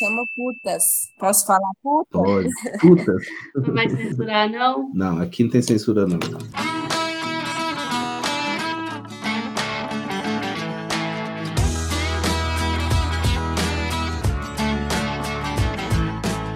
chama 0.00 0.24
putas. 0.34 1.12
Posso 1.18 1.46
falar 1.46 1.70
putas? 1.82 2.22
Pode. 2.22 2.48
Putas. 2.80 3.26
Não 3.54 3.74
vai 3.74 3.88
censurar, 3.88 4.50
não? 4.50 4.90
Não, 4.94 5.20
aqui 5.20 5.44
não 5.44 5.50
tem 5.50 5.60
censura, 5.60 6.06
não. 6.06 6.18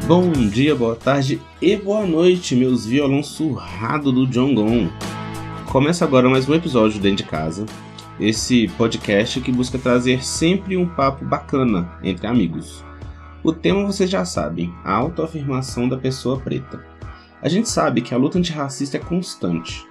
Bom 0.06 0.32
dia, 0.32 0.74
boa 0.74 0.96
tarde 0.96 1.40
e 1.62 1.76
boa 1.76 2.06
noite, 2.06 2.54
meus 2.54 2.84
violão 2.84 3.22
surrado 3.22 4.12
do 4.12 4.26
John 4.26 4.54
Gon. 4.54 4.88
Começa 5.70 6.04
agora 6.04 6.28
mais 6.28 6.48
um 6.48 6.54
episódio 6.54 7.00
dentro 7.00 7.24
de 7.24 7.30
casa. 7.30 7.64
Esse 8.20 8.68
podcast 8.76 9.40
que 9.40 9.50
busca 9.50 9.78
trazer 9.78 10.22
sempre 10.22 10.76
um 10.76 10.86
papo 10.86 11.24
bacana 11.24 11.98
entre 12.02 12.26
amigos. 12.26 12.84
O 13.44 13.52
tema 13.52 13.84
vocês 13.84 14.08
já 14.08 14.24
sabem, 14.24 14.72
a 14.82 14.94
autoafirmação 14.94 15.86
da 15.86 15.98
pessoa 15.98 16.40
preta. 16.40 16.82
A 17.42 17.48
gente 17.48 17.68
sabe 17.68 18.00
que 18.00 18.14
a 18.14 18.16
luta 18.16 18.38
antirracista 18.38 18.96
é 18.96 19.00
constante. 19.00 19.86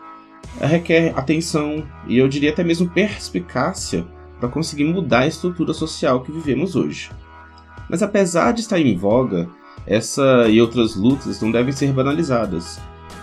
Ela 0.59 0.69
requer 0.69 1.13
atenção 1.15 1.85
e 2.07 2.17
eu 2.17 2.27
diria 2.27 2.49
até 2.49 2.63
mesmo 2.63 2.89
perspicácia 2.89 4.07
para 4.39 4.49
conseguir 4.49 4.85
mudar 4.85 5.19
a 5.19 5.27
estrutura 5.27 5.71
social 5.71 6.21
que 6.21 6.31
vivemos 6.31 6.75
hoje. 6.75 7.11
Mas 7.87 8.01
apesar 8.01 8.53
de 8.53 8.61
estar 8.61 8.79
em 8.79 8.97
voga, 8.97 9.47
essa 9.85 10.47
e 10.49 10.59
outras 10.59 10.95
lutas 10.95 11.39
não 11.39 11.51
devem 11.51 11.71
ser 11.71 11.93
banalizadas. 11.93 12.81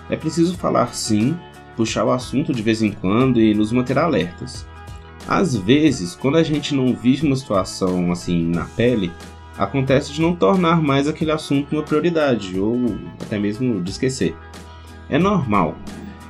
É 0.08 0.14
preciso 0.14 0.56
falar 0.56 0.94
sim, 0.94 1.36
puxar 1.76 2.04
o 2.04 2.12
assunto 2.12 2.54
de 2.54 2.62
vez 2.62 2.82
em 2.82 2.92
quando 2.92 3.40
e 3.40 3.52
nos 3.52 3.72
manter 3.72 3.98
alertas. 3.98 4.64
Às 5.26 5.56
vezes, 5.56 6.14
quando 6.14 6.36
a 6.36 6.42
gente 6.44 6.72
não 6.72 6.94
vive 6.94 7.26
uma 7.26 7.34
situação 7.34 8.12
assim 8.12 8.46
na 8.46 8.64
pele, 8.76 9.10
acontece 9.62 10.12
de 10.12 10.20
não 10.20 10.34
tornar 10.34 10.82
mais 10.82 11.06
aquele 11.06 11.30
assunto 11.30 11.72
uma 11.74 11.82
prioridade 11.82 12.58
ou 12.58 12.96
até 13.20 13.38
mesmo 13.38 13.80
de 13.82 13.90
esquecer. 13.90 14.34
É 15.08 15.18
normal. 15.18 15.76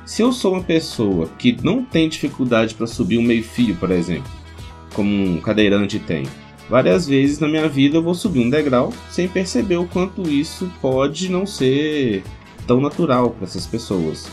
Se 0.05 0.21
eu 0.21 0.31
sou 0.33 0.53
uma 0.53 0.63
pessoa 0.63 1.29
que 1.37 1.57
não 1.63 1.83
tem 1.83 2.09
dificuldade 2.09 2.75
para 2.75 2.87
subir 2.87 3.17
um 3.17 3.23
meio-fio, 3.23 3.75
por 3.75 3.91
exemplo, 3.91 4.29
como 4.93 5.09
um 5.09 5.39
cadeirante 5.39 5.99
tem, 5.99 6.25
Várias 6.71 7.05
vezes 7.05 7.37
na 7.37 7.49
minha 7.49 7.67
vida 7.67 7.97
eu 7.97 8.01
vou 8.01 8.15
subir 8.15 8.39
um 8.39 8.49
degrau 8.49 8.93
sem 9.09 9.27
perceber 9.27 9.75
o 9.75 9.85
quanto 9.85 10.21
isso 10.29 10.71
pode 10.81 11.29
não 11.29 11.45
ser 11.45 12.23
tão 12.65 12.79
natural 12.79 13.31
para 13.31 13.43
essas 13.43 13.67
pessoas. 13.67 14.29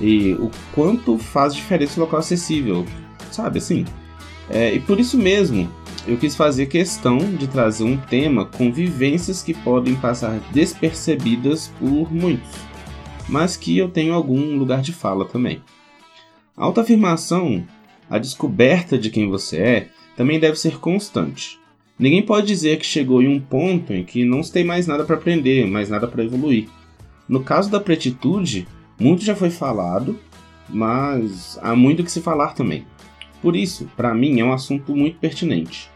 E 0.00 0.34
o 0.34 0.48
quanto 0.72 1.18
faz 1.18 1.52
diferença 1.52 1.98
o 1.98 2.04
local 2.04 2.20
acessível, 2.20 2.86
sabe 3.32 3.58
assim? 3.58 3.84
É, 4.48 4.74
e 4.74 4.78
por 4.78 5.00
isso 5.00 5.18
mesmo 5.18 5.68
eu 6.06 6.16
quis 6.16 6.36
fazer 6.36 6.66
questão 6.66 7.18
de 7.18 7.48
trazer 7.48 7.82
um 7.82 7.96
tema 7.96 8.44
com 8.44 8.72
vivências 8.72 9.42
que 9.42 9.52
podem 9.52 9.96
passar 9.96 10.38
despercebidas 10.52 11.68
por 11.80 12.12
muitos, 12.12 12.50
mas 13.28 13.56
que 13.56 13.76
eu 13.76 13.88
tenho 13.88 14.14
algum 14.14 14.56
lugar 14.56 14.80
de 14.80 14.92
fala 14.92 15.24
também. 15.24 15.62
A 16.56 16.64
autoafirmação, 16.64 17.66
a 18.08 18.18
descoberta 18.18 18.96
de 18.96 19.10
quem 19.10 19.28
você 19.28 19.58
é, 19.58 19.88
também 20.16 20.38
deve 20.38 20.56
ser 20.56 20.78
constante. 20.78 21.58
Ninguém 21.98 22.22
pode 22.22 22.46
dizer 22.46 22.78
que 22.78 22.86
chegou 22.86 23.20
em 23.20 23.28
um 23.28 23.40
ponto 23.40 23.92
em 23.92 24.04
que 24.04 24.24
não 24.24 24.42
se 24.42 24.52
tem 24.52 24.64
mais 24.64 24.86
nada 24.86 25.04
para 25.04 25.16
aprender, 25.16 25.66
mais 25.66 25.88
nada 25.88 26.06
para 26.06 26.22
evoluir. 26.22 26.68
No 27.28 27.42
caso 27.42 27.68
da 27.68 27.80
pretitude, 27.80 28.68
muito 28.98 29.24
já 29.24 29.34
foi 29.34 29.50
falado, 29.50 30.18
mas 30.68 31.58
há 31.60 31.74
muito 31.74 32.04
que 32.04 32.12
se 32.12 32.20
falar 32.20 32.54
também. 32.54 32.86
Por 33.42 33.56
isso, 33.56 33.90
para 33.96 34.14
mim, 34.14 34.40
é 34.40 34.44
um 34.44 34.52
assunto 34.52 34.94
muito 34.94 35.18
pertinente. 35.18 35.90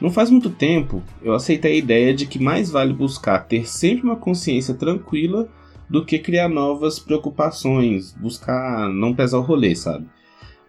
Não 0.00 0.10
faz 0.10 0.30
muito 0.30 0.50
tempo 0.50 1.02
eu 1.22 1.34
aceitei 1.34 1.72
a 1.72 1.76
ideia 1.76 2.14
de 2.14 2.26
que 2.26 2.38
mais 2.38 2.70
vale 2.70 2.92
buscar 2.92 3.40
ter 3.40 3.68
sempre 3.68 4.04
uma 4.04 4.16
consciência 4.16 4.74
tranquila 4.74 5.48
do 5.88 6.04
que 6.04 6.18
criar 6.18 6.48
novas 6.48 6.98
preocupações, 6.98 8.12
buscar 8.12 8.88
não 8.90 9.14
pesar 9.14 9.38
o 9.38 9.42
rolê, 9.42 9.74
sabe? 9.74 10.06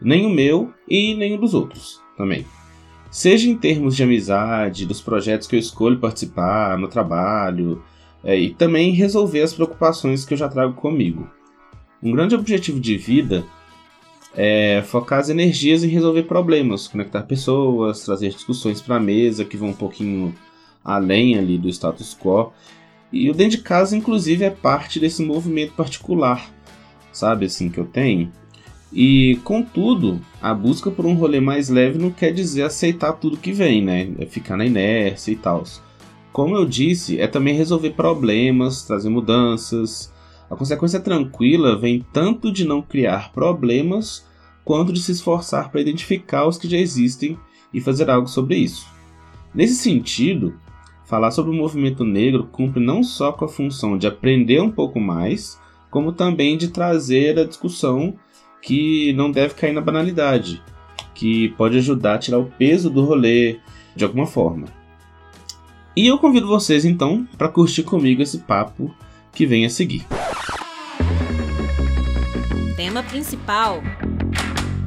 Nem 0.02 0.26
o 0.26 0.30
meu 0.30 0.74
e 0.88 1.14
nem 1.14 1.36
o 1.36 1.38
dos 1.38 1.54
outros 1.54 2.02
também. 2.18 2.46
Seja 3.12 3.50
em 3.50 3.58
termos 3.58 3.96
de 3.96 4.04
amizade, 4.04 4.86
dos 4.86 5.02
projetos 5.02 5.48
que 5.48 5.56
eu 5.56 5.60
escolho 5.60 6.00
participar, 6.00 6.78
no 6.78 6.88
trabalho, 6.88 7.84
é, 8.24 8.38
e 8.38 8.54
também 8.54 8.92
resolver 8.92 9.42
as 9.42 9.54
preocupações 9.54 10.26
que 10.26 10.34
eu 10.34 10.38
já 10.38 10.48
trago 10.48 10.74
comigo. 10.74 11.30
Um 12.02 12.12
grande 12.12 12.36
objetivo 12.36 12.80
de 12.80 12.98
vida 12.98 13.46
é 14.36 14.84
focar 14.86 15.20
as 15.20 15.30
energias 15.30 15.84
em 15.84 15.88
resolver 15.88 16.24
problemas, 16.24 16.88
conectar 16.88 17.24
pessoas, 17.24 18.04
trazer 18.04 18.30
discussões 18.30 18.82
para 18.82 18.96
a 18.96 19.00
mesa 19.00 19.46
que 19.46 19.58
vão 19.58 19.70
um 19.70 19.74
pouquinho 19.74 20.34
além 20.84 21.38
ali 21.38 21.58
do 21.58 21.70
status 21.70 22.16
quo. 22.16 22.54
E 23.12 23.30
o 23.30 23.34
dentro 23.34 23.58
de 23.58 23.64
casa, 23.64 23.98
inclusive, 23.98 24.44
é 24.44 24.50
parte 24.50 25.00
desse 25.00 25.24
movimento 25.24 25.74
particular, 25.74 26.50
sabe, 27.12 27.46
assim, 27.48 27.70
que 27.70 27.80
eu 27.80 27.86
tenho, 27.86 28.32
e, 28.92 29.40
contudo, 29.44 30.20
a 30.42 30.54
busca 30.54 30.90
por 30.90 31.06
um 31.06 31.14
rolê 31.14 31.40
mais 31.40 31.70
leve 31.70 32.00
não 32.00 32.10
quer 32.10 32.34
dizer 32.34 32.64
aceitar 32.64 33.14
tudo 33.14 33.38
que 33.38 33.52
vem, 33.52 33.84
né? 33.84 34.10
É 34.18 34.26
ficar 34.26 34.58
na 34.58 34.66
inércia 34.66 35.32
e 35.32 35.36
tal. 35.36 35.64
Como 36.34 36.56
eu 36.56 36.66
disse, 36.66 37.20
é 37.20 37.28
também 37.28 37.56
resolver 37.56 37.92
problemas, 37.92 38.84
trazer 38.84 39.10
mudanças. 39.10 40.12
A 40.50 40.56
consequência 40.56 41.00
tranquila 41.00 41.78
vem 41.78 42.06
tanto 42.12 42.52
de 42.52 42.66
não 42.66 42.82
criar 42.82 43.32
problemas, 43.32 44.28
quanto 44.66 44.92
de 44.92 45.02
se 45.02 45.12
esforçar 45.12 45.72
para 45.72 45.82
identificar 45.82 46.48
os 46.48 46.58
que 46.58 46.70
já 46.70 46.78
existem 46.78 47.38
e 47.74 47.80
fazer 47.80 48.10
algo 48.10 48.28
sobre 48.28 48.56
isso. 48.58 48.88
Nesse 49.54 49.76
sentido, 49.76 50.56
falar 51.06 51.32
sobre 51.32 51.52
o 51.52 51.56
movimento 51.56 52.04
negro 52.04 52.48
cumpre 52.52 52.84
não 52.84 53.04
só 53.04 53.32
com 53.32 53.46
a 53.46 53.50
função 53.50 53.98
de 53.98 54.08
aprender 54.08 54.62
um 54.62 54.72
pouco 54.72 55.00
mais, 55.00 55.60
como 55.90 56.12
também 56.12 56.58
de 56.58 56.68
trazer 56.68 57.38
a 57.40 57.46
discussão 57.46 58.16
que 58.62 59.14
não 59.14 59.32
deve 59.32 59.56
cair 59.56 59.74
na 59.74 59.82
banalidade, 59.82 60.62
que 61.16 61.50
pode 61.50 61.78
ajudar 61.78 62.16
a 62.16 62.20
tirar 62.20 62.40
o 62.40 62.52
peso 62.58 62.90
do 62.90 63.04
rolê 63.04 63.60
de 63.96 64.04
alguma 64.04 64.26
forma. 64.26 64.68
E 65.96 66.08
eu 66.08 66.18
convido 66.18 66.48
vocês 66.48 66.86
então 66.86 67.28
para 67.38 67.50
curtir 67.50 67.84
comigo 67.84 68.22
esse 68.22 68.40
papo 68.40 68.94
que 69.34 69.46
vem 69.46 69.66
a 69.66 69.70
seguir. 69.70 70.06
Principal 73.10 73.82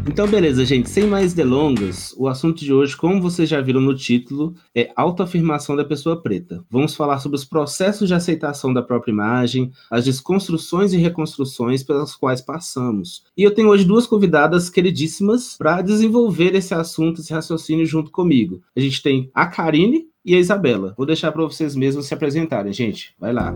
então, 0.05 0.27
beleza, 0.27 0.65
gente. 0.65 0.91
Sem 0.91 1.07
mais 1.07 1.33
delongas, 1.33 2.13
o 2.19 2.27
assunto 2.27 2.65
de 2.65 2.73
hoje, 2.73 2.97
como 2.97 3.23
vocês 3.23 3.49
já 3.49 3.61
viram 3.61 3.81
no 3.81 3.95
título, 3.95 4.55
é 4.75 4.91
autoafirmação 4.97 5.77
da 5.77 5.85
pessoa 5.85 6.21
preta. 6.21 6.65
Vamos 6.69 6.97
falar 6.97 7.21
sobre 7.21 7.37
os 7.37 7.45
processos 7.45 8.09
de 8.09 8.15
aceitação 8.15 8.75
da 8.75 8.83
própria 8.83 9.13
imagem, 9.13 9.71
as 9.91 10.05
desconstruções 10.05 10.93
e 10.93 10.97
reconstruções 10.97 11.85
pelas 11.85 12.17
quais 12.17 12.41
passamos. 12.41 13.25
E 13.37 13.45
eu 13.45 13.55
tenho 13.55 13.69
hoje 13.69 13.85
duas 13.85 14.07
convidadas 14.07 14.69
queridíssimas 14.69 15.57
para 15.57 15.81
desenvolver 15.83 16.55
esse 16.55 16.75
assunto, 16.75 17.21
esse 17.21 17.33
raciocínio 17.33 17.87
junto 17.87 18.11
comigo. 18.11 18.61
A 18.77 18.81
gente 18.81 19.03
tem 19.03 19.31
a 19.33 19.47
Karine 19.47 20.09
e 20.25 20.35
a 20.35 20.39
Isabela. 20.39 20.95
Vou 20.97 21.07
deixar 21.07 21.31
para 21.31 21.43
vocês 21.43 21.77
mesmos 21.77 22.07
se 22.07 22.15
apresentarem, 22.15 22.73
gente. 22.73 23.15
Vai 23.21 23.33
lá. 23.33 23.55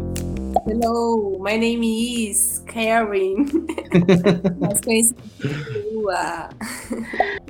Hello, 0.64 1.38
my 1.38 1.56
name 1.56 1.82
is 1.84 2.64
Karen. 2.66 3.44
Mais 4.58 4.80
conhecida 4.80 5.20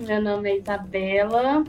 Meu 0.03 0.21
nome 0.21 0.51
é 0.51 0.59
Isabela. 0.59 1.63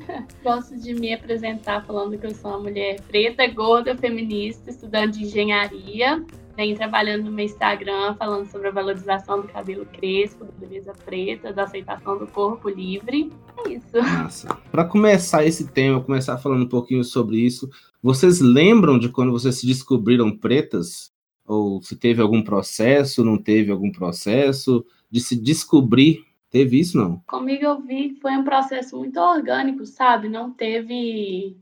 Gosto 0.44 0.76
de 0.80 0.94
me 0.96 1.14
apresentar 1.14 1.86
falando 1.86 2.18
que 2.18 2.26
eu 2.26 2.34
sou 2.34 2.52
uma 2.52 2.62
mulher 2.62 3.00
preta, 3.02 3.46
gorda, 3.48 3.96
feminista, 3.96 4.72
estudante 4.72 5.20
de 5.20 5.26
engenharia. 5.26 6.26
Venho 6.56 6.76
trabalhando 6.76 7.26
no 7.26 7.32
meu 7.32 7.46
Instagram 7.46 8.16
falando 8.16 8.50
sobre 8.50 8.70
a 8.70 8.72
valorização 8.72 9.42
do 9.42 9.48
cabelo 9.48 9.86
crespo, 9.86 10.44
da 10.44 10.52
beleza 10.54 10.92
preta, 11.06 11.54
da 11.54 11.64
aceitação 11.64 12.18
do 12.18 12.26
corpo 12.26 12.68
livre. 12.68 13.32
É 13.64 13.70
isso. 13.74 14.48
Para 14.72 14.86
começar 14.86 15.46
esse 15.46 15.68
tema, 15.68 16.02
começar 16.02 16.38
falando 16.40 16.64
um 16.64 16.70
pouquinho 16.70 17.04
sobre 17.04 17.38
isso, 17.38 17.70
vocês 18.02 18.40
lembram 18.40 18.98
de 18.98 19.10
quando 19.10 19.32
vocês 19.32 19.60
se 19.60 19.68
descobriram 19.68 20.36
pretas? 20.36 21.16
Ou 21.48 21.82
se 21.82 21.96
teve 21.96 22.22
algum 22.22 22.44
processo, 22.44 23.24
não 23.24 23.42
teve 23.42 23.72
algum 23.72 23.92
processo 23.92 24.86
de 25.10 25.22
se 25.22 25.36
descobrir? 25.36 26.26
Teve 26.50 26.80
isso, 26.80 26.98
não? 26.98 27.20
Comigo 27.28 27.64
eu 27.64 27.82
vi 27.82 28.10
que 28.10 28.22
foi 28.22 28.32
um 28.34 28.44
processo 28.44 28.98
muito 28.98 29.20
orgânico, 29.20 29.86
sabe? 29.86 30.28
Não 30.28 30.52
teve 30.52 31.58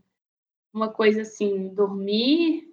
uma 0.72 0.88
coisa 0.88 1.22
assim, 1.22 1.68
dormir 1.68 2.66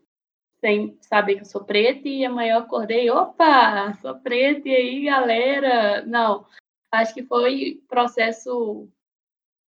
sem 0.60 0.98
saber 1.02 1.36
que 1.36 1.42
eu 1.42 1.46
sou 1.46 1.64
preta 1.66 2.08
e 2.08 2.24
amanhã 2.24 2.54
eu 2.54 2.60
acordei, 2.60 3.10
opa, 3.10 3.94
sou 4.02 4.16
preta 4.20 4.70
e 4.70 4.74
aí, 4.74 5.04
galera. 5.04 6.06
Não, 6.06 6.46
acho 6.90 7.14
que 7.14 7.24
foi 7.24 7.84
processo, 7.88 8.88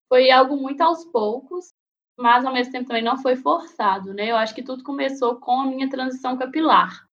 foi 0.07 0.31
algo 0.31 0.55
muito 0.55 0.83
aos 0.83 1.03
poucos, 1.07 1.73
mas 2.19 2.45
ao 2.45 2.53
mesmo 2.53 2.73
tempo 2.73 2.89
também 2.89 3.03
não 3.03 3.17
foi 3.17 3.37
forçado, 3.37 4.13
né? 4.13 4.31
Eu 4.31 4.37
acho 4.37 4.55
que 4.55 4.63
tudo 4.63 4.85
começou 4.85 5.37
com 5.37 5.63
a 5.63 5.67
minha 5.67 5.89
transição 5.89 6.37
capilar. 6.37 7.09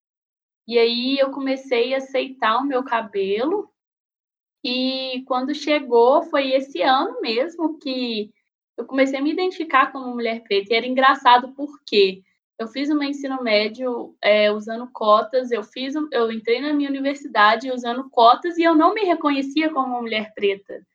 E 0.70 0.78
aí 0.78 1.18
eu 1.18 1.32
comecei 1.32 1.92
a 1.92 1.96
aceitar 1.96 2.58
o 2.58 2.64
meu 2.64 2.84
cabelo. 2.84 3.68
E 4.62 5.24
quando 5.26 5.52
chegou, 5.52 6.22
foi 6.22 6.52
esse 6.52 6.80
ano 6.80 7.20
mesmo 7.20 7.76
que 7.80 8.30
eu 8.78 8.84
comecei 8.84 9.18
a 9.18 9.22
me 9.22 9.32
identificar 9.32 9.90
como 9.90 10.14
mulher 10.14 10.44
preta. 10.44 10.72
E 10.72 10.76
era 10.76 10.86
engraçado 10.86 11.52
porque 11.56 12.22
eu 12.56 12.68
fiz 12.68 12.88
o 12.88 12.96
meu 12.96 13.08
ensino 13.08 13.42
médio 13.42 14.14
é, 14.22 14.52
usando 14.52 14.88
cotas, 14.92 15.50
eu 15.50 15.64
fiz, 15.64 15.94
eu 16.12 16.30
entrei 16.30 16.60
na 16.60 16.72
minha 16.72 16.88
universidade 16.88 17.72
usando 17.72 18.08
cotas 18.08 18.56
e 18.56 18.62
eu 18.62 18.76
não 18.76 18.94
me 18.94 19.00
reconhecia 19.00 19.70
como 19.70 19.88
uma 19.88 20.02
mulher 20.02 20.32
preta. 20.36 20.86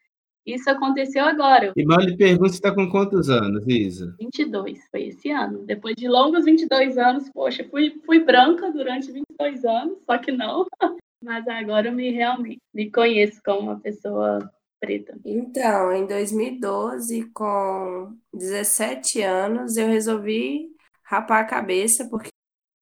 Isso 0.46 0.70
aconteceu 0.70 1.26
agora. 1.26 1.74
E 1.76 1.84
mal 1.84 2.00
lhe 2.00 2.16
pergunta 2.16 2.50
se 2.50 2.56
está 2.56 2.74
com 2.74 2.90
quantos 2.90 3.30
anos, 3.30 3.68
Isa? 3.68 4.16
22, 4.20 4.88
foi 4.92 5.08
esse 5.08 5.32
ano. 5.32 5.66
Depois 5.66 5.96
de 5.96 6.08
longos 6.08 6.46
22 6.46 6.98
anos, 6.98 7.30
poxa, 7.34 7.68
fui, 7.70 8.00
fui 8.06 8.24
branca 8.24 8.72
durante 8.72 9.12
22 9.12 9.66
anos, 9.66 9.98
só 10.06 10.18
que 10.18 10.32
não. 10.32 10.66
Mas 11.24 11.48
agora 11.48 11.88
eu 11.88 11.94
me 11.94 12.12
realmente 12.12 12.62
me 12.72 12.92
conheço 12.92 13.42
como 13.44 13.62
uma 13.62 13.80
pessoa 13.80 14.52
preta. 14.80 15.18
Então, 15.26 15.92
em 15.92 16.06
2012, 16.06 17.32
com 17.32 18.16
17 18.32 19.24
anos, 19.24 19.78
eu 19.78 19.88
resolvi 19.88 20.68
rapar 21.04 21.42
a 21.42 21.48
cabeça 21.48 22.08
porque 22.08 22.30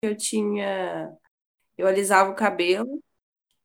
eu 0.01 0.16
tinha 0.18 1.09
eu 1.77 1.88
alisava 1.88 2.31
o 2.31 2.36
cabelo 2.36 3.01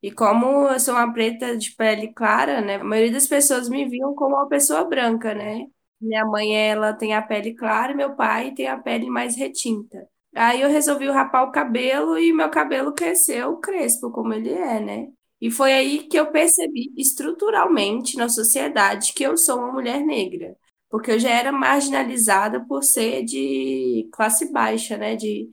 e 0.02 0.12
como 0.12 0.68
eu 0.68 0.78
sou 0.80 0.94
uma 0.94 1.12
preta 1.12 1.56
de 1.56 1.72
pele 1.74 2.12
clara, 2.12 2.60
né? 2.60 2.76
A 2.76 2.84
maioria 2.84 3.12
das 3.12 3.26
pessoas 3.26 3.68
me 3.68 3.88
viam 3.88 4.14
como 4.14 4.36
uma 4.36 4.48
pessoa 4.48 4.84
branca, 4.84 5.34
né? 5.34 5.66
Minha 6.00 6.24
mãe, 6.24 6.54
ela 6.56 6.92
tem 6.94 7.14
a 7.14 7.22
pele 7.22 7.54
clara, 7.54 7.94
meu 7.94 8.14
pai 8.14 8.52
tem 8.54 8.68
a 8.68 8.78
pele 8.78 9.10
mais 9.10 9.36
retinta. 9.36 10.08
Aí 10.34 10.60
eu 10.60 10.68
resolvi 10.70 11.08
rapar 11.10 11.44
o 11.48 11.52
cabelo 11.52 12.18
e 12.18 12.32
meu 12.32 12.48
cabelo 12.50 12.92
cresceu 12.94 13.56
crespo, 13.58 14.10
como 14.12 14.32
ele 14.32 14.50
é, 14.52 14.78
né? 14.80 15.08
E 15.40 15.50
foi 15.50 15.72
aí 15.72 16.04
que 16.08 16.18
eu 16.18 16.30
percebi 16.30 16.92
estruturalmente 16.96 18.16
na 18.16 18.28
sociedade 18.28 19.12
que 19.12 19.22
eu 19.24 19.36
sou 19.36 19.58
uma 19.58 19.72
mulher 19.72 20.00
negra, 20.04 20.56
porque 20.90 21.12
eu 21.12 21.18
já 21.18 21.30
era 21.30 21.52
marginalizada 21.52 22.64
por 22.66 22.82
ser 22.84 23.24
de 23.24 24.08
classe 24.12 24.52
baixa, 24.52 24.96
né? 24.96 25.16
De, 25.16 25.48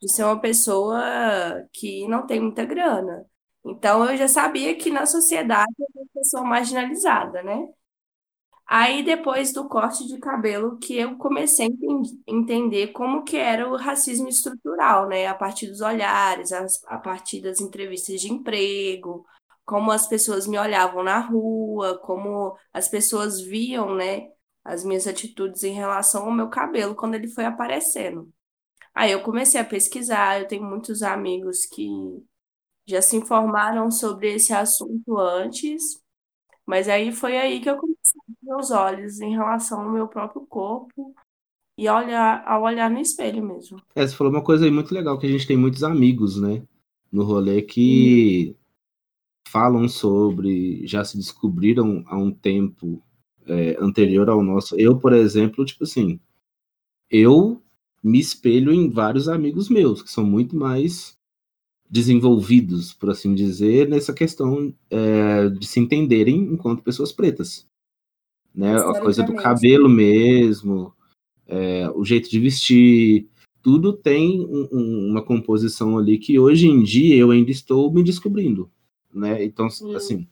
de 0.00 0.12
ser 0.12 0.24
uma 0.24 0.40
pessoa 0.40 1.02
que 1.72 2.06
não 2.08 2.26
tem 2.26 2.40
muita 2.40 2.64
grana. 2.64 3.26
Então 3.64 4.10
eu 4.10 4.16
já 4.16 4.28
sabia 4.28 4.76
que 4.76 4.90
na 4.90 5.06
sociedade 5.06 5.72
eu 5.78 5.86
era 5.94 6.02
uma 6.04 6.10
pessoa 6.14 6.44
marginalizada, 6.44 7.42
né? 7.42 7.68
Aí 8.66 9.02
depois 9.04 9.52
do 9.52 9.68
corte 9.68 10.06
de 10.06 10.18
cabelo 10.18 10.78
que 10.78 10.96
eu 10.96 11.16
comecei 11.18 11.66
a 11.66 11.70
entender 12.32 12.88
como 12.88 13.22
que 13.24 13.36
era 13.36 13.68
o 13.68 13.76
racismo 13.76 14.28
estrutural, 14.28 15.08
né? 15.08 15.26
A 15.26 15.34
partir 15.34 15.66
dos 15.66 15.80
olhares, 15.82 16.52
a 16.86 16.98
partir 16.98 17.42
das 17.42 17.60
entrevistas 17.60 18.20
de 18.20 18.32
emprego, 18.32 19.26
como 19.64 19.90
as 19.90 20.06
pessoas 20.08 20.46
me 20.46 20.58
olhavam 20.58 21.02
na 21.02 21.18
rua, 21.20 21.98
como 21.98 22.56
as 22.72 22.88
pessoas 22.88 23.40
viam, 23.40 23.94
né, 23.94 24.28
as 24.64 24.84
minhas 24.84 25.06
atitudes 25.06 25.62
em 25.64 25.72
relação 25.72 26.24
ao 26.26 26.32
meu 26.32 26.48
cabelo 26.50 26.94
quando 26.94 27.14
ele 27.14 27.28
foi 27.28 27.44
aparecendo. 27.44 28.32
Aí 28.94 29.12
eu 29.12 29.22
comecei 29.22 29.60
a 29.60 29.64
pesquisar, 29.64 30.40
eu 30.40 30.48
tenho 30.48 30.64
muitos 30.64 31.02
amigos 31.02 31.66
que 31.66 31.86
já 32.86 33.00
se 33.00 33.16
informaram 33.16 33.90
sobre 33.90 34.34
esse 34.34 34.52
assunto 34.52 35.18
antes, 35.18 35.82
mas 36.66 36.88
aí 36.88 37.12
foi 37.12 37.36
aí 37.36 37.60
que 37.60 37.68
eu 37.68 37.76
comecei 37.76 38.20
a 38.20 38.32
abrir 38.32 38.62
os 38.62 38.70
olhos 38.70 39.20
em 39.20 39.32
relação 39.32 39.82
ao 39.82 39.92
meu 39.92 40.08
próprio 40.08 40.46
corpo 40.46 41.14
e 41.78 41.88
olhar, 41.88 42.44
ao 42.46 42.62
olhar 42.62 42.90
no 42.90 43.00
espelho 43.00 43.44
mesmo. 43.44 43.80
É, 43.94 44.06
você 44.06 44.14
falou 44.14 44.32
uma 44.32 44.44
coisa 44.44 44.64
aí 44.64 44.70
muito 44.70 44.94
legal, 44.94 45.18
que 45.18 45.26
a 45.26 45.30
gente 45.30 45.46
tem 45.46 45.56
muitos 45.56 45.82
amigos, 45.82 46.40
né, 46.40 46.62
no 47.10 47.24
rolê 47.24 47.62
que 47.62 48.50
hum. 48.50 48.54
falam 49.48 49.88
sobre, 49.88 50.86
já 50.86 51.04
se 51.04 51.16
descobriram 51.16 52.04
há 52.06 52.16
um 52.16 52.32
tempo 52.32 53.02
é, 53.46 53.76
anterior 53.80 54.28
ao 54.28 54.42
nosso. 54.42 54.76
Eu, 54.76 54.98
por 54.98 55.12
exemplo, 55.12 55.64
tipo 55.64 55.84
assim, 55.84 56.20
eu 57.10 57.62
me 58.02 58.18
espelho 58.18 58.72
em 58.72 58.90
vários 58.90 59.28
amigos 59.28 59.68
meus, 59.68 60.02
que 60.02 60.10
são 60.10 60.24
muito 60.24 60.56
mais 60.56 61.16
desenvolvidos, 61.92 62.94
por 62.94 63.10
assim 63.10 63.34
dizer, 63.34 63.86
nessa 63.86 64.14
questão 64.14 64.72
é, 64.88 65.50
de 65.50 65.66
se 65.66 65.78
entenderem 65.78 66.38
enquanto 66.38 66.82
pessoas 66.82 67.12
pretas. 67.12 67.66
Né? 68.54 68.74
A 68.74 68.98
coisa 68.98 69.22
do 69.22 69.34
cabelo 69.34 69.90
mesmo, 69.90 70.94
é, 71.46 71.90
o 71.90 72.02
jeito 72.02 72.30
de 72.30 72.40
vestir, 72.40 73.28
tudo 73.62 73.92
tem 73.92 74.40
um, 74.40 74.68
um, 74.72 75.10
uma 75.10 75.22
composição 75.22 75.98
ali 75.98 76.16
que 76.16 76.38
hoje 76.38 76.66
em 76.66 76.82
dia 76.82 77.14
eu 77.14 77.30
ainda 77.30 77.50
estou 77.50 77.92
me 77.92 78.02
descobrindo. 78.02 78.70
Né? 79.12 79.44
Então, 79.44 79.68
hum. 79.82 79.94
assim, 79.94 80.26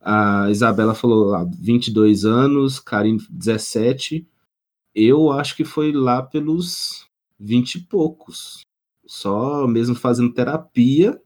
a 0.00 0.50
Isabela 0.50 0.94
falou 0.94 1.26
lá, 1.26 1.44
22 1.44 2.24
anos, 2.24 2.80
Karine 2.80 3.20
17. 3.28 4.26
Eu 4.94 5.30
acho 5.30 5.54
que 5.56 5.64
foi 5.64 5.92
lá 5.92 6.22
pelos 6.22 7.06
20 7.38 7.74
e 7.74 7.80
poucos 7.82 8.64
só 9.06 9.66
mesmo 9.66 9.94
fazendo 9.94 10.32
terapia, 10.32 11.20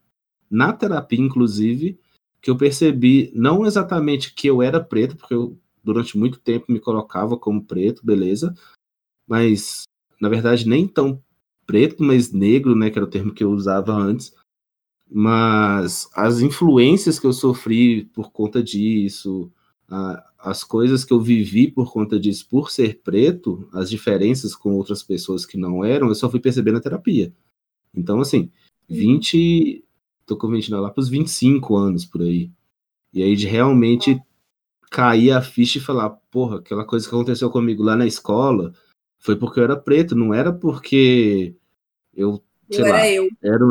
na 0.50 0.72
terapia, 0.72 1.20
inclusive, 1.20 1.98
que 2.40 2.50
eu 2.50 2.56
percebi 2.56 3.30
não 3.34 3.66
exatamente 3.66 4.34
que 4.34 4.46
eu 4.46 4.62
era 4.62 4.82
preto, 4.82 5.16
porque 5.16 5.34
eu 5.34 5.58
durante 5.82 6.19
muito 6.19 6.38
tempo 6.38 6.66
me 6.69 6.80
colocava 6.80 7.36
como 7.36 7.64
preto, 7.64 8.04
beleza, 8.04 8.54
mas 9.26 9.84
na 10.20 10.28
verdade 10.28 10.69
nem 10.69 10.86
tão 10.86 11.22
preto, 11.66 12.02
mas 12.02 12.32
negro, 12.32 12.75
né, 12.75 12.90
que 12.90 12.98
era 12.98 13.06
o 13.06 13.10
termo 13.10 13.32
que 13.32 13.44
eu 13.44 13.50
usava 13.50 13.92
antes. 13.92 14.34
Mas 15.10 16.08
as 16.14 16.40
influências 16.40 17.19
que 17.19 17.26
eu 17.26 17.32
sofri 17.32 18.04
por 18.06 18.31
conta 18.31 18.62
disso, 18.62 19.50
a, 19.88 20.24
as 20.38 20.62
coisas 20.64 21.04
que 21.04 21.12
eu 21.12 21.20
vivi 21.20 21.70
por 21.70 21.92
conta 21.92 22.19
disso, 22.20 22.46
por 22.48 22.70
ser 22.70 23.00
preto, 23.02 23.69
as 23.72 23.88
diferenças 23.90 24.54
com 24.54 24.72
outras 24.72 25.02
pessoas 25.02 25.46
que 25.46 25.56
não 25.56 25.84
eram, 25.84 26.08
eu 26.08 26.14
só 26.14 26.31
fui 26.31 26.40
perceber 26.40 26.72
na 26.72 26.81
terapia. 26.81 27.32
Então, 27.94 28.20
assim, 28.20 28.50
20. 28.88 29.85
Tô 30.26 30.37
com 30.37 30.49
20, 30.49 30.70
não, 30.70 30.81
lá 30.81 30.90
pros 30.90 31.08
25 31.08 31.76
anos 31.76 32.05
por 32.05 32.23
aí. 32.23 32.50
E 33.12 33.23
aí 33.23 33.35
de 33.35 33.46
realmente 33.46 34.20
cair 34.90 35.32
a 35.32 35.43
ficha 35.43 35.79
e 35.79 35.82
falar, 35.82 36.11
porra, 36.31 36.58
aquela 36.58 36.85
coisa 36.85 37.08
que 37.08 37.14
aconteceu 37.14 37.50
comigo 37.50 37.82
lá 37.82 37.96
na 37.96 38.06
escola 38.06 38.73
foi 39.19 39.37
porque 39.37 39.61
eu 39.61 39.64
era 39.64 39.76
preto, 39.76 40.14
não 40.14 40.32
era 40.32 40.52
porque 40.52 41.55
eu, 42.14 42.43
sei 42.70 42.85
eu 42.85 42.88
lá, 42.88 42.99
era 42.99 43.12
eu. 43.12 43.29
Era, 43.43 43.64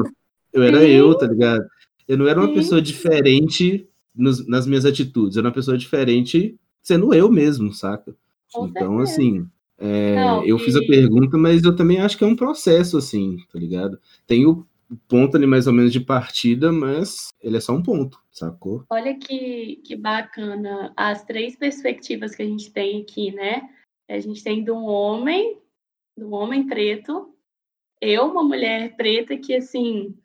eu 0.53 0.63
era 0.63 0.83
eu, 0.87 1.17
tá 1.17 1.27
ligado? 1.27 1.65
Eu 2.07 2.17
não 2.17 2.27
era 2.27 2.39
uma 2.39 2.53
pessoa 2.53 2.81
diferente 2.81 3.87
nos, 4.15 4.47
nas 4.47 4.65
minhas 4.65 4.85
atitudes, 4.85 5.35
eu 5.35 5.41
era 5.41 5.49
uma 5.49 5.53
pessoa 5.53 5.77
diferente 5.77 6.57
sendo 6.81 7.13
eu 7.13 7.31
mesmo, 7.31 7.73
saca? 7.73 8.15
Com 8.51 8.67
então, 8.67 8.97
certeza. 8.97 9.11
assim, 9.11 9.49
é, 9.79 10.15
eu 10.45 10.57
fiz 10.57 10.75
a 10.75 10.81
pergunta, 10.81 11.37
mas 11.37 11.63
eu 11.63 11.75
também 11.75 11.99
acho 11.99 12.17
que 12.17 12.23
é 12.23 12.27
um 12.27 12.35
processo, 12.35 12.97
assim, 12.97 13.37
tá 13.51 13.59
ligado? 13.59 13.99
Tem 14.25 14.45
o 14.45 14.65
ponto 15.07 15.37
ali 15.37 15.45
mais 15.45 15.67
ou 15.67 15.73
menos 15.73 15.91
de 15.91 15.99
partida, 15.99 16.71
mas 16.71 17.29
ele 17.41 17.57
é 17.57 17.59
só 17.59 17.73
um 17.73 17.83
ponto, 17.83 18.19
sacou? 18.31 18.85
Olha 18.89 19.17
que, 19.17 19.81
que 19.83 19.95
bacana 19.95 20.93
as 20.95 21.23
três 21.23 21.55
perspectivas 21.55 22.35
que 22.35 22.41
a 22.41 22.45
gente 22.45 22.71
tem 22.71 23.01
aqui, 23.01 23.31
né? 23.31 23.69
A 24.09 24.19
gente 24.19 24.43
tem 24.43 24.63
de 24.63 24.71
um 24.71 24.85
homem, 24.85 25.59
do 26.17 26.27
um 26.27 26.33
homem 26.33 26.65
preto, 26.65 27.33
eu, 28.01 28.25
uma 28.25 28.43
mulher 28.43 28.95
preta, 28.95 29.37
que 29.37 29.53
assim, 29.53 30.15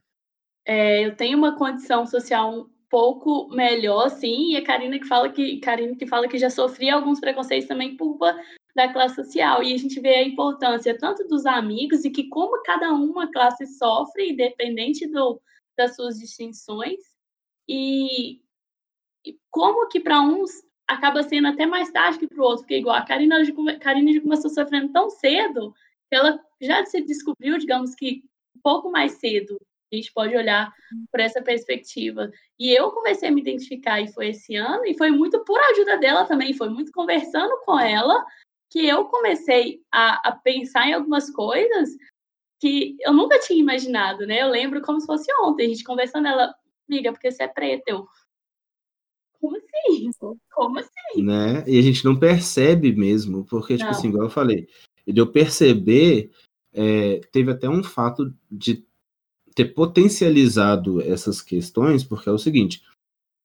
é, 0.64 1.06
eu 1.06 1.16
tenho 1.16 1.36
uma 1.36 1.56
condição 1.56 2.06
social 2.06 2.60
um 2.60 2.70
pouco 2.88 3.48
melhor, 3.48 4.08
sim, 4.10 4.52
e 4.52 4.56
a 4.56 4.64
Karina 4.64 4.98
que 4.98 5.06
fala 5.06 5.30
que 5.30 5.58
Karina 5.58 5.96
que 5.96 6.06
fala 6.06 6.28
que 6.28 6.38
já 6.38 6.50
sofria 6.50 6.94
alguns 6.94 7.18
preconceitos 7.20 7.66
também 7.66 7.96
por 7.96 8.16
da 8.74 8.92
classe 8.92 9.16
social. 9.16 9.62
E 9.62 9.72
a 9.74 9.76
gente 9.76 10.00
vê 10.00 10.14
a 10.14 10.26
importância 10.26 10.96
tanto 10.96 11.26
dos 11.26 11.46
amigos 11.46 12.04
e 12.04 12.10
que 12.10 12.28
como 12.28 12.62
cada 12.62 12.92
uma 12.92 13.30
classe 13.30 13.66
sofre, 13.66 14.30
independente 14.30 15.06
do, 15.06 15.40
das 15.76 15.94
suas 15.94 16.18
distinções, 16.18 17.00
e, 17.68 18.40
e 19.24 19.38
como 19.50 19.88
que 19.88 20.00
para 20.00 20.20
uns 20.20 20.50
acaba 20.86 21.22
sendo 21.22 21.48
até 21.48 21.64
mais 21.64 21.90
tarde 21.90 22.18
que 22.18 22.26
para 22.26 22.40
o 22.40 22.44
outro, 22.44 22.62
porque 22.62 22.78
igual 22.78 22.96
a 22.96 23.02
Karina, 23.02 23.40
a 23.40 23.78
Karina 23.78 24.12
já 24.12 24.20
começou 24.20 24.50
sofrendo 24.50 24.92
tão 24.92 25.08
cedo 25.08 25.74
que 26.08 26.16
ela 26.16 26.38
já 26.60 26.84
se 26.84 27.00
descobriu, 27.00 27.56
digamos 27.58 27.94
que 27.94 28.22
um 28.56 28.60
pouco 28.60 28.90
mais 28.90 29.12
cedo. 29.12 29.58
A 29.92 29.96
gente 29.96 30.12
pode 30.12 30.34
olhar 30.34 30.72
por 31.10 31.20
essa 31.20 31.42
perspectiva. 31.42 32.30
E 32.58 32.70
eu 32.70 32.90
comecei 32.90 33.28
a 33.28 33.32
me 33.32 33.42
identificar, 33.42 34.00
e 34.00 34.12
foi 34.12 34.28
esse 34.28 34.56
ano, 34.56 34.86
e 34.86 34.96
foi 34.96 35.10
muito 35.10 35.44
por 35.44 35.60
ajuda 35.60 35.98
dela 35.98 36.24
também, 36.24 36.54
foi 36.54 36.70
muito 36.70 36.90
conversando 36.92 37.60
com 37.64 37.78
ela, 37.78 38.24
que 38.72 38.88
eu 38.88 39.04
comecei 39.04 39.82
a, 39.92 40.30
a 40.30 40.32
pensar 40.32 40.88
em 40.88 40.94
algumas 40.94 41.30
coisas 41.30 41.90
que 42.58 42.96
eu 43.00 43.12
nunca 43.12 43.38
tinha 43.38 43.60
imaginado, 43.60 44.26
né? 44.26 44.40
Eu 44.40 44.48
lembro 44.48 44.80
como 44.80 44.98
se 44.98 45.06
fosse 45.06 45.30
ontem, 45.42 45.66
a 45.66 45.68
gente 45.68 45.84
conversando, 45.84 46.26
ela, 46.26 46.54
amiga, 46.88 47.12
porque 47.12 47.30
você 47.30 47.42
é 47.42 47.48
preta, 47.48 47.82
eu... 47.88 48.06
Como 49.38 49.58
assim? 49.58 50.10
Como 50.54 50.78
assim? 50.78 51.22
Né? 51.22 51.64
E 51.66 51.78
a 51.78 51.82
gente 51.82 52.02
não 52.02 52.18
percebe 52.18 52.94
mesmo, 52.94 53.44
porque, 53.44 53.76
tipo 53.76 53.90
não. 53.90 53.90
assim, 53.90 54.08
igual 54.08 54.24
eu 54.24 54.30
falei, 54.30 54.66
de 55.06 55.20
eu 55.20 55.30
perceber, 55.30 56.30
é, 56.72 57.20
teve 57.30 57.50
até 57.50 57.68
um 57.68 57.82
fato 57.82 58.32
de 58.50 58.86
ter 59.54 59.66
potencializado 59.66 61.02
essas 61.02 61.42
questões, 61.42 62.04
porque 62.04 62.28
é 62.28 62.32
o 62.32 62.38
seguinte, 62.38 62.82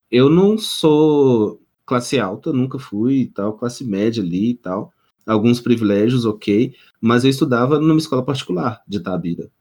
eu 0.09 0.29
não 0.29 0.57
sou 0.57 1.61
classe 1.85 2.17
alta, 2.17 2.53
nunca 2.53 2.79
fui 2.79 3.21
e 3.21 3.27
tal, 3.27 3.57
classe 3.57 3.83
média 3.83 4.23
ali 4.23 4.51
e 4.51 4.55
tal, 4.55 4.93
alguns 5.27 5.59
privilégios, 5.59 6.25
ok, 6.25 6.73
mas 7.01 7.23
eu 7.23 7.29
estudava 7.29 7.79
numa 7.79 7.99
escola 7.99 8.23
particular 8.23 8.81
de 8.87 8.99
Tabira, 8.99 9.51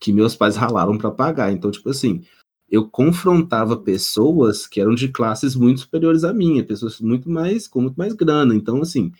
que 0.00 0.12
meus 0.12 0.36
pais 0.36 0.56
ralaram 0.56 0.98
para 0.98 1.10
pagar. 1.10 1.50
Então, 1.52 1.70
tipo 1.70 1.88
assim, 1.88 2.22
eu 2.70 2.88
confrontava 2.88 3.76
pessoas 3.76 4.66
que 4.66 4.80
eram 4.80 4.94
de 4.94 5.08
classes 5.08 5.54
muito 5.54 5.80
superiores 5.80 6.24
à 6.24 6.32
minha, 6.32 6.64
pessoas 6.64 7.00
muito 7.00 7.30
mais 7.30 7.66
com 7.66 7.80
muito 7.80 7.96
mais 7.96 8.12
grana. 8.12 8.54
Então, 8.54 8.82
assim, 8.82 9.10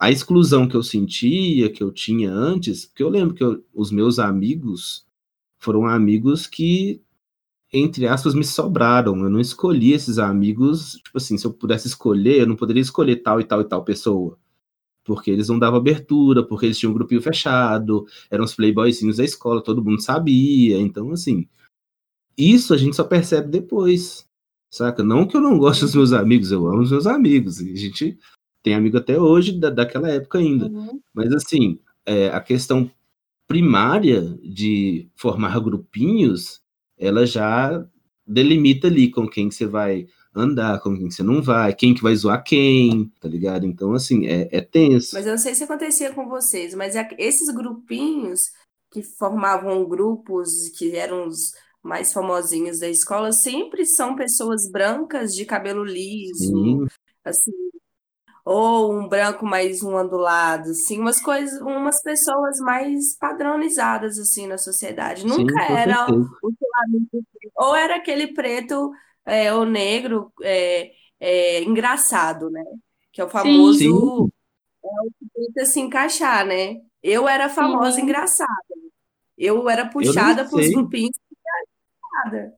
a 0.00 0.10
exclusão 0.10 0.66
que 0.66 0.76
eu 0.76 0.82
sentia, 0.82 1.70
que 1.70 1.82
eu 1.82 1.92
tinha 1.92 2.32
antes, 2.32 2.86
porque 2.86 3.02
eu 3.02 3.08
lembro 3.08 3.34
que 3.34 3.44
eu, 3.44 3.62
os 3.74 3.90
meus 3.90 4.18
amigos 4.18 5.06
foram 5.58 5.86
amigos 5.86 6.46
que, 6.46 7.00
entre 7.72 8.06
aspas, 8.06 8.34
me 8.34 8.44
sobraram. 8.44 9.16
Eu 9.18 9.30
não 9.30 9.40
escolhi 9.40 9.92
esses 9.92 10.18
amigos, 10.18 10.94
tipo 11.04 11.18
assim, 11.18 11.38
se 11.38 11.46
eu 11.46 11.52
pudesse 11.52 11.86
escolher, 11.86 12.40
eu 12.40 12.46
não 12.46 12.56
poderia 12.56 12.82
escolher 12.82 13.16
tal 13.16 13.40
e 13.40 13.44
tal 13.44 13.60
e 13.60 13.64
tal 13.64 13.84
pessoa. 13.84 14.38
Porque 15.04 15.30
eles 15.30 15.48
não 15.48 15.58
davam 15.58 15.78
abertura, 15.78 16.42
porque 16.42 16.66
eles 16.66 16.78
tinham 16.78 16.90
um 16.90 16.94
grupinho 16.94 17.20
fechado, 17.20 18.06
eram 18.30 18.44
os 18.44 18.54
playboyzinhos 18.54 19.18
da 19.18 19.24
escola, 19.24 19.62
todo 19.62 19.84
mundo 19.84 20.00
sabia. 20.00 20.78
Então, 20.78 21.10
assim, 21.10 21.46
isso 22.36 22.72
a 22.74 22.76
gente 22.76 22.96
só 22.96 23.04
percebe 23.04 23.48
depois, 23.48 24.26
saca? 24.70 25.02
Não 25.04 25.26
que 25.26 25.36
eu 25.36 25.40
não 25.40 25.58
goste 25.58 25.84
dos 25.84 25.94
meus 25.94 26.12
amigos, 26.12 26.50
eu 26.50 26.66
amo 26.66 26.82
os 26.82 26.90
meus 26.90 27.06
amigos. 27.06 27.60
A 27.60 27.76
gente 27.76 28.18
tem 28.62 28.74
amigo 28.74 28.96
até 28.96 29.20
hoje, 29.20 29.52
da, 29.52 29.70
daquela 29.70 30.08
época 30.08 30.38
ainda. 30.38 30.66
Uhum. 30.66 31.00
Mas, 31.12 31.32
assim, 31.32 31.78
é, 32.06 32.28
a 32.28 32.40
questão 32.40 32.90
primária 33.46 34.38
de 34.42 35.08
formar 35.14 35.60
grupinhos, 35.60 36.62
ela 36.98 37.26
já 37.26 37.86
delimita 38.26 38.86
ali 38.86 39.10
com 39.10 39.28
quem 39.28 39.50
você 39.50 39.66
vai 39.66 40.06
andar, 40.34 40.80
com 40.80 40.96
quem 40.96 41.10
você 41.10 41.22
não 41.22 41.42
vai, 41.42 41.74
quem 41.74 41.94
que 41.94 42.02
vai 42.02 42.14
zoar 42.14 42.42
quem, 42.42 43.12
tá 43.20 43.28
ligado? 43.28 43.66
Então, 43.66 43.92
assim, 43.92 44.26
é, 44.26 44.48
é 44.50 44.60
tenso. 44.60 45.14
Mas 45.14 45.26
eu 45.26 45.32
não 45.32 45.38
sei 45.38 45.54
se 45.54 45.64
acontecia 45.64 46.12
com 46.12 46.28
vocês, 46.28 46.74
mas 46.74 46.96
é 46.96 47.08
esses 47.18 47.48
grupinhos 47.54 48.52
que 48.90 49.02
formavam 49.02 49.88
grupos 49.88 50.68
que 50.70 50.96
eram 50.96 51.26
os 51.26 51.52
mais 51.82 52.12
famosinhos 52.12 52.80
da 52.80 52.88
escola 52.88 53.32
sempre 53.32 53.84
são 53.84 54.16
pessoas 54.16 54.70
brancas 54.70 55.34
de 55.34 55.44
cabelo 55.44 55.84
liso, 55.84 56.46
Sim. 56.46 56.86
assim, 57.24 57.52
ou 58.44 58.92
um 58.92 59.08
branco 59.08 59.46
mais 59.46 59.82
um 59.82 59.96
ondulado, 59.96 60.70
assim, 60.70 61.00
umas 61.00 61.20
coisas, 61.20 61.60
umas 61.60 62.02
pessoas 62.02 62.58
mais 62.58 63.16
padronizadas 63.16 64.18
assim 64.18 64.46
na 64.46 64.58
sociedade. 64.58 65.26
Nunca 65.26 65.62
era 65.64 66.06
o, 66.10 66.28
ou 67.56 67.74
era 67.74 67.96
aquele 67.96 68.34
preto 68.34 68.92
é, 69.26 69.52
ou 69.52 69.64
negro 69.64 70.32
é, 70.42 70.92
é, 71.20 71.62
engraçado, 71.62 72.50
né? 72.50 72.64
Que 73.12 73.20
é 73.20 73.24
o 73.24 73.28
famoso 73.28 73.78
sim, 73.78 73.90
sim. 73.90 74.30
É 74.84 75.00
o 75.00 75.10
que 75.18 75.46
tenta 75.46 75.66
se 75.66 75.80
encaixar, 75.80 76.46
né? 76.46 76.80
Eu 77.02 77.28
era 77.28 77.48
famosa 77.48 78.00
engraçada. 78.00 78.50
Eu 79.36 79.68
era 79.68 79.86
puxada 79.86 80.44
por 80.44 80.60
grupinhos 80.60 81.16
nada. 82.14 82.54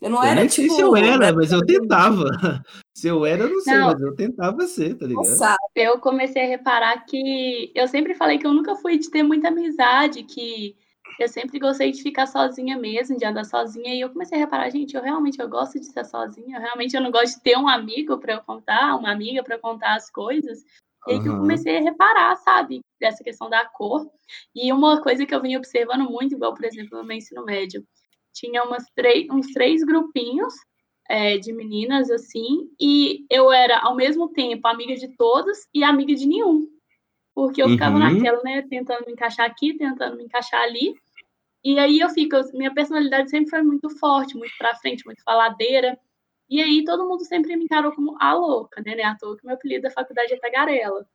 Eu 0.00 0.10
não 0.10 0.18
eu 0.18 0.24
era, 0.24 0.40
nem 0.40 0.48
tipo, 0.48 0.68
sei 0.68 0.76
se 0.76 0.82
eu 0.82 0.96
era, 0.96 1.32
mas 1.32 1.52
eu 1.52 1.64
tentava. 1.64 2.24
Se 2.94 3.08
eu 3.08 3.24
era, 3.24 3.44
eu 3.44 3.50
não 3.50 3.60
sei, 3.60 3.78
não. 3.78 3.86
mas 3.86 4.00
eu 4.02 4.14
tentava 4.14 4.66
ser, 4.66 4.94
tá 4.94 5.06
ligado? 5.06 5.24
Nossa, 5.24 5.56
eu 5.74 5.98
comecei 6.00 6.44
a 6.44 6.48
reparar 6.48 7.06
que 7.06 7.72
eu 7.74 7.88
sempre 7.88 8.14
falei 8.14 8.36
que 8.36 8.46
eu 8.46 8.52
nunca 8.52 8.76
fui 8.76 8.98
de 8.98 9.10
ter 9.10 9.22
muita 9.22 9.48
amizade, 9.48 10.22
que 10.22 10.76
eu 11.18 11.28
sempre 11.28 11.58
gostei 11.58 11.92
de 11.92 12.02
ficar 12.02 12.26
sozinha 12.26 12.78
mesmo, 12.78 13.16
de 13.16 13.24
andar 13.24 13.44
sozinha, 13.44 13.94
e 13.94 14.00
eu 14.00 14.10
comecei 14.10 14.38
a 14.38 14.40
reparar, 14.40 14.70
gente, 14.70 14.94
eu 14.96 15.02
realmente 15.02 15.40
eu 15.40 15.48
gosto 15.48 15.78
de 15.78 15.86
ser 15.86 16.04
sozinha, 16.04 16.56
eu 16.56 16.60
realmente 16.60 16.94
eu 16.94 17.02
não 17.02 17.10
gosto 17.10 17.36
de 17.36 17.42
ter 17.42 17.56
um 17.56 17.68
amigo 17.68 18.18
para 18.18 18.34
eu 18.34 18.42
contar, 18.42 18.96
uma 18.96 19.10
amiga 19.10 19.42
para 19.42 19.58
contar 19.58 19.94
as 19.94 20.10
coisas. 20.10 20.64
E 21.08 21.12
aí 21.12 21.22
que 21.22 21.28
eu 21.28 21.38
comecei 21.38 21.78
a 21.78 21.80
reparar, 21.80 22.36
sabe, 22.36 22.80
dessa 23.00 23.24
questão 23.24 23.48
da 23.48 23.64
cor. 23.64 24.06
E 24.54 24.70
uma 24.72 25.00
coisa 25.02 25.24
que 25.24 25.34
eu 25.34 25.40
vim 25.40 25.56
observando 25.56 26.08
muito, 26.10 26.34
igual, 26.34 26.54
por 26.54 26.64
exemplo, 26.64 26.98
no 26.98 27.04
meu 27.04 27.16
ensino 27.16 27.44
médio, 27.44 27.84
tinha 28.34 28.62
umas 28.62 28.84
três, 28.94 29.26
uns 29.30 29.46
três 29.52 29.82
grupinhos 29.82 30.54
é, 31.08 31.38
de 31.38 31.52
meninas, 31.52 32.10
assim, 32.10 32.70
e 32.78 33.24
eu 33.30 33.50
era, 33.50 33.80
ao 33.80 33.96
mesmo 33.96 34.28
tempo, 34.28 34.68
amiga 34.68 34.94
de 34.94 35.08
todas 35.16 35.66
e 35.74 35.82
amiga 35.82 36.14
de 36.14 36.26
nenhum. 36.26 36.68
Porque 37.40 37.62
eu 37.62 37.68
uhum. 37.68 37.72
ficava 37.72 37.98
naquela, 37.98 38.42
né, 38.42 38.60
tentando 38.68 39.06
me 39.06 39.12
encaixar 39.12 39.46
aqui, 39.46 39.72
tentando 39.72 40.14
me 40.14 40.24
encaixar 40.24 40.60
ali. 40.60 40.94
E 41.64 41.78
aí 41.78 41.98
eu 41.98 42.10
fico, 42.10 42.36
minha 42.52 42.70
personalidade 42.70 43.30
sempre 43.30 43.48
foi 43.48 43.62
muito 43.62 43.88
forte, 43.98 44.36
muito 44.36 44.52
pra 44.58 44.74
frente, 44.74 45.06
muito 45.06 45.22
faladeira. 45.22 45.98
E 46.50 46.60
aí 46.60 46.84
todo 46.84 47.08
mundo 47.08 47.24
sempre 47.24 47.56
me 47.56 47.64
encarou 47.64 47.92
como 47.92 48.14
a 48.20 48.34
louca, 48.34 48.82
né? 48.84 48.94
né 48.94 49.04
à 49.04 49.16
toa 49.16 49.38
que 49.38 49.46
meu 49.46 49.54
apelido 49.54 49.84
da 49.84 49.90
faculdade 49.90 50.34
é 50.34 50.38
tagarela. 50.38 51.06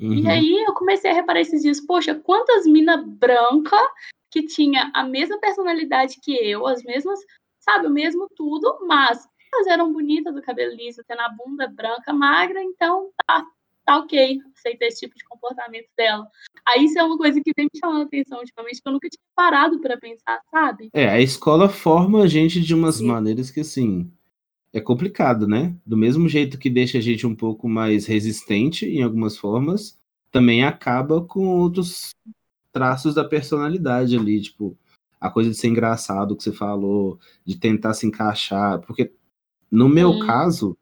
Uhum. 0.00 0.14
E 0.14 0.26
aí 0.26 0.64
eu 0.66 0.72
comecei 0.72 1.10
a 1.10 1.14
reparar 1.14 1.42
esses 1.42 1.60
dias, 1.60 1.84
poxa, 1.84 2.14
quantas 2.14 2.66
mina 2.66 2.96
branca 2.96 3.76
que 4.30 4.46
tinha 4.46 4.90
a 4.94 5.04
mesma 5.04 5.38
personalidade 5.38 6.18
que 6.22 6.32
eu, 6.32 6.66
as 6.66 6.82
mesmas, 6.82 7.20
sabe, 7.58 7.88
o 7.88 7.90
mesmo 7.90 8.26
tudo, 8.34 8.86
mas 8.86 9.22
elas 9.52 9.66
eram 9.66 9.92
bonitas, 9.92 10.32
do 10.34 10.40
cabelo 10.40 10.74
liso, 10.74 11.02
tendo 11.06 11.20
a 11.20 11.28
bunda 11.28 11.68
branca, 11.68 12.10
magra, 12.10 12.62
então 12.62 13.10
tá, 13.26 13.44
tá 13.84 13.98
ok, 13.98 14.38
aceita 14.56 14.84
esse 14.86 15.00
tipo 15.00 15.16
de 15.16 15.24
comportamento 15.24 15.88
dela. 15.96 16.26
Aí 16.66 16.84
isso 16.84 16.98
é 16.98 17.02
uma 17.02 17.16
coisa 17.16 17.40
que 17.40 17.52
vem 17.56 17.68
me 17.72 17.80
chamando 17.80 18.02
a 18.02 18.04
atenção 18.04 18.38
ultimamente, 18.38 18.82
que 18.82 18.88
eu 18.88 18.92
nunca 18.92 19.08
tinha 19.08 19.22
parado 19.34 19.80
para 19.80 19.96
pensar, 19.96 20.40
sabe? 20.50 20.90
É, 20.92 21.08
a 21.08 21.20
escola 21.20 21.68
forma 21.68 22.22
a 22.22 22.26
gente 22.26 22.60
de 22.60 22.74
umas 22.74 22.96
Sim. 22.96 23.06
maneiras 23.06 23.50
que, 23.50 23.60
assim, 23.60 24.10
é 24.72 24.80
complicado, 24.80 25.46
né? 25.46 25.76
Do 25.84 25.96
mesmo 25.96 26.28
jeito 26.28 26.58
que 26.58 26.70
deixa 26.70 26.98
a 26.98 27.00
gente 27.00 27.26
um 27.26 27.34
pouco 27.34 27.68
mais 27.68 28.06
resistente 28.06 28.86
em 28.86 29.02
algumas 29.02 29.36
formas, 29.36 29.98
também 30.30 30.64
acaba 30.64 31.22
com 31.22 31.46
outros 31.46 32.14
traços 32.72 33.14
da 33.14 33.24
personalidade 33.24 34.16
ali, 34.16 34.40
tipo, 34.40 34.76
a 35.20 35.30
coisa 35.30 35.50
de 35.50 35.56
ser 35.56 35.68
engraçado 35.68 36.34
que 36.34 36.42
você 36.42 36.52
falou, 36.52 37.18
de 37.44 37.56
tentar 37.58 37.94
se 37.94 38.06
encaixar, 38.06 38.80
porque 38.80 39.12
no 39.70 39.88
meu 39.88 40.10
hum. 40.10 40.26
caso 40.26 40.76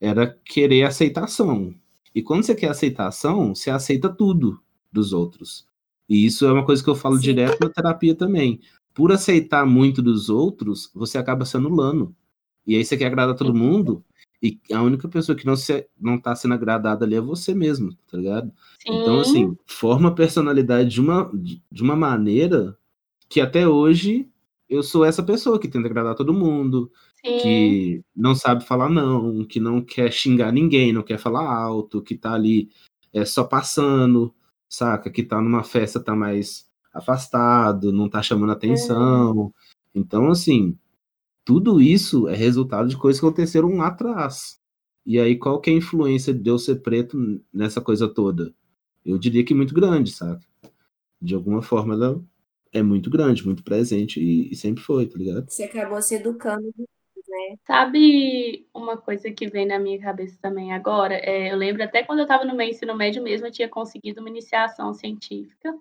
era 0.00 0.26
querer 0.44 0.84
aceitação. 0.84 1.74
E 2.14 2.22
quando 2.22 2.42
você 2.42 2.54
quer 2.54 2.70
aceitação, 2.70 3.54
você 3.54 3.70
aceita 3.70 4.08
tudo 4.08 4.60
dos 4.90 5.12
outros. 5.12 5.66
E 6.08 6.26
isso 6.26 6.44
é 6.46 6.52
uma 6.52 6.64
coisa 6.64 6.82
que 6.82 6.90
eu 6.90 6.94
falo 6.94 7.16
Sim. 7.16 7.22
direto 7.22 7.60
na 7.60 7.70
terapia 7.70 8.14
também. 8.14 8.60
Por 8.92 9.12
aceitar 9.12 9.64
muito 9.64 10.02
dos 10.02 10.28
outros, 10.28 10.90
você 10.94 11.18
acaba 11.18 11.44
se 11.44 11.56
anulando. 11.56 12.14
E 12.66 12.74
aí 12.76 12.84
você 12.84 12.96
quer 12.96 13.06
agradar 13.06 13.36
todo 13.36 13.54
mundo, 13.54 14.04
e 14.42 14.58
a 14.72 14.82
única 14.82 15.06
pessoa 15.06 15.36
que 15.36 15.44
não, 15.44 15.54
se, 15.54 15.86
não 16.00 16.18
tá 16.18 16.34
sendo 16.34 16.54
agradada 16.54 17.04
ali 17.04 17.14
é 17.14 17.20
você 17.20 17.54
mesmo, 17.54 17.94
tá 18.10 18.16
ligado? 18.16 18.50
Sim. 18.80 19.00
Então, 19.00 19.20
assim, 19.20 19.56
forma 19.66 20.08
a 20.08 20.14
personalidade 20.14 20.88
de 20.88 21.00
uma, 21.00 21.30
de 21.34 21.82
uma 21.82 21.94
maneira 21.94 22.76
que 23.28 23.40
até 23.40 23.68
hoje 23.68 24.28
eu 24.68 24.82
sou 24.82 25.04
essa 25.04 25.22
pessoa 25.22 25.58
que 25.58 25.68
tenta 25.68 25.86
agradar 25.86 26.14
todo 26.14 26.32
mundo, 26.32 26.90
Sim. 27.24 27.38
que 27.38 28.04
não 28.16 28.34
sabe 28.34 28.64
falar 28.64 28.88
não, 28.88 29.44
que 29.44 29.60
não 29.60 29.82
quer 29.82 30.10
xingar 30.10 30.52
ninguém, 30.52 30.92
não 30.92 31.02
quer 31.02 31.18
falar 31.18 31.52
alto, 31.52 32.02
que 32.02 32.16
tá 32.16 32.32
ali 32.32 32.70
é, 33.12 33.24
só 33.24 33.44
passando, 33.44 34.34
saca? 34.68 35.10
Que 35.10 35.22
tá 35.22 35.40
numa 35.40 35.62
festa, 35.62 36.00
tá 36.00 36.14
mais 36.16 36.66
afastado, 36.92 37.92
não 37.92 38.08
tá 38.08 38.22
chamando 38.22 38.52
atenção. 38.52 39.36
Uhum. 39.36 39.52
Então, 39.94 40.30
assim, 40.30 40.78
tudo 41.44 41.80
isso 41.80 42.28
é 42.28 42.34
resultado 42.34 42.88
de 42.88 42.96
coisas 42.96 43.20
que 43.20 43.26
aconteceram 43.26 43.76
lá 43.76 43.88
atrás. 43.88 44.58
E 45.04 45.18
aí, 45.18 45.36
qual 45.36 45.60
que 45.60 45.70
é 45.70 45.74
a 45.74 45.76
influência 45.76 46.32
de 46.32 46.48
eu 46.48 46.58
ser 46.58 46.76
preto 46.76 47.42
nessa 47.52 47.80
coisa 47.80 48.08
toda? 48.08 48.54
Eu 49.04 49.18
diria 49.18 49.44
que 49.44 49.54
muito 49.54 49.74
grande, 49.74 50.12
sabe? 50.12 50.44
De 51.20 51.34
alguma 51.34 51.62
forma, 51.62 51.94
ela 51.94 52.22
é 52.72 52.82
muito 52.82 53.10
grande, 53.10 53.44
muito 53.44 53.64
presente 53.64 54.20
e, 54.20 54.52
e 54.52 54.56
sempre 54.56 54.82
foi, 54.82 55.06
tá 55.06 55.18
ligado? 55.18 55.50
Você 55.50 55.64
acabou 55.64 56.00
se 56.00 56.14
educando 56.14 56.72
né? 57.30 57.56
Sabe 57.64 58.66
uma 58.74 58.96
coisa 58.96 59.30
que 59.30 59.46
vem 59.46 59.66
na 59.66 59.78
minha 59.78 60.00
cabeça 60.00 60.36
também 60.42 60.72
agora? 60.72 61.14
É, 61.14 61.52
eu 61.52 61.56
lembro 61.56 61.82
até 61.82 62.02
quando 62.02 62.18
eu 62.18 62.24
estava 62.24 62.44
no 62.44 62.54
meu 62.54 62.66
ensino 62.66 62.94
médio 62.96 63.22
mesmo, 63.22 63.46
eu 63.46 63.52
tinha 63.52 63.68
conseguido 63.68 64.20
uma 64.20 64.28
iniciação 64.28 64.92
científica. 64.92 65.72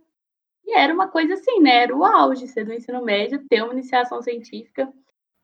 E 0.66 0.78
era 0.78 0.94
uma 0.94 1.08
coisa 1.08 1.34
assim, 1.34 1.60
né? 1.60 1.84
Era 1.84 1.96
o 1.96 2.06
auge 2.06 2.48
ser 2.48 2.66
do 2.66 2.74
ensino 2.74 3.04
médio, 3.04 3.44
ter 3.50 3.64
uma 3.64 3.74
iniciação 3.74 4.22
científica. 4.22 4.88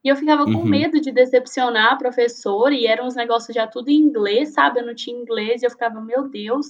E 0.04 0.08
eu 0.08 0.14
ficava 0.14 0.44
com 0.44 0.52
uhum. 0.52 0.64
medo 0.64 1.00
de 1.00 1.10
decepcionar 1.10 1.92
a 1.92 1.96
professora, 1.96 2.72
e 2.72 2.86
eram 2.86 3.06
uns 3.06 3.16
negócios 3.16 3.52
já 3.52 3.66
tudo 3.66 3.88
em 3.88 3.96
inglês, 3.96 4.50
sabe? 4.50 4.78
Eu 4.78 4.86
não 4.86 4.94
tinha 4.94 5.18
inglês, 5.18 5.62
e 5.62 5.66
eu 5.66 5.70
ficava, 5.70 6.00
meu 6.00 6.28
Deus. 6.28 6.68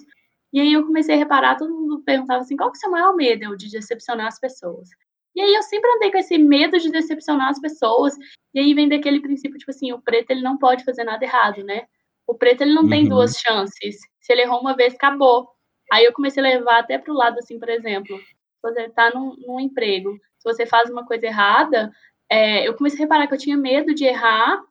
E 0.50 0.59
aí 0.61 0.73
eu 0.73 0.87
comecei 0.87 1.14
a 1.14 1.19
reparar, 1.19 1.59
todo 1.59 1.75
mundo 1.75 2.02
perguntava 2.02 2.40
assim, 2.40 2.57
qual 2.57 2.73
que 2.73 2.78
é 2.78 2.78
o 2.78 2.81
seu 2.81 2.90
maior 2.90 3.14
medo? 3.14 3.45
Eu, 3.45 3.57
de 3.57 3.71
decepcionar 3.71 4.28
as 4.28 4.40
pessoas. 4.40 4.88
E 5.37 5.40
aí 5.43 5.55
eu 5.55 5.62
sempre 5.62 5.90
andei 5.93 6.11
com 6.11 6.16
esse 6.16 6.38
medo 6.38 6.78
de 6.78 6.90
decepcionar 6.90 7.50
as 7.50 7.61
pessoas, 7.61 8.16
e 8.55 8.59
aí 8.59 8.73
vem 8.73 8.88
daquele 8.88 9.21
princípio, 9.21 9.59
tipo 9.59 9.71
assim, 9.71 9.93
o 9.93 10.00
preto 10.00 10.31
ele 10.31 10.40
não 10.40 10.57
pode 10.57 10.83
fazer 10.83 11.05
nada 11.05 11.23
errado, 11.23 11.62
né? 11.62 11.87
O 12.26 12.35
preto 12.35 12.62
ele 12.62 12.73
não 12.73 12.85
uhum. 12.85 12.88
tem 12.88 13.07
duas 13.07 13.37
chances. 13.37 13.99
Se 14.19 14.33
ele 14.33 14.43
errou 14.43 14.61
uma 14.61 14.75
vez, 14.75 14.95
acabou. 14.95 15.47
Aí 15.93 16.07
eu 16.07 16.12
comecei 16.14 16.43
a 16.43 16.47
levar 16.47 16.78
até 16.78 16.99
para 16.99 17.12
o 17.12 17.16
lado, 17.16 17.38
assim, 17.38 17.59
por 17.59 17.69
exemplo, 17.69 18.19
você 18.62 18.83
está 18.83 19.11
num, 19.11 19.37
num 19.47 19.61
emprego, 19.61 20.19
se 20.38 20.45
você 20.45 20.64
faz 20.64 20.90
uma 20.90 21.05
coisa 21.05 21.26
errada, 21.26 21.93
é, 22.31 22.66
eu 22.66 22.75
comecei 22.75 22.99
a 22.99 23.02
reparar 23.02 23.26
que 23.26 23.35
eu 23.35 23.38
tinha 23.38 23.59
medo 23.59 23.95
de 23.95 24.05
errar, 24.05 24.62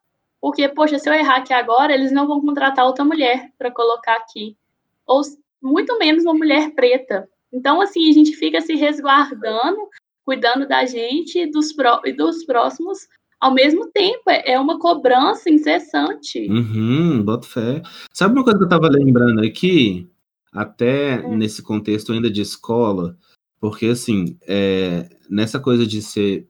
porque, 0.42 0.68
poxa, 0.68 0.98
se 0.98 1.08
eu 1.08 1.14
errar 1.14 1.38
aqui 1.38 1.54
agora, 1.54 1.94
eles 1.94 2.12
não 2.12 2.28
vão 2.28 2.42
contratar 2.42 2.86
outra 2.86 3.06
mulher 3.06 3.52
para 3.58 3.72
colocar 3.72 4.16
aqui. 4.16 4.58
Ou, 5.06 5.22
muito 5.62 5.98
menos 5.98 6.24
uma 6.24 6.34
mulher 6.34 6.72
preta. 6.72 7.30
Então, 7.54 7.80
assim, 7.80 8.10
a 8.10 8.14
gente 8.14 8.36
fica 8.36 8.60
se 8.62 8.76
resguardando, 8.76 9.90
cuidando 10.26 10.68
da 10.68 10.86
gente 10.86 11.40
e 11.40 11.50
dos, 11.50 11.72
pró 11.72 12.02
e 12.04 12.12
dos 12.12 12.44
próximos 12.44 13.08
ao 13.40 13.54
mesmo 13.54 13.90
tempo. 13.92 14.30
É, 14.30 14.54
é 14.54 14.60
uma 14.60 14.80
cobrança 14.80 15.50
incessante. 15.50 16.50
Uhum, 16.50 17.24
boto 17.24 17.48
fé. 17.48 17.82
Sabe 18.12 18.34
uma 18.34 18.44
coisa 18.44 18.58
que 18.58 18.66
eu 18.66 18.70
tava 18.70 18.90
lembrando 18.90 19.42
aqui? 19.42 20.10
Até 20.52 21.26
hum. 21.26 21.38
nesse 21.38 21.62
contexto 21.62 22.12
ainda 22.12 22.30
de 22.30 22.42
escola, 22.42 23.18
porque 23.60 23.88
assim, 23.88 24.38
é, 24.48 25.10
nessa 25.30 25.60
coisa 25.60 25.86
de 25.86 26.02
ser 26.02 26.48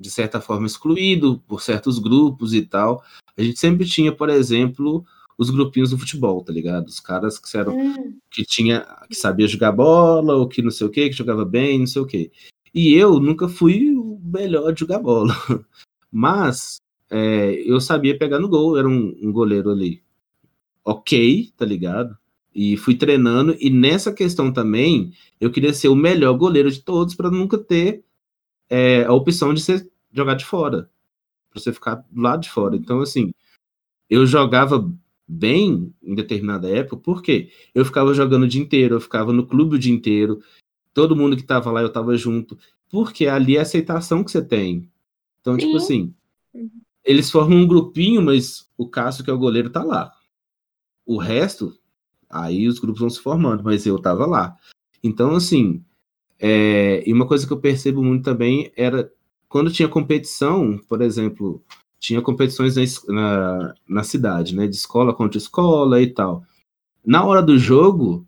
de 0.00 0.10
certa 0.10 0.40
forma 0.40 0.66
excluído 0.66 1.42
por 1.46 1.60
certos 1.60 1.98
grupos 1.98 2.54
e 2.54 2.62
tal, 2.62 3.02
a 3.36 3.42
gente 3.42 3.58
sempre 3.58 3.84
tinha, 3.84 4.12
por 4.12 4.30
exemplo, 4.30 5.04
os 5.36 5.50
grupinhos 5.50 5.90
do 5.90 5.98
futebol, 5.98 6.42
tá 6.42 6.52
ligado? 6.52 6.86
Os 6.86 7.00
caras 7.00 7.38
que 7.38 7.56
eram 7.56 7.76
hum. 7.76 8.16
que 8.30 8.44
tinha 8.44 8.86
que 9.08 9.14
sabia 9.14 9.46
jogar 9.46 9.72
bola 9.72 10.36
ou 10.36 10.48
que 10.48 10.62
não 10.62 10.70
sei 10.70 10.86
o 10.86 10.90
que, 10.90 11.08
que 11.08 11.16
jogava 11.16 11.44
bem, 11.44 11.78
não 11.78 11.86
sei 11.86 12.02
o 12.02 12.06
que. 12.06 12.30
E 12.74 12.94
eu 12.94 13.18
nunca 13.18 13.48
fui 13.48 13.94
o 13.94 14.20
melhor 14.22 14.72
de 14.72 14.80
jogar 14.80 14.98
bola, 14.98 15.32
mas 16.10 16.80
é, 17.10 17.52
eu 17.64 17.80
sabia 17.80 18.18
pegar 18.18 18.38
no 18.38 18.48
gol, 18.48 18.76
era 18.78 18.88
um, 18.88 19.16
um 19.22 19.32
goleiro 19.32 19.70
ali, 19.70 20.02
ok, 20.84 21.52
tá 21.56 21.64
ligado? 21.64 22.16
E 22.54 22.76
fui 22.76 22.94
treinando, 22.94 23.56
e 23.60 23.70
nessa 23.70 24.12
questão 24.12 24.52
também, 24.52 25.12
eu 25.40 25.50
queria 25.50 25.72
ser 25.72 25.88
o 25.88 25.94
melhor 25.94 26.36
goleiro 26.36 26.70
de 26.70 26.82
todos 26.82 27.14
para 27.14 27.30
nunca 27.30 27.56
ter 27.56 28.04
é, 28.68 29.04
a 29.04 29.12
opção 29.12 29.54
de 29.54 29.60
ser 29.60 29.88
jogar 30.12 30.34
de 30.34 30.44
fora, 30.44 30.90
para 31.50 31.60
você 31.60 31.72
ficar 31.72 32.04
do 32.10 32.20
lado 32.20 32.42
de 32.42 32.50
fora. 32.50 32.76
Então, 32.76 33.00
assim, 33.00 33.32
eu 34.10 34.26
jogava 34.26 34.90
bem 35.26 35.94
em 36.02 36.14
determinada 36.14 36.68
época, 36.68 36.96
porque 36.96 37.50
eu 37.74 37.84
ficava 37.84 38.14
jogando 38.14 38.44
o 38.44 38.48
dia 38.48 38.62
inteiro, 38.62 38.96
eu 38.96 39.00
ficava 39.00 39.32
no 39.32 39.46
clube 39.46 39.76
o 39.76 39.78
dia 39.78 39.92
inteiro, 39.92 40.40
todo 40.98 41.16
mundo 41.16 41.36
que 41.36 41.42
tava 41.42 41.70
lá 41.70 41.80
eu 41.80 41.92
tava 41.92 42.16
junto, 42.16 42.58
porque 42.88 43.26
ali 43.26 43.56
é 43.56 43.60
a 43.60 43.62
aceitação 43.62 44.24
que 44.24 44.30
você 44.30 44.42
tem. 44.42 44.90
Então, 45.40 45.56
tipo 45.56 45.78
Sim. 45.78 46.12
tipo 46.12 46.12
assim, 46.58 46.74
eles 47.04 47.30
formam 47.30 47.58
um 47.58 47.66
grupinho, 47.66 48.20
mas 48.22 48.68
o 48.76 48.88
Cássio, 48.88 49.22
que 49.22 49.30
é 49.30 49.32
o 49.32 49.38
goleiro, 49.38 49.70
tá 49.70 49.82
lá. 49.82 50.12
O 51.06 51.16
resto 51.16 51.78
Aí 52.28 52.68
os 52.68 52.78
grupos 52.78 53.00
vão 53.00 53.10
se 53.10 53.20
formando, 53.20 53.64
mas 53.64 53.86
eu 53.86 53.98
tava 53.98 54.26
lá. 54.26 54.54
Então, 55.02 55.34
assim, 55.34 55.82
é, 56.38 57.02
e 57.08 57.12
uma 57.12 57.26
coisa 57.26 57.46
que 57.46 57.52
eu 57.52 57.60
percebo 57.60 58.02
muito 58.02 58.24
também 58.24 58.70
era 58.76 59.10
quando 59.48 59.72
tinha 59.72 59.88
competição, 59.88 60.78
por 60.88 61.00
exemplo, 61.00 61.62
tinha 61.98 62.20
competições 62.20 62.76
na, 62.76 63.14
na, 63.14 63.74
na, 63.88 64.02
cidade, 64.02 64.54
né? 64.54 64.66
De 64.66 64.76
escola 64.76 65.14
contra 65.14 65.38
escola 65.38 66.02
e 66.02 66.08
tal. 66.08 66.44
Na 67.04 67.24
hora 67.24 67.42
do 67.42 67.58
jogo, 67.58 68.26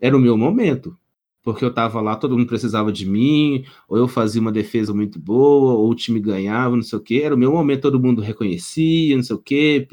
era 0.00 0.16
o 0.16 0.20
meu 0.20 0.36
momento. 0.38 0.96
Porque 1.42 1.64
eu 1.64 1.74
tava 1.74 2.00
lá, 2.00 2.14
todo 2.14 2.36
mundo 2.36 2.46
precisava 2.46 2.92
de 2.92 3.04
mim, 3.04 3.64
ou 3.88 3.98
eu 3.98 4.06
fazia 4.06 4.40
uma 4.40 4.52
defesa 4.52 4.94
muito 4.94 5.18
boa, 5.18 5.74
ou 5.74 5.90
o 5.90 5.94
time 5.94 6.20
ganhava, 6.20 6.76
não 6.76 6.82
sei 6.82 6.98
o 6.98 7.02
quê. 7.02 7.22
Era 7.24 7.34
o 7.34 7.38
meu 7.38 7.52
momento, 7.52 7.82
todo 7.82 8.00
mundo 8.00 8.22
reconhecia, 8.22 9.16
não 9.16 9.24
sei 9.24 9.34
o 9.34 9.40
quê. 9.40 9.88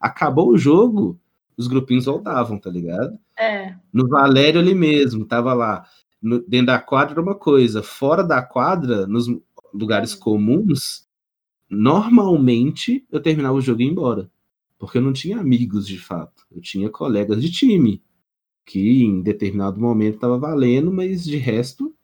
Acabou 0.00 0.50
o 0.50 0.58
jogo, 0.58 1.18
os 1.56 1.66
grupinhos 1.66 2.04
voltavam, 2.04 2.58
tá 2.58 2.70
ligado? 2.70 3.18
É. 3.36 3.74
No 3.92 4.08
Valério 4.08 4.60
ali 4.60 4.74
mesmo, 4.74 5.24
tava 5.24 5.52
lá. 5.52 5.84
No, 6.20 6.40
dentro 6.46 6.66
da 6.66 6.78
quadra 6.78 7.14
era 7.14 7.22
uma 7.22 7.34
coisa, 7.34 7.82
fora 7.82 8.22
da 8.22 8.40
quadra, 8.40 9.06
nos 9.08 9.26
lugares 9.74 10.14
comuns, 10.14 11.06
normalmente 11.68 13.04
eu 13.10 13.20
terminava 13.20 13.54
o 13.54 13.60
jogo 13.60 13.80
e 13.80 13.84
ia 13.86 13.90
embora. 13.90 14.30
Porque 14.78 14.98
eu 14.98 15.02
não 15.02 15.12
tinha 15.12 15.38
amigos 15.38 15.86
de 15.86 15.98
fato. 15.98 16.44
Eu 16.50 16.60
tinha 16.60 16.90
colegas 16.90 17.40
de 17.40 17.50
time. 17.50 18.02
Que 18.64 19.02
em 19.02 19.22
determinado 19.22 19.80
momento 19.80 20.18
tava 20.18 20.38
valendo, 20.38 20.92
mas 20.92 21.24
de 21.24 21.36
resto, 21.36 21.94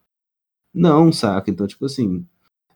não, 0.72 1.12
saca? 1.12 1.50
Então, 1.50 1.66
tipo 1.66 1.84
assim, 1.86 2.26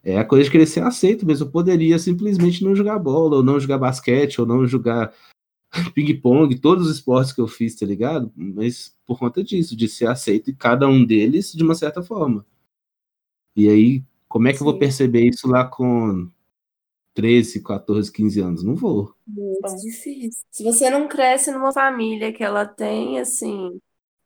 é 0.02 0.18
a 0.18 0.24
coisa 0.24 0.44
de 0.44 0.50
querer 0.50 0.66
ser 0.66 0.82
aceito 0.82 1.26
mesmo. 1.26 1.46
Eu 1.46 1.50
poderia 1.50 1.98
simplesmente 1.98 2.64
não 2.64 2.74
jogar 2.74 2.98
bola, 2.98 3.36
ou 3.36 3.42
não 3.42 3.60
jogar 3.60 3.78
basquete, 3.78 4.40
ou 4.40 4.46
não 4.46 4.66
jogar 4.66 5.12
ping-pong, 5.94 6.58
todos 6.58 6.86
os 6.86 6.96
esportes 6.96 7.32
que 7.32 7.40
eu 7.40 7.48
fiz, 7.48 7.74
tá 7.76 7.86
ligado? 7.86 8.32
Mas 8.36 8.96
por 9.06 9.18
conta 9.18 9.42
disso, 9.42 9.76
de 9.76 9.88
ser 9.88 10.06
aceito 10.08 10.50
em 10.50 10.54
cada 10.54 10.88
um 10.88 11.04
deles 11.04 11.52
de 11.52 11.62
uma 11.62 11.74
certa 11.74 12.02
forma. 12.02 12.44
E 13.56 13.68
aí, 13.68 14.04
como 14.28 14.48
é 14.48 14.52
que 14.52 14.58
Sim. 14.58 14.64
eu 14.64 14.70
vou 14.70 14.78
perceber 14.78 15.28
isso 15.28 15.46
lá 15.48 15.64
com 15.64 16.30
13, 17.14 17.62
14, 17.62 18.10
15 18.12 18.40
anos? 18.40 18.64
Não 18.64 18.74
vou. 18.74 19.14
Muito 19.26 19.76
difícil. 19.82 20.44
Se 20.50 20.64
você 20.64 20.90
não 20.90 21.08
cresce 21.08 21.50
numa 21.50 21.72
família 21.72 22.32
que 22.32 22.42
ela 22.42 22.66
tem, 22.66 23.18
assim, 23.18 23.78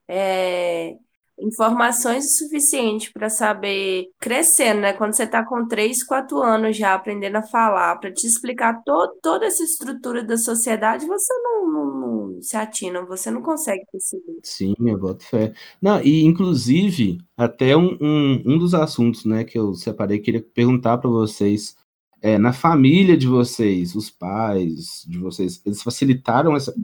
é, 0.08 0.96
informações 1.38 2.38
suficientes 2.38 3.12
para 3.12 3.28
saber 3.28 4.06
crescendo, 4.18 4.80
né? 4.80 4.92
Quando 4.92 5.14
você 5.14 5.24
está 5.24 5.44
com 5.44 5.66
3, 5.66 6.02
4 6.04 6.42
anos 6.42 6.76
já 6.76 6.94
aprendendo 6.94 7.36
a 7.36 7.42
falar, 7.42 7.96
para 7.96 8.12
te 8.12 8.26
explicar 8.26 8.82
to 8.84 9.08
toda 9.22 9.46
essa 9.46 9.62
estrutura 9.62 10.24
da 10.24 10.36
sociedade, 10.36 11.06
você 11.06 11.34
não, 11.42 11.72
não, 11.72 12.00
não, 12.00 12.42
se 12.42 12.56
atina, 12.56 13.04
você 13.04 13.30
não 13.30 13.42
consegue 13.42 13.84
perceber. 13.92 14.38
Sim, 14.42 14.74
eu 14.80 14.98
boto 14.98 15.24
fé. 15.24 15.52
Não, 15.80 16.00
e 16.02 16.24
inclusive, 16.24 17.18
até 17.36 17.76
um, 17.76 17.96
um, 18.00 18.42
um 18.46 18.58
dos 18.58 18.74
assuntos 18.74 19.24
né, 19.24 19.44
que 19.44 19.58
eu 19.58 19.74
separei, 19.74 20.18
queria 20.18 20.42
perguntar 20.42 20.98
para 20.98 21.10
vocês. 21.10 21.76
É, 22.26 22.38
na 22.38 22.52
família 22.52 23.16
de 23.16 23.28
vocês, 23.28 23.94
os 23.94 24.10
pais 24.10 25.04
de 25.06 25.16
vocês, 25.16 25.62
eles 25.64 25.80
facilitaram 25.80 26.56
essa 26.56 26.74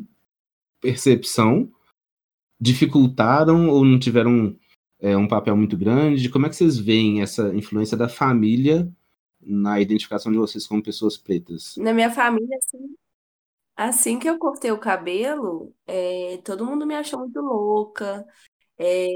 percepção 0.81 1.69
dificultaram 2.61 3.69
ou 3.69 3.85
não 3.85 3.99
tiveram 3.99 4.57
é, 5.01 5.17
um 5.17 5.27
papel 5.27 5.57
muito 5.57 5.77
grande? 5.77 6.31
Como 6.31 6.47
é 6.47 6.49
que 6.49 6.55
vocês 6.55 6.79
veem 6.79 7.23
essa 7.23 7.53
influência 7.57 7.97
da 7.97 8.09
família 8.09 8.89
na 9.41 9.81
identificação 9.81 10.31
de 10.31 10.39
vocês 10.39 10.65
como 10.65 10.81
pessoas 10.81 11.19
pretas? 11.19 11.75
Na 11.77 11.93
minha 11.93 12.13
família, 12.13 12.57
assim, 12.59 12.97
assim 13.75 14.19
que 14.21 14.31
eu 14.31 14.39
cortei 14.39 14.71
o 14.71 14.79
cabelo, 14.79 15.75
é, 15.89 16.39
todo 16.45 16.65
mundo 16.65 16.87
me 16.87 16.95
achou 16.95 17.19
muito 17.19 17.41
louca. 17.41 18.25
É, 18.79 19.09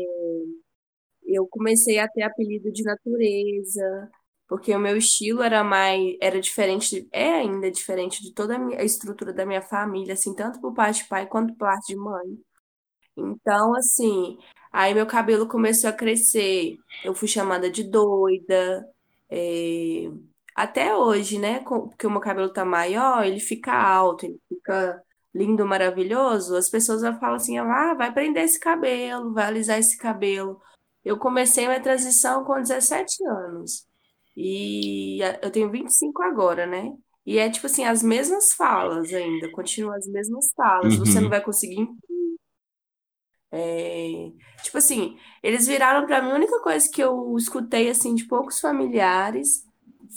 eu 1.24 1.46
comecei 1.46 2.00
a 2.00 2.08
ter 2.08 2.22
apelido 2.22 2.72
de 2.72 2.82
natureza, 2.82 4.10
porque 4.48 4.74
o 4.74 4.78
meu 4.78 4.96
estilo 4.96 5.42
era 5.42 5.64
mais, 5.64 6.16
era 6.20 6.40
diferente, 6.40 7.08
é 7.12 7.30
ainda 7.34 7.70
diferente 7.70 8.22
de 8.22 8.32
toda 8.34 8.56
a, 8.56 8.58
minha, 8.58 8.80
a 8.80 8.84
estrutura 8.84 9.32
da 9.32 9.46
minha 9.46 9.62
família, 9.62 10.14
assim, 10.14 10.34
tanto 10.34 10.60
por 10.60 10.74
parte 10.74 11.02
de 11.02 11.08
pai 11.08 11.26
quanto 11.26 11.52
por 11.54 11.66
parte 11.66 11.88
de 11.88 11.96
mãe. 11.96 12.38
Então, 13.16 13.74
assim, 13.74 14.38
aí 14.72 14.94
meu 14.94 15.06
cabelo 15.06 15.48
começou 15.48 15.90
a 15.90 15.92
crescer. 15.92 16.76
Eu 17.04 17.14
fui 17.14 17.28
chamada 17.28 17.70
de 17.70 17.82
doida. 17.84 18.86
é, 19.30 20.10
Até 20.54 20.96
hoje, 20.96 21.38
né? 21.38 21.60
Porque 21.60 22.06
o 22.06 22.10
meu 22.10 22.20
cabelo 22.20 22.52
tá 22.52 22.64
maior, 22.64 23.24
ele 23.26 23.40
fica 23.40 23.72
alto, 23.72 24.26
ele 24.26 24.40
fica 24.48 25.02
lindo, 25.34 25.66
maravilhoso. 25.66 26.56
As 26.56 26.70
pessoas 26.70 27.02
vão 27.02 27.18
falar 27.20 27.36
assim: 27.36 27.58
ah, 27.58 27.94
vai 27.94 28.12
prender 28.12 28.44
esse 28.44 28.58
cabelo, 28.60 29.32
vai 29.34 29.46
alisar 29.46 29.78
esse 29.78 29.96
cabelo. 29.98 30.60
Eu 31.04 31.18
comecei 31.18 31.66
minha 31.66 31.82
transição 31.82 32.44
com 32.44 32.60
17 32.60 33.24
anos. 33.26 33.86
E 34.36 35.18
eu 35.42 35.50
tenho 35.50 35.70
25 35.70 36.22
agora, 36.22 36.66
né? 36.66 36.92
E 37.24 37.38
é 37.38 37.50
tipo 37.50 37.66
assim, 37.66 37.84
as 37.84 38.02
mesmas 38.02 38.52
falas 38.52 39.12
ainda, 39.12 39.50
continuam 39.50 39.96
as 39.96 40.06
mesmas 40.06 40.46
falas. 40.54 40.96
Você 40.96 41.14
não 41.14 41.24
uhum. 41.24 41.30
vai 41.30 41.40
conseguir 41.40 41.88
é, 43.58 44.32
tipo 44.62 44.76
assim, 44.76 45.16
eles 45.42 45.66
viraram 45.66 46.06
para 46.06 46.20
mim, 46.20 46.30
a 46.30 46.34
única 46.34 46.60
coisa 46.60 46.88
que 46.92 47.02
eu 47.02 47.34
escutei 47.38 47.88
assim 47.88 48.14
de 48.14 48.26
poucos 48.26 48.60
familiares 48.60 49.64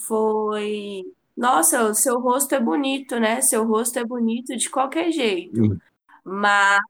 foi: 0.07 1.03
Nossa, 1.37 1.83
o 1.85 1.93
seu 1.93 2.19
rosto 2.19 2.53
é 2.55 2.59
bonito, 2.59 3.19
né? 3.19 3.41
Seu 3.41 3.65
rosto 3.65 3.97
é 3.99 4.05
bonito 4.05 4.55
de 4.57 4.69
qualquer 4.69 5.11
jeito. 5.11 5.61
Hum. 5.61 5.77
Mas 6.23 6.81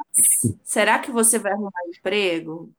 será 0.63 0.99
que 0.99 1.11
você 1.11 1.37
vai 1.37 1.51
arrumar 1.51 1.71
emprego? 1.87 2.71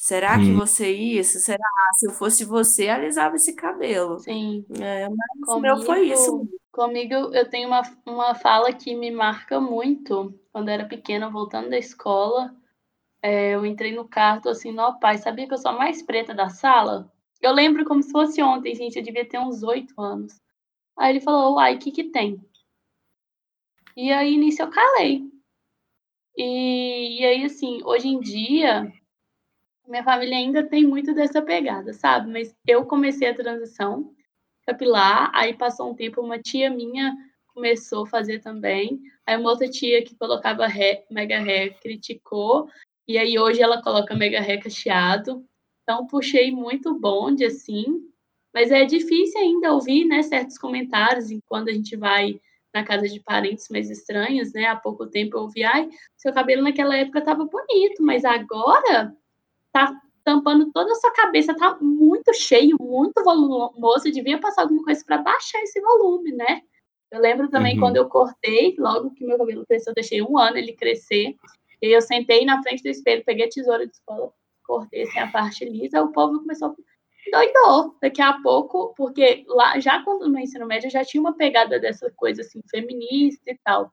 Será 0.00 0.38
que 0.38 0.46
hum. 0.46 0.56
você 0.56 0.90
isso? 0.90 1.38
Será? 1.40 1.68
Se 1.96 2.06
eu 2.06 2.10
fosse 2.12 2.42
você, 2.42 2.88
alisava 2.88 3.36
esse 3.36 3.54
cabelo. 3.54 4.18
Sim. 4.18 4.64
É, 4.80 5.06
mas 5.06 5.44
comigo, 5.44 5.60
meu 5.60 5.82
foi 5.84 6.08
isso. 6.08 6.48
Comigo, 6.72 7.14
eu 7.34 7.50
tenho 7.50 7.68
uma, 7.68 7.82
uma 8.06 8.34
fala 8.34 8.72
que 8.72 8.94
me 8.94 9.10
marca 9.10 9.60
muito. 9.60 10.34
Quando 10.50 10.68
eu 10.68 10.74
era 10.74 10.88
pequena, 10.88 11.28
voltando 11.28 11.68
da 11.68 11.76
escola, 11.76 12.56
é, 13.22 13.50
eu 13.50 13.66
entrei 13.66 13.94
no 13.94 14.08
carro, 14.08 14.40
tô 14.40 14.48
assim, 14.48 14.76
ó 14.78 14.92
pai, 14.92 15.18
sabia 15.18 15.46
que 15.46 15.52
eu 15.52 15.58
sou 15.58 15.70
a 15.70 15.76
mais 15.76 16.00
preta 16.00 16.32
da 16.32 16.48
sala? 16.48 17.12
Eu 17.38 17.52
lembro 17.52 17.84
como 17.84 18.02
se 18.02 18.10
fosse 18.10 18.42
ontem, 18.42 18.74
gente, 18.74 18.96
eu 18.96 19.04
devia 19.04 19.28
ter 19.28 19.38
uns 19.38 19.62
oito 19.62 20.00
anos. 20.00 20.32
Aí 20.96 21.10
ele 21.10 21.20
falou, 21.20 21.56
uai, 21.56 21.74
o 21.74 21.78
que 21.78 21.90
que 21.92 22.04
tem? 22.04 22.42
E 23.94 24.10
aí, 24.10 24.38
nisso, 24.38 24.62
eu 24.62 24.70
calei. 24.70 25.30
E, 26.34 27.20
e 27.20 27.26
aí, 27.26 27.44
assim, 27.44 27.80
hoje 27.84 28.08
em 28.08 28.18
dia, 28.18 28.90
minha 29.90 30.04
família 30.04 30.36
ainda 30.36 30.62
tem 30.62 30.86
muito 30.86 31.12
dessa 31.12 31.42
pegada, 31.42 31.92
sabe? 31.92 32.30
Mas 32.30 32.54
eu 32.66 32.86
comecei 32.86 33.28
a 33.28 33.34
transição 33.34 34.14
capilar, 34.64 35.30
aí 35.34 35.52
passou 35.54 35.90
um 35.90 35.94
tempo, 35.94 36.20
uma 36.20 36.38
tia 36.38 36.70
minha 36.70 37.16
começou 37.48 38.04
a 38.04 38.06
fazer 38.06 38.38
também. 38.38 39.00
Aí 39.26 39.36
uma 39.36 39.50
outra 39.50 39.68
tia 39.68 40.02
que 40.04 40.14
colocava 40.14 40.66
ré, 40.68 41.04
mega 41.10 41.40
ré 41.40 41.70
criticou. 41.70 42.68
E 43.06 43.18
aí 43.18 43.36
hoje 43.38 43.60
ela 43.60 43.82
coloca 43.82 44.14
mega 44.14 44.40
ré 44.40 44.58
cacheado. 44.58 45.44
Então 45.82 46.06
puxei 46.06 46.52
muito 46.52 46.94
bonde, 46.94 47.44
assim. 47.44 48.00
Mas 48.54 48.70
é 48.70 48.84
difícil 48.84 49.40
ainda 49.40 49.72
ouvir, 49.72 50.04
né, 50.04 50.22
certos 50.22 50.56
comentários 50.56 51.30
e 51.30 51.40
quando 51.46 51.68
a 51.68 51.72
gente 51.72 51.96
vai 51.96 52.40
na 52.72 52.84
casa 52.84 53.08
de 53.08 53.20
parentes 53.20 53.68
mais 53.68 53.90
estranhos, 53.90 54.52
né? 54.52 54.66
Há 54.66 54.76
pouco 54.76 55.06
tempo 55.06 55.36
eu 55.36 55.42
ouvi, 55.42 55.64
ai, 55.64 55.88
seu 56.16 56.32
cabelo 56.32 56.62
naquela 56.62 56.96
época 56.96 57.20
tava 57.20 57.44
bonito, 57.44 58.00
mas 58.02 58.24
agora 58.24 59.12
tá 59.72 60.00
tampando 60.24 60.70
toda 60.72 60.92
a 60.92 60.94
sua 60.96 61.12
cabeça, 61.12 61.56
tá 61.56 61.78
muito 61.80 62.32
cheio, 62.34 62.76
muito 62.80 63.22
volumoso, 63.22 64.10
devia 64.10 64.38
passar 64.38 64.62
alguma 64.62 64.84
coisa 64.84 65.02
para 65.04 65.18
baixar 65.18 65.60
esse 65.62 65.80
volume, 65.80 66.32
né? 66.32 66.62
Eu 67.10 67.20
lembro 67.20 67.48
também 67.48 67.74
uhum. 67.74 67.80
quando 67.80 67.96
eu 67.96 68.08
cortei, 68.08 68.76
logo 68.78 69.10
que 69.10 69.24
meu 69.24 69.38
cabelo 69.38 69.66
cresceu, 69.66 69.90
eu 69.90 69.94
deixei 69.94 70.22
um 70.22 70.38
ano 70.38 70.56
ele 70.56 70.72
crescer, 70.74 71.34
e 71.82 71.88
eu 71.88 72.00
sentei 72.00 72.44
na 72.44 72.62
frente 72.62 72.82
do 72.82 72.88
espelho, 72.88 73.24
peguei 73.24 73.46
a 73.46 73.48
tesoura 73.48 73.86
de 73.86 73.92
escola, 73.92 74.32
cortei 74.64 75.02
assim, 75.02 75.18
a 75.18 75.30
parte 75.30 75.64
lisa, 75.64 76.02
o 76.02 76.12
povo 76.12 76.38
começou 76.40 76.76
doidou 77.30 77.96
daqui 78.00 78.22
a 78.22 78.34
pouco, 78.42 78.94
porque 78.96 79.44
lá 79.46 79.78
já 79.78 80.02
quando 80.02 80.28
no 80.28 80.38
ensino 80.38 80.66
médio 80.66 80.90
já 80.90 81.04
tinha 81.04 81.20
uma 81.20 81.36
pegada 81.36 81.78
dessa 81.78 82.10
coisa 82.16 82.42
assim 82.42 82.60
feminista 82.70 83.50
e 83.50 83.58
tal. 83.64 83.92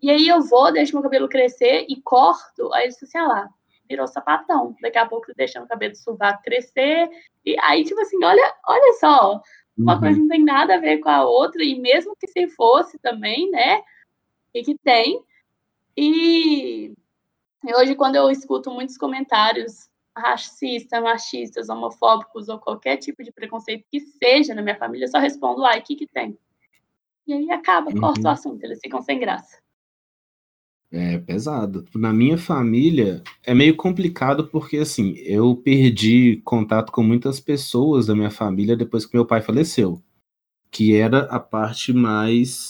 E 0.00 0.10
aí 0.10 0.26
eu 0.26 0.40
vou, 0.42 0.72
deixo 0.72 0.94
meu 0.94 1.02
cabelo 1.02 1.28
crescer 1.28 1.86
e 1.88 2.00
corto, 2.02 2.72
aí 2.72 2.88
isso 2.88 3.04
assim, 3.04 3.18
ah 3.18 3.28
lá, 3.28 3.50
virou 3.92 4.08
sapatão. 4.08 4.74
Daqui 4.80 4.98
a 4.98 5.06
pouco 5.06 5.32
deixando 5.36 5.64
o 5.64 5.68
cabelo 5.68 5.92
do 5.92 5.98
sovaco 5.98 6.42
crescer. 6.42 7.10
E 7.44 7.56
aí, 7.60 7.84
tipo 7.84 8.00
assim, 8.00 8.22
olha, 8.24 8.54
olha 8.66 8.92
só, 8.98 9.40
uma 9.76 9.94
uhum. 9.94 10.00
coisa 10.00 10.18
não 10.18 10.28
tem 10.28 10.42
nada 10.42 10.76
a 10.76 10.80
ver 10.80 10.98
com 10.98 11.08
a 11.08 11.24
outra, 11.24 11.62
e 11.62 11.78
mesmo 11.78 12.16
que 12.16 12.26
se 12.26 12.48
fosse 12.48 12.98
também, 12.98 13.50
né? 13.50 13.82
E 14.54 14.62
que 14.62 14.76
tem. 14.78 15.22
E 15.96 16.92
hoje, 17.76 17.94
quando 17.94 18.16
eu 18.16 18.30
escuto 18.30 18.70
muitos 18.70 18.96
comentários 18.96 19.90
racistas, 20.16 21.02
machistas, 21.02 21.68
homofóbicos 21.68 22.48
ou 22.48 22.58
qualquer 22.58 22.96
tipo 22.96 23.22
de 23.22 23.32
preconceito 23.32 23.86
que 23.90 24.00
seja 24.00 24.54
na 24.54 24.62
minha 24.62 24.76
família, 24.76 25.04
eu 25.04 25.10
só 25.10 25.18
respondo, 25.18 25.64
ai, 25.64 25.80
o 25.80 25.82
que 25.82 25.96
que 25.96 26.06
tem? 26.06 26.38
E 27.26 27.32
aí 27.32 27.50
acaba, 27.50 27.90
uhum. 27.90 28.00
corta 28.00 28.28
o 28.28 28.30
assunto, 28.30 28.62
eles 28.64 28.80
ficam 28.80 29.00
sem 29.00 29.18
graça. 29.18 29.62
É 30.92 31.18
pesado. 31.18 31.86
Na 31.94 32.12
minha 32.12 32.36
família 32.36 33.22
é 33.42 33.54
meio 33.54 33.74
complicado 33.74 34.46
porque 34.48 34.76
assim, 34.76 35.14
eu 35.20 35.56
perdi 35.56 36.42
contato 36.44 36.92
com 36.92 37.02
muitas 37.02 37.40
pessoas 37.40 38.06
da 38.06 38.14
minha 38.14 38.30
família 38.30 38.76
depois 38.76 39.06
que 39.06 39.16
meu 39.16 39.24
pai 39.24 39.40
faleceu, 39.40 40.02
que 40.70 40.94
era 40.94 41.20
a 41.24 41.40
parte 41.40 41.94
mais 41.94 42.68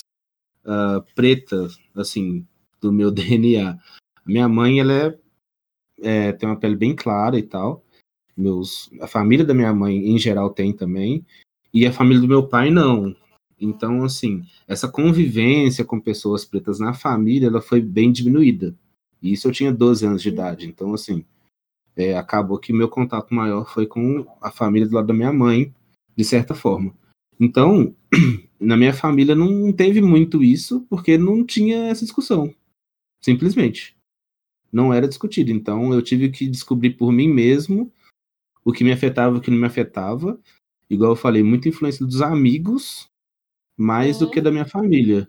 uh, 0.64 1.02
preta, 1.16 1.66
assim, 1.96 2.46
do 2.80 2.92
meu 2.92 3.11
DNA. 3.12 3.76
Minha 4.24 4.48
mãe, 4.48 4.78
ela 4.78 4.92
é 4.92 5.18
é, 6.02 6.32
tem 6.32 6.48
uma 6.48 6.58
pele 6.58 6.76
bem 6.76 6.94
clara 6.94 7.38
e 7.38 7.42
tal. 7.42 7.85
Meus, 8.37 8.90
a 9.00 9.06
família 9.06 9.44
da 9.44 9.54
minha 9.54 9.72
mãe, 9.72 9.96
em 9.96 10.18
geral, 10.18 10.50
tem 10.50 10.72
também. 10.72 11.24
E 11.72 11.87
a 11.87 11.92
família 11.92 12.20
do 12.20 12.28
meu 12.28 12.46
pai, 12.46 12.70
não. 12.70 13.14
Então, 13.64 14.05
assim, 14.05 14.44
essa 14.66 14.88
convivência 14.88 15.85
com 15.85 16.01
pessoas 16.01 16.44
pretas 16.44 16.79
na 16.79 16.94
família, 16.94 17.46
ela 17.46 17.61
foi 17.61 17.81
bem 17.81 18.11
diminuída. 18.11 18.75
E 19.22 19.33
isso 19.33 19.48
eu 19.48 19.53
tinha 19.53 19.72
12 19.72 20.07
anos 20.07 20.22
de 20.22 20.29
idade. 20.29 20.66
Então, 20.66 20.92
assim, 20.94 21.25
é, 21.96 22.16
acabou 22.16 22.59
que 22.59 22.72
meu 22.72 22.88
contato 22.88 23.35
maior 23.35 23.72
foi 23.72 23.87
com 23.87 24.27
a 24.40 24.51
família 24.51 24.88
do 24.88 24.94
lado 24.94 25.07
da 25.07 25.14
minha 25.14 25.33
mãe, 25.33 25.72
de 26.16 26.25
certa 26.25 26.55
forma. 26.55 26.94
Então, 27.38 27.94
na 28.59 28.77
minha 28.77 28.92
família 28.92 29.35
não 29.35 29.72
teve 29.72 30.01
muito 30.01 30.42
isso, 30.42 30.87
porque 30.88 31.16
não 31.16 31.44
tinha 31.44 31.87
essa 31.87 32.05
discussão. 32.05 32.55
Simplesmente 33.20 33.96
não 34.72 34.92
era 34.92 35.07
discutido. 35.07 35.51
Então 35.53 35.92
eu 35.92 36.01
tive 36.01 36.31
que 36.31 36.48
descobrir 36.48 36.90
por 36.90 37.12
mim 37.12 37.29
mesmo 37.29 37.92
o 38.64 38.72
que 38.72 38.83
me 38.83 38.92
afetava 38.92 39.37
e 39.37 39.38
o 39.38 39.42
que 39.42 39.51
não 39.51 39.59
me 39.59 39.66
afetava. 39.66 40.40
Igual 40.88 41.12
eu 41.12 41.16
falei, 41.16 41.42
muita 41.42 41.68
influência 41.68 42.07
dos 42.07 42.22
amigos, 42.22 43.09
mais 43.82 44.18
do 44.18 44.30
que 44.30 44.40
da 44.40 44.50
minha 44.50 44.64
família. 44.64 45.28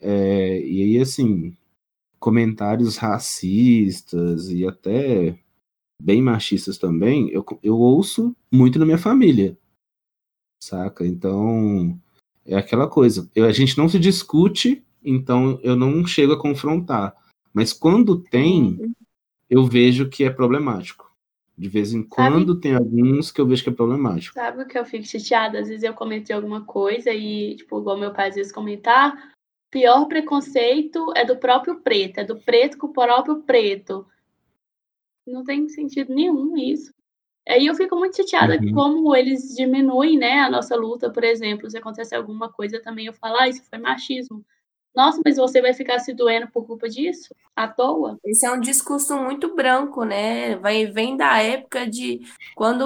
É, 0.00 0.60
e 0.60 0.82
aí, 0.82 0.98
assim, 0.98 1.56
comentários 2.18 2.96
racistas 2.96 4.50
e 4.50 4.66
até 4.66 5.38
bem 6.00 6.20
machistas 6.20 6.76
também, 6.76 7.30
eu, 7.30 7.44
eu 7.62 7.78
ouço 7.78 8.36
muito 8.50 8.78
na 8.78 8.84
minha 8.84 8.98
família, 8.98 9.56
saca? 10.62 11.06
Então, 11.06 11.98
é 12.44 12.56
aquela 12.56 12.88
coisa. 12.88 13.30
Eu, 13.34 13.46
a 13.46 13.52
gente 13.52 13.78
não 13.78 13.88
se 13.88 13.98
discute, 13.98 14.84
então 15.02 15.58
eu 15.62 15.76
não 15.76 16.04
chego 16.06 16.32
a 16.32 16.38
confrontar. 16.38 17.14
Mas 17.54 17.72
quando 17.72 18.20
tem, 18.20 18.78
uhum. 18.80 18.92
eu 19.48 19.64
vejo 19.64 20.08
que 20.08 20.24
é 20.24 20.30
problemático. 20.30 21.11
De 21.62 21.68
vez 21.68 21.94
em 21.94 22.02
quando 22.02 22.54
Sabe? 22.54 22.60
tem 22.60 22.74
alguns 22.74 23.30
que 23.30 23.40
eu 23.40 23.46
vejo 23.46 23.62
que 23.62 23.70
é 23.70 23.72
problemático. 23.72 24.34
Sabe 24.34 24.64
o 24.64 24.66
que 24.66 24.76
eu 24.76 24.84
fico 24.84 25.06
chateada? 25.06 25.60
Às 25.60 25.68
vezes 25.68 25.84
eu 25.84 25.94
comentei 25.94 26.34
alguma 26.34 26.64
coisa 26.64 27.12
e, 27.12 27.54
tipo, 27.54 27.78
igual 27.78 27.96
meu 27.96 28.12
pai 28.12 28.30
às 28.30 28.34
vezes 28.34 28.50
comentar, 28.50 29.32
pior 29.70 30.06
preconceito 30.06 31.12
é 31.14 31.24
do 31.24 31.36
próprio 31.36 31.78
preto, 31.78 32.18
é 32.18 32.24
do 32.24 32.36
preto 32.36 32.76
com 32.78 32.88
o 32.88 32.92
próprio 32.92 33.44
preto. 33.44 34.04
Não 35.24 35.44
tem 35.44 35.68
sentido 35.68 36.12
nenhum 36.12 36.56
isso. 36.56 36.92
Aí 37.48 37.66
eu 37.66 37.76
fico 37.76 37.94
muito 37.94 38.16
chateada 38.16 38.58
uhum. 38.60 38.72
como 38.72 39.14
eles 39.14 39.54
diminuem, 39.54 40.18
né, 40.18 40.40
a 40.40 40.50
nossa 40.50 40.74
luta, 40.74 41.12
por 41.12 41.22
exemplo, 41.22 41.70
se 41.70 41.78
acontecer 41.78 42.16
alguma 42.16 42.48
coisa 42.48 42.82
também 42.82 43.06
eu 43.06 43.12
falo, 43.12 43.36
ah, 43.36 43.48
isso 43.48 43.62
foi 43.70 43.78
machismo. 43.78 44.44
Nossa, 44.94 45.20
mas 45.24 45.36
você 45.36 45.62
vai 45.62 45.72
ficar 45.72 45.98
se 46.00 46.12
doendo 46.12 46.48
por 46.48 46.66
culpa 46.66 46.86
disso? 46.86 47.34
À 47.56 47.66
toa? 47.66 48.18
Esse 48.24 48.44
é 48.44 48.52
um 48.52 48.60
discurso 48.60 49.16
muito 49.16 49.54
branco, 49.54 50.04
né? 50.04 50.56
Vai, 50.56 50.86
vem 50.86 51.16
da 51.16 51.40
época 51.42 51.86
de 51.88 52.20
quando 52.54 52.82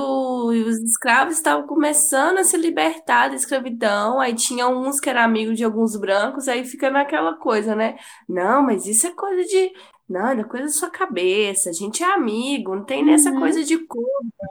os 0.47 0.79
escravos 0.79 1.35
estavam 1.35 1.67
começando 1.67 2.39
a 2.39 2.45
se 2.45 2.57
libertar 2.57 3.29
da 3.29 3.35
escravidão, 3.35 4.21
aí 4.21 4.35
tinha 4.35 4.69
uns 4.69 5.01
que 5.01 5.11
eram 5.11 5.23
amigos 5.23 5.57
de 5.57 5.65
alguns 5.65 5.97
brancos, 5.97 6.47
aí 6.47 6.65
fica 6.65 6.91
naquela 6.91 7.35
coisa, 7.35 7.75
né? 7.75 7.97
Não, 8.29 8.63
mas 8.63 8.87
isso 8.87 9.07
é 9.07 9.11
coisa 9.13 9.43
de. 9.43 9.73
Não, 10.09 10.29
é 10.29 10.45
coisa 10.45 10.67
da 10.67 10.73
sua 10.73 10.91
cabeça, 10.91 11.71
a 11.71 11.73
gente 11.73 12.05
é 12.05 12.07
amigo, 12.07 12.77
não 12.77 12.85
tem 12.85 13.05
nessa 13.05 13.31
uhum. 13.31 13.41
coisa 13.41 13.65
de 13.65 13.79
cor, 13.79 14.05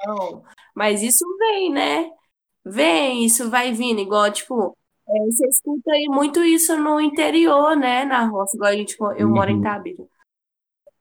não. 0.05 0.43
Mas 0.75 1.01
isso 1.01 1.25
vem, 1.39 1.71
né? 1.71 2.09
Vem, 2.65 3.23
isso 3.25 3.49
vai 3.49 3.71
vindo, 3.71 4.01
igual, 4.01 4.29
tipo, 4.31 4.75
é, 5.07 5.25
você 5.25 5.47
escuta 5.47 5.91
aí 5.91 6.05
muito 6.07 6.43
isso 6.43 6.75
no 6.77 6.99
interior, 6.99 7.75
né? 7.75 8.05
Na 8.05 8.25
roça, 8.25 8.55
igual 8.55 8.71
a 8.71 8.75
gente, 8.75 8.97
eu 9.17 9.29
moro 9.29 9.51
em 9.51 9.55
uhum. 9.55 9.61
Tabira. 9.61 10.03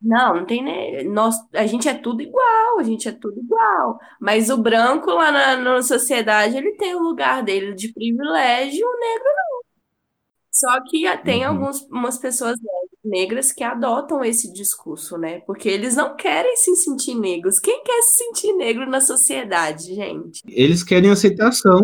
Não, 0.00 0.36
não 0.36 0.44
tem 0.44 0.62
nem. 0.62 1.08
Nós, 1.08 1.36
a 1.54 1.66
gente 1.66 1.88
é 1.88 1.94
tudo 1.94 2.20
igual, 2.20 2.78
a 2.78 2.82
gente 2.82 3.08
é 3.08 3.12
tudo 3.12 3.40
igual. 3.40 3.98
Mas 4.20 4.50
o 4.50 4.58
branco 4.58 5.10
lá 5.10 5.32
na, 5.32 5.56
na 5.56 5.82
sociedade, 5.82 6.56
ele 6.56 6.72
tem 6.72 6.94
o 6.94 7.02
lugar 7.02 7.42
dele 7.42 7.74
de 7.74 7.92
privilégio, 7.92 8.86
o 8.86 9.00
negro 9.00 9.24
não. 9.24 9.64
Só 10.52 10.80
que 10.84 11.04
tem 11.24 11.46
uhum. 11.46 11.66
algumas 11.66 12.18
pessoas 12.18 12.56
negras 13.02 13.50
que 13.50 13.64
adotam 13.64 14.22
esse 14.22 14.52
discurso, 14.52 15.18
né? 15.18 15.40
Porque 15.40 15.68
eles 15.68 15.96
não 15.96 16.14
querem 16.14 16.54
se 16.56 16.76
sentir 16.76 17.14
negros. 17.14 17.58
Quem 17.58 17.82
quer 17.82 18.02
se 18.02 18.18
sentir 18.18 18.52
negro 18.52 18.88
na 18.88 19.00
sociedade, 19.00 19.94
gente? 19.94 20.42
Eles 20.46 20.84
querem 20.84 21.10
aceitação 21.10 21.80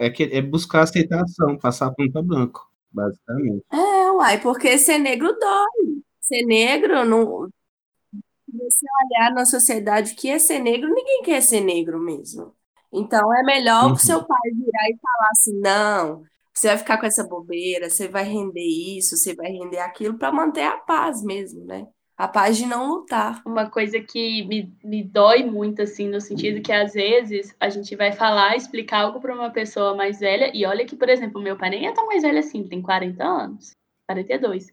é, 0.00 0.08
que, 0.08 0.24
é 0.24 0.40
buscar 0.40 0.82
aceitação, 0.82 1.58
passar 1.58 1.90
ponta 1.92 2.22
branco, 2.22 2.66
basicamente. 2.90 3.64
É, 3.70 4.10
uai, 4.12 4.40
porque 4.40 4.78
ser 4.78 4.98
negro 4.98 5.36
dói. 5.38 6.00
Ser 6.18 6.42
negro, 6.46 7.04
não... 7.04 7.48
se 7.48 8.56
você 8.56 8.86
olhar 9.04 9.34
na 9.34 9.44
sociedade 9.44 10.14
que 10.14 10.30
é 10.30 10.38
ser 10.38 10.58
negro, 10.60 10.88
ninguém 10.88 11.22
quer 11.22 11.42
ser 11.42 11.60
negro 11.60 12.00
mesmo. 12.00 12.54
Então 12.90 13.32
é 13.34 13.42
melhor 13.42 13.86
uhum. 13.86 13.92
o 13.92 13.98
seu 13.98 14.24
pai 14.24 14.50
virar 14.52 14.88
e 14.88 14.98
falar 14.98 15.28
assim: 15.32 15.60
não, 15.60 16.22
você 16.52 16.68
vai 16.68 16.78
ficar 16.78 16.98
com 16.98 17.06
essa 17.06 17.22
bobeira, 17.22 17.90
você 17.90 18.08
vai 18.08 18.24
render 18.24 18.96
isso, 18.98 19.16
você 19.16 19.34
vai 19.34 19.48
render 19.48 19.78
aquilo, 19.80 20.18
para 20.18 20.32
manter 20.32 20.64
a 20.64 20.78
paz 20.78 21.22
mesmo, 21.22 21.64
né? 21.66 21.86
A 22.20 22.28
paz 22.28 22.58
de 22.58 22.66
não 22.66 22.86
lutar. 22.86 23.40
Uma 23.46 23.70
coisa 23.70 23.98
que 23.98 24.44
me, 24.44 24.70
me 24.84 25.02
dói 25.02 25.42
muito, 25.42 25.80
assim, 25.80 26.06
no 26.06 26.20
sentido 26.20 26.60
que 26.60 26.70
às 26.70 26.92
vezes 26.92 27.56
a 27.58 27.70
gente 27.70 27.96
vai 27.96 28.12
falar, 28.12 28.56
explicar 28.56 29.04
algo 29.04 29.20
para 29.20 29.34
uma 29.34 29.48
pessoa 29.48 29.96
mais 29.96 30.20
velha, 30.20 30.50
e 30.54 30.66
olha 30.66 30.84
que, 30.84 30.94
por 30.94 31.08
exemplo, 31.08 31.40
meu 31.40 31.56
pai 31.56 31.70
nem 31.70 31.86
é 31.86 31.92
tão 31.92 32.06
mais 32.06 32.22
velho 32.22 32.38
assim, 32.38 32.68
tem 32.68 32.82
40 32.82 33.24
anos, 33.24 33.74
42. 34.06 34.70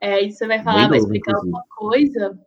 É, 0.00 0.22
e 0.22 0.30
você 0.30 0.46
vai 0.46 0.62
falar, 0.62 0.88
vai 0.88 0.98
explicar 0.98 1.34
alguma 1.34 1.64
coisa, 1.68 2.38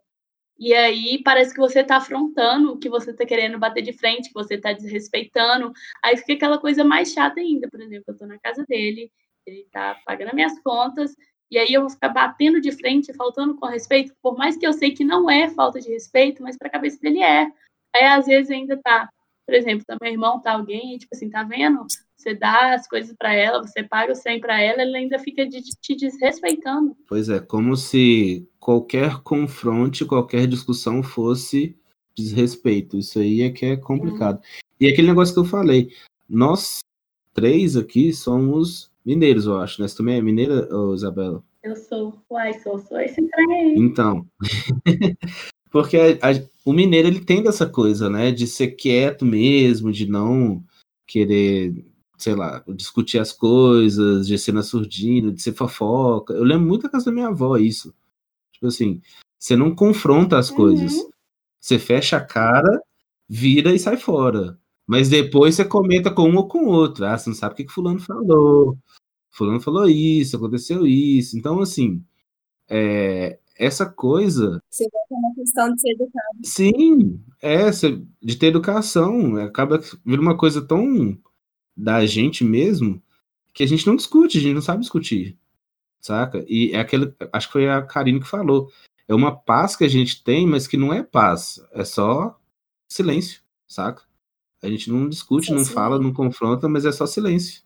e 0.58 0.72
aí 0.72 1.22
parece 1.22 1.52
que 1.52 1.60
você 1.60 1.80
está 1.80 1.98
afrontando, 1.98 2.78
que 2.78 2.88
você 2.88 3.10
está 3.10 3.26
querendo 3.26 3.58
bater 3.58 3.82
de 3.82 3.92
frente, 3.92 4.28
que 4.28 4.34
você 4.34 4.54
está 4.54 4.72
desrespeitando. 4.72 5.72
Aí 6.02 6.16
fica 6.16 6.32
aquela 6.32 6.58
coisa 6.58 6.82
mais 6.82 7.12
chata 7.12 7.38
ainda. 7.38 7.68
Por 7.70 7.80
exemplo, 7.80 8.04
eu 8.08 8.12
estou 8.12 8.26
na 8.26 8.38
casa 8.40 8.64
dele, 8.66 9.12
ele 9.46 9.60
está 9.60 9.94
pagando 10.04 10.34
minhas 10.34 10.58
contas, 10.62 11.14
e 11.50 11.58
aí 11.58 11.72
eu 11.72 11.82
vou 11.82 11.90
ficar 11.90 12.10
batendo 12.10 12.60
de 12.60 12.72
frente, 12.72 13.12
faltando 13.14 13.54
com 13.54 13.66
respeito, 13.66 14.14
por 14.22 14.36
mais 14.36 14.56
que 14.56 14.66
eu 14.66 14.72
sei 14.72 14.92
que 14.92 15.04
não 15.04 15.30
é 15.30 15.48
falta 15.48 15.80
de 15.80 15.88
respeito, 15.88 16.42
mas 16.42 16.56
para 16.56 16.68
a 16.68 16.72
cabeça 16.72 16.98
dele 17.00 17.22
é. 17.22 17.50
Aí 17.94 18.04
às 18.04 18.26
vezes 18.26 18.50
ainda 18.50 18.76
tá, 18.76 19.08
por 19.46 19.54
exemplo, 19.54 19.84
tá 19.86 19.96
meu 20.00 20.12
irmão, 20.12 20.40
tá 20.40 20.52
alguém, 20.52 20.94
e, 20.94 20.98
tipo 20.98 21.14
assim, 21.14 21.30
tá 21.30 21.42
vendo? 21.42 21.86
Você 22.16 22.34
dá 22.34 22.74
as 22.74 22.86
coisas 22.86 23.14
para 23.16 23.32
ela, 23.32 23.62
você 23.62 23.82
paga 23.82 24.12
o 24.12 24.16
100 24.16 24.40
para 24.40 24.60
ela, 24.60 24.82
ela 24.82 24.98
ainda 24.98 25.18
fica 25.18 25.46
de, 25.46 25.62
te 25.62 25.94
desrespeitando. 25.94 26.96
Pois 27.06 27.28
é, 27.28 27.38
como 27.40 27.76
se 27.76 28.46
qualquer 28.58 29.22
confronte, 29.22 30.04
qualquer 30.04 30.46
discussão 30.46 31.02
fosse 31.02 31.76
desrespeito. 32.14 32.98
Isso 32.98 33.20
aí 33.20 33.42
é 33.42 33.50
que 33.50 33.64
é 33.64 33.76
complicado. 33.76 34.42
E 34.80 34.88
aquele 34.88 35.08
negócio 35.08 35.32
que 35.32 35.40
eu 35.40 35.44
falei, 35.44 35.90
nós 36.28 36.80
três 37.32 37.76
aqui 37.76 38.12
somos 38.12 38.90
mineiros, 39.08 39.46
eu 39.46 39.58
acho, 39.58 39.80
né? 39.80 39.88
Você 39.88 39.96
também 39.96 40.18
é 40.18 40.22
mineira, 40.22 40.68
Isabela? 40.94 41.42
Eu 41.62 41.74
sou. 41.74 42.22
Uai, 42.30 42.52
sou, 42.60 42.78
sou 42.78 43.00
esse 43.00 43.26
trem. 43.26 43.78
Então. 43.78 44.26
Porque 45.72 45.96
a, 45.96 46.30
a, 46.30 46.42
o 46.64 46.72
mineiro 46.74 47.08
ele 47.08 47.24
tem 47.24 47.42
dessa 47.42 47.66
coisa, 47.66 48.10
né? 48.10 48.30
De 48.30 48.46
ser 48.46 48.68
quieto 48.68 49.24
mesmo, 49.24 49.90
de 49.90 50.06
não 50.06 50.62
querer, 51.06 51.86
sei 52.18 52.34
lá, 52.34 52.62
discutir 52.68 53.18
as 53.18 53.32
coisas, 53.32 54.26
de 54.26 54.36
ser 54.36 54.52
na 54.52 54.62
surdina, 54.62 55.32
de 55.32 55.40
ser 55.40 55.54
fofoca. 55.54 56.34
Eu 56.34 56.44
lembro 56.44 56.66
muito 56.66 56.82
da 56.82 56.90
casa 56.90 57.06
da 57.06 57.12
minha 57.12 57.28
avó 57.28 57.56
isso. 57.56 57.94
Tipo 58.52 58.66
assim, 58.66 59.00
você 59.38 59.56
não 59.56 59.74
confronta 59.74 60.38
as 60.38 60.50
coisas. 60.50 60.92
Uhum. 60.92 61.08
Você 61.58 61.78
fecha 61.78 62.18
a 62.18 62.24
cara, 62.24 62.82
vira 63.26 63.74
e 63.74 63.78
sai 63.78 63.96
fora. 63.96 64.58
Mas 64.86 65.10
depois 65.10 65.54
você 65.54 65.64
comenta 65.64 66.10
com 66.10 66.30
um 66.30 66.36
ou 66.36 66.48
com 66.48 66.64
o 66.64 66.68
outro. 66.68 67.04
Ah, 67.04 67.16
você 67.16 67.28
não 67.28 67.36
sabe 67.36 67.52
o 67.52 67.56
que, 67.56 67.64
que 67.64 67.72
fulano 67.72 68.00
falou. 68.00 68.78
Fulano 69.38 69.60
falou 69.60 69.88
isso, 69.88 70.36
aconteceu 70.36 70.84
isso. 70.84 71.38
Então, 71.38 71.60
assim, 71.60 72.02
é, 72.68 73.38
essa 73.56 73.86
coisa. 73.86 74.60
Você 74.68 74.84
vai 74.90 75.00
ter 75.08 75.14
uma 75.14 75.34
questão 75.34 75.72
de 75.72 75.80
ser 75.80 75.90
educado. 75.90 76.38
Sim, 76.42 77.24
é, 77.40 77.70
de 78.20 78.36
ter 78.36 78.48
educação. 78.48 79.36
Acaba 79.36 79.80
vir 80.04 80.18
uma 80.18 80.36
coisa 80.36 80.60
tão 80.60 81.16
da 81.76 82.04
gente 82.04 82.42
mesmo 82.42 83.00
que 83.54 83.62
a 83.62 83.66
gente 83.66 83.86
não 83.86 83.94
discute, 83.94 84.38
a 84.38 84.40
gente 84.40 84.54
não 84.54 84.62
sabe 84.62 84.80
discutir. 84.80 85.38
Saca? 86.00 86.44
E 86.48 86.72
é 86.72 86.80
aquele. 86.80 87.14
Acho 87.32 87.46
que 87.46 87.52
foi 87.52 87.68
a 87.68 87.82
Karine 87.82 88.20
que 88.20 88.26
falou. 88.26 88.70
É 89.06 89.14
uma 89.14 89.34
paz 89.34 89.76
que 89.76 89.84
a 89.84 89.88
gente 89.88 90.22
tem, 90.22 90.46
mas 90.46 90.66
que 90.66 90.76
não 90.76 90.92
é 90.92 91.02
paz. 91.02 91.60
É 91.72 91.84
só 91.84 92.38
silêncio, 92.88 93.40
saca? 93.68 94.02
A 94.60 94.68
gente 94.68 94.90
não 94.90 95.08
discute, 95.08 95.52
não 95.52 95.64
fala, 95.64 95.98
não 95.98 96.12
confronta, 96.12 96.68
mas 96.68 96.84
é 96.84 96.90
só 96.90 97.06
silêncio. 97.06 97.62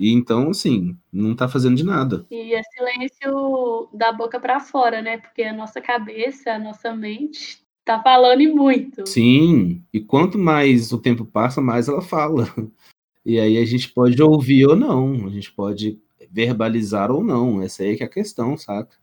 E 0.00 0.14
então, 0.14 0.48
assim, 0.48 0.96
não 1.12 1.36
tá 1.36 1.46
fazendo 1.46 1.76
de 1.76 1.84
nada. 1.84 2.24
E 2.30 2.54
é 2.54 2.62
silêncio 2.62 3.90
da 3.92 4.10
boca 4.10 4.40
para 4.40 4.58
fora, 4.58 5.02
né? 5.02 5.18
Porque 5.18 5.42
a 5.42 5.52
nossa 5.52 5.78
cabeça, 5.78 6.52
a 6.52 6.58
nossa 6.58 6.96
mente 6.96 7.62
tá 7.84 8.02
falando 8.02 8.40
e 8.40 8.48
muito. 8.48 9.06
Sim, 9.06 9.84
e 9.92 10.00
quanto 10.00 10.38
mais 10.38 10.90
o 10.90 10.96
tempo 10.96 11.26
passa, 11.26 11.60
mais 11.60 11.86
ela 11.86 12.00
fala. 12.00 12.48
E 13.22 13.38
aí 13.38 13.58
a 13.58 13.64
gente 13.66 13.90
pode 13.92 14.20
ouvir 14.22 14.66
ou 14.66 14.74
não, 14.74 15.26
a 15.26 15.28
gente 15.28 15.52
pode 15.52 16.00
verbalizar 16.30 17.10
ou 17.10 17.22
não. 17.22 17.60
Essa 17.60 17.82
aí 17.82 17.92
é 17.92 17.96
que 17.96 18.02
é 18.02 18.06
a 18.06 18.08
questão, 18.08 18.56
saca? 18.56 18.96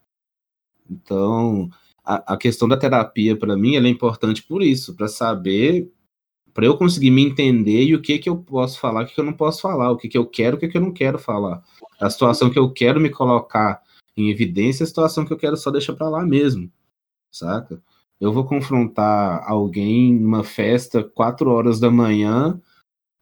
Então, 0.89 1.69
a, 2.03 2.33
a 2.33 2.37
questão 2.37 2.67
da 2.67 2.75
terapia, 2.75 3.37
para 3.37 3.55
mim, 3.55 3.75
ela 3.75 3.85
é 3.85 3.91
importante 3.91 4.41
por 4.41 4.63
isso, 4.63 4.95
para 4.95 5.07
saber 5.07 5.87
para 6.57 6.65
eu 6.65 6.75
conseguir 6.75 7.11
me 7.11 7.23
entender 7.23 7.83
e 7.83 7.93
o 7.93 8.01
que 8.01 8.17
que 8.17 8.27
eu 8.27 8.35
posso 8.35 8.79
falar, 8.79 9.03
o 9.03 9.05
que, 9.05 9.13
que 9.13 9.19
eu 9.21 9.25
não 9.25 9.33
posso 9.33 9.61
falar, 9.61 9.91
o 9.91 9.95
que 9.95 10.09
que 10.09 10.17
eu 10.17 10.25
quero, 10.25 10.57
o 10.57 10.59
que 10.59 10.67
que 10.67 10.75
eu 10.75 10.81
não 10.81 10.91
quero 10.91 11.19
falar. 11.19 11.63
A 12.01 12.09
situação 12.09 12.49
que 12.49 12.57
eu 12.57 12.73
quero 12.73 12.99
me 12.99 13.11
colocar 13.11 13.79
em 14.17 14.31
evidência, 14.31 14.83
a 14.83 14.87
situação 14.87 15.23
que 15.23 15.31
eu 15.31 15.37
quero 15.37 15.55
só 15.55 15.69
deixar 15.69 15.93
para 15.93 16.09
lá 16.09 16.25
mesmo, 16.25 16.67
saca? 17.31 17.79
Eu 18.19 18.33
vou 18.33 18.43
confrontar 18.43 19.43
alguém 19.47 20.11
numa 20.15 20.43
festa 20.43 21.03
quatro 21.03 21.51
horas 21.51 21.79
da 21.79 21.91
manhã 21.91 22.59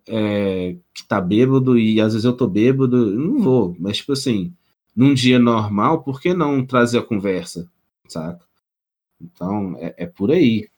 é, 0.07 0.77
que 0.93 1.05
tá 1.05 1.19
bêbado 1.19 1.77
e 1.77 1.99
às 1.99 2.13
vezes 2.13 2.23
eu 2.23 2.37
tô 2.37 2.47
bêbado, 2.47 2.95
eu 2.95 3.19
não 3.19 3.41
vou, 3.41 3.75
mas 3.77 3.97
tipo 3.97 4.13
assim, 4.13 4.53
num 4.95 5.13
dia 5.13 5.39
normal, 5.39 6.03
por 6.03 6.21
que 6.21 6.33
não 6.33 6.65
trazer 6.65 6.99
a 6.99 7.05
conversa, 7.05 7.69
saca? 8.07 8.45
Então, 9.19 9.75
é, 9.77 9.93
é 9.97 10.05
por 10.05 10.31
aí. 10.31 10.69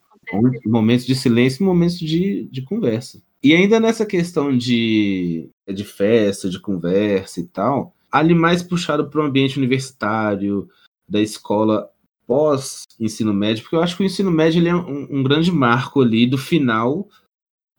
Momentos 0.65 1.05
de 1.05 1.15
silêncio 1.15 1.63
e 1.63 1.65
momentos 1.65 1.99
de, 1.99 2.47
de 2.51 2.61
conversa. 2.61 3.21
E 3.43 3.53
ainda 3.53 3.79
nessa 3.79 4.05
questão 4.05 4.55
de, 4.55 5.49
de 5.67 5.83
festa, 5.83 6.49
de 6.49 6.59
conversa 6.59 7.39
e 7.39 7.47
tal, 7.47 7.95
ali 8.11 8.33
mais 8.33 8.63
puxado 8.63 9.09
para 9.09 9.21
o 9.21 9.23
ambiente 9.23 9.57
universitário, 9.57 10.67
da 11.07 11.21
escola 11.21 11.89
pós-ensino 12.25 13.33
médio, 13.33 13.63
porque 13.63 13.75
eu 13.75 13.81
acho 13.81 13.95
que 13.95 14.03
o 14.03 14.05
ensino 14.05 14.29
médio 14.29 14.59
ele 14.59 14.67
é 14.67 14.75
um, 14.75 15.19
um 15.19 15.23
grande 15.23 15.51
marco 15.51 16.01
ali 16.01 16.27
do 16.27 16.37
final 16.37 17.07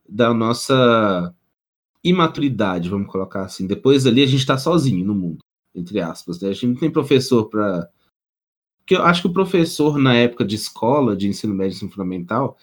da 0.09 0.33
nossa 0.33 1.35
imaturidade, 2.03 2.89
vamos 2.89 3.13
colocar 3.13 3.43
assim. 3.43 3.67
Depois 3.67 4.07
ali 4.07 4.23
a 4.23 4.27
gente 4.27 4.41
está 4.41 4.57
sozinho 4.57 5.05
no 5.05 5.15
mundo, 5.15 5.39
entre 5.75 6.01
aspas. 6.01 6.41
Né? 6.41 6.49
A 6.49 6.53
gente 6.53 6.69
não 6.69 6.77
tem 6.77 6.91
professor 6.91 7.45
para 7.51 7.87
porque 8.89 8.97
eu 8.97 9.05
acho 9.05 9.21
que 9.21 9.29
o 9.29 9.33
professor, 9.35 9.99
na 9.99 10.15
época 10.15 10.47
de 10.47 10.55
escola, 10.57 11.15
de 11.15 11.29
ensino 11.29 11.53
médio 11.55 11.75
e 11.75 11.77
ensino 11.77 11.91
fundamental, 11.91 12.57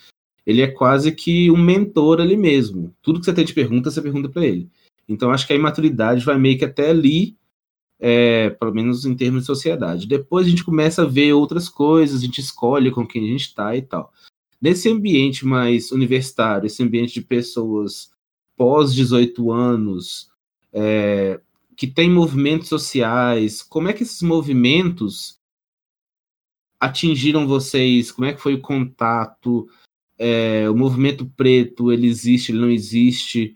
ele 0.43 0.63
é 0.63 0.65
quase 0.65 1.11
que 1.11 1.51
um 1.51 1.57
mentor 1.57 2.19
ali 2.19 2.35
mesmo. 2.35 2.91
Tudo 2.99 3.19
que 3.19 3.25
você 3.25 3.33
tem 3.33 3.45
de 3.45 3.53
pergunta, 3.53 3.91
você 3.91 4.01
pergunta 4.01 4.27
para 4.27 4.43
ele. 4.43 4.67
Então, 5.07 5.29
acho 5.29 5.45
que 5.45 5.53
a 5.53 5.55
imaturidade 5.55 6.25
vai 6.25 6.35
meio 6.39 6.57
que 6.57 6.65
até 6.65 6.89
ali, 6.89 7.37
é, 7.99 8.49
pelo 8.49 8.73
menos 8.73 9.05
em 9.05 9.13
termos 9.13 9.41
de 9.41 9.45
sociedade. 9.45 10.07
Depois 10.07 10.47
a 10.47 10.49
gente 10.49 10.63
começa 10.63 11.03
a 11.03 11.05
ver 11.05 11.31
outras 11.33 11.69
coisas, 11.69 12.23
a 12.23 12.25
gente 12.25 12.41
escolhe 12.41 12.89
com 12.89 13.05
quem 13.05 13.25
a 13.25 13.27
gente 13.27 13.41
está 13.41 13.75
e 13.75 13.83
tal. 13.83 14.11
Nesse 14.59 14.89
ambiente 14.89 15.45
mais 15.45 15.91
universitário, 15.91 16.65
esse 16.65 16.81
ambiente 16.81 17.13
de 17.13 17.21
pessoas 17.21 18.09
pós 18.57 18.95
18 18.95 19.51
anos, 19.51 20.31
é, 20.73 21.39
que 21.77 21.85
tem 21.85 22.09
movimentos 22.09 22.67
sociais, 22.67 23.61
como 23.61 23.89
é 23.89 23.93
que 23.93 24.01
esses 24.01 24.23
movimentos 24.23 25.37
atingiram 26.79 27.47
vocês? 27.47 28.11
Como 28.11 28.27
é 28.27 28.33
que 28.33 28.41
foi 28.41 28.55
o 28.55 28.61
contato? 28.61 29.67
É, 30.17 30.69
o 30.69 30.75
movimento 30.75 31.25
preto, 31.35 31.91
ele 31.91 32.07
existe, 32.07 32.51
ele 32.51 32.61
não 32.61 32.69
existe? 32.69 33.55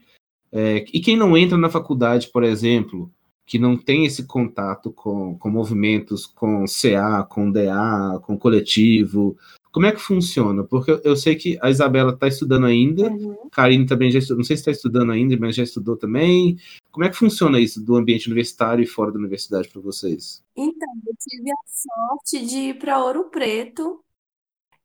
É, 0.51 0.85
e 0.93 0.99
quem 0.99 1.15
não 1.15 1.37
entra 1.37 1.57
na 1.57 1.69
faculdade, 1.69 2.27
por 2.27 2.43
exemplo, 2.43 3.11
que 3.45 3.57
não 3.57 3.77
tem 3.77 4.05
esse 4.05 4.25
contato 4.25 4.91
com, 4.91 5.37
com 5.37 5.49
movimentos, 5.49 6.25
com 6.25 6.65
CA, 6.65 7.23
com 7.23 7.51
DA, 7.51 8.19
com 8.23 8.37
coletivo, 8.37 9.37
como 9.71 9.85
é 9.85 9.91
que 9.91 10.01
funciona? 10.01 10.63
Porque 10.63 10.99
eu 11.03 11.15
sei 11.15 11.35
que 11.35 11.57
a 11.61 11.69
Isabela 11.69 12.13
está 12.13 12.27
estudando 12.27 12.65
ainda, 12.65 13.09
uhum. 13.09 13.49
Karine 13.51 13.85
também 13.85 14.11
já 14.11 14.19
estudou, 14.19 14.37
não 14.37 14.43
sei 14.43 14.55
se 14.55 14.61
está 14.61 14.71
estudando 14.71 15.11
ainda, 15.11 15.37
mas 15.39 15.55
já 15.55 15.63
estudou 15.63 15.95
também. 15.95 16.57
Como 16.91 17.05
é 17.05 17.09
que 17.09 17.17
funciona 17.17 17.59
isso 17.59 17.83
do 17.83 17.95
ambiente 17.95 18.27
universitário 18.27 18.83
e 18.83 18.87
fora 18.87 19.11
da 19.11 19.19
universidade 19.19 19.69
para 19.69 19.81
vocês? 19.81 20.43
Então, 20.55 20.89
eu 21.05 21.13
tive 21.19 21.51
a 21.51 21.55
sorte 21.65 22.45
de 22.45 22.57
ir 22.69 22.79
para 22.79 23.03
Ouro 23.03 23.29
Preto 23.29 24.03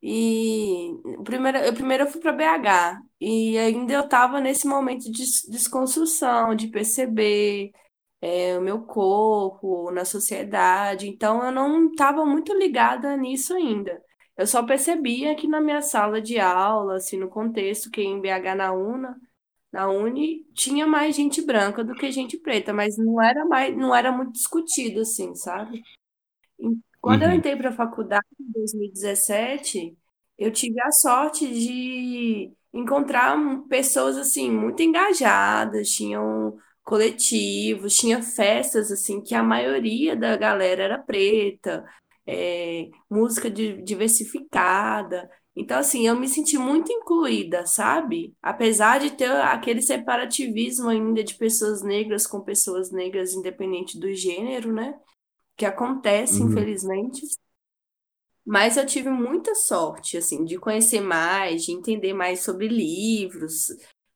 e 0.02 1.00
primeiro, 1.24 1.56
eu 1.58 1.72
primeiro 1.72 2.04
eu 2.04 2.10
fui 2.10 2.20
para 2.20 2.32
BH 2.32 3.02
e 3.18 3.56
ainda 3.56 3.94
eu 3.94 4.02
estava 4.02 4.38
nesse 4.38 4.66
momento 4.66 5.10
de 5.10 5.24
desconstrução, 5.48 6.54
de 6.54 6.68
perceber 6.68 7.72
é, 8.20 8.58
o 8.58 8.60
meu 8.60 8.82
corpo 8.82 9.90
na 9.90 10.04
sociedade. 10.04 11.08
Então 11.08 11.42
eu 11.42 11.50
não 11.50 11.90
estava 11.90 12.24
muito 12.26 12.52
ligada 12.52 13.16
nisso 13.16 13.54
ainda. 13.54 14.02
Eu 14.36 14.46
só 14.46 14.62
percebia 14.64 15.34
que 15.36 15.46
na 15.48 15.60
minha 15.60 15.82
sala 15.82 16.20
de 16.20 16.38
aula, 16.40 16.96
assim, 16.96 17.16
no 17.18 17.28
contexto, 17.28 17.90
que 17.90 18.02
em 18.02 18.20
BH 18.20 18.54
na 18.56 18.72
UNA, 18.72 19.16
na 19.72 19.88
Uni, 19.90 20.44
tinha 20.54 20.86
mais 20.86 21.16
gente 21.16 21.42
branca 21.42 21.84
do 21.84 21.94
que 21.94 22.10
gente 22.12 22.38
preta, 22.38 22.72
mas 22.72 22.96
não 22.98 23.22
era 23.22 23.44
mais, 23.46 23.76
não 23.76 23.94
era 23.94 24.12
muito 24.12 24.32
discutido, 24.32 25.00
assim, 25.02 25.34
sabe? 25.34 25.84
Quando 27.00 27.22
eu 27.22 27.30
Uhum. 27.30 27.38
entrei 27.38 27.56
para 27.56 27.70
a 27.70 27.72
faculdade 27.72 28.24
em 28.40 28.50
2017, 28.52 29.96
eu 30.38 30.50
tive 30.50 30.80
a 30.82 30.90
sorte 30.92 31.46
de 31.48 32.52
encontrar 32.72 33.36
pessoas 33.68 34.16
assim 34.16 34.50
muito 34.50 34.82
engajadas, 34.82 35.90
tinham 35.90 36.56
coletivos, 36.82 37.94
tinha 37.96 38.22
festas 38.22 38.90
assim 38.90 39.20
que 39.22 39.34
a 39.34 39.42
maioria 39.42 40.16
da 40.16 40.36
galera 40.36 40.82
era 40.82 40.98
preta, 40.98 41.84
é, 42.26 42.88
música 43.10 43.50
diversificada. 43.50 45.30
Então, 45.56 45.78
assim, 45.78 46.06
eu 46.06 46.18
me 46.18 46.28
senti 46.28 46.58
muito 46.58 46.92
incluída, 46.92 47.66
sabe? 47.66 48.34
Apesar 48.42 48.98
de 49.00 49.12
ter 49.12 49.30
aquele 49.30 49.80
separativismo 49.82 50.88
ainda 50.88 51.22
de 51.22 51.34
pessoas 51.36 51.82
negras 51.82 52.26
com 52.26 52.40
pessoas 52.40 52.90
negras, 52.90 53.34
independente 53.34 53.98
do 53.98 54.12
gênero, 54.12 54.72
né? 54.72 54.98
Que 55.56 55.66
acontece, 55.66 56.42
Uhum. 56.42 56.50
infelizmente. 56.50 57.22
Mas 58.44 58.76
eu 58.76 58.84
tive 58.86 59.08
muita 59.10 59.54
sorte, 59.54 60.16
assim, 60.18 60.44
de 60.44 60.58
conhecer 60.58 61.00
mais, 61.00 61.64
de 61.64 61.72
entender 61.72 62.12
mais 62.12 62.42
sobre 62.44 62.68
livros, 62.68 63.68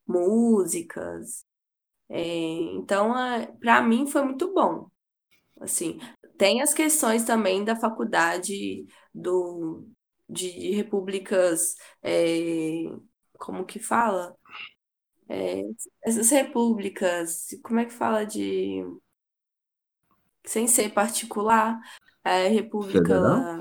músicas. 0.06 1.44
É, 2.10 2.20
então, 2.74 3.12
para 3.60 3.82
mim 3.82 4.06
foi 4.06 4.22
muito 4.22 4.52
bom. 4.54 4.88
Assim, 5.60 5.98
tem 6.38 6.62
as 6.62 6.74
questões 6.74 7.24
também 7.24 7.64
da 7.64 7.76
faculdade 7.76 8.86
do, 9.14 9.88
de, 10.28 10.72
repúblicas, 10.72 11.76
é, 12.02 12.84
como 13.38 13.64
que 13.66 13.78
fala? 13.80 14.36
É, 15.28 15.62
essas 16.04 16.30
repúblicas, 16.30 17.48
como 17.62 17.80
é 17.80 17.84
que 17.86 17.92
fala 17.92 18.24
de. 18.26 18.82
Sem 20.46 20.66
ser 20.66 20.90
particular, 20.92 21.78
é, 22.24 22.48
república 22.48 23.14
Federal? 23.14 23.58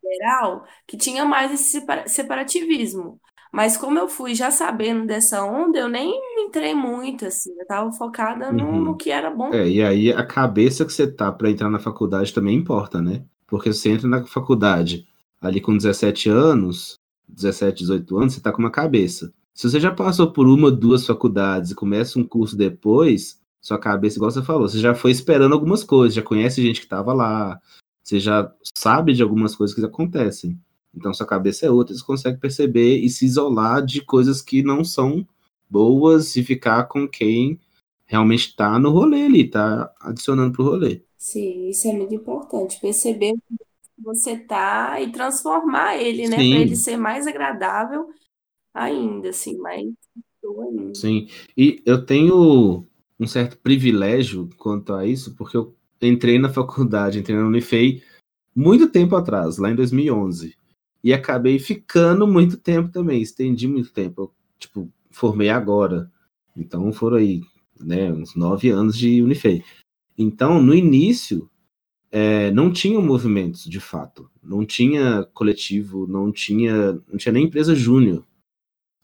federal, 0.00 0.64
que 0.86 0.96
tinha 0.96 1.24
mais 1.24 1.52
esse 1.52 1.70
separa- 1.80 2.08
separativismo. 2.08 3.20
Mas 3.52 3.76
como 3.76 3.98
eu 3.98 4.08
fui 4.08 4.34
já 4.34 4.50
sabendo 4.50 5.06
dessa 5.06 5.42
onda, 5.44 5.78
eu 5.78 5.88
nem 5.88 6.12
entrei 6.38 6.74
muito, 6.74 7.26
assim, 7.26 7.50
eu 7.58 7.66
tava 7.66 7.90
focada 7.92 8.52
no, 8.52 8.72
no 8.72 8.90
Uhum. 8.90 8.96
que 8.96 9.10
era 9.10 9.30
bom. 9.30 9.52
É, 9.52 9.68
e 9.68 9.82
aí 9.82 10.12
a 10.12 10.24
cabeça 10.24 10.84
que 10.84 10.92
você 10.92 11.06
tá 11.10 11.32
para 11.32 11.50
entrar 11.50 11.70
na 11.70 11.78
faculdade 11.78 12.32
também 12.32 12.56
importa, 12.56 13.00
né? 13.00 13.24
Porque 13.46 13.72
você 13.72 13.90
entra 13.90 14.06
na 14.08 14.24
faculdade 14.26 15.06
ali 15.40 15.60
com 15.60 15.76
17 15.76 16.28
anos, 16.28 16.98
17, 17.28 17.78
18 17.80 18.18
anos, 18.18 18.34
você 18.34 18.40
tá 18.40 18.52
com 18.52 18.58
uma 18.58 18.70
cabeça. 18.70 19.32
Se 19.54 19.68
você 19.68 19.80
já 19.80 19.90
passou 19.90 20.32
por 20.32 20.46
uma, 20.46 20.70
duas 20.70 21.06
faculdades 21.06 21.70
e 21.70 21.74
começa 21.74 22.18
um 22.18 22.24
curso 22.24 22.56
depois, 22.56 23.40
sua 23.60 23.78
cabeça, 23.78 24.16
igual 24.16 24.30
você 24.30 24.42
falou, 24.42 24.68
você 24.68 24.78
já 24.78 24.94
foi 24.94 25.10
esperando 25.10 25.52
algumas 25.52 25.82
coisas, 25.82 26.14
já 26.14 26.22
conhece 26.22 26.62
gente 26.62 26.80
que 26.80 26.86
tava 26.86 27.12
lá, 27.12 27.58
você 28.02 28.20
já 28.20 28.50
sabe 28.76 29.12
de 29.12 29.22
algumas 29.22 29.54
coisas 29.56 29.74
que 29.74 29.84
acontecem. 29.84 30.58
Então 30.98 31.14
sua 31.14 31.26
cabeça 31.26 31.66
é 31.66 31.70
outra, 31.70 31.94
você 31.94 32.04
consegue 32.04 32.38
perceber 32.38 32.98
e 32.98 33.08
se 33.08 33.24
isolar 33.24 33.84
de 33.84 34.00
coisas 34.02 34.42
que 34.42 34.62
não 34.62 34.84
são 34.84 35.26
boas 35.70 36.36
e 36.36 36.42
ficar 36.42 36.84
com 36.84 37.06
quem 37.08 37.58
realmente 38.06 38.56
tá 38.56 38.78
no 38.78 38.90
rolê 38.90 39.24
ali, 39.24 39.48
tá 39.48 39.92
adicionando 40.00 40.52
pro 40.52 40.64
rolê. 40.64 41.02
Sim, 41.16 41.68
isso 41.68 41.88
é 41.88 41.92
muito 41.92 42.14
importante. 42.14 42.80
Perceber 42.80 43.32
o 43.32 43.36
que 43.36 44.02
você 44.02 44.36
tá 44.38 45.00
e 45.00 45.12
transformar 45.12 45.96
ele, 45.96 46.28
né, 46.28 46.36
para 46.36 46.44
Sim. 46.44 46.56
ele 46.56 46.76
ser 46.76 46.96
mais 46.96 47.26
agradável 47.26 48.08
ainda, 48.74 49.30
assim, 49.30 49.56
mais. 49.58 49.86
Sim, 50.94 51.28
e 51.56 51.82
eu 51.84 52.04
tenho 52.04 52.86
um 53.20 53.26
certo 53.26 53.58
privilégio 53.58 54.48
quanto 54.56 54.94
a 54.94 55.04
isso, 55.04 55.34
porque 55.34 55.56
eu 55.56 55.74
entrei 56.00 56.38
na 56.38 56.48
faculdade, 56.48 57.18
entrei 57.18 57.36
na 57.36 57.46
Unifei 57.46 58.02
muito 58.54 58.88
tempo 58.88 59.14
atrás, 59.16 59.58
lá 59.58 59.70
em 59.70 59.74
2011, 59.74 60.56
e 61.02 61.12
acabei 61.12 61.58
ficando 61.58 62.26
muito 62.26 62.56
tempo 62.56 62.90
também, 62.90 63.22
estendi 63.22 63.68
muito 63.68 63.92
tempo. 63.92 64.22
Eu, 64.22 64.32
tipo, 64.58 64.92
formei 65.10 65.48
agora, 65.48 66.10
então 66.56 66.92
foram 66.92 67.18
aí, 67.18 67.42
né, 67.80 68.12
uns 68.12 68.34
nove 68.34 68.70
anos 68.70 68.96
de 68.96 69.22
Unifei. 69.22 69.62
Então, 70.16 70.60
no 70.62 70.74
início, 70.74 71.48
é, 72.10 72.50
não 72.50 72.72
tinham 72.72 73.02
movimentos, 73.02 73.64
de 73.64 73.80
fato. 73.80 74.30
Não 74.42 74.64
tinha 74.64 75.24
coletivo, 75.32 76.06
não 76.06 76.32
tinha, 76.32 76.94
não 77.08 77.16
tinha 77.16 77.32
nem 77.32 77.44
empresa 77.44 77.74
júnior 77.74 78.24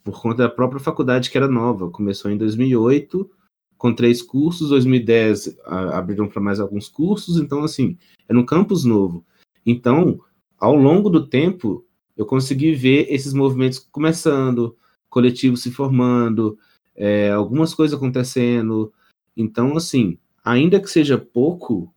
por 0.02 0.20
conta 0.20 0.42
da 0.42 0.48
própria 0.48 0.80
faculdade 0.80 1.30
que 1.30 1.36
era 1.36 1.48
nova. 1.48 1.90
Começou 1.90 2.30
em 2.30 2.36
2008, 2.36 3.30
com 3.78 3.94
três 3.94 4.20
cursos, 4.20 4.68
2010 4.68 5.58
a, 5.64 5.98
abriram 5.98 6.28
para 6.28 6.42
mais 6.42 6.60
alguns 6.60 6.88
cursos, 6.88 7.38
então 7.38 7.64
assim, 7.64 7.96
era 8.28 8.38
um 8.38 8.44
campus 8.44 8.84
novo. 8.84 9.24
Então, 9.64 10.20
ao 10.58 10.74
longo 10.74 11.10
do 11.10 11.26
tempo, 11.26 11.84
eu 12.16 12.24
consegui 12.26 12.74
ver 12.74 13.06
esses 13.10 13.32
movimentos 13.32 13.78
começando, 13.78 14.76
coletivos 15.08 15.62
se 15.62 15.70
formando, 15.70 16.58
é, 16.96 17.30
algumas 17.30 17.74
coisas 17.74 17.96
acontecendo. 17.96 18.92
Então, 19.36 19.76
assim, 19.76 20.18
ainda 20.44 20.80
que 20.80 20.88
seja 20.88 21.18
pouco, 21.18 21.92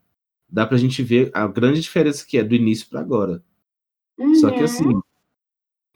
dá 0.50 0.66
pra 0.66 0.78
gente 0.78 1.04
ver 1.04 1.30
a 1.34 1.48
grande 1.48 1.82
diferença 1.82 2.26
que 2.26 2.38
é 2.38 2.44
do 2.44 2.56
início 2.56 2.88
para 2.90 3.00
agora. 3.00 3.44
Só 4.34 4.52
que 4.52 4.60
Uhum. 4.60 4.66
assim, 4.66 5.02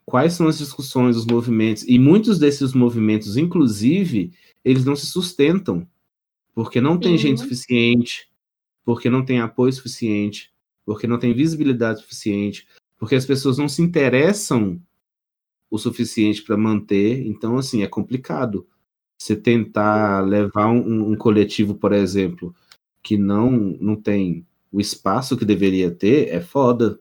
quais 0.06 0.34
são 0.34 0.48
as 0.48 0.58
discussões, 0.58 1.16
os 1.16 1.26
movimentos, 1.26 1.84
e 1.88 1.98
muitos 1.98 2.38
desses 2.38 2.74
movimentos, 2.74 3.38
inclusive, 3.38 4.32
eles 4.64 4.86
não 4.86 4.96
se 4.96 5.06
sustentam, 5.06 5.88
porque 6.54 6.82
não 6.82 7.00
tem 7.00 7.18
Sim. 7.18 7.30
gente 7.30 7.42
suficiente, 7.42 8.30
porque 8.84 9.10
não 9.10 9.24
tem 9.24 9.40
apoio 9.40 9.72
suficiente, 9.72 10.52
porque 10.86 11.08
não 11.08 11.20
tem 11.20 11.34
visibilidade 11.34 12.02
suficiente, 12.02 12.68
porque 12.98 13.16
as 13.16 13.26
pessoas 13.26 13.58
não 13.58 13.68
se 13.70 13.82
interessam 13.82 14.82
o 15.70 15.78
suficiente 15.78 16.44
para 16.44 16.58
manter, 16.58 17.26
então 17.26 17.58
assim, 17.58 17.82
é 17.84 17.88
complicado. 17.88 18.68
Você 19.20 19.36
tentar 19.36 20.22
levar 20.22 20.68
um, 20.68 21.12
um 21.12 21.16
coletivo, 21.16 21.76
por 21.76 21.94
exemplo, 21.94 22.54
que 23.04 23.18
não, 23.18 23.52
não 23.52 23.96
tem 23.96 24.46
o 24.72 24.80
espaço 24.82 25.38
que 25.38 25.46
deveria 25.46 25.92
ter, 25.92 26.30
é 26.30 26.42
foda. 26.42 27.00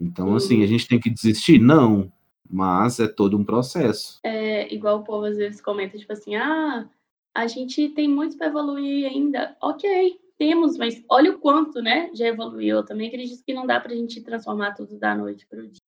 Então, 0.00 0.34
assim, 0.34 0.58
a 0.58 0.60
Uhum. 0.60 0.66
gente 0.66 0.88
tem 0.88 1.00
que 1.00 1.10
desistir? 1.10 1.58
Não. 1.58 2.12
Mas 2.48 3.00
é 3.00 3.08
todo 3.08 3.36
um 3.36 3.44
processo. 3.44 4.20
É 4.22 4.72
igual 4.72 5.00
o 5.00 5.04
povo 5.04 5.24
às 5.24 5.36
vezes 5.36 5.60
comenta, 5.60 5.98
tipo 5.98 6.12
assim, 6.12 6.36
ah, 6.36 6.88
a 7.34 7.46
gente 7.48 7.88
tem 7.88 8.06
muito 8.06 8.36
para 8.38 8.46
evoluir 8.46 9.06
ainda. 9.06 9.56
Ok, 9.60 10.18
temos, 10.38 10.76
mas 10.76 11.02
olha 11.08 11.32
o 11.32 11.38
quanto, 11.38 11.82
né, 11.82 12.10
já 12.14 12.26
evoluiu. 12.26 12.78
Eu 12.78 12.84
também 12.84 13.08
acredito 13.08 13.44
que 13.44 13.54
não 13.54 13.66
dá 13.66 13.80
pra 13.80 13.94
gente 13.94 14.22
transformar 14.22 14.74
tudo 14.74 14.98
da 14.98 15.14
noite 15.14 15.46
pro 15.46 15.66
dia. 15.68 15.80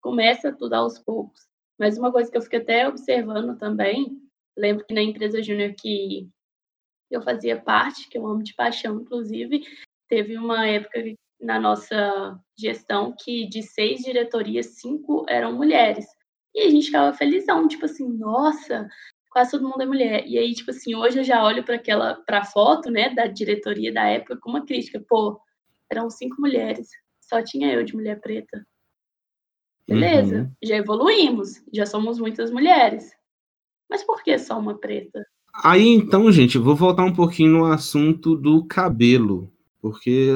Começa 0.00 0.52
tudo 0.52 0.74
aos 0.74 0.98
poucos. 0.98 1.46
Mas 1.78 1.98
uma 1.98 2.12
coisa 2.12 2.30
que 2.30 2.36
eu 2.36 2.42
fico 2.42 2.56
até 2.56 2.86
observando 2.88 3.58
também, 3.58 4.20
lembro 4.56 4.84
que 4.86 4.94
na 4.94 5.02
empresa 5.02 5.42
júnior 5.42 5.74
que 5.74 6.28
eu 7.10 7.22
fazia 7.22 7.60
parte, 7.60 8.08
que 8.08 8.18
eu 8.18 8.26
amo 8.26 8.42
de 8.42 8.54
paixão, 8.54 9.00
inclusive, 9.00 9.62
teve 10.08 10.36
uma 10.36 10.66
época 10.66 11.00
na 11.40 11.60
nossa 11.60 12.38
gestão 12.56 13.14
que 13.18 13.46
de 13.48 13.62
seis 13.62 14.02
diretorias, 14.02 14.78
cinco 14.78 15.24
eram 15.28 15.52
mulheres. 15.52 16.06
E 16.54 16.62
a 16.62 16.70
gente 16.70 16.86
ficava 16.86 17.16
felizão, 17.16 17.66
tipo 17.66 17.84
assim, 17.84 18.08
nossa, 18.08 18.88
quase 19.34 19.50
todo 19.50 19.68
mundo 19.68 19.82
é 19.82 19.86
mulher. 19.86 20.24
E 20.28 20.38
aí, 20.38 20.54
tipo 20.54 20.70
assim, 20.70 20.94
hoje 20.94 21.18
eu 21.18 21.24
já 21.24 21.42
olho 21.44 21.64
para 21.64 21.74
aquela, 21.74 22.14
pra 22.24 22.44
foto, 22.44 22.88
né, 22.88 23.12
da 23.12 23.26
diretoria 23.26 23.92
da 23.92 24.06
época 24.06 24.36
com 24.36 24.48
uma 24.48 24.64
crítica. 24.64 25.04
Pô, 25.08 25.40
eram 25.90 26.08
cinco 26.08 26.40
mulheres, 26.40 26.88
só 27.20 27.42
tinha 27.42 27.72
eu 27.72 27.82
de 27.84 27.96
mulher 27.96 28.20
preta. 28.20 28.64
Beleza, 29.88 30.36
Uhum. 30.36 30.50
já 30.62 30.76
evoluímos, 30.76 31.62
já 31.72 31.84
somos 31.84 32.18
muitas 32.20 32.50
mulheres. 32.52 33.10
Mas 33.90 34.04
por 34.04 34.22
que 34.22 34.38
só 34.38 34.56
uma 34.58 34.78
preta? 34.78 35.26
Aí 35.64 35.86
então, 35.88 36.30
gente, 36.32 36.56
vou 36.56 36.76
voltar 36.76 37.04
um 37.04 37.12
pouquinho 37.12 37.58
no 37.58 37.64
assunto 37.66 38.36
do 38.36 38.64
cabelo, 38.64 39.52
porque 39.80 40.30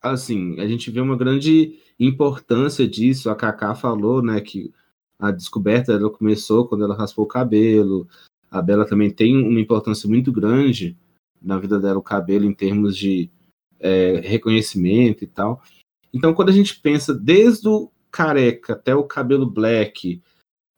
assim, 0.00 0.58
a 0.60 0.66
gente 0.66 0.90
vê 0.90 1.00
uma 1.00 1.16
grande 1.16 1.78
importância 2.00 2.88
disso. 2.88 3.28
A 3.30 3.36
Kaká 3.36 3.74
falou, 3.74 4.22
né, 4.22 4.40
que 4.40 4.72
a 5.18 5.30
descoberta 5.30 5.92
ela 5.92 6.10
começou 6.10 6.66
quando 6.68 6.84
ela 6.84 6.96
raspou 6.96 7.24
o 7.24 7.28
cabelo. 7.28 8.08
A 8.50 8.60
Bela 8.62 8.86
também 8.86 9.10
tem 9.10 9.36
uma 9.36 9.60
importância 9.60 10.08
muito 10.08 10.30
grande 10.30 10.96
na 11.40 11.58
vida 11.58 11.78
dela, 11.78 11.98
o 11.98 12.02
cabelo, 12.02 12.44
em 12.44 12.54
termos 12.54 12.96
de 12.96 13.30
é, 13.78 14.20
reconhecimento 14.20 15.24
e 15.24 15.26
tal. 15.26 15.62
Então, 16.12 16.34
quando 16.34 16.48
a 16.48 16.52
gente 16.52 16.80
pensa 16.80 17.14
desde 17.14 17.68
o 17.68 17.90
careca 18.10 18.72
até 18.72 18.94
o 18.94 19.04
cabelo 19.04 19.48
black, 19.48 20.22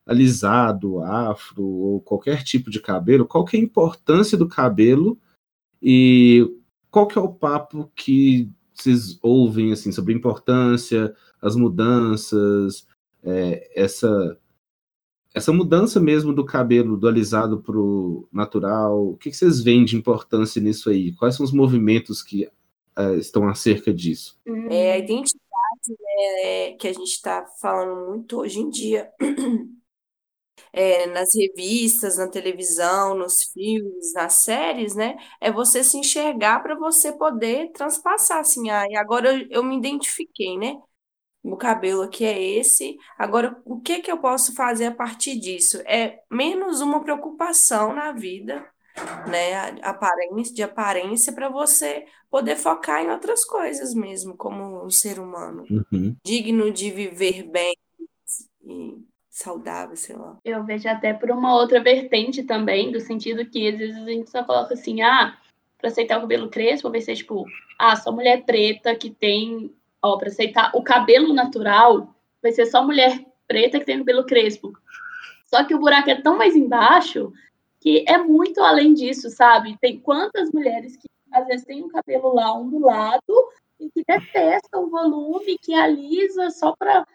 alisado, 0.06 1.00
afro, 1.00 1.62
ou 1.62 2.00
qualquer 2.00 2.42
tipo 2.42 2.70
de 2.70 2.80
cabelo, 2.80 3.26
qual 3.26 3.44
que 3.44 3.56
é 3.56 3.60
a 3.60 3.62
importância 3.62 4.36
do 4.38 4.48
cabelo 4.48 5.18
e 5.82 6.50
qual 6.90 7.06
que 7.06 7.18
é 7.18 7.20
o 7.20 7.32
papo 7.32 7.92
que 7.94 8.50
vocês 8.72 9.18
ouvem 9.22 9.72
assim 9.72 9.92
sobre 9.92 10.14
a 10.14 10.16
importância, 10.16 11.14
as 11.42 11.54
mudanças, 11.54 12.87
é, 13.24 13.70
essa 13.74 14.38
essa 15.34 15.52
mudança 15.52 16.00
mesmo 16.00 16.32
do 16.32 16.44
cabelo 16.44 16.96
do 16.96 17.06
alisado 17.06 17.60
para 17.60 17.78
o 17.78 18.28
natural, 18.32 19.10
o 19.10 19.16
que, 19.16 19.30
que 19.30 19.36
vocês 19.36 19.62
veem 19.62 19.84
de 19.84 19.96
importância 19.96 20.60
nisso 20.60 20.90
aí? 20.90 21.14
Quais 21.14 21.36
são 21.36 21.44
os 21.44 21.52
movimentos 21.52 22.22
que 22.22 22.50
é, 22.96 23.14
estão 23.14 23.48
acerca 23.48 23.92
disso? 23.92 24.38
É 24.70 24.92
a 24.92 24.98
identidade 24.98 25.48
né, 25.88 26.72
que 26.72 26.88
a 26.88 26.92
gente 26.92 27.10
está 27.10 27.46
falando 27.60 28.08
muito 28.08 28.38
hoje 28.40 28.60
em 28.60 28.70
dia. 28.70 29.10
É, 30.72 31.06
nas 31.06 31.30
revistas, 31.34 32.18
na 32.18 32.28
televisão, 32.28 33.14
nos 33.14 33.44
filmes, 33.44 34.12
nas 34.12 34.34
séries, 34.34 34.94
né? 34.94 35.16
É 35.40 35.50
você 35.50 35.82
se 35.82 35.96
enxergar 35.96 36.60
para 36.62 36.74
você 36.76 37.12
poder 37.12 37.70
transpassar, 37.72 38.40
assim, 38.40 38.68
ah, 38.68 38.84
e 38.88 38.96
agora 38.96 39.32
eu, 39.32 39.46
eu 39.50 39.64
me 39.64 39.76
identifiquei, 39.78 40.58
né? 40.58 40.76
O 41.52 41.56
cabelo 41.56 42.02
aqui 42.02 42.24
é 42.24 42.40
esse. 42.40 42.96
Agora, 43.18 43.60
o 43.64 43.80
que 43.80 44.00
que 44.00 44.10
eu 44.10 44.18
posso 44.18 44.54
fazer 44.54 44.86
a 44.86 44.94
partir 44.94 45.38
disso? 45.38 45.82
É 45.86 46.20
menos 46.30 46.80
uma 46.80 47.02
preocupação 47.02 47.94
na 47.94 48.12
vida, 48.12 48.64
né? 49.28 49.54
Aparência, 49.82 50.54
de 50.54 50.62
aparência, 50.62 51.32
para 51.32 51.48
você 51.48 52.04
poder 52.30 52.56
focar 52.56 53.02
em 53.02 53.10
outras 53.10 53.44
coisas 53.44 53.94
mesmo, 53.94 54.36
como 54.36 54.84
um 54.84 54.90
ser 54.90 55.18
humano 55.18 55.64
Uhum. 55.70 56.14
digno 56.24 56.70
de 56.70 56.90
viver 56.90 57.44
bem 57.44 57.74
e 58.64 58.98
saudável, 59.30 59.96
sei 59.96 60.16
lá. 60.16 60.36
Eu 60.44 60.64
vejo 60.64 60.88
até 60.88 61.14
por 61.14 61.30
uma 61.30 61.54
outra 61.54 61.80
vertente 61.82 62.42
também, 62.42 62.90
do 62.90 63.00
sentido 63.00 63.46
que 63.48 63.68
às 63.68 63.78
vezes 63.78 63.96
a 63.96 64.06
gente 64.06 64.30
só 64.30 64.42
coloca 64.44 64.74
assim, 64.74 65.00
ah, 65.00 65.38
pra 65.78 65.88
aceitar 65.88 66.18
o 66.18 66.22
cabelo 66.22 66.50
crespo, 66.50 66.90
vai 66.90 67.00
ser 67.00 67.14
tipo, 67.14 67.44
ah, 67.78 67.94
só 67.96 68.10
mulher 68.12 68.44
preta 68.44 68.94
que 68.96 69.10
tem, 69.10 69.72
ó, 70.02 70.16
pra 70.16 70.28
aceitar 70.28 70.70
o 70.74 70.82
cabelo 70.82 71.32
natural, 71.32 72.14
vai 72.42 72.52
ser 72.52 72.66
só 72.66 72.84
mulher 72.84 73.24
preta 73.46 73.78
que 73.78 73.86
tem 73.86 73.98
cabelo 73.98 74.24
crespo. 74.24 74.72
Só 75.46 75.64
que 75.64 75.74
o 75.74 75.78
buraco 75.78 76.10
é 76.10 76.20
tão 76.20 76.36
mais 76.36 76.54
embaixo 76.54 77.32
que 77.80 78.04
é 78.08 78.18
muito 78.18 78.60
além 78.60 78.92
disso, 78.92 79.30
sabe? 79.30 79.78
Tem 79.80 79.98
quantas 80.00 80.52
mulheres 80.52 80.96
que 80.96 81.08
às 81.32 81.46
vezes 81.46 81.64
têm 81.64 81.82
um 81.82 81.88
cabelo 81.88 82.34
lá 82.34 82.52
ondulado 82.52 83.22
e 83.78 83.88
que 83.90 84.02
detestam 84.06 84.84
o 84.84 84.90
volume, 84.90 85.58
que 85.58 85.74
alisa 85.74 86.50
só 86.50 86.74
para 86.76 87.06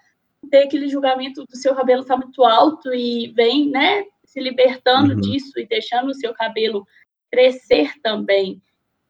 ter 0.50 0.64
aquele 0.64 0.88
julgamento 0.88 1.46
do 1.46 1.56
seu 1.58 1.76
cabelo 1.76 2.06
tá 2.06 2.16
muito 2.18 2.44
alto 2.44 2.94
e 2.94 3.32
vem, 3.36 3.70
né, 3.70 4.06
se 4.24 4.40
libertando 4.40 5.14
uhum. 5.14 5.20
disso 5.20 5.60
e 5.60 5.66
deixando 5.66 6.10
o 6.10 6.16
seu 6.16 6.34
cabelo 6.34 6.86
crescer 7.32 7.94
também. 8.02 8.62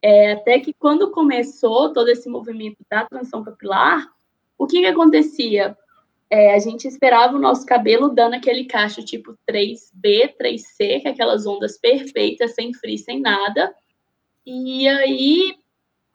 É, 0.04 0.34
até 0.34 0.60
que 0.60 0.74
quando 0.74 1.12
começou 1.12 1.94
todo 1.94 2.10
esse 2.10 2.28
movimento 2.28 2.78
da 2.90 3.06
transição 3.06 3.42
capilar, 3.42 4.06
o 4.58 4.68
que, 4.68 4.82
que 4.82 4.86
acontecia? 4.86 5.78
É, 6.30 6.54
a 6.54 6.60
gente 6.60 6.86
esperava 6.86 7.38
o 7.38 7.40
nosso 7.40 7.66
cabelo 7.66 8.10
dando 8.10 8.34
aquele 8.34 8.66
cacho 8.66 9.06
tipo 9.06 9.38
3B, 9.50 10.36
3C, 10.38 11.02
que 11.02 11.08
é 11.08 11.12
aquelas 11.12 11.46
ondas 11.46 11.78
perfeitas, 11.78 12.54
sem 12.54 12.74
frizz, 12.74 13.06
sem 13.06 13.22
nada. 13.22 13.74
E 14.46 14.86
aí, 14.90 15.56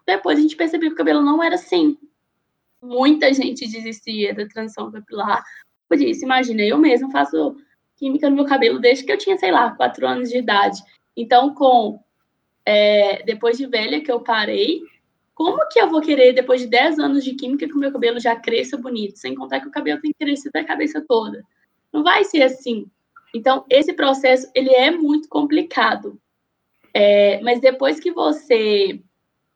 depois 0.06 0.38
a 0.38 0.42
gente 0.42 0.54
percebeu 0.56 0.90
que 0.90 0.94
o 0.94 0.98
cabelo 0.98 1.22
não 1.22 1.42
era 1.42 1.54
assim. 1.54 1.96
Muita 2.82 3.32
gente 3.32 3.66
desistia 3.66 4.34
da 4.34 4.46
transição 4.46 4.92
capilar 4.92 5.42
por 5.88 5.98
isso. 5.98 6.26
Imagina, 6.26 6.60
eu 6.60 6.76
mesma 6.76 7.10
faço 7.10 7.56
química 7.96 8.28
no 8.28 8.36
meu 8.36 8.44
cabelo 8.44 8.78
desde 8.78 9.04
que 9.04 9.12
eu 9.12 9.18
tinha, 9.18 9.38
sei 9.38 9.50
lá, 9.50 9.74
4 9.74 10.06
anos 10.06 10.28
de 10.28 10.36
idade. 10.36 10.78
Então, 11.16 11.54
com 11.54 11.98
é, 12.68 13.22
depois 13.22 13.56
de 13.56 13.66
velha 13.66 14.02
que 14.02 14.12
eu 14.12 14.20
parei, 14.20 14.82
como 15.34 15.66
que 15.70 15.80
eu 15.80 15.88
vou 15.88 16.02
querer, 16.02 16.34
depois 16.34 16.60
de 16.60 16.66
10 16.66 16.98
anos 16.98 17.24
de 17.24 17.34
química, 17.34 17.66
que 17.66 17.72
o 17.72 17.78
meu 17.78 17.90
cabelo 17.90 18.20
já 18.20 18.36
cresça 18.36 18.76
bonito? 18.76 19.18
Sem 19.18 19.34
contar 19.34 19.60
que 19.60 19.68
o 19.68 19.70
cabelo 19.70 20.02
tem 20.02 20.12
que 20.12 20.22
crescer 20.22 20.50
da 20.50 20.62
cabeça 20.62 21.02
toda. 21.08 21.42
Não 21.90 22.02
vai 22.02 22.24
ser 22.24 22.42
assim. 22.42 22.86
Então, 23.34 23.64
esse 23.70 23.94
processo, 23.94 24.50
ele 24.54 24.68
é 24.68 24.90
muito 24.90 25.30
complicado. 25.30 26.20
É, 26.92 27.40
mas 27.40 27.58
depois 27.58 27.98
que 27.98 28.10
você 28.10 29.00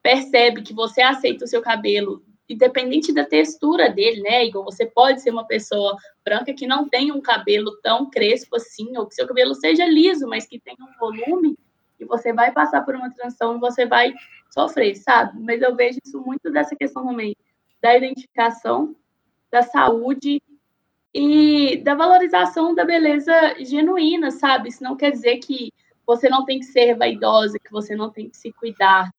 percebe 0.02 0.62
que 0.62 0.72
você 0.72 1.02
aceita 1.02 1.44
o 1.44 1.48
seu 1.48 1.60
cabelo, 1.60 2.24
independente 2.48 3.12
da 3.12 3.26
textura 3.26 3.90
dele, 3.90 4.22
né? 4.22 4.46
Igual 4.46 4.64
você 4.64 4.86
pode 4.86 5.20
ser 5.20 5.30
uma 5.30 5.46
pessoa 5.46 5.98
branca 6.24 6.54
que 6.54 6.66
não 6.66 6.88
tem 6.88 7.12
um 7.12 7.20
cabelo 7.20 7.76
tão 7.82 8.08
crespo 8.08 8.56
assim, 8.56 8.96
ou 8.96 9.06
que 9.06 9.14
seu 9.14 9.26
cabelo 9.26 9.54
seja 9.54 9.84
liso, 9.84 10.26
mas 10.26 10.46
que 10.46 10.58
tenha 10.58 10.78
um 10.80 10.98
volume, 10.98 11.58
e 12.02 12.06
você 12.06 12.32
vai 12.32 12.52
passar 12.52 12.82
por 12.82 12.94
uma 12.94 13.10
transição 13.10 13.56
e 13.56 13.60
você 13.60 13.86
vai 13.86 14.12
sofrer, 14.50 14.94
sabe? 14.96 15.40
Mas 15.40 15.62
eu 15.62 15.74
vejo 15.74 15.98
isso 16.04 16.20
muito 16.20 16.50
dessa 16.50 16.76
questão 16.76 17.06
também 17.06 17.34
da 17.80 17.96
identificação, 17.96 18.94
da 19.50 19.62
saúde 19.62 20.40
e 21.14 21.78
da 21.78 21.94
valorização 21.94 22.74
da 22.74 22.84
beleza 22.84 23.32
genuína, 23.58 24.30
sabe? 24.30 24.68
Isso 24.68 24.82
não 24.82 24.96
quer 24.96 25.10
dizer 25.10 25.38
que 25.38 25.72
você 26.06 26.28
não 26.28 26.44
tem 26.44 26.58
que 26.58 26.66
ser 26.66 26.94
vaidosa, 26.96 27.58
que 27.58 27.70
você 27.70 27.94
não 27.94 28.10
tem 28.10 28.30
que 28.30 28.36
se 28.36 28.52
cuidar. 28.52 29.12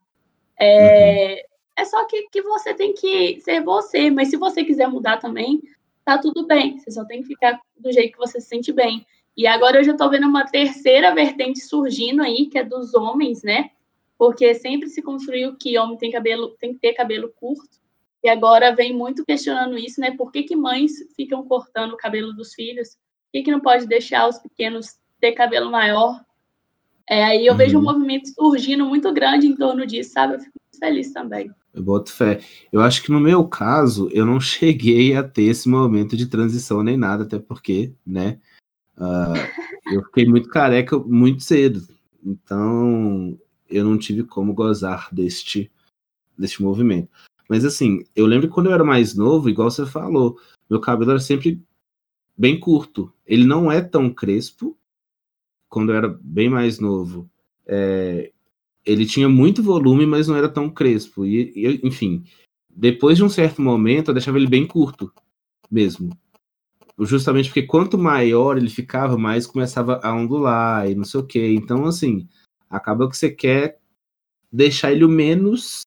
É, 0.60 1.34
uhum. 1.34 1.38
é 1.78 1.86
só 1.86 2.06
que, 2.06 2.30
que 2.30 2.42
você 2.42 2.74
tem 2.74 2.94
que 2.94 3.40
ser 3.42 3.62
você, 3.62 4.10
mas 4.10 4.30
se 4.30 4.38
você 4.38 4.64
quiser 4.64 4.88
mudar 4.88 5.18
também, 5.18 5.62
tá 6.06 6.18
tudo 6.18 6.46
bem. 6.46 6.80
Você 6.80 6.92
só 6.92 7.06
tem 7.06 7.22
que 7.22 7.28
ficar 7.28 7.60
do 7.78 7.92
jeito 7.92 8.14
que 8.14 8.18
você 8.18 8.40
se 8.40 8.48
sente 8.48 8.72
bem. 8.72 9.06
E 9.36 9.48
agora 9.48 9.80
eu 9.80 9.84
já 9.84 9.94
estou 9.94 10.10
vendo 10.10 10.28
uma 10.28 10.46
terceira 10.46 11.14
vertente 11.14 11.60
surgindo 11.60 12.22
aí, 12.22 12.46
que 12.46 12.58
é 12.58 12.64
dos 12.64 12.94
homens, 12.94 13.42
né? 13.44 13.72
Porque 14.18 14.54
sempre 14.54 14.90
se 14.90 15.02
construiu 15.02 15.56
que 15.56 15.78
homem 15.78 15.98
tem 15.98 16.12
cabelo, 16.12 16.56
tem 16.60 16.74
que 16.74 16.80
ter 16.80 16.94
cabelo 16.94 17.30
curto. 17.36 17.82
E 18.24 18.30
agora 18.30 18.74
vem 18.74 18.96
muito 18.96 19.26
questionando 19.26 19.78
isso, 19.78 20.00
né? 20.00 20.12
Por 20.12 20.32
que, 20.32 20.44
que 20.44 20.56
mães 20.56 20.94
ficam 21.16 21.44
cortando 21.44 21.94
o 21.94 21.98
cabelo 21.98 22.32
dos 22.32 22.54
filhos? 22.54 22.90
Por 22.90 23.32
que, 23.34 23.44
que 23.44 23.52
não 23.52 23.60
pode 23.60 23.88
deixar 23.88 24.30
os 24.30 24.38
pequenos 24.38 24.98
ter 25.20 25.34
cabelo 25.34 25.70
maior? 25.70 26.22
É, 27.10 27.24
aí 27.24 27.46
eu 27.46 27.54
uhum. 27.54 27.58
vejo 27.58 27.80
um 27.80 27.84
movimento 27.84 28.30
surgindo 28.30 28.86
muito 28.86 29.12
grande 29.12 29.48
em 29.48 29.56
torno 29.56 29.86
disso, 29.86 30.12
sabe? 30.12 30.36
Eu 30.36 30.40
fico 30.40 30.58
muito 30.64 30.80
feliz 30.80 31.12
também. 31.12 31.52
Eu 31.74 31.84
boto 31.84 32.12
fé. 32.12 32.40
Eu 32.72 32.82
acho 32.82 33.04
que 33.04 33.12
no 33.12 33.20
meu 33.20 33.46
caso, 33.46 34.10
eu 34.14 34.26
não 34.26 34.40
cheguei 34.42 35.16
a 35.16 35.24
ter 35.24 35.44
esse 35.44 35.68
momento 35.68 36.16
de 36.16 36.28
transição 36.28 36.84
nem 36.84 36.96
nada, 36.96 37.24
até 37.24 37.40
porque, 37.40 37.94
né? 38.06 38.40
Uh, 38.98 39.94
eu 39.94 40.04
fiquei 40.06 40.26
muito 40.26 40.50
careca 40.50 40.98
muito 41.00 41.42
cedo, 41.42 41.88
então 42.24 43.38
eu 43.70 43.84
não 43.84 43.98
tive 43.98 44.24
como 44.24 44.54
gozar 44.54 45.10
deste, 45.12 45.72
deste 46.38 46.62
movimento. 46.62 47.10
Mas 47.50 47.66
assim, 47.66 48.04
eu 48.16 48.26
lembro 48.26 48.48
que 48.48 48.54
quando 48.54 48.68
eu 48.68 48.74
era 48.74 48.84
mais 48.84 49.16
novo, 49.16 49.50
igual 49.50 49.70
você 49.70 49.86
falou, 49.86 50.40
meu 50.70 50.80
cabelo 50.80 51.12
era 51.12 51.20
sempre 51.20 51.62
bem 52.38 52.60
curto. 52.60 53.12
Ele 53.26 53.46
não 53.46 53.72
é 53.72 53.82
tão 53.82 54.10
crespo 54.14 54.78
quando 55.70 55.92
eu 55.92 55.98
era 55.98 56.08
bem 56.22 56.50
mais 56.50 56.80
novo. 56.80 57.30
É, 57.66 58.32
ele 58.86 59.06
tinha 59.06 59.28
muito 59.28 59.64
volume, 59.64 60.06
mas 60.06 60.28
não 60.28 60.36
era 60.36 60.48
tão 60.48 60.70
crespo. 60.70 61.26
E, 61.26 61.52
e, 61.56 61.88
enfim, 61.88 62.24
depois 62.70 63.18
de 63.18 63.24
um 63.24 63.30
certo 63.30 63.62
momento, 63.62 64.10
eu 64.10 64.14
deixava 64.14 64.38
ele 64.38 64.48
bem 64.48 64.66
curto 64.66 65.12
mesmo 65.70 66.16
justamente 67.00 67.50
porque 67.50 67.64
quanto 67.64 67.98
maior 67.98 68.58
ele 68.58 68.70
ficava, 68.70 69.18
mais 69.18 69.48
começava 69.48 70.00
a 70.04 70.14
ondular 70.14 70.90
e 70.90 70.96
não 70.96 71.04
sei 71.04 71.20
o 71.20 71.26
que. 71.26 71.54
Então, 71.54 71.86
assim, 71.86 72.28
acaba 72.70 73.10
que 73.10 73.18
você 73.18 73.30
quer 73.30 73.80
deixar 74.52 74.92
ele 74.92 75.04
o 75.04 75.10
menos 75.10 75.82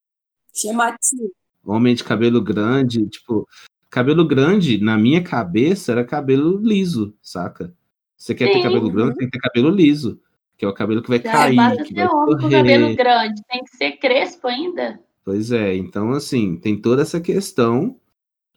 chamativo. 0.54 1.30
Homem 1.64 1.94
de 1.94 2.04
cabelo 2.04 2.40
grande, 2.40 3.06
tipo, 3.08 3.46
cabelo 3.90 4.26
grande, 4.26 4.78
na 4.78 4.96
minha 4.96 5.22
cabeça, 5.22 5.92
era 5.92 6.04
cabelo 6.04 6.58
liso, 6.58 7.14
saca? 7.20 7.74
Você 8.16 8.34
quer 8.34 8.46
Sim. 8.46 8.52
ter 8.54 8.62
cabelo 8.62 8.90
grande, 8.90 9.16
tem 9.16 9.28
que 9.28 9.38
ter 9.38 9.40
cabelo 9.40 9.68
liso, 9.68 10.20
que 10.56 10.64
é 10.64 10.68
o 10.68 10.72
cabelo 10.72 11.02
que 11.02 11.08
vai 11.08 11.20
Já 11.20 11.32
cair, 11.32 11.84
que 11.84 11.94
vai 11.94 12.08
correr. 12.08 12.42
Com 12.42 12.50
cabelo 12.50 12.96
grande, 12.96 13.42
tem 13.48 13.64
que 13.64 13.76
ser 13.76 13.92
crespo 13.92 14.48
ainda. 14.48 15.00
Pois 15.24 15.50
é, 15.50 15.74
então 15.74 16.12
assim, 16.12 16.56
tem 16.56 16.80
toda 16.80 17.02
essa 17.02 17.20
questão. 17.20 17.98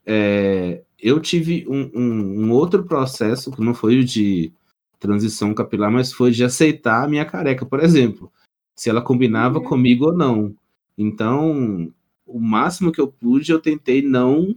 É, 0.05 0.83
eu 1.01 1.19
tive 1.19 1.65
um, 1.67 1.89
um, 1.93 2.45
um, 2.45 2.51
outro 2.51 2.83
processo, 2.83 3.51
que 3.51 3.61
não 3.61 3.73
foi 3.73 3.99
o 3.99 4.05
de 4.05 4.51
transição 4.99 5.53
capilar, 5.53 5.91
mas 5.91 6.11
foi 6.11 6.31
de 6.31 6.43
aceitar 6.43 7.03
a 7.03 7.07
minha 7.07 7.25
careca, 7.25 7.65
por 7.65 7.79
exemplo, 7.79 8.31
se 8.75 8.89
ela 8.89 9.01
combinava 9.01 9.59
uhum. 9.59 9.65
comigo 9.65 10.05
ou 10.07 10.13
não. 10.13 10.55
Então, 10.97 11.91
o 12.25 12.39
máximo 12.39 12.91
que 12.91 12.99
eu 12.99 13.07
pude, 13.07 13.51
eu 13.51 13.59
tentei 13.59 14.01
não 14.01 14.55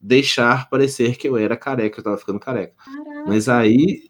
deixar 0.00 0.68
parecer 0.68 1.16
que 1.16 1.26
eu 1.26 1.36
era 1.36 1.56
careca, 1.56 1.98
eu 1.98 2.04
tava 2.04 2.18
ficando 2.18 2.38
careca. 2.38 2.74
Caraca, 2.76 3.24
mas 3.26 3.48
aí. 3.48 4.08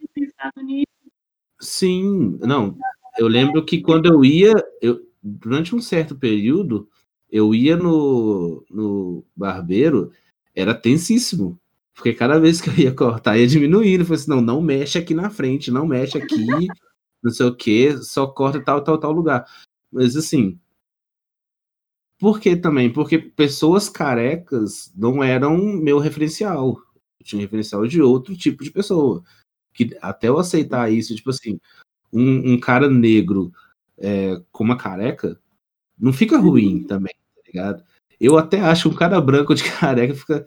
Sim, 1.61 2.38
não. 2.42 2.76
Eu 3.16 3.28
lembro 3.28 3.64
que 3.64 3.80
quando 3.80 4.07
eu 4.07 4.24
ia, 4.24 4.53
eu, 4.82 5.01
durante 5.22 5.74
um 5.74 5.80
certo 5.80 6.14
período, 6.14 6.88
eu 7.30 7.55
ia 7.55 7.76
no, 7.76 8.64
no 8.70 9.24
barbeiro 9.34 10.12
era 10.57 10.74
tensíssimo. 10.74 11.61
Porque 11.94 12.12
cada 12.12 12.38
vez 12.40 12.61
que 12.61 12.68
eu 12.70 12.74
ia 12.74 12.94
cortar, 12.94 13.38
ia 13.38 13.46
diminuindo. 13.46 14.02
Eu 14.02 14.07
falei 14.07 14.20
assim, 14.20 14.30
não, 14.30 14.40
não 14.40 14.62
mexe 14.62 14.98
aqui 14.98 15.14
na 15.14 15.30
frente, 15.30 15.70
não 15.70 15.86
mexe 15.86 16.18
aqui, 16.18 16.46
não 17.22 17.30
sei 17.30 17.46
o 17.46 17.54
que, 17.54 17.96
só 17.98 18.26
corta 18.26 18.61
tal, 18.61 18.82
tal, 18.82 18.98
tal 18.98 19.12
lugar. 19.12 19.46
Mas 19.92 20.16
assim. 20.16 20.59
Por 22.18 22.40
que 22.40 22.57
também? 22.57 22.90
Porque 22.90 23.18
pessoas 23.18 23.88
carecas 23.90 24.90
não 24.96 25.22
eram 25.22 25.57
meu 25.59 25.98
referencial. 25.98 26.78
Eu 27.20 27.26
tinha 27.26 27.38
um 27.38 27.42
referencial 27.42 27.86
de 27.86 28.00
outro 28.00 28.36
tipo 28.36 28.64
de 28.64 28.70
pessoa. 28.70 29.22
Que 29.74 29.96
até 30.00 30.28
eu 30.28 30.38
aceitar 30.38 30.90
isso, 30.90 31.14
tipo 31.14 31.28
assim, 31.28 31.61
um, 32.12 32.54
um 32.54 32.61
cara 32.61 32.88
negro 32.88 33.52
é, 33.98 34.40
com 34.50 34.64
uma 34.64 34.76
careca, 34.78 35.38
não 35.98 36.12
fica 36.12 36.38
ruim 36.38 36.84
também, 36.84 37.14
tá 37.34 37.42
ligado? 37.46 37.84
Eu 38.20 38.38
até 38.38 38.60
acho 38.60 38.88
um 38.88 38.94
cara 38.94 39.20
branco 39.20 39.54
de 39.54 39.64
careca 39.70 40.14
fica 40.14 40.46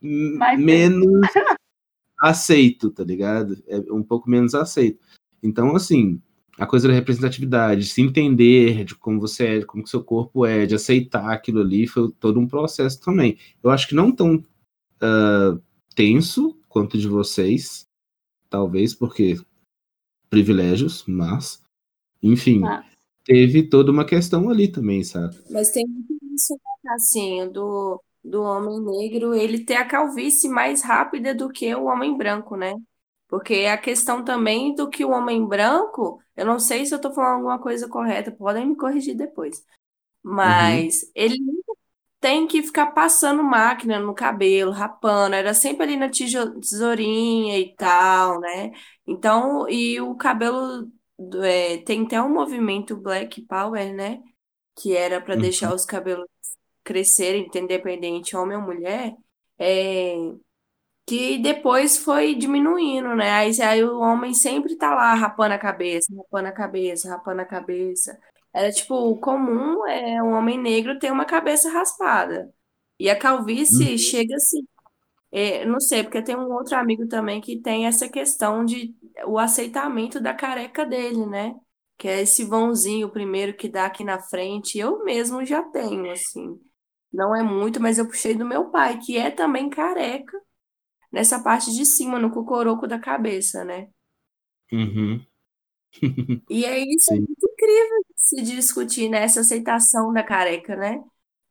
Mais 0.00 0.58
menos 0.58 1.06
aceito, 2.20 2.90
tá 2.90 3.04
ligado? 3.04 3.62
É 3.66 3.78
um 3.92 4.02
pouco 4.02 4.28
menos 4.28 4.54
aceito. 4.54 4.98
Então, 5.42 5.74
assim, 5.76 6.20
a 6.58 6.66
coisa 6.66 6.88
da 6.88 6.94
representatividade, 6.94 7.84
se 7.84 8.02
entender 8.02 8.84
de 8.84 8.94
como 8.96 9.20
você 9.20 9.46
é, 9.46 9.58
de 9.60 9.66
como 9.66 9.84
que 9.84 9.90
seu 9.90 10.02
corpo 10.02 10.44
é, 10.44 10.66
de 10.66 10.74
aceitar 10.74 11.30
aquilo 11.30 11.60
ali, 11.60 11.86
foi 11.86 12.10
todo 12.18 12.40
um 12.40 12.48
processo 12.48 13.00
também. 13.00 13.38
Eu 13.62 13.70
acho 13.70 13.86
que 13.88 13.94
não 13.94 14.10
tão 14.10 14.36
uh, 14.36 15.62
tenso 15.94 16.58
quanto 16.68 16.98
de 16.98 17.06
vocês, 17.06 17.86
talvez 18.50 18.92
porque 18.92 19.36
privilégios, 20.28 21.04
mas, 21.06 21.62
enfim, 22.22 22.64
ah. 22.64 22.84
teve 23.24 23.62
toda 23.62 23.92
uma 23.92 24.04
questão 24.04 24.50
ali 24.50 24.68
também, 24.68 25.04
sabe? 25.04 25.36
Mas 25.50 25.70
tem 25.70 25.86
muito 25.86 26.27
isso, 26.38 26.58
assim, 26.88 27.50
do, 27.50 28.02
do 28.24 28.42
homem 28.42 28.80
negro, 28.80 29.34
ele 29.34 29.64
ter 29.64 29.76
a 29.76 29.86
calvície 29.86 30.48
mais 30.48 30.82
rápida 30.82 31.34
do 31.34 31.50
que 31.50 31.74
o 31.74 31.84
homem 31.84 32.16
branco, 32.16 32.56
né? 32.56 32.74
Porque 33.28 33.54
é 33.54 33.72
a 33.72 33.78
questão 33.78 34.24
também 34.24 34.74
do 34.74 34.88
que 34.88 35.04
o 35.04 35.10
homem 35.10 35.46
branco, 35.46 36.20
eu 36.36 36.46
não 36.46 36.58
sei 36.58 36.86
se 36.86 36.94
eu 36.94 36.96
estou 36.96 37.12
falando 37.12 37.36
alguma 37.36 37.58
coisa 37.58 37.88
correta, 37.88 38.32
podem 38.32 38.66
me 38.66 38.76
corrigir 38.76 39.16
depois. 39.16 39.62
Mas 40.22 41.02
uhum. 41.02 41.10
ele, 41.14 41.38
tem 42.20 42.46
que 42.46 42.62
ficar 42.62 42.86
passando 42.92 43.42
máquina 43.42 44.00
no 44.00 44.14
cabelo, 44.14 44.72
rapando, 44.72 45.34
era 45.36 45.54
sempre 45.54 45.84
ali 45.84 45.96
na 45.96 46.08
tesourinha 46.10 47.58
e 47.58 47.74
tal, 47.76 48.40
né? 48.40 48.72
Então, 49.06 49.68
e 49.68 50.00
o 50.00 50.16
cabelo 50.16 50.90
é, 51.42 51.78
tem 51.78 52.04
até 52.04 52.20
um 52.20 52.32
movimento 52.32 52.96
Black 52.96 53.42
Power, 53.42 53.94
né? 53.94 54.20
Que 54.78 54.96
era 54.96 55.20
para 55.20 55.36
deixar 55.36 55.70
Uhum. 55.70 55.74
os 55.74 55.84
cabelos 55.84 56.26
crescerem, 56.84 57.50
independente 57.54 58.36
homem 58.36 58.56
ou 58.58 58.62
mulher, 58.64 59.14
é, 59.58 60.16
que 61.06 61.38
depois 61.38 61.98
foi 61.98 62.34
diminuindo, 62.34 63.14
né? 63.16 63.30
Aí, 63.32 63.62
aí 63.62 63.84
o 63.84 63.98
homem 64.00 64.34
sempre 64.34 64.76
tá 64.76 64.94
lá 64.94 65.14
rapando 65.14 65.54
a 65.54 65.58
cabeça, 65.58 66.14
rapando 66.16 66.48
a 66.48 66.52
cabeça, 66.52 67.08
rapando 67.08 67.42
a 67.42 67.44
cabeça. 67.46 68.18
Era 68.52 68.70
tipo, 68.72 68.94
o 68.94 69.18
comum 69.20 69.86
é 69.88 70.22
um 70.22 70.32
homem 70.34 70.58
negro 70.58 70.98
ter 70.98 71.10
uma 71.12 71.24
cabeça 71.24 71.70
raspada. 71.70 72.52
E 72.98 73.08
a 73.10 73.18
calvície 73.18 73.92
Uhum. 73.92 73.98
chega 73.98 74.34
assim. 74.36 74.66
é, 75.32 75.64
não 75.66 75.80
sei, 75.80 76.02
porque 76.04 76.22
tem 76.22 76.36
um 76.36 76.52
outro 76.52 76.76
amigo 76.76 77.06
também 77.08 77.40
que 77.40 77.60
tem 77.60 77.86
essa 77.86 78.08
questão 78.08 78.64
de 78.64 78.94
o 79.26 79.38
aceitamento 79.38 80.20
da 80.20 80.34
careca 80.34 80.86
dele, 80.86 81.26
né? 81.26 81.54
Que 81.98 82.08
é 82.08 82.22
esse 82.22 82.44
vãozinho 82.44 83.10
primeiro 83.10 83.54
que 83.54 83.68
dá 83.68 83.86
aqui 83.86 84.04
na 84.04 84.20
frente. 84.20 84.78
Eu 84.78 85.04
mesmo 85.04 85.44
já 85.44 85.62
tenho, 85.62 86.10
assim. 86.10 86.58
Não 87.12 87.34
é 87.34 87.42
muito, 87.42 87.80
mas 87.80 87.98
eu 87.98 88.06
puxei 88.06 88.34
do 88.34 88.46
meu 88.46 88.70
pai, 88.70 88.98
que 88.98 89.16
é 89.16 89.30
também 89.30 89.68
careca, 89.68 90.40
nessa 91.10 91.42
parte 91.42 91.72
de 91.74 91.84
cima, 91.84 92.18
no 92.18 92.30
cocoroco 92.30 92.86
da 92.86 92.98
cabeça, 92.98 93.64
né? 93.64 93.88
Uhum. 94.72 95.24
E 96.48 96.64
é 96.64 96.78
isso, 96.86 97.12
é 97.12 97.16
muito 97.16 97.50
incrível 97.50 98.04
se 98.14 98.42
discutir, 98.42 99.08
né? 99.08 99.24
Essa 99.24 99.40
aceitação 99.40 100.12
da 100.12 100.22
careca, 100.22 100.76
né? 100.76 101.02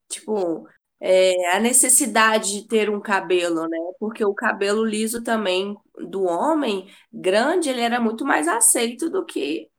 Tipo, 0.09 0.67
é, 0.99 1.55
a 1.55 1.59
necessidade 1.59 2.53
de 2.61 2.67
ter 2.67 2.89
um 2.89 2.99
cabelo, 3.01 3.67
né? 3.67 3.77
Porque 3.99 4.23
o 4.23 4.33
cabelo 4.33 4.85
liso 4.85 5.23
também 5.23 5.75
do 6.09 6.23
homem 6.23 6.87
grande, 7.11 7.69
ele 7.69 7.81
era 7.81 7.99
muito 7.99 8.25
mais 8.25 8.47
aceito 8.47 9.09
do 9.09 9.25
que 9.25 9.69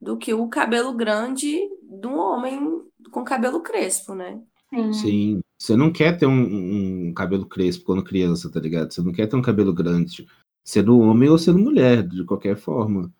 do 0.00 0.16
que 0.16 0.32
o 0.34 0.48
cabelo 0.48 0.92
grande 0.94 1.58
do 1.82 2.10
homem 2.10 2.82
com 3.10 3.24
cabelo 3.24 3.60
crespo, 3.60 4.14
né? 4.14 4.40
Sim. 4.70 4.92
Sim. 4.92 5.40
Você 5.58 5.76
não 5.76 5.90
quer 5.90 6.18
ter 6.18 6.26
um, 6.26 7.08
um 7.08 7.14
cabelo 7.14 7.46
crespo 7.46 7.84
quando 7.84 8.04
criança, 8.04 8.50
tá 8.50 8.60
ligado? 8.60 8.92
Você 8.92 9.00
não 9.00 9.12
quer 9.12 9.26
ter 9.26 9.36
um 9.36 9.42
cabelo 9.42 9.72
grande, 9.72 10.26
sendo 10.62 10.98
homem 10.98 11.28
ou 11.28 11.38
sendo 11.38 11.58
mulher, 11.58 12.02
de 12.06 12.24
qualquer 12.24 12.56
forma. 12.56 13.12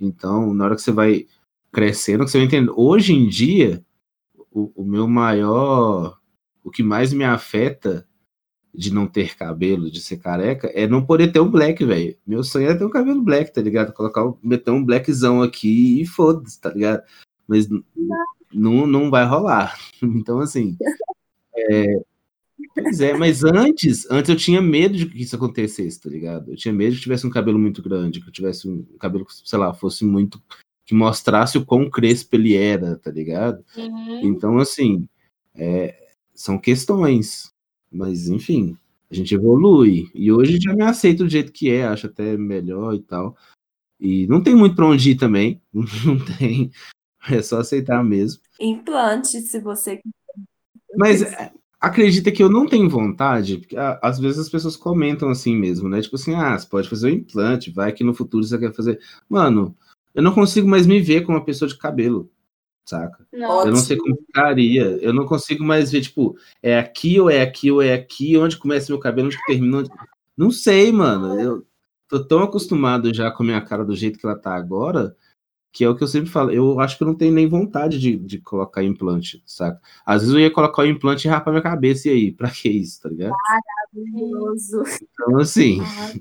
Então, 0.00 0.54
na 0.54 0.64
hora 0.64 0.74
que 0.74 0.82
você 0.82 0.92
vai 0.92 1.26
crescendo, 1.70 2.24
que 2.24 2.30
você 2.30 2.38
vai 2.38 2.46
entender. 2.46 2.72
Hoje 2.74 3.14
em 3.14 3.28
dia, 3.28 3.84
o, 4.50 4.72
o 4.74 4.84
meu 4.84 5.08
maior. 5.08 6.18
O 6.64 6.70
que 6.70 6.82
mais 6.82 7.12
me 7.12 7.24
afeta 7.24 8.06
de 8.74 8.92
não 8.92 9.06
ter 9.06 9.36
cabelo, 9.36 9.90
de 9.90 10.00
ser 10.00 10.16
careca, 10.18 10.68
é 10.74 10.86
não 10.86 11.04
poder 11.04 11.30
ter 11.32 11.40
um 11.40 11.50
black, 11.50 11.84
velho. 11.84 12.16
Meu 12.26 12.42
sonho 12.42 12.70
é 12.70 12.74
ter 12.74 12.84
um 12.84 12.90
cabelo 12.90 13.20
black, 13.22 13.52
tá 13.52 13.60
ligado? 13.60 13.92
Colocar, 13.92 14.26
um- 14.26 14.36
meter 14.42 14.70
um 14.70 14.84
blackzão 14.84 15.42
aqui 15.42 16.00
e 16.00 16.06
foda-se, 16.06 16.58
tá 16.60 16.70
ligado? 16.70 17.02
Mas 17.46 17.68
n- 17.68 17.84
não, 18.52 18.86
não 18.86 19.10
vai 19.10 19.24
rolar. 19.26 19.76
Então, 20.02 20.40
assim. 20.40 20.76
é, 21.56 22.02
Pois 22.74 23.00
é, 23.00 23.12
mas 23.14 23.44
antes, 23.44 24.08
antes 24.10 24.30
eu 24.30 24.36
tinha 24.36 24.62
medo 24.62 24.96
de 24.96 25.04
que 25.06 25.20
isso 25.22 25.36
acontecesse, 25.36 26.00
tá 26.00 26.08
ligado? 26.08 26.50
Eu 26.50 26.56
tinha 26.56 26.72
medo 26.72 26.92
de 26.92 26.96
que 26.98 27.02
tivesse 27.02 27.26
um 27.26 27.30
cabelo 27.30 27.58
muito 27.58 27.82
grande, 27.82 28.20
que 28.20 28.28
eu 28.28 28.32
tivesse 28.32 28.68
um 28.68 28.82
cabelo 28.98 29.26
que, 29.26 29.32
sei 29.44 29.58
lá, 29.58 29.74
fosse 29.74 30.04
muito. 30.04 30.40
que 30.86 30.94
mostrasse 30.94 31.58
o 31.58 31.64
quão 31.66 31.90
crespo 31.90 32.34
ele 32.36 32.54
era, 32.56 32.96
tá 32.96 33.10
ligado? 33.10 33.62
Uhum. 33.76 34.20
Então, 34.24 34.58
assim, 34.58 35.06
é, 35.54 35.94
são 36.34 36.58
questões. 36.58 37.51
Mas, 37.92 38.28
enfim, 38.28 38.76
a 39.10 39.14
gente 39.14 39.34
evolui. 39.34 40.10
E 40.14 40.32
hoje 40.32 40.58
já 40.60 40.74
me 40.74 40.82
aceito 40.82 41.24
do 41.24 41.28
jeito 41.30 41.52
que 41.52 41.70
é, 41.70 41.84
acho 41.86 42.06
até 42.06 42.36
melhor 42.36 42.94
e 42.94 43.00
tal. 43.00 43.36
E 44.00 44.26
não 44.26 44.42
tem 44.42 44.54
muito 44.54 44.74
pra 44.74 44.86
onde 44.86 45.10
ir 45.10 45.16
também. 45.16 45.60
Não 45.72 46.18
tem. 46.38 46.70
É 47.30 47.40
só 47.40 47.60
aceitar 47.60 48.02
mesmo. 48.02 48.42
Implante, 48.58 49.40
se 49.42 49.60
você 49.60 50.00
Mas 50.96 51.22
é, 51.22 51.52
acredita 51.80 52.32
que 52.32 52.42
eu 52.42 52.48
não 52.48 52.66
tenho 52.66 52.90
vontade, 52.90 53.58
porque 53.58 53.76
a- 53.76 54.00
às 54.02 54.18
vezes 54.18 54.40
as 54.40 54.48
pessoas 54.48 54.76
comentam 54.76 55.28
assim 55.28 55.56
mesmo, 55.56 55.88
né? 55.88 56.00
Tipo 56.02 56.16
assim, 56.16 56.34
ah, 56.34 56.58
você 56.58 56.66
pode 56.66 56.88
fazer 56.88 57.06
um 57.12 57.14
implante, 57.14 57.70
vai 57.70 57.92
que 57.92 58.02
no 58.02 58.12
futuro 58.12 58.42
você 58.42 58.58
quer 58.58 58.74
fazer. 58.74 58.98
Mano, 59.28 59.76
eu 60.12 60.20
não 60.22 60.34
consigo 60.34 60.66
mais 60.66 60.84
me 60.84 61.00
ver 61.00 61.22
como 61.24 61.38
uma 61.38 61.44
pessoa 61.44 61.68
de 61.68 61.78
cabelo, 61.78 62.28
saca? 62.84 63.26
Nossa. 63.32 63.68
Eu 63.68 63.72
não 63.72 63.80
sei 63.80 63.96
como 63.96 64.16
ficaria. 64.16 64.82
Eu 65.00 65.12
não 65.12 65.26
consigo 65.26 65.64
mais 65.64 65.90
ver, 65.90 66.02
tipo, 66.02 66.36
é 66.62 66.78
aqui 66.78 67.20
ou 67.20 67.30
é 67.30 67.42
aqui 67.42 67.70
ou 67.70 67.82
é 67.82 67.92
aqui, 67.94 68.36
onde 68.36 68.56
começa 68.56 68.92
meu 68.92 68.98
cabelo, 68.98 69.28
onde 69.28 69.38
termina. 69.46 69.78
Onde... 69.78 69.90
Não 70.36 70.50
sei, 70.50 70.92
mano. 70.92 71.40
Eu 71.40 71.66
tô 72.08 72.24
tão 72.24 72.42
acostumado 72.42 73.12
já 73.14 73.30
com 73.30 73.42
a 73.42 73.46
minha 73.46 73.60
cara 73.60 73.84
do 73.84 73.96
jeito 73.96 74.18
que 74.18 74.26
ela 74.26 74.38
tá 74.38 74.54
agora, 74.54 75.16
que 75.72 75.84
é 75.84 75.88
o 75.88 75.96
que 75.96 76.02
eu 76.02 76.08
sempre 76.08 76.30
falo. 76.30 76.50
Eu 76.50 76.80
acho 76.80 76.96
que 76.96 77.02
eu 77.02 77.08
não 77.08 77.14
tenho 77.14 77.32
nem 77.32 77.48
vontade 77.48 77.98
de, 77.98 78.16
de 78.16 78.38
colocar 78.38 78.82
implante, 78.82 79.42
saca? 79.46 79.80
Às 80.04 80.22
vezes 80.22 80.34
eu 80.34 80.40
ia 80.40 80.50
colocar 80.50 80.82
o 80.82 80.86
implante 80.86 81.26
e 81.26 81.30
rapar 81.30 81.52
minha 81.52 81.62
cabeça, 81.62 82.08
e 82.08 82.12
aí? 82.12 82.32
Pra 82.32 82.50
que 82.50 82.68
isso, 82.68 83.00
tá 83.02 83.08
ligado? 83.08 83.34
maravilhoso. 83.92 84.82
Então, 85.02 85.38
assim, 85.38 85.80
Ah, 85.80 86.12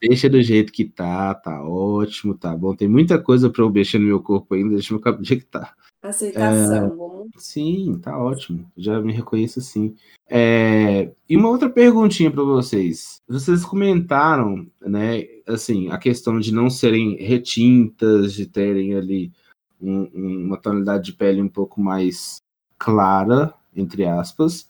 deixa 0.00 0.28
do 0.28 0.40
jeito 0.40 0.72
que 0.72 0.84
tá, 0.84 1.34
tá 1.34 1.62
ótimo, 1.62 2.36
tá 2.36 2.56
bom. 2.56 2.74
Tem 2.74 2.88
muita 2.88 3.20
coisa 3.20 3.50
pra 3.50 3.62
eu 3.62 3.70
mexer 3.70 3.98
no 3.98 4.06
meu 4.06 4.22
corpo 4.22 4.54
ainda, 4.54 4.74
deixa 4.74 4.94
meu 4.94 5.00
cabelo 5.00 5.22
do 5.22 5.26
jeito 5.28 5.44
que 5.44 5.50
tá. 5.50 5.74
Aceitação. 6.08 6.96
Vamos... 6.96 7.28
Sim, 7.36 7.98
tá 8.02 8.18
ótimo. 8.18 8.70
Já 8.76 9.00
me 9.00 9.12
reconheço 9.12 9.58
assim. 9.58 9.94
É, 10.28 11.10
E 11.28 11.36
uma 11.36 11.48
outra 11.48 11.68
perguntinha 11.70 12.30
para 12.30 12.42
vocês. 12.42 13.20
Vocês 13.28 13.64
comentaram, 13.64 14.66
né, 14.80 15.24
assim, 15.46 15.88
a 15.90 15.98
questão 15.98 16.38
de 16.40 16.52
não 16.52 16.68
serem 16.70 17.16
retintas, 17.16 18.32
de 18.32 18.46
terem 18.46 18.94
ali 18.94 19.32
um- 19.80 20.08
um- 20.14 20.46
uma 20.46 20.56
tonalidade 20.56 21.04
de 21.04 21.12
pele 21.12 21.42
um 21.42 21.48
pouco 21.48 21.80
mais 21.80 22.38
clara, 22.78 23.52
entre 23.74 24.04
aspas. 24.04 24.68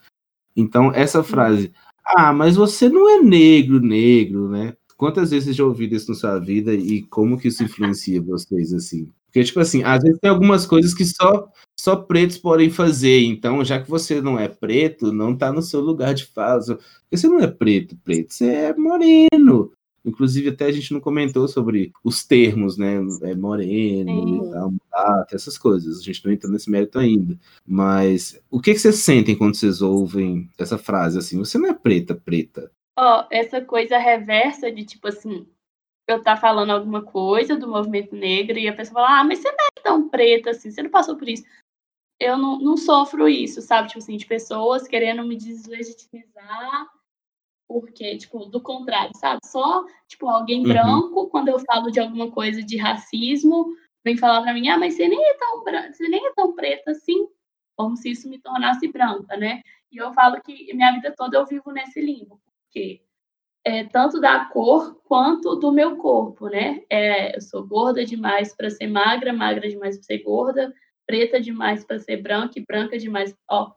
Então, 0.56 0.92
essa 0.92 1.22
frase, 1.22 1.72
ah, 2.04 2.32
mas 2.32 2.56
você 2.56 2.88
não 2.88 3.08
é 3.08 3.20
negro, 3.22 3.80
negro, 3.80 4.48
né? 4.48 4.74
Quantas 4.96 5.30
vezes 5.30 5.54
já 5.54 5.64
ouviram 5.64 5.96
isso 5.96 6.10
na 6.10 6.16
sua 6.16 6.38
vida 6.38 6.72
e 6.74 7.02
como 7.02 7.38
que 7.38 7.48
isso 7.48 7.62
influencia 7.62 8.20
vocês, 8.22 8.72
assim? 8.72 9.08
Porque, 9.36 9.44
tipo 9.44 9.60
assim, 9.60 9.82
às 9.82 10.02
vezes 10.02 10.18
tem 10.18 10.30
algumas 10.30 10.64
coisas 10.64 10.94
que 10.94 11.04
só 11.04 11.52
só 11.78 11.94
pretos 11.94 12.38
podem 12.38 12.70
fazer. 12.70 13.22
Então, 13.22 13.62
já 13.62 13.78
que 13.78 13.90
você 13.90 14.18
não 14.18 14.38
é 14.38 14.48
preto, 14.48 15.12
não 15.12 15.36
tá 15.36 15.52
no 15.52 15.60
seu 15.60 15.82
lugar 15.82 16.14
de 16.14 16.24
fala. 16.24 16.58
Porque 16.62 17.18
você 17.18 17.28
não 17.28 17.40
é 17.40 17.46
preto, 17.46 17.94
preto, 18.02 18.32
você 18.32 18.46
é 18.46 18.74
moreno. 18.74 19.72
Inclusive, 20.02 20.48
até 20.48 20.64
a 20.64 20.72
gente 20.72 20.90
não 20.90 21.00
comentou 21.00 21.46
sobre 21.48 21.92
os 22.02 22.24
termos, 22.24 22.78
né? 22.78 22.94
É 23.24 23.34
moreno 23.34 24.50
tal, 24.50 24.72
mulato, 24.72 25.36
essas 25.36 25.58
coisas. 25.58 25.98
A 25.98 26.02
gente 26.02 26.24
não 26.24 26.32
entrou 26.32 26.50
nesse 26.50 26.70
mérito 26.70 26.98
ainda. 26.98 27.38
Mas 27.66 28.40
o 28.50 28.58
que, 28.58 28.72
que 28.72 28.78
vocês 28.80 29.00
sentem 29.00 29.36
quando 29.36 29.54
vocês 29.54 29.82
ouvem 29.82 30.48
essa 30.56 30.78
frase 30.78 31.18
assim? 31.18 31.36
Você 31.36 31.58
não 31.58 31.68
é 31.68 31.74
preta, 31.74 32.14
preta. 32.14 32.70
Ó, 32.98 33.26
essa 33.30 33.60
coisa 33.60 33.98
reversa 33.98 34.72
de 34.72 34.82
tipo 34.86 35.08
assim, 35.08 35.46
eu 36.06 36.22
tá 36.22 36.36
falando 36.36 36.70
alguma 36.70 37.02
coisa 37.02 37.56
do 37.56 37.68
movimento 37.68 38.14
negro 38.14 38.58
e 38.58 38.68
a 38.68 38.74
pessoa 38.74 38.94
fala, 39.02 39.20
ah, 39.20 39.24
mas 39.24 39.40
você 39.40 39.50
não 39.50 39.56
é 39.76 39.82
tão 39.82 40.08
preta 40.08 40.50
assim, 40.50 40.70
você 40.70 40.82
não 40.82 40.90
passou 40.90 41.16
por 41.16 41.28
isso. 41.28 41.44
Eu 42.20 42.38
não, 42.38 42.58
não 42.58 42.76
sofro 42.76 43.28
isso, 43.28 43.60
sabe? 43.60 43.88
Tipo 43.88 43.98
assim, 43.98 44.16
de 44.16 44.26
pessoas 44.26 44.86
querendo 44.88 45.24
me 45.24 45.36
deslegitimizar, 45.36 46.86
porque, 47.68 48.16
tipo, 48.16 48.46
do 48.46 48.60
contrário, 48.62 49.12
sabe? 49.16 49.40
Só, 49.44 49.84
tipo, 50.06 50.28
alguém 50.28 50.62
Uhum. 50.62 50.68
branco, 50.68 51.28
quando 51.28 51.48
eu 51.48 51.58
falo 51.58 51.90
de 51.90 52.00
alguma 52.00 52.30
coisa 52.30 52.62
de 52.62 52.76
racismo, 52.76 53.66
vem 54.04 54.16
falar 54.16 54.42
pra 54.42 54.54
mim, 54.54 54.68
ah, 54.68 54.78
mas 54.78 54.94
você 54.94 55.08
nem 55.08 55.20
é 55.22 55.34
tão 55.34 55.64
branca, 55.64 55.92
você 55.92 56.08
nem 56.08 56.24
é 56.26 56.32
tão 56.34 56.54
preta 56.54 56.92
assim, 56.92 57.28
como 57.76 57.96
se 57.96 58.10
isso 58.12 58.28
me 58.28 58.38
tornasse 58.40 58.86
branca, 58.88 59.36
né? 59.36 59.62
E 59.90 59.98
eu 59.98 60.12
falo 60.14 60.40
que 60.40 60.72
minha 60.72 60.92
vida 60.92 61.12
toda 61.16 61.36
eu 61.36 61.46
vivo 61.46 61.72
nesse 61.72 62.00
limbo, 62.00 62.40
porque 62.62 63.02
é, 63.66 63.82
tanto 63.82 64.20
da 64.20 64.44
cor 64.44 64.94
quanto 65.02 65.56
do 65.56 65.72
meu 65.72 65.96
corpo, 65.96 66.48
né? 66.48 66.84
É, 66.88 67.36
eu 67.36 67.40
sou 67.40 67.66
gorda 67.66 68.04
demais 68.04 68.54
para 68.54 68.70
ser 68.70 68.86
magra, 68.86 69.32
magra 69.32 69.68
demais 69.68 69.96
para 69.96 70.04
ser 70.04 70.18
gorda, 70.22 70.72
preta 71.04 71.40
demais 71.40 71.84
para 71.84 71.98
ser 71.98 72.22
branca 72.22 72.60
e 72.60 72.64
branca 72.64 72.96
demais, 72.96 73.36
ó, 73.50 73.72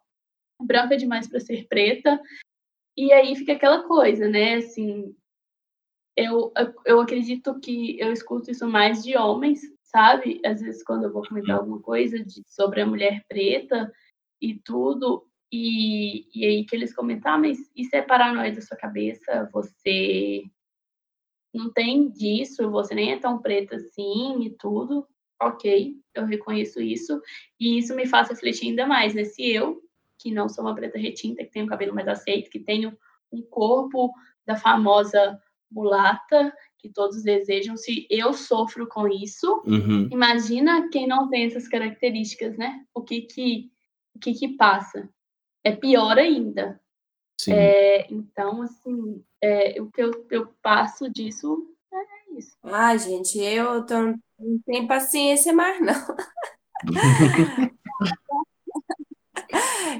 branca 0.62 0.96
demais 0.96 1.28
para 1.28 1.40
ser 1.40 1.68
preta. 1.68 2.22
E 2.96 3.12
aí 3.12 3.36
fica 3.36 3.54
aquela 3.54 3.88
coisa, 3.88 4.28
né? 4.28 4.58
Assim, 4.58 5.16
eu, 6.16 6.54
eu 6.86 7.02
acredito 7.02 7.60
que 7.60 8.00
eu 8.00 8.14
escuto 8.14 8.52
isso 8.52 8.68
mais 8.68 9.04
de 9.04 9.18
homens, 9.18 9.62
sabe? 9.82 10.40
Às 10.46 10.62
vezes 10.62 10.84
quando 10.84 11.06
eu 11.06 11.12
vou 11.12 11.28
comentar 11.28 11.58
alguma 11.58 11.82
coisa 11.82 12.24
de, 12.24 12.44
sobre 12.46 12.80
a 12.82 12.86
mulher 12.86 13.26
preta 13.28 13.92
e 14.40 14.54
tudo, 14.54 15.28
e, 15.52 16.26
e 16.34 16.45
aí 16.45 16.66
que 16.66 16.76
eles 16.76 16.93
comentam, 16.93 17.34
ah, 17.34 17.38
mas 17.38 17.58
isso 17.76 17.95
é 17.95 18.02
paranoia 18.02 18.52
da 18.54 18.62
sua 18.62 18.78
cabeça, 18.78 19.50
você 19.52 20.43
não 21.54 21.72
tem 21.72 22.10
disso, 22.10 22.70
você 22.70 22.93
nem 22.93 23.12
é 23.12 23.20
tão 23.20 23.39
preta 23.39 23.76
assim 23.76 24.43
e 24.43 24.52
tudo. 24.52 25.08
Ok, 25.41 25.95
eu 26.14 26.26
reconheço 26.26 26.82
isso. 26.82 27.20
E 27.60 27.80
isso 27.80 27.95
me 27.95 28.06
faz 28.06 28.30
refletir 28.30 28.68
ainda 28.68 28.86
mais, 28.86 29.16
né? 29.16 29.24
Se 29.24 29.41
eu 29.50 29.82
que 30.20 30.32
não 30.32 30.50
sou 30.50 30.66
uma 30.66 30.76
preta 30.76 30.97
retinta, 30.97 31.43
que 31.45 31.52
tenho 31.52 31.66
um 31.66 31.70
cabelo 31.70 31.95
mais 31.95 32.08
aceito, 32.08 32.50
que 32.50 32.60
tenho 32.60 32.95
um 33.32 33.41
corpo 33.41 34.12
da 34.45 34.58
famosa 34.58 35.39
mulata 35.72 36.54
que 36.78 36.89
todos 36.89 37.24
desejam. 37.24 37.78
Se 37.78 38.06
eu 38.10 38.34
sofro 38.34 38.86
com 38.88 39.08
isso, 39.08 39.64
Uhum. 39.66 40.10
imagina 40.12 40.89
quem 40.89 41.08
não 41.08 41.30
tem 41.30 41.45
essas 41.45 41.68
características, 41.70 42.58
né? 42.58 42.84
O 42.93 43.02
que 43.02 43.22
que, 43.22 43.72
o 44.14 44.20
que, 44.20 44.34
que 44.34 44.50
passa? 44.58 45.10
É 45.64 45.76
pior 45.76 46.18
ainda. 46.18 46.80
Sim. 47.39 47.53
É, 47.53 48.07
então, 48.12 48.62
assim, 48.62 49.24
é, 49.41 49.82
o 49.82 49.89
que 49.89 50.01
eu, 50.01 50.28
eu 50.30 50.47
passo 50.62 51.10
disso 51.10 51.74
é 51.93 52.38
isso. 52.38 52.57
Ah, 52.64 52.95
gente, 52.97 53.39
eu 53.39 53.86
tô, 53.86 53.95
não 53.97 54.60
tenho 54.66 54.88
paciência 54.88 55.53
mais, 55.53 55.80
não. 55.82 56.16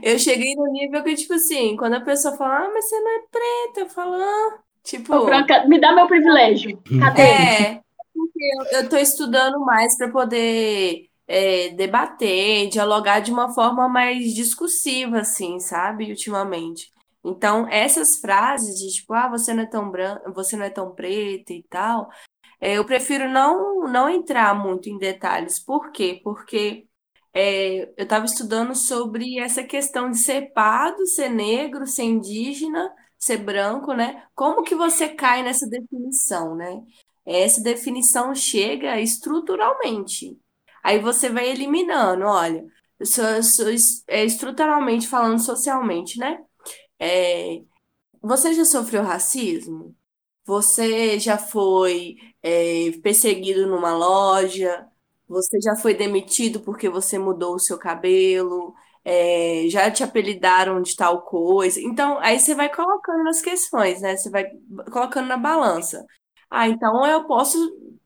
Eu 0.04 0.20
cheguei 0.20 0.56
no 0.56 0.72
nível 0.72 1.04
que, 1.04 1.16
tipo 1.16 1.34
assim, 1.34 1.76
quando 1.76 1.96
a 1.96 2.02
pessoa 2.02 2.38
fala, 2.38 2.66
ah, 2.68 2.72
mas 2.72 2.86
você 2.86 3.00
não 3.00 3.12
é 3.12 3.22
preta, 3.32 3.80
eu 3.82 3.90
falo, 3.90 4.14
ah, 4.14 4.60
tipo, 4.84 5.14
Ô, 5.14 5.26
Franca, 5.26 5.66
me 5.68 5.80
dá 5.80 5.92
meu 5.94 6.08
privilégio. 6.08 6.82
Cadê? 7.00 7.22
é, 7.22 7.82
porque 8.14 8.40
eu, 8.40 8.80
eu 8.80 8.90
tô 8.90 8.98
estudando 8.98 9.60
mais 9.62 9.98
para 9.98 10.12
poder 10.12 11.09
é, 11.30 11.70
debater, 11.70 12.70
dialogar 12.70 13.20
de 13.20 13.32
uma 13.32 13.54
forma 13.54 13.88
mais 13.88 14.34
discursiva, 14.34 15.20
assim, 15.20 15.60
sabe, 15.60 16.10
ultimamente. 16.10 16.92
Então, 17.24 17.68
essas 17.70 18.18
frases 18.20 18.80
de 18.80 18.92
tipo, 18.96 19.14
ah, 19.14 19.30
você 19.30 19.54
não 19.54 19.64
é 19.64 19.66
tão 19.68 19.92
branca, 19.92 20.32
você 20.32 20.58
não 20.58 20.66
é 20.66 20.70
tão 20.72 20.96
preta 20.96 21.54
e 21.54 21.62
tal, 21.70 22.10
é, 22.60 22.78
eu 22.78 22.86
prefiro 22.86 23.30
não, 23.30 23.88
não 23.88 24.10
entrar 24.10 24.56
muito 24.56 24.90
em 24.90 24.98
detalhes. 24.98 25.60
Por 25.60 25.92
quê? 25.92 26.20
Porque 26.24 26.88
é, 27.34 27.84
eu 27.98 28.04
estava 28.04 28.26
estudando 28.26 28.76
sobre 28.76 29.40
essa 29.40 29.64
questão 29.64 30.10
de 30.12 30.18
ser 30.18 30.52
pardo, 30.54 31.06
ser 31.08 31.30
negro, 31.30 31.86
ser 31.88 32.04
indígena, 32.04 32.92
ser 33.20 33.38
branco, 33.38 33.94
né? 33.94 34.26
Como 34.36 34.64
que 34.64 34.76
você 34.76 35.10
cai 35.10 35.44
nessa 35.44 35.68
definição, 35.70 36.56
né? 36.56 36.82
Essa 37.26 37.62
definição 37.62 38.34
chega 38.36 39.00
estruturalmente. 39.00 40.38
Aí 40.84 41.00
você 41.00 41.30
vai 41.30 41.50
eliminando, 41.50 42.26
olha, 42.26 42.66
sou 43.04 43.70
es- 43.70 44.04
é, 44.08 44.24
estruturalmente 44.26 45.08
falando 45.08 45.40
socialmente, 45.40 46.18
né? 46.20 46.40
É, 47.00 47.62
você 48.22 48.54
já 48.54 48.66
sofreu 48.66 49.04
racismo? 49.04 49.96
Você 50.46 51.20
já 51.20 51.38
foi, 51.38 52.18
é, 52.44 52.92
perseguido 53.04 53.68
numa 53.68 53.94
loja? 53.96 54.88
Você 55.28 55.60
já 55.62 55.76
foi 55.76 55.94
demitido 55.94 56.60
porque 56.62 56.90
você 56.90 57.20
mudou 57.20 57.56
o 57.56 57.60
seu 57.60 57.78
cabelo? 57.78 58.74
É, 59.06 59.66
já 59.70 59.90
te 59.92 60.04
apelidaram 60.04 60.82
de 60.82 60.96
tal 60.96 61.22
coisa? 61.24 61.80
Então, 61.82 62.18
aí 62.20 62.40
você 62.40 62.56
vai 62.56 62.74
colocando 62.74 63.28
as 63.30 63.42
questões, 63.42 64.02
né? 64.02 64.18
Você 64.18 64.30
vai 64.30 64.46
colocando 64.92 65.28
na 65.28 65.38
balança. 65.38 66.06
Ah, 66.50 66.68
então 66.68 67.06
eu 67.06 67.26
posso 67.28 67.58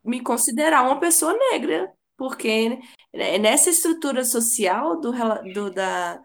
me 0.03 0.21
considerar 0.21 0.83
uma 0.83 0.99
pessoa 0.99 1.33
negra, 1.51 1.91
porque 2.29 2.79
né, 3.13 3.37
nessa 3.37 3.69
estrutura 3.69 4.23
social 4.25 4.99
do, 4.99 5.11
do- 5.51 5.71
da, 5.71 6.23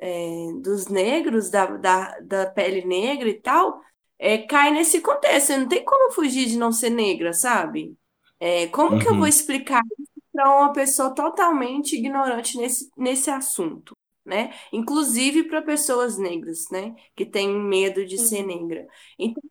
é, 0.00 0.52
dos 0.62 0.88
negros, 0.88 1.50
da, 1.50 1.66
da, 1.76 2.18
da 2.20 2.46
pele 2.50 2.84
negra 2.84 3.28
e 3.28 3.40
tal, 3.40 3.80
é, 4.18 4.38
cai 4.38 4.70
nesse 4.72 5.00
contexto. 5.00 5.50
Não 5.56 5.68
tem 5.68 5.84
como 5.84 6.12
fugir 6.12 6.46
de 6.48 6.58
não 6.58 6.72
ser 6.72 6.90
negra, 6.90 7.32
sabe? 7.32 7.96
É, 8.40 8.66
como 8.68 8.98
que 8.98 9.08
eu 9.08 9.16
vou 9.18 9.26
Uhum. 9.26 9.28
explicar 9.28 9.82
isso 9.98 10.12
para 10.32 10.50
uma 10.60 10.72
pessoa 10.72 11.14
totalmente 11.14 11.96
ignorante 11.96 12.58
nesse, 12.58 12.90
nesse 12.96 13.30
assunto, 13.30 13.96
né? 14.24 14.52
Inclusive 14.72 15.44
para 15.44 15.62
pessoas 15.62 16.18
negras, 16.18 16.68
né? 16.70 16.94
Que 17.16 17.24
têm 17.26 17.48
medo 17.60 18.04
de 18.06 18.18
ser 18.18 18.42
Uhum. 18.42 18.46
negra. 18.46 18.86
Então, 19.18 19.42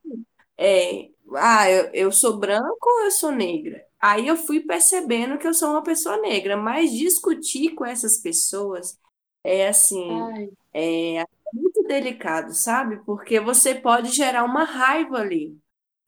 é, 0.58 1.10
ah, 1.38 1.70
eu, 1.70 1.92
eu 1.94 2.12
sou 2.12 2.38
branca 2.40 2.66
ou 2.82 3.06
eu 3.06 3.12
sou 3.12 3.32
negra? 3.32 3.86
Aí 4.02 4.28
eu 4.28 4.36
fui 4.38 4.62
percebendo 4.62 5.38
que 5.38 5.48
eu 5.48 5.54
sou 5.54 5.72
uma 5.72 5.84
pessoa 5.84 6.18
negra, 6.18 6.58
mas 6.58 6.92
discutir 6.92 7.76
com 7.76 7.86
essas 7.86 8.18
pessoas 8.20 9.00
é 9.44 9.68
assim. 9.68 10.34
Ai, 10.34 10.52
É 10.74 11.26
muito 11.54 11.84
delicado, 11.84 12.54
sabe? 12.54 12.98
Porque 13.06 13.40
você 13.40 13.76
pode 13.76 14.10
gerar 14.12 14.44
uma 14.44 14.64
raiva 14.64 15.18
ali. 15.20 15.58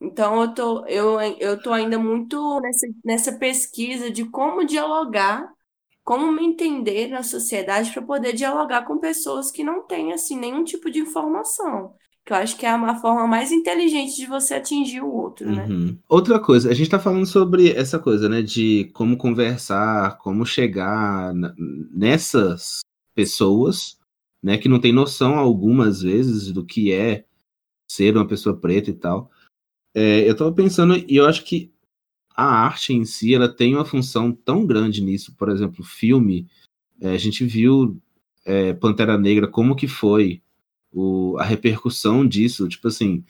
Então, 0.01 0.41
eu 0.43 0.53
tô, 0.53 0.85
eu, 0.87 1.19
eu 1.39 1.61
tô 1.61 1.71
ainda 1.73 1.97
muito 1.99 2.59
nessa, 2.61 2.87
nessa 3.05 3.39
pesquisa 3.39 4.11
de 4.11 4.25
como 4.29 4.65
dialogar, 4.65 5.49
como 6.03 6.31
me 6.31 6.45
entender 6.45 7.07
na 7.09 7.23
sociedade 7.23 7.91
para 7.93 8.01
poder 8.01 8.33
dialogar 8.33 8.85
com 8.85 8.99
pessoas 8.99 9.51
que 9.51 9.63
não 9.63 9.87
têm, 9.87 10.13
assim, 10.13 10.37
nenhum 10.37 10.63
tipo 10.63 10.91
de 10.91 10.99
informação. 10.99 11.95
Que 12.26 12.32
eu 12.32 12.38
acho 12.38 12.57
que 12.57 12.65
é 12.65 12.69
a 12.69 12.95
forma 12.95 13.28
mais 13.28 13.51
inteligente 13.51 14.15
de 14.15 14.26
você 14.26 14.53
atingir 14.53 15.01
o 15.01 15.13
outro, 15.13 15.51
né? 15.51 15.65
Uhum. 15.65 15.97
Outra 16.07 16.39
coisa, 16.39 16.69
a 16.71 16.74
gente 16.74 16.89
tá 16.89 16.97
falando 16.97 17.26
sobre 17.26 17.71
essa 17.71 17.99
coisa, 17.99 18.30
né, 18.30 18.41
de 18.41 18.89
como 18.93 19.17
conversar, 19.17 20.17
como 20.19 20.45
chegar 20.45 21.34
nessas 21.91 22.80
pessoas, 23.13 23.99
né, 24.41 24.57
que 24.57 24.69
não 24.69 24.80
tem 24.80 24.93
noção 24.93 25.36
algumas 25.36 26.01
vezes 26.01 26.51
do 26.51 26.65
que 26.65 26.93
é 26.93 27.26
ser 27.91 28.15
uma 28.15 28.28
pessoa 28.28 28.55
preta 28.55 28.89
e 28.89 28.93
tal. 28.93 29.30
É, 29.93 30.28
eu 30.28 30.36
tava 30.36 30.51
pensando, 30.51 30.95
e 30.95 31.17
eu 31.17 31.28
acho 31.28 31.43
que 31.43 31.74
a 32.36 32.45
arte 32.45 32.93
em 32.93 33.05
si, 33.05 33.34
ela 33.36 33.47
tem 33.47 33.76
uma 33.76 33.86
função 33.86 34.32
tão 34.32 34.65
grande 34.65 35.01
nisso. 35.01 35.36
Por 35.36 35.49
exemplo, 35.49 35.84
filme, 35.84 36.47
é, 36.99 37.11
a 37.11 37.17
gente 37.17 37.45
viu 37.45 38.01
é, 38.45 38.74
Pantera 38.74 39.17
Negra, 39.17 39.47
como 39.47 39.76
que 39.76 39.88
foi 39.88 40.41
o, 40.93 41.37
a 41.39 41.43
repercussão 41.43 42.25
disso, 42.25 42.67
tipo 42.69 42.87
assim, 42.87 43.23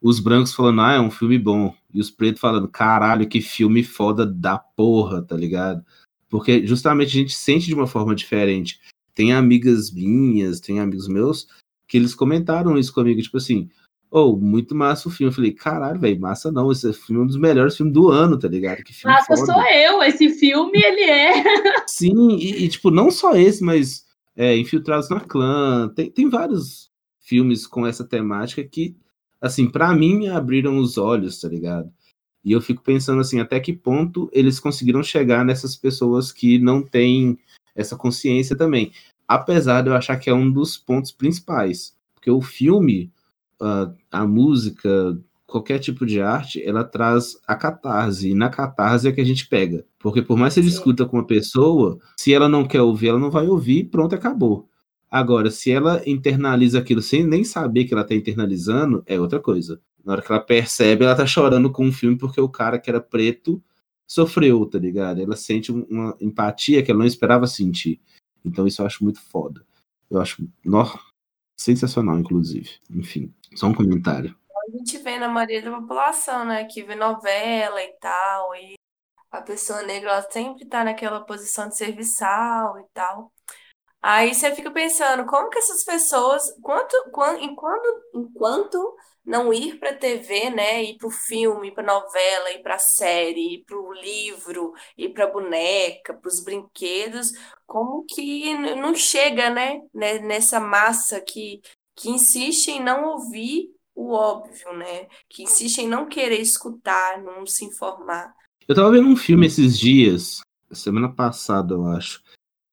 os 0.00 0.20
brancos 0.20 0.54
falando, 0.54 0.80
ah, 0.82 0.92
é 0.92 1.00
um 1.00 1.10
filme 1.10 1.38
bom, 1.38 1.74
e 1.92 2.00
os 2.00 2.10
pretos 2.10 2.40
falando, 2.40 2.68
caralho, 2.68 3.28
que 3.28 3.40
filme 3.40 3.82
foda 3.82 4.24
da 4.26 4.58
porra, 4.58 5.22
tá 5.22 5.36
ligado? 5.36 5.84
Porque 6.28 6.66
justamente 6.66 7.08
a 7.08 7.12
gente 7.12 7.34
sente 7.34 7.66
de 7.66 7.74
uma 7.74 7.86
forma 7.86 8.14
diferente. 8.14 8.80
Tem 9.14 9.32
amigas 9.32 9.90
minhas, 9.90 10.60
tem 10.60 10.78
amigos 10.78 11.08
meus, 11.08 11.48
que 11.88 11.96
eles 11.96 12.14
comentaram 12.14 12.78
isso 12.78 12.94
comigo, 12.94 13.20
tipo 13.20 13.36
assim, 13.36 13.68
oh, 14.10 14.36
muito 14.36 14.74
massa 14.74 15.08
o 15.08 15.10
filme. 15.10 15.30
Eu 15.30 15.34
falei, 15.34 15.52
caralho, 15.52 16.00
velho, 16.00 16.20
massa 16.20 16.50
não, 16.50 16.70
esse 16.70 16.92
filme 16.92 17.20
é 17.20 17.24
um 17.24 17.26
dos 17.26 17.36
melhores 17.36 17.76
filmes 17.76 17.92
do 17.92 18.08
ano, 18.08 18.38
tá 18.38 18.48
ligado? 18.48 18.82
Que 18.82 18.92
filme 18.92 19.14
Massa 19.14 19.36
foda. 19.36 19.52
sou 19.52 19.62
eu, 19.62 20.02
esse 20.02 20.30
filme, 20.30 20.80
ele 20.82 21.02
é. 21.02 21.44
Sim, 21.88 22.36
e, 22.36 22.64
e, 22.64 22.68
tipo, 22.68 22.90
não 22.90 23.10
só 23.10 23.34
esse, 23.34 23.62
mas 23.62 24.06
é, 24.36 24.56
Infiltrados 24.56 25.10
na 25.10 25.20
Clã, 25.20 25.88
tem, 25.94 26.10
tem 26.10 26.28
vários 26.28 26.89
filmes 27.30 27.64
com 27.64 27.86
essa 27.86 28.02
temática 28.04 28.64
que, 28.64 28.96
assim, 29.40 29.70
pra 29.70 29.94
mim 29.94 30.16
me 30.16 30.28
abriram 30.28 30.78
os 30.78 30.98
olhos, 30.98 31.40
tá 31.40 31.48
ligado? 31.48 31.88
E 32.44 32.50
eu 32.50 32.60
fico 32.60 32.82
pensando 32.82 33.20
assim, 33.20 33.38
até 33.38 33.60
que 33.60 33.72
ponto 33.72 34.28
eles 34.32 34.58
conseguiram 34.58 35.00
chegar 35.00 35.44
nessas 35.44 35.76
pessoas 35.76 36.32
que 36.32 36.58
não 36.58 36.82
têm 36.82 37.38
essa 37.76 37.94
consciência 37.94 38.56
também. 38.56 38.90
Apesar 39.28 39.82
de 39.82 39.90
eu 39.90 39.94
achar 39.94 40.16
que 40.16 40.28
é 40.28 40.34
um 40.34 40.50
dos 40.50 40.76
pontos 40.76 41.12
principais. 41.12 41.94
Porque 42.14 42.32
o 42.32 42.40
filme, 42.40 43.12
uh, 43.62 43.94
a 44.10 44.26
música, 44.26 45.16
qualquer 45.46 45.78
tipo 45.78 46.04
de 46.04 46.20
arte, 46.20 46.60
ela 46.66 46.82
traz 46.82 47.38
a 47.46 47.54
catarse. 47.54 48.30
E 48.30 48.34
na 48.34 48.48
catarse 48.48 49.06
é 49.06 49.12
que 49.12 49.20
a 49.20 49.24
gente 49.24 49.46
pega. 49.46 49.84
Porque 50.00 50.20
por 50.20 50.36
mais 50.36 50.54
que 50.54 50.62
você 50.62 50.68
discuta 50.68 51.06
com 51.06 51.18
uma 51.18 51.26
pessoa, 51.26 51.96
se 52.16 52.34
ela 52.34 52.48
não 52.48 52.66
quer 52.66 52.82
ouvir, 52.82 53.08
ela 53.08 53.20
não 53.20 53.30
vai 53.30 53.46
ouvir, 53.46 53.84
pronto, 53.84 54.16
acabou. 54.16 54.68
Agora, 55.10 55.50
se 55.50 55.72
ela 55.72 56.00
internaliza 56.08 56.78
aquilo 56.78 57.02
sem 57.02 57.24
nem 57.24 57.42
saber 57.42 57.84
que 57.84 57.92
ela 57.92 58.04
tá 58.04 58.14
internalizando, 58.14 59.02
é 59.06 59.18
outra 59.18 59.40
coisa. 59.40 59.80
Na 60.04 60.12
hora 60.12 60.22
que 60.22 60.30
ela 60.30 60.40
percebe, 60.40 61.04
ela 61.04 61.16
tá 61.16 61.26
chorando 61.26 61.70
com 61.70 61.84
um 61.84 61.92
filme 61.92 62.16
porque 62.16 62.40
o 62.40 62.48
cara 62.48 62.78
que 62.78 62.88
era 62.88 63.00
preto 63.00 63.62
sofreu, 64.06 64.64
tá 64.66 64.78
ligado? 64.78 65.20
Ela 65.20 65.36
sente 65.36 65.72
um- 65.72 65.84
uma 65.90 66.16
empatia 66.20 66.82
que 66.82 66.90
ela 66.90 67.00
não 67.00 67.06
esperava 67.06 67.46
sentir. 67.46 68.00
Então 68.44 68.66
isso 68.66 68.82
eu 68.82 68.86
acho 68.86 69.02
muito 69.04 69.20
foda. 69.20 69.64
Eu 70.08 70.20
acho 70.20 70.46
nó, 70.64 70.86
sensacional, 71.56 72.18
inclusive. 72.18 72.70
Enfim, 72.90 73.32
só 73.54 73.66
um 73.66 73.74
comentário. 73.74 74.34
A 74.68 74.76
gente 74.76 74.98
vê 74.98 75.18
na 75.18 75.28
maioria 75.28 75.62
da 75.62 75.72
população, 75.72 76.44
né, 76.44 76.64
que 76.64 76.82
vê 76.84 76.94
novela 76.94 77.82
e 77.82 77.92
tal, 78.00 78.54
e 78.54 78.74
a 79.30 79.42
pessoa 79.42 79.82
negra 79.82 80.10
ela 80.10 80.22
sempre 80.22 80.64
tá 80.66 80.84
naquela 80.84 81.20
posição 81.20 81.68
de 81.68 81.76
serviçal 81.76 82.78
e 82.78 82.84
tal. 82.94 83.32
Aí 84.02 84.34
você 84.34 84.54
fica 84.54 84.70
pensando, 84.70 85.26
como 85.26 85.50
que 85.50 85.58
essas 85.58 85.84
pessoas, 85.84 86.42
quanto, 86.62 86.96
quan- 87.12 87.38
enquanto, 87.40 87.86
enquanto 88.14 88.96
não 89.24 89.52
ir 89.52 89.78
para 89.78 89.94
TV, 89.94 90.50
né, 90.50 90.82
ir 90.82 90.96
para 90.96 91.08
o 91.08 91.10
filme, 91.10 91.72
para 91.72 91.84
novela, 91.84 92.50
ir 92.52 92.62
para 92.62 92.78
série, 92.78 93.54
ir 93.56 93.64
para 93.64 93.76
o 93.78 93.92
livro, 93.92 94.72
ir 94.96 95.10
para 95.12 95.26
boneca, 95.26 96.14
para 96.14 96.28
os 96.28 96.42
brinquedos, 96.42 97.32
como 97.66 98.04
que 98.06 98.54
não 98.76 98.94
chega, 98.94 99.50
né, 99.50 99.80
né, 99.94 100.18
nessa 100.20 100.58
massa 100.58 101.20
que, 101.20 101.60
que 101.94 102.08
insiste 102.10 102.68
em 102.70 102.82
não 102.82 103.04
ouvir 103.04 103.68
o 103.94 104.12
óbvio, 104.14 104.72
né, 104.72 105.08
que 105.28 105.42
insiste 105.42 105.78
em 105.82 105.88
não 105.88 106.08
querer 106.08 106.40
escutar, 106.40 107.20
não 107.22 107.44
se 107.46 107.64
informar. 107.66 108.34
Eu 108.68 108.74
tava 108.74 108.90
vendo 108.92 109.08
um 109.08 109.16
filme 109.16 109.46
esses 109.46 109.78
dias, 109.78 110.40
semana 110.72 111.12
passada, 111.12 111.74
eu 111.74 111.86
acho, 111.86 112.22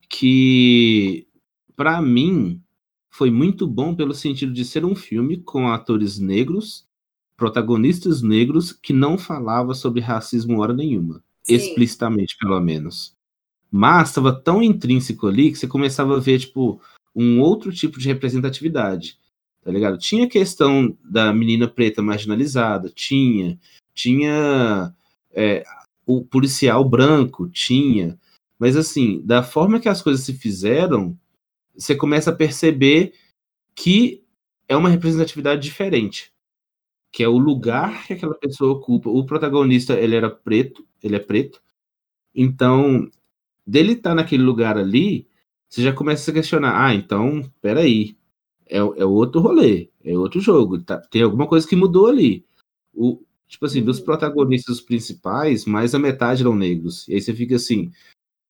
que 0.10 1.28
pra 1.76 2.02
mim 2.02 2.62
foi 3.10 3.32
muito 3.32 3.68
bom 3.68 3.96
pelo 3.96 4.14
sentido 4.14 4.54
de 4.54 4.64
ser 4.64 4.86
um 4.86 4.96
filme 4.96 5.38
com 5.38 5.68
atores 5.68 6.20
negros, 6.20 6.86
protagonistas 7.36 8.22
negros, 8.22 8.72
que 8.72 8.94
não 8.94 9.18
falava 9.18 9.74
sobre 9.74 10.02
racismo 10.02 10.60
hora 10.60 10.74
nenhuma. 10.74 11.24
Sim. 11.44 11.56
Explicitamente, 11.56 12.38
pelo 12.38 12.60
menos. 12.60 13.16
Mas 13.72 14.10
estava 14.10 14.34
tão 14.34 14.62
intrínseco 14.62 15.28
ali 15.28 15.52
que 15.52 15.58
você 15.58 15.68
começava 15.68 16.16
a 16.16 16.20
ver, 16.20 16.40
tipo, 16.40 16.82
um 17.16 17.40
outro 17.40 17.72
tipo 17.72 18.00
de 18.00 18.08
representatividade. 18.08 19.18
Tá 19.64 19.72
ligado? 19.72 19.98
Tinha 19.98 20.26
a 20.26 20.30
questão 20.30 20.98
da 21.04 21.34
menina 21.34 21.68
preta 21.68 22.02
marginalizada, 22.02 22.90
tinha. 22.90 23.60
Tinha 23.94 24.94
é, 25.34 25.64
o 26.06 26.24
policial 26.24 26.88
branco, 26.88 27.50
tinha. 27.50 28.18
Mas 28.60 28.76
assim, 28.76 29.22
da 29.24 29.44
forma 29.44 29.80
que 29.80 29.90
as 29.90 30.02
coisas 30.02 30.26
se 30.26 30.34
fizeram, 30.34 31.18
você 31.76 31.96
começa 31.96 32.32
a 32.32 32.36
perceber 32.36 33.14
que 33.76 34.24
é 34.68 34.76
uma 34.76 34.90
representatividade 34.90 35.62
diferente, 35.62 36.34
que 37.12 37.24
é 37.24 37.28
o 37.28 37.38
lugar 37.38 38.06
que 38.08 38.14
aquela 38.14 38.36
pessoa 38.36 38.74
ocupa. 38.74 39.10
O 39.10 39.26
protagonista, 39.26 39.94
ele 39.94 40.16
era 40.16 40.30
preto, 40.30 40.86
ele 41.02 41.16
é 41.16 41.20
preto. 41.20 41.62
Então, 42.34 43.10
dele 43.66 43.94
estar 43.94 44.12
tá 44.12 44.16
naquele 44.16 44.44
lugar 44.44 44.78
ali, 44.78 45.28
você 45.70 45.84
já 45.84 45.94
começa 45.94 46.32
a 46.32 46.34
questionar, 46.34 46.86
ah, 46.86 46.94
então, 46.94 47.44
peraí, 47.62 48.18
é, 48.70 48.78
é 48.78 49.06
outro 49.06 49.42
rolê, 49.42 49.90
é 50.04 50.18
outro 50.18 50.40
jogo, 50.40 50.82
tá, 50.82 51.00
tem 51.12 51.22
alguma 51.22 51.48
coisa 51.48 51.68
que 51.68 51.76
mudou 51.76 52.08
ali. 52.08 52.46
O, 52.94 53.22
tipo 53.48 53.66
assim, 53.66 53.84
dos 53.84 54.00
uhum. 54.00 54.06
protagonistas 54.06 54.82
principais, 54.82 55.66
mais 55.66 55.94
a 55.94 56.00
metade 56.00 56.42
eram 56.42 56.56
negros. 56.56 57.08
E 57.08 57.14
aí 57.14 57.22
você 57.22 57.34
fica 57.34 57.56
assim, 57.56 57.92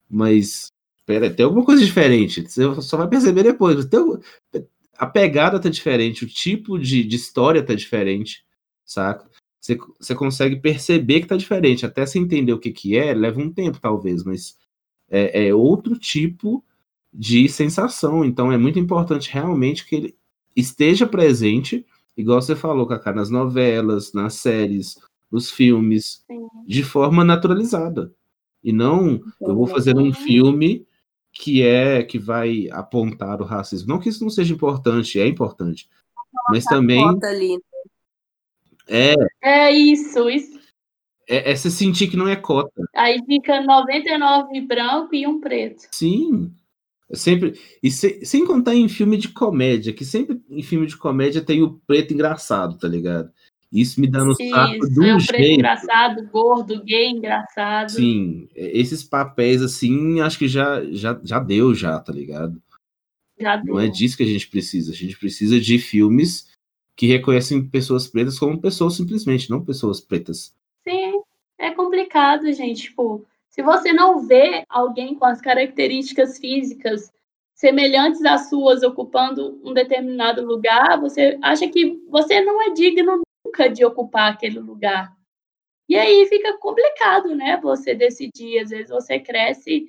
mas 0.09 0.71
Pera, 1.07 1.33
tem 1.33 1.45
alguma 1.45 1.63
coisa 1.63 1.83
diferente. 1.83 2.41
Você 2.41 2.81
só 2.81 2.97
vai 2.97 3.07
perceber 3.07 3.41
depois. 3.41 3.85
Tem, 3.85 4.01
a 4.97 5.05
pegada 5.05 5.57
tá 5.57 5.69
diferente, 5.69 6.25
o 6.25 6.27
tipo 6.27 6.77
de, 6.77 7.01
de 7.05 7.15
história 7.15 7.63
tá 7.63 7.73
diferente, 7.73 8.43
saca? 8.83 9.25
Você, 9.61 9.77
você 9.97 10.13
consegue 10.13 10.57
perceber 10.57 11.21
que 11.21 11.27
tá 11.27 11.37
diferente. 11.37 11.85
Até 11.85 12.05
você 12.05 12.19
entender 12.19 12.51
o 12.51 12.59
que, 12.59 12.71
que 12.71 12.97
é, 12.97 13.13
leva 13.13 13.39
um 13.39 13.49
tempo, 13.51 13.79
talvez, 13.79 14.23
mas 14.25 14.57
é, 15.09 15.47
é 15.47 15.55
outro 15.55 15.97
tipo 15.97 16.61
de 17.13 17.47
sensação. 17.47 18.25
Então 18.25 18.51
é 18.51 18.57
muito 18.57 18.77
importante 18.77 19.31
realmente 19.31 19.85
que 19.85 19.95
ele 19.95 20.15
esteja 20.57 21.07
presente, 21.07 21.85
igual 22.17 22.41
você 22.41 22.53
falou, 22.55 22.85
Cacá, 22.85 23.13
nas 23.13 23.29
novelas, 23.29 24.11
nas 24.11 24.33
séries, 24.33 24.97
nos 25.31 25.49
filmes, 25.51 26.21
Sim. 26.27 26.47
de 26.65 26.83
forma 26.83 27.23
naturalizada. 27.23 28.11
E 28.67 28.73
não, 28.73 29.21
eu 29.39 29.55
vou 29.55 29.65
fazer 29.65 29.97
um 29.97 30.11
filme 30.13 30.85
que 31.31 31.63
é 31.63 32.03
que 32.03 32.19
vai 32.19 32.67
apontar 32.69 33.41
o 33.41 33.45
racismo. 33.45 33.87
Não 33.87 33.97
que 33.97 34.09
isso 34.09 34.21
não 34.21 34.29
seja 34.29 34.53
importante, 34.53 35.17
é 35.17 35.25
importante, 35.25 35.87
mas 36.49 36.65
também 36.65 37.01
ali. 37.23 37.53
Né? 37.53 37.59
é 38.89 39.15
é 39.41 39.71
isso, 39.71 40.29
isso. 40.29 40.59
É, 41.29 41.49
é 41.51 41.55
se 41.55 41.71
sentir 41.71 42.09
que 42.09 42.17
não 42.17 42.27
é 42.27 42.35
cota. 42.35 42.83
Aí 42.93 43.23
fica 43.25 43.61
99 43.61 44.59
branco 44.67 45.15
e 45.15 45.25
um 45.25 45.39
preto. 45.39 45.83
Sim. 45.89 46.53
Sempre 47.13 47.57
e 47.81 47.89
se, 47.89 48.25
sem 48.25 48.45
contar 48.45 48.75
em 48.75 48.89
filme 48.89 49.15
de 49.15 49.29
comédia, 49.29 49.93
que 49.93 50.03
sempre 50.03 50.41
em 50.49 50.61
filme 50.61 50.85
de 50.85 50.97
comédia 50.97 51.41
tem 51.41 51.63
o 51.63 51.79
preto 51.87 52.13
engraçado, 52.13 52.77
tá 52.77 52.85
ligado? 52.85 53.31
Isso 53.71 53.99
me 53.99 54.07
dá 54.07 54.23
no 54.23 54.31
Isso, 54.31 54.49
saco 54.49 54.89
do 54.89 55.05
é 55.05 55.15
um 55.15 55.19
jeito. 55.19 55.59
engraçado, 55.59 56.25
gordo, 56.27 56.83
gay 56.83 57.09
engraçado. 57.09 57.91
Sim, 57.91 58.47
esses 58.55 59.03
papéis 59.03 59.61
assim, 59.61 60.21
acho 60.21 60.39
que 60.39 60.47
já, 60.47 60.83
já, 60.91 61.19
já 61.23 61.39
deu 61.39 61.75
já, 61.75 61.99
tá 61.99 62.13
ligado? 62.13 62.61
Já 63.37 63.57
deu. 63.57 63.75
Não 63.75 63.81
é 63.81 63.87
disso 63.87 64.15
que 64.15 64.23
a 64.23 64.27
gente 64.27 64.47
precisa. 64.47 64.91
A 64.93 64.95
gente 64.95 65.17
precisa 65.17 65.59
de 65.59 65.77
filmes 65.79 66.49
que 66.95 67.05
reconhecem 67.07 67.67
pessoas 67.67 68.07
pretas 68.07 68.39
como 68.39 68.59
pessoas 68.59 68.95
simplesmente, 68.95 69.49
não 69.49 69.63
pessoas 69.63 69.99
pretas. 69.99 70.55
Sim, 70.87 71.21
é 71.57 71.69
complicado, 71.71 72.51
gente. 72.53 72.83
Tipo, 72.83 73.25
se 73.49 73.61
você 73.61 73.91
não 73.91 74.25
vê 74.25 74.63
alguém 74.69 75.13
com 75.13 75.25
as 75.25 75.41
características 75.41 76.39
físicas 76.39 77.11
semelhantes 77.53 78.23
às 78.23 78.49
suas 78.49 78.81
ocupando 78.81 79.59
um 79.63 79.73
determinado 79.73 80.45
lugar, 80.45 80.99
você 81.01 81.37
acha 81.41 81.67
que 81.67 81.99
você 82.07 82.39
não 82.41 82.61
é 82.61 82.73
digno 82.73 83.21
nunca 83.47 83.69
de 83.69 83.85
ocupar 83.85 84.31
aquele 84.31 84.59
lugar. 84.59 85.11
E 85.89 85.95
aí 85.97 86.25
fica 86.27 86.57
complicado, 86.57 87.33
né? 87.33 87.57
Você 87.61 87.95
decidir. 87.95 88.59
Às 88.59 88.69
vezes 88.69 88.89
você 88.89 89.19
cresce 89.19 89.87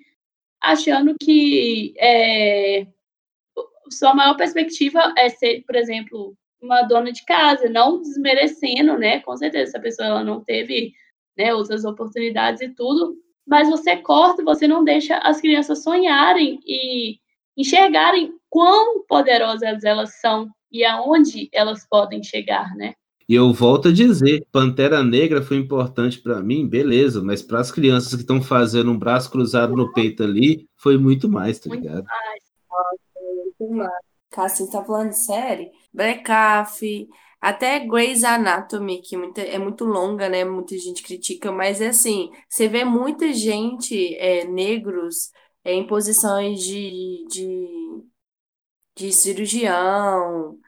achando 0.61 1.15
que 1.21 1.95
é, 1.99 2.87
sua 3.91 4.15
maior 4.15 4.37
perspectiva 4.37 5.13
é 5.17 5.29
ser, 5.29 5.63
por 5.67 5.77
exemplo, 5.77 6.37
uma 6.61 6.83
dona 6.83 7.13
de 7.13 7.25
casa, 7.25 7.69
não 7.69 8.01
desmerecendo, 8.01 8.97
né? 8.99 9.21
Com 9.21 9.37
certeza, 9.37 9.71
essa 9.71 9.81
pessoa 9.81 10.09
ela 10.09 10.25
não 10.25 10.43
teve 10.43 10.93
né, 11.37 11.55
outras 11.55 11.85
oportunidades 11.85 12.61
e 12.61 12.69
tudo, 12.69 13.17
mas 13.47 13.69
você 13.69 13.97
corta, 13.97 14.43
você 14.43 14.67
não 14.67 14.85
deixa 14.85 15.19
as 15.19 15.41
crianças 15.41 15.83
sonharem 15.83 16.61
e 16.67 17.19
enxergarem 17.57 18.35
quão 18.51 19.05
poderosas 19.07 19.85
elas 19.85 20.21
são 20.21 20.49
e 20.71 20.85
aonde 20.85 21.49
elas 21.53 21.87
podem 21.89 22.23
chegar, 22.23 22.75
né? 22.77 22.95
E 23.29 23.35
eu 23.35 23.53
volto 23.53 23.89
a 23.89 23.93
dizer, 23.93 24.47
Pantera 24.51 25.05
Negra 25.05 25.43
foi 25.43 25.59
importante 25.59 26.19
para 26.19 26.43
mim, 26.43 26.67
beleza, 26.67 27.23
mas 27.23 27.43
para 27.43 27.61
as 27.61 27.71
crianças 27.71 28.15
que 28.15 28.23
estão 28.23 28.41
fazendo 28.41 28.91
um 28.91 28.99
braço 28.99 29.31
cruzado 29.31 29.77
no 29.77 29.93
peito 29.93 30.23
ali, 30.23 30.67
foi 30.77 30.97
muito 30.97 31.29
mais, 31.29 31.59
tá 31.59 31.69
ligado? 31.69 32.07
Muito 32.07 32.09
mais. 32.09 33.57
Muito 33.61 33.75
mais. 33.75 34.09
Cassim 34.31 34.71
tá 34.71 34.83
falando 34.83 35.11
de 35.11 35.19
série? 35.19 35.71
Black 35.93 36.23
até 37.41 37.87
Grey's 37.87 38.25
Anatomy, 38.25 39.01
que 39.03 39.17
muita, 39.17 39.43
é 39.43 39.59
muito 39.59 39.85
longa, 39.85 40.29
né? 40.29 40.45
Muita 40.45 40.77
gente 40.79 41.03
critica, 41.03 41.53
mas 41.53 41.81
é 41.81 41.89
assim, 41.89 42.31
você 42.49 42.67
vê 42.67 42.85
muita 42.85 43.33
gente, 43.33 44.15
é, 44.17 44.45
negros, 44.45 45.31
é, 45.65 45.73
em 45.75 45.87
posições 45.87 46.61
de, 46.63 47.25
de, 47.29 48.03
de 48.97 49.13
cirurgião. 49.13 50.59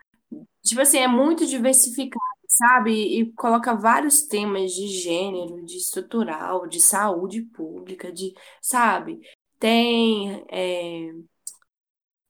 Tipo 0.63 0.83
assim, 0.83 0.99
é 0.99 1.09
muito 1.09 1.47
diversificado 1.47 2.30
sabe? 2.51 2.93
E 3.21 3.33
coloca 3.35 3.75
vários 3.75 4.23
temas 4.23 4.73
de 4.73 4.89
gênero, 4.89 5.65
de 5.65 5.77
estrutural, 5.77 6.67
de 6.69 6.81
saúde 6.81 7.43
pública, 7.43 8.13
de, 8.13 8.35
sabe? 8.61 9.21
Tem. 9.59 10.45
é, 10.51 11.13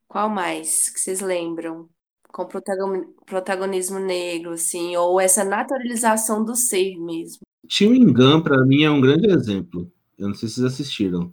Qual 0.09 0.29
mais 0.29 0.91
que 0.91 1.01
vocês 1.01 1.21
lembram? 1.21 1.89
Com 2.33 2.47
protagonismo 3.27 3.99
negro, 3.99 4.53
assim, 4.53 4.97
ou 4.97 5.21
essa 5.21 5.43
naturalização 5.43 6.45
do 6.45 6.55
ser 6.55 6.97
mesmo. 6.99 7.41
Chewing 7.69 8.13
Gun, 8.13 8.43
pra 8.43 8.65
mim, 8.65 8.83
é 8.85 8.91
um 8.91 9.01
grande 9.01 9.29
exemplo. 9.31 9.91
Eu 10.19 10.29
não 10.29 10.35
sei 10.35 10.49
se 10.49 10.57
vocês 10.57 10.73
assistiram. 10.73 11.33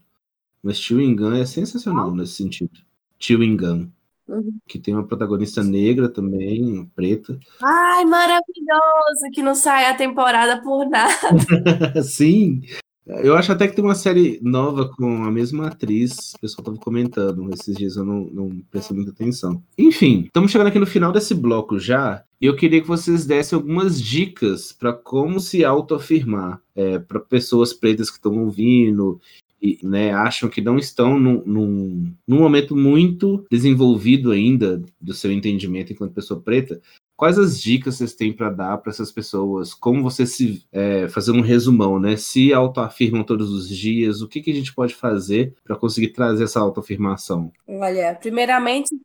Mas 0.63 0.79
Chewing 0.79 1.15
Gun 1.15 1.33
é 1.33 1.45
sensacional 1.45 2.13
nesse 2.15 2.33
sentido. 2.33 2.79
Chewing 3.19 3.57
Gun. 3.57 3.91
Uhum. 4.27 4.57
Que 4.67 4.77
tem 4.77 4.93
uma 4.93 5.05
protagonista 5.05 5.63
negra 5.63 6.09
também, 6.09 6.85
preta. 6.95 7.39
Ai, 7.63 8.05
maravilhoso! 8.05 9.31
Que 9.33 9.41
não 9.41 9.55
sai 9.55 9.85
a 9.85 9.95
temporada 9.95 10.61
por 10.61 10.87
nada. 10.89 12.03
Sim. 12.03 12.61
Eu 13.07 13.37
acho 13.37 13.53
até 13.53 13.67
que 13.67 13.75
tem 13.75 13.83
uma 13.83 13.95
série 13.95 14.37
nova 14.43 14.89
com 14.89 15.23
a 15.23 15.31
mesma 15.31 15.67
atriz. 15.67 16.33
O 16.35 16.39
pessoal 16.41 16.59
estava 16.59 16.77
comentando. 16.77 17.49
Esses 17.53 17.75
dias 17.75 17.95
eu 17.95 18.03
não, 18.03 18.29
não 18.31 18.61
prestei 18.69 18.95
muita 18.95 19.11
atenção. 19.11 19.63
Enfim, 19.77 20.23
estamos 20.25 20.51
chegando 20.51 20.67
aqui 20.67 20.79
no 20.79 20.85
final 20.85 21.13
desse 21.13 21.33
bloco 21.33 21.79
já. 21.79 22.23
E 22.39 22.45
eu 22.45 22.55
queria 22.55 22.81
que 22.81 22.87
vocês 22.87 23.25
dessem 23.25 23.55
algumas 23.55 24.01
dicas 24.01 24.73
para 24.73 24.91
como 24.91 25.39
se 25.39 25.63
autoafirmar 25.63 26.61
é, 26.75 26.99
para 26.99 27.19
pessoas 27.19 27.73
pretas 27.73 28.09
que 28.09 28.17
estão 28.17 28.37
ouvindo 28.43 29.21
e, 29.61 29.79
né, 29.83 30.13
acham 30.13 30.49
que 30.49 30.61
não 30.61 30.77
estão 30.77 31.19
num, 31.19 31.43
num, 31.45 32.13
num, 32.27 32.39
momento 32.39 32.75
muito 32.75 33.45
desenvolvido 33.49 34.31
ainda 34.31 34.81
do 35.01 35.13
seu 35.13 35.31
entendimento 35.31 35.91
enquanto 35.91 36.13
pessoa 36.13 36.39
preta, 36.39 36.79
quais 37.15 37.39
as 37.39 37.59
dicas 37.59 37.95
vocês 37.95 38.13
têm 38.13 38.31
para 38.31 38.49
dar 38.49 38.77
para 38.77 38.91
essas 38.91 39.11
pessoas? 39.11 39.73
Como 39.73 40.03
você 40.03 40.25
se 40.25 40.63
é, 40.71 41.07
fazer 41.09 41.31
um 41.31 41.41
resumão, 41.41 41.99
né? 41.99 42.15
Se 42.15 42.53
autoafirmam 42.53 43.23
todos 43.23 43.51
os 43.51 43.67
dias, 43.67 44.21
o 44.21 44.27
que, 44.27 44.41
que 44.41 44.51
a 44.51 44.55
gente 44.55 44.73
pode 44.73 44.93
fazer 44.93 45.55
para 45.63 45.75
conseguir 45.75 46.09
trazer 46.09 46.43
essa 46.43 46.59
autoafirmação? 46.59 47.51
Olha, 47.67 48.15
primeiramente 48.15 48.95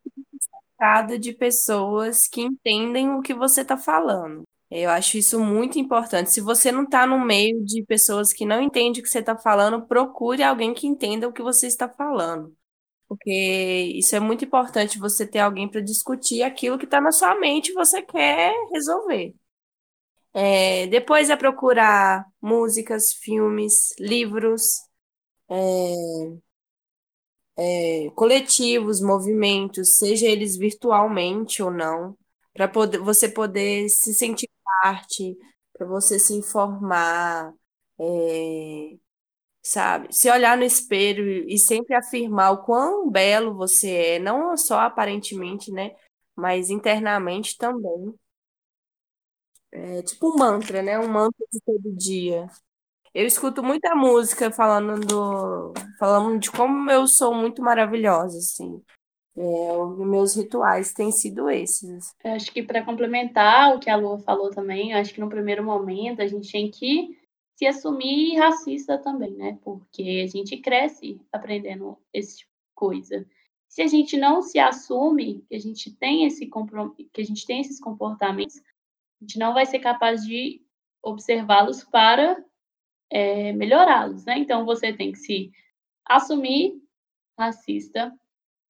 de 1.20 1.32
pessoas 1.32 2.26
que 2.26 2.40
entendem 2.40 3.10
o 3.10 3.22
que 3.22 3.32
você 3.32 3.60
está 3.60 3.76
falando. 3.76 4.42
Eu 4.74 4.88
acho 4.90 5.18
isso 5.18 5.38
muito 5.38 5.78
importante. 5.78 6.30
Se 6.30 6.40
você 6.40 6.72
não 6.72 6.84
está 6.84 7.06
no 7.06 7.20
meio 7.20 7.62
de 7.62 7.84
pessoas 7.84 8.32
que 8.32 8.46
não 8.46 8.62
entendem 8.62 8.92
o 9.00 9.04
que 9.04 9.08
você 9.08 9.18
está 9.18 9.36
falando, 9.36 9.86
procure 9.86 10.42
alguém 10.42 10.72
que 10.72 10.86
entenda 10.86 11.28
o 11.28 11.32
que 11.32 11.42
você 11.42 11.66
está 11.66 11.88
falando. 11.88 12.56
Porque 13.08 13.30
isso 13.94 14.16
é 14.16 14.20
muito 14.20 14.44
importante, 14.46 14.98
você 14.98 15.26
ter 15.26 15.40
alguém 15.40 15.68
para 15.70 15.82
discutir 15.82 16.42
aquilo 16.42 16.78
que 16.78 16.86
está 16.86 17.00
na 17.02 17.12
sua 17.12 17.34
mente 17.38 17.70
e 17.70 17.74
você 17.74 18.00
quer 18.02 18.54
resolver. 18.72 19.34
É, 20.34 20.86
depois 20.86 21.28
é 21.30 21.36
procurar 21.36 22.26
músicas, 22.40 23.12
filmes, 23.12 23.90
livros, 23.98 24.80
é, 25.50 25.94
é, 27.56 28.10
coletivos, 28.14 29.00
movimentos, 29.00 29.96
seja 29.98 30.26
eles 30.26 30.56
virtualmente 30.56 31.62
ou 31.62 31.70
não, 31.70 32.16
para 32.54 32.70
você 32.98 33.28
poder 33.28 33.88
se 33.88 34.14
sentir 34.14 34.48
parte, 34.64 35.36
para 35.72 35.86
você 35.86 36.18
se 36.18 36.34
informar, 36.34 37.52
é, 38.00 38.96
sabe? 39.62 40.08
Se 40.12 40.30
olhar 40.30 40.56
no 40.56 40.64
espelho 40.64 41.48
e 41.48 41.58
sempre 41.58 41.94
afirmar 41.94 42.52
o 42.52 42.64
quão 42.64 43.10
belo 43.10 43.54
você 43.54 43.90
é, 44.16 44.18
não 44.18 44.56
só 44.56 44.80
aparentemente, 44.80 45.70
né? 45.72 45.92
Mas 46.36 46.70
internamente 46.70 47.56
também. 47.58 48.14
É 49.70 50.02
tipo 50.02 50.28
um 50.34 50.36
mantra, 50.38 50.82
né? 50.82 50.98
Um 50.98 51.08
mantra 51.08 51.46
de 51.50 51.60
todo 51.60 51.96
dia. 51.96 52.46
Eu 53.14 53.26
escuto 53.26 53.62
muita 53.62 53.94
música 53.96 54.50
falando 54.52 55.00
do, 55.06 55.74
falando 55.98 56.38
de 56.40 56.50
como 56.50 56.90
eu 56.90 57.06
sou 57.08 57.34
muito 57.34 57.62
maravilhosa, 57.62 58.38
assim. 58.38 58.82
É, 59.36 59.76
os 59.76 59.98
meus 60.06 60.36
rituais 60.36 60.92
têm 60.92 61.10
sido 61.10 61.48
esses. 61.48 62.14
Eu 62.22 62.32
acho 62.32 62.52
que 62.52 62.62
para 62.62 62.84
complementar 62.84 63.74
o 63.74 63.80
que 63.80 63.88
a 63.88 63.96
Lua 63.96 64.18
falou 64.18 64.50
também, 64.50 64.92
acho 64.92 65.14
que 65.14 65.20
no 65.20 65.28
primeiro 65.28 65.64
momento 65.64 66.20
a 66.20 66.26
gente 66.26 66.52
tem 66.52 66.70
que 66.70 67.18
se 67.56 67.66
assumir 67.66 68.36
racista 68.36 68.98
também, 68.98 69.32
né? 69.32 69.58
Porque 69.62 70.22
a 70.24 70.26
gente 70.26 70.56
cresce 70.58 71.20
aprendendo 71.32 71.98
esse 72.12 72.38
tipo 72.38 72.50
de 72.50 72.74
coisa. 72.74 73.26
Se 73.68 73.80
a 73.80 73.86
gente 73.86 74.18
não 74.18 74.42
se 74.42 74.58
assume 74.58 75.44
que 75.48 75.54
a 75.54 75.58
gente 75.58 75.90
tem 75.96 76.26
esse 76.26 76.46
que 76.46 77.20
a 77.20 77.24
gente 77.24 77.46
tem 77.46 77.60
esses 77.60 77.80
comportamentos, 77.80 78.58
a 78.58 79.24
gente 79.24 79.38
não 79.38 79.54
vai 79.54 79.64
ser 79.64 79.78
capaz 79.78 80.22
de 80.22 80.60
observá-los 81.02 81.82
para 81.84 82.44
é, 83.10 83.52
melhorá-los, 83.52 84.24
né? 84.26 84.38
Então 84.38 84.66
você 84.66 84.92
tem 84.92 85.12
que 85.12 85.18
se 85.18 85.52
assumir 86.04 86.82
racista, 87.38 88.12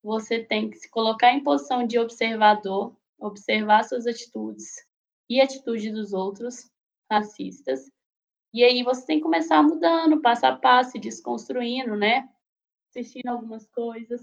você 0.02 0.42
tem 0.42 0.68
que 0.70 0.78
se 0.78 0.90
colocar 0.90 1.32
em 1.32 1.42
posição 1.42 1.86
de 1.86 1.98
observador, 1.98 2.96
observar 3.18 3.84
suas 3.84 4.06
atitudes 4.06 4.74
e 5.30 5.40
atitudes 5.40 5.92
dos 5.92 6.12
outros 6.12 6.70
racistas. 7.10 7.90
E 8.52 8.64
aí 8.64 8.82
você 8.82 9.06
tem 9.06 9.18
que 9.18 9.22
começar 9.22 9.62
mudando, 9.62 10.20
passo 10.20 10.46
a 10.46 10.56
passo, 10.56 10.98
desconstruindo, 10.98 11.96
né? 11.96 12.28
Assistindo 12.90 13.28
algumas 13.28 13.66
coisas, 13.68 14.20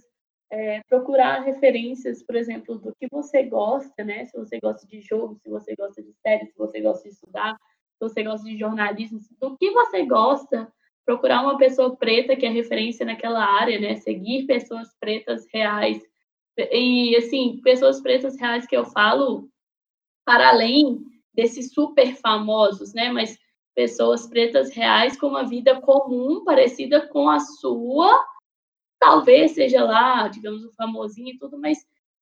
é, 0.52 0.82
procurar 0.88 1.42
referências, 1.42 2.22
por 2.24 2.36
exemplo, 2.36 2.78
do 2.78 2.94
que 2.96 3.08
você 3.12 3.44
gosta, 3.44 4.04
né? 4.04 4.26
Se 4.26 4.38
você 4.38 4.60
gosta 4.60 4.86
de 4.86 5.02
jogo, 5.02 5.40
se 5.42 5.50
você 5.50 5.76
gosta 5.76 6.02
de 6.02 6.14
série, 6.22 6.48
se 6.48 6.58
você 6.58 6.82
gosta 6.82 7.04
de 7.04 7.14
estudar, 7.14 7.56
se 7.56 8.00
você 8.00 8.24
gosta 8.24 8.46
de 8.46 8.58
jornalismo, 8.58 9.20
do 9.40 9.58
que 9.58 9.72
você 9.72 10.06
gosta, 10.06 10.72
procurar 11.06 11.42
uma 11.42 11.58
pessoa 11.58 11.96
preta 11.96 12.36
que 12.36 12.46
é 12.46 12.50
referência 12.50 13.06
naquela 13.06 13.44
área, 13.44 13.80
né? 13.80 13.96
Seguir 13.96 14.46
pessoas 14.46 14.90
pretas 15.00 15.46
reais. 15.54 16.02
E, 16.58 17.16
assim, 17.16 17.60
pessoas 17.64 18.02
pretas 18.02 18.38
reais 18.38 18.68
que 18.68 18.76
eu 18.76 18.86
falo 18.86 19.50
para 20.26 20.50
além 20.50 21.00
desses 21.34 21.74
super 21.74 22.16
famosos, 22.18 22.94
né? 22.94 23.12
Mas 23.12 23.38
pessoas 23.74 24.28
pretas 24.28 24.72
reais 24.72 25.18
com 25.18 25.28
uma 25.28 25.48
vida 25.48 25.80
comum, 25.80 26.44
parecida 26.44 27.08
com 27.08 27.30
a 27.30 27.40
sua, 27.40 28.12
talvez 29.00 29.52
seja 29.52 29.84
lá, 29.84 30.28
digamos, 30.28 30.64
o 30.66 30.74
famosinho 30.74 31.30
e 31.30 31.38
tudo, 31.38 31.58
mas 31.58 31.80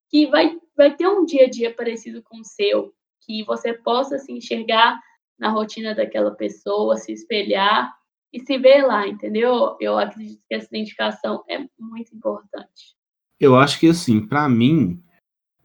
que 0.09 0.27
vai, 0.27 0.57
vai 0.75 0.95
ter 0.95 1.07
um 1.07 1.25
dia 1.25 1.45
a 1.45 1.49
dia 1.49 1.73
parecido 1.73 2.21
com 2.23 2.39
o 2.39 2.45
seu, 2.45 2.93
que 3.21 3.43
você 3.43 3.73
possa 3.73 4.19
se 4.19 4.31
enxergar 4.31 4.99
na 5.37 5.49
rotina 5.49 5.93
daquela 5.93 6.31
pessoa, 6.31 6.95
se 6.95 7.11
espelhar 7.11 7.93
e 8.37 8.45
se 8.45 8.57
ver 8.57 8.85
lá, 8.85 9.07
entendeu? 9.07 9.75
Eu 9.79 9.97
acredito 9.97 10.41
que 10.47 10.53
essa 10.53 10.67
identificação 10.67 11.43
é 11.49 11.65
muito 11.79 12.15
importante. 12.15 12.95
Eu 13.39 13.55
acho 13.55 13.79
que, 13.79 13.87
assim, 13.87 14.25
para 14.25 14.47
mim, 14.47 15.01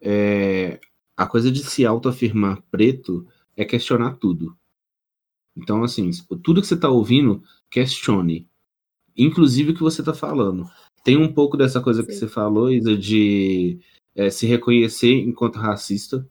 é... 0.00 0.80
a 1.16 1.26
coisa 1.26 1.50
de 1.52 1.62
se 1.62 1.84
autoafirmar 1.84 2.62
preto 2.70 3.26
é 3.54 3.64
questionar 3.64 4.16
tudo. 4.16 4.56
Então, 5.54 5.84
assim, 5.84 6.10
tudo 6.42 6.62
que 6.62 6.66
você 6.66 6.74
está 6.74 6.88
ouvindo, 6.88 7.42
questione. 7.70 8.48
Inclusive 9.14 9.72
o 9.72 9.74
que 9.74 9.82
você 9.82 10.00
está 10.00 10.14
falando. 10.14 10.66
Tem 11.04 11.18
um 11.18 11.30
pouco 11.30 11.58
dessa 11.58 11.80
coisa 11.80 12.00
Sim. 12.00 12.08
que 12.08 12.14
você 12.14 12.26
falou, 12.26 12.70
Isa, 12.70 12.96
de 12.96 13.78
é, 14.14 14.30
se 14.30 14.46
reconhecer 14.46 15.12
enquanto 15.12 15.56
racista 15.56 16.26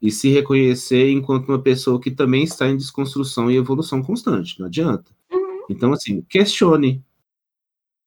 e 0.00 0.10
se 0.10 0.28
reconhecer 0.28 1.10
enquanto 1.10 1.48
uma 1.48 1.62
pessoa 1.62 2.00
que 2.00 2.10
também 2.10 2.42
está 2.42 2.68
em 2.68 2.76
desconstrução 2.76 3.48
e 3.48 3.56
evolução 3.56 4.02
constante. 4.02 4.58
Não 4.58 4.66
adianta. 4.66 5.12
Então, 5.72 5.92
assim, 5.92 6.22
questione. 6.22 7.04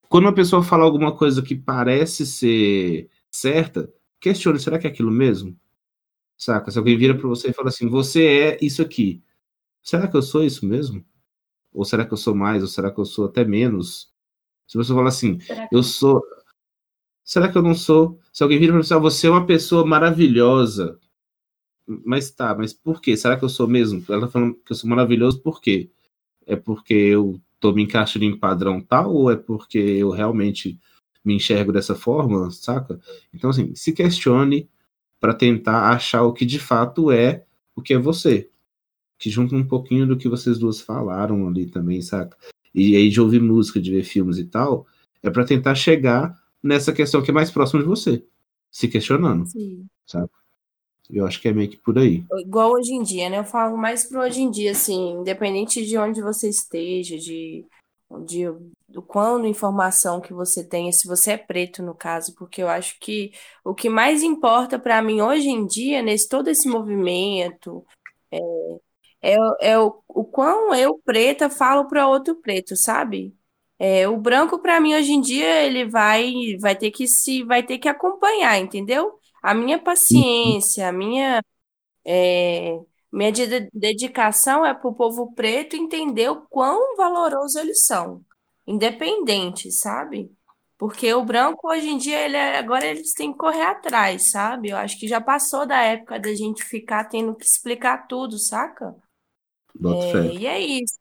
Quando 0.08 0.26
uma 0.26 0.34
pessoa 0.34 0.64
fala 0.64 0.84
alguma 0.84 1.16
coisa 1.16 1.42
que 1.42 1.56
parece 1.56 2.26
ser 2.26 3.10
certa, 3.30 3.92
questione: 4.20 4.60
será 4.60 4.80
que 4.80 4.88
é 4.88 4.90
aquilo 4.90 5.12
mesmo? 5.12 5.58
Saca? 6.38 6.72
Se 6.72 6.78
alguém 6.78 6.98
vira 6.98 7.16
para 7.16 7.28
você 7.28 7.50
e 7.50 7.54
fala 7.54 7.70
assim: 7.70 7.90
você 7.90 8.26
é 8.26 8.58
isso 8.62 8.82
aqui. 8.82 9.24
Será 9.82 10.08
que 10.08 10.16
eu 10.16 10.22
sou 10.22 10.44
isso 10.44 10.66
mesmo? 10.66 11.04
Ou 11.74 11.84
será 11.86 12.06
que 12.06 12.14
eu 12.14 12.18
sou 12.18 12.36
mais? 12.36 12.62
Ou 12.62 12.68
será 12.68 12.92
que 12.92 13.00
eu 13.00 13.06
sou 13.06 13.26
até 13.26 13.44
menos? 13.44 14.14
Se 14.68 14.78
você 14.78 14.94
falar 14.94 15.10
assim, 15.10 15.40
eu 15.72 15.84
sou. 15.84 16.22
Será 17.24 17.52
que 17.52 17.58
eu 17.58 17.62
não 17.62 17.76
sou? 17.76 18.20
Se 18.32 18.44
alguém 18.44 18.60
vira 18.60 18.74
para 18.74 18.82
você, 18.82 18.96
você 18.96 19.28
é 19.28 19.30
uma 19.30 19.46
pessoa 19.46 19.86
maravilhosa. 19.86 21.00
Mas 21.88 22.32
tá, 22.32 22.56
mas 22.56 22.74
por 22.74 23.02
quê? 23.02 23.16
Será 23.16 23.38
que 23.38 23.46
eu 23.46 23.50
sou 23.50 23.68
mesmo? 23.68 24.04
Ela 24.10 24.22
tá 24.22 24.28
falando 24.30 24.56
que 24.56 24.72
eu 24.72 24.76
sou 24.76 24.90
maravilhoso 24.90 25.42
por 25.42 25.62
quê? 25.62 25.92
É 26.46 26.56
porque 26.56 26.94
eu 26.94 27.42
tô 27.60 27.72
me 27.72 27.84
encaixando 27.84 28.26
em 28.26 28.38
padrão 28.38 28.82
tal 28.82 29.14
ou 29.14 29.32
é 29.32 29.36
porque 29.36 29.78
eu 29.78 30.10
realmente 30.10 30.80
me 31.24 31.36
enxergo 31.36 31.72
dessa 31.72 31.96
forma, 31.96 32.52
saca? 32.52 33.00
Então, 33.34 33.50
assim, 33.50 33.74
se 33.76 33.92
questione 33.92 34.70
para 35.20 35.34
tentar 35.34 35.90
achar 35.90 36.24
o 36.24 36.34
que 36.34 36.46
de 36.46 36.60
fato 36.60 37.12
é 37.12 37.46
o 37.76 37.82
que 37.82 37.94
é 37.94 37.98
você 37.98 38.50
que 39.18 39.30
junta 39.30 39.56
um 39.56 39.66
pouquinho 39.66 40.06
do 40.06 40.18
que 40.18 40.28
vocês 40.28 40.58
duas 40.58 40.82
falaram 40.82 41.48
ali 41.48 41.66
também, 41.66 42.02
saca? 42.02 42.38
E 42.74 42.96
aí 42.96 43.10
de 43.10 43.22
ouvir 43.22 43.42
música, 43.42 43.80
de 43.80 43.92
ver 43.92 44.04
filmes 44.04 44.38
e 44.38 44.46
tal, 44.46 44.86
é 45.24 45.30
para 45.30 45.46
tentar 45.46 45.76
chegar 45.76 46.36
nessa 46.62 46.92
questão 46.92 47.22
que 47.22 47.32
é 47.32 47.34
mais 47.34 47.50
próxima 47.50 47.82
de 47.82 47.88
você, 47.88 48.24
se 48.70 48.88
questionando, 48.88 49.46
Sim. 49.46 49.86
sabe? 50.06 50.30
Eu 51.10 51.26
acho 51.26 51.42
que 51.42 51.48
é 51.48 51.54
meio 51.54 51.70
que 51.70 51.78
por 51.78 51.98
aí. 51.98 52.24
Igual 52.40 52.72
hoje 52.72 52.94
em 52.94 53.04
dia, 53.04 53.30
né? 53.30 53.40
Eu 53.40 53.44
falo 53.44 53.78
mais 53.78 54.06
pro 54.06 54.22
hoje 54.22 54.42
em 54.42 54.50
dia, 54.50 54.72
assim, 54.72 55.12
independente 55.20 55.86
de 55.86 55.98
onde 55.98 56.22
você 56.22 56.50
esteja, 56.50 57.18
de, 57.18 57.66
de 58.26 58.46
do 58.88 59.02
quando 59.02 59.46
informação 59.46 60.22
que 60.22 60.34
você 60.34 60.64
tenha, 60.64 60.92
se 60.92 61.08
você 61.08 61.32
é 61.32 61.38
preto 61.38 61.84
no 61.84 61.94
caso, 61.94 62.34
porque 62.36 62.62
eu 62.62 62.70
acho 62.70 62.98
que 63.00 63.32
o 63.64 63.74
que 63.76 63.90
mais 63.90 64.24
importa 64.24 64.80
para 64.80 65.02
mim 65.02 65.22
hoje 65.22 65.50
em 65.50 65.66
dia, 65.66 66.02
nesse 66.02 66.30
todo 66.30 66.48
esse 66.48 66.68
movimento, 66.68 67.86
é, 68.32 68.38
é, 69.22 69.36
é 69.62 69.80
o, 69.80 70.02
o 70.08 70.24
quão 70.24 70.74
eu, 70.74 71.00
preta, 71.04 71.50
falo 71.50 71.88
para 71.88 72.08
outro 72.08 72.36
preto, 72.36 72.76
sabe? 72.76 73.36
É, 73.78 74.08
o 74.08 74.18
branco, 74.18 74.60
para 74.60 74.80
mim, 74.80 74.96
hoje 74.96 75.12
em 75.12 75.22
dia, 75.22 75.64
ele 75.64 75.86
vai, 75.86 76.32
vai 76.60 76.76
ter 76.76 76.92
que 76.92 77.08
se 77.08 77.44
vai 77.44 77.62
ter 77.64 77.78
que 77.78 77.90
acompanhar, 77.90 78.58
entendeu? 78.60 79.20
A 79.46 79.54
minha 79.54 79.78
paciência, 79.80 80.88
a 80.90 80.92
minha, 80.92 81.44
é, 82.06 82.80
minha 83.12 83.32
dedicação 83.74 84.66
é 84.66 84.74
para 84.74 84.90
o 84.90 84.96
povo 84.96 85.34
preto 85.34 85.76
entender 85.76 86.30
o 86.30 86.42
quão 86.48 86.98
valoroso 86.98 87.60
eles 87.60 87.86
são, 87.86 88.26
independente, 88.68 89.72
sabe? 89.72 90.32
Porque 90.78 91.14
o 91.14 91.24
branco, 91.26 91.70
hoje 91.70 91.90
em 91.90 91.98
dia, 91.98 92.20
ele 92.26 92.38
é, 92.38 92.58
agora 92.58 92.86
eles 92.88 93.14
têm 93.14 93.32
que 93.34 93.38
correr 93.40 93.64
atrás, 93.64 94.32
sabe? 94.32 94.70
Eu 94.70 94.78
acho 94.78 95.00
que 95.00 95.08
já 95.08 95.22
passou 95.22 95.66
da 95.68 95.82
época 95.82 96.20
da 96.20 96.34
gente 96.36 96.64
ficar 96.64 97.06
tendo 97.06 97.36
que 97.36 97.46
explicar 97.46 98.08
tudo, 98.08 98.40
saca? 98.40 98.96
É, 99.88 100.34
e 100.34 100.48
é 100.48 100.60
isso. 100.60 101.00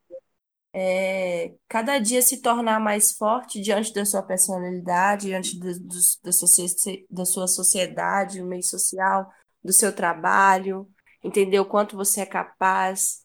É, 0.76 1.54
cada 1.68 2.00
dia 2.00 2.20
se 2.20 2.42
tornar 2.42 2.80
mais 2.80 3.16
forte 3.16 3.60
diante 3.60 3.94
da 3.94 4.04
sua 4.04 4.24
personalidade, 4.24 5.28
diante 5.28 5.56
do, 5.56 5.72
do, 5.78 5.94
da, 6.24 6.32
sua, 6.32 6.66
da 7.08 7.24
sua 7.24 7.46
sociedade, 7.46 8.40
do 8.40 8.46
meio 8.46 8.64
social, 8.64 9.30
do 9.62 9.72
seu 9.72 9.94
trabalho, 9.94 10.88
entender 11.22 11.60
o 11.60 11.64
quanto 11.64 11.96
você 11.96 12.22
é 12.22 12.26
capaz, 12.26 13.24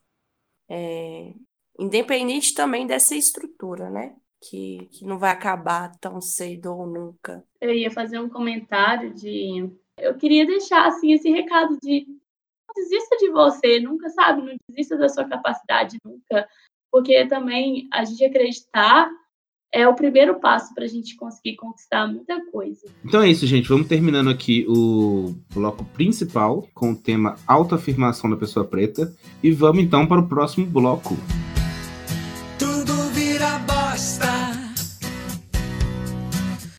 é, 0.70 1.34
independente 1.80 2.54
também 2.54 2.86
dessa 2.86 3.16
estrutura, 3.16 3.90
né? 3.90 4.16
Que, 4.42 4.88
que 4.92 5.04
não 5.04 5.18
vai 5.18 5.32
acabar 5.32 5.92
tão 6.00 6.22
cedo 6.22 6.68
ou 6.68 6.86
nunca. 6.86 7.44
Eu 7.60 7.74
ia 7.74 7.90
fazer 7.90 8.20
um 8.20 8.30
comentário 8.30 9.12
de. 9.14 9.70
Eu 9.98 10.16
queria 10.16 10.46
deixar 10.46 10.88
assim 10.88 11.14
esse 11.14 11.30
recado 11.30 11.78
de 11.82 12.08
desista 12.76 13.18
de 13.18 13.30
você, 13.32 13.80
nunca, 13.80 14.08
sabe? 14.10 14.42
Não 14.44 14.56
desista 14.70 14.96
da 14.98 15.10
sua 15.10 15.28
capacidade, 15.28 15.98
nunca. 16.06 16.48
Porque 16.92 17.26
também 17.28 17.88
a 17.94 18.04
gente 18.04 18.24
acreditar 18.26 19.10
é 19.72 19.88
o 19.88 19.94
primeiro 19.94 20.40
passo 20.40 20.74
para 20.74 20.84
a 20.84 20.88
gente 20.88 21.16
conseguir 21.16 21.56
conquistar 21.56 22.08
muita 22.08 22.44
coisa. 22.52 22.88
Então 23.06 23.22
é 23.22 23.30
isso, 23.30 23.46
gente. 23.46 23.70
Vamos 23.70 23.88
terminando 23.88 24.30
aqui 24.30 24.66
o 24.68 25.36
bloco 25.54 25.86
principal 25.86 26.68
com 26.74 26.92
o 26.92 26.96
tema 26.96 27.36
autoafirmação 27.46 28.30
da 28.30 28.38
pessoa 28.38 28.66
preta. 28.66 29.14
E 29.44 29.52
vamos 29.52 29.84
então 29.84 30.08
para 30.08 30.22
o 30.22 30.28
próximo 30.28 30.66
bloco. 30.66 31.16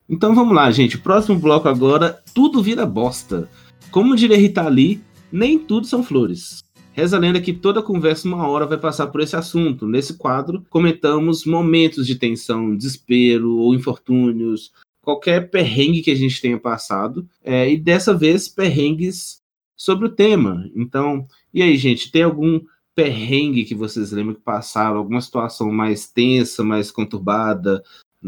Então 0.09 0.35
vamos 0.35 0.55
lá, 0.57 0.69
gente. 0.73 0.99
Próximo 0.99 1.39
bloco 1.39 1.69
agora, 1.69 2.21
tudo 2.35 2.61
vira 2.61 2.85
bosta. 2.85 3.49
Como 3.93 4.17
diria 4.17 4.37
Rita 4.37 4.69
Lee, 4.69 5.01
nem 5.31 5.57
tudo 5.57 5.87
são 5.87 6.03
flores. 6.03 6.65
Reza 6.93 7.17
a 7.17 7.21
lenda 7.21 7.41
que 7.41 7.53
toda 7.53 7.83
conversa 7.83 8.27
uma 8.27 8.49
hora 8.49 8.67
vai 8.67 8.79
passar 8.79 9.07
por 9.07 9.21
esse 9.21 9.37
assunto. 9.37 9.87
Nesse 9.87 10.15
quadro, 10.15 10.65
comentamos 10.69 11.45
momentos 11.45 12.07
de 12.07 12.17
tensão, 12.17 12.77
desespero 12.77 13.59
ou 13.59 13.75
infortúnios, 13.75 14.73
qualquer 15.01 15.51
perrengue 15.51 16.03
que 16.03 16.11
a 16.11 16.17
gente 16.17 16.41
tenha 16.41 16.59
passado. 16.59 17.29
É, 17.43 17.71
e 17.71 17.77
dessa 17.77 18.13
vez, 18.13 18.49
perrengues 18.49 19.41
sobre 19.77 20.07
o 20.07 20.11
tema. 20.11 20.69
Então, 20.75 21.27
e 21.55 21.63
aí, 21.63 21.77
gente, 21.77 22.11
tem 22.11 22.23
algum 22.23 22.61
perrengue 22.95 23.65
que 23.65 23.75
vocês 23.75 24.11
lembram 24.11 24.35
que 24.35 24.43
passaram? 24.43 24.99
Alguma 24.99 25.21
situação 25.21 25.71
mais 25.71 26.07
tensa, 26.07 26.65
mais 26.65 26.91
conturbada, 26.91 27.83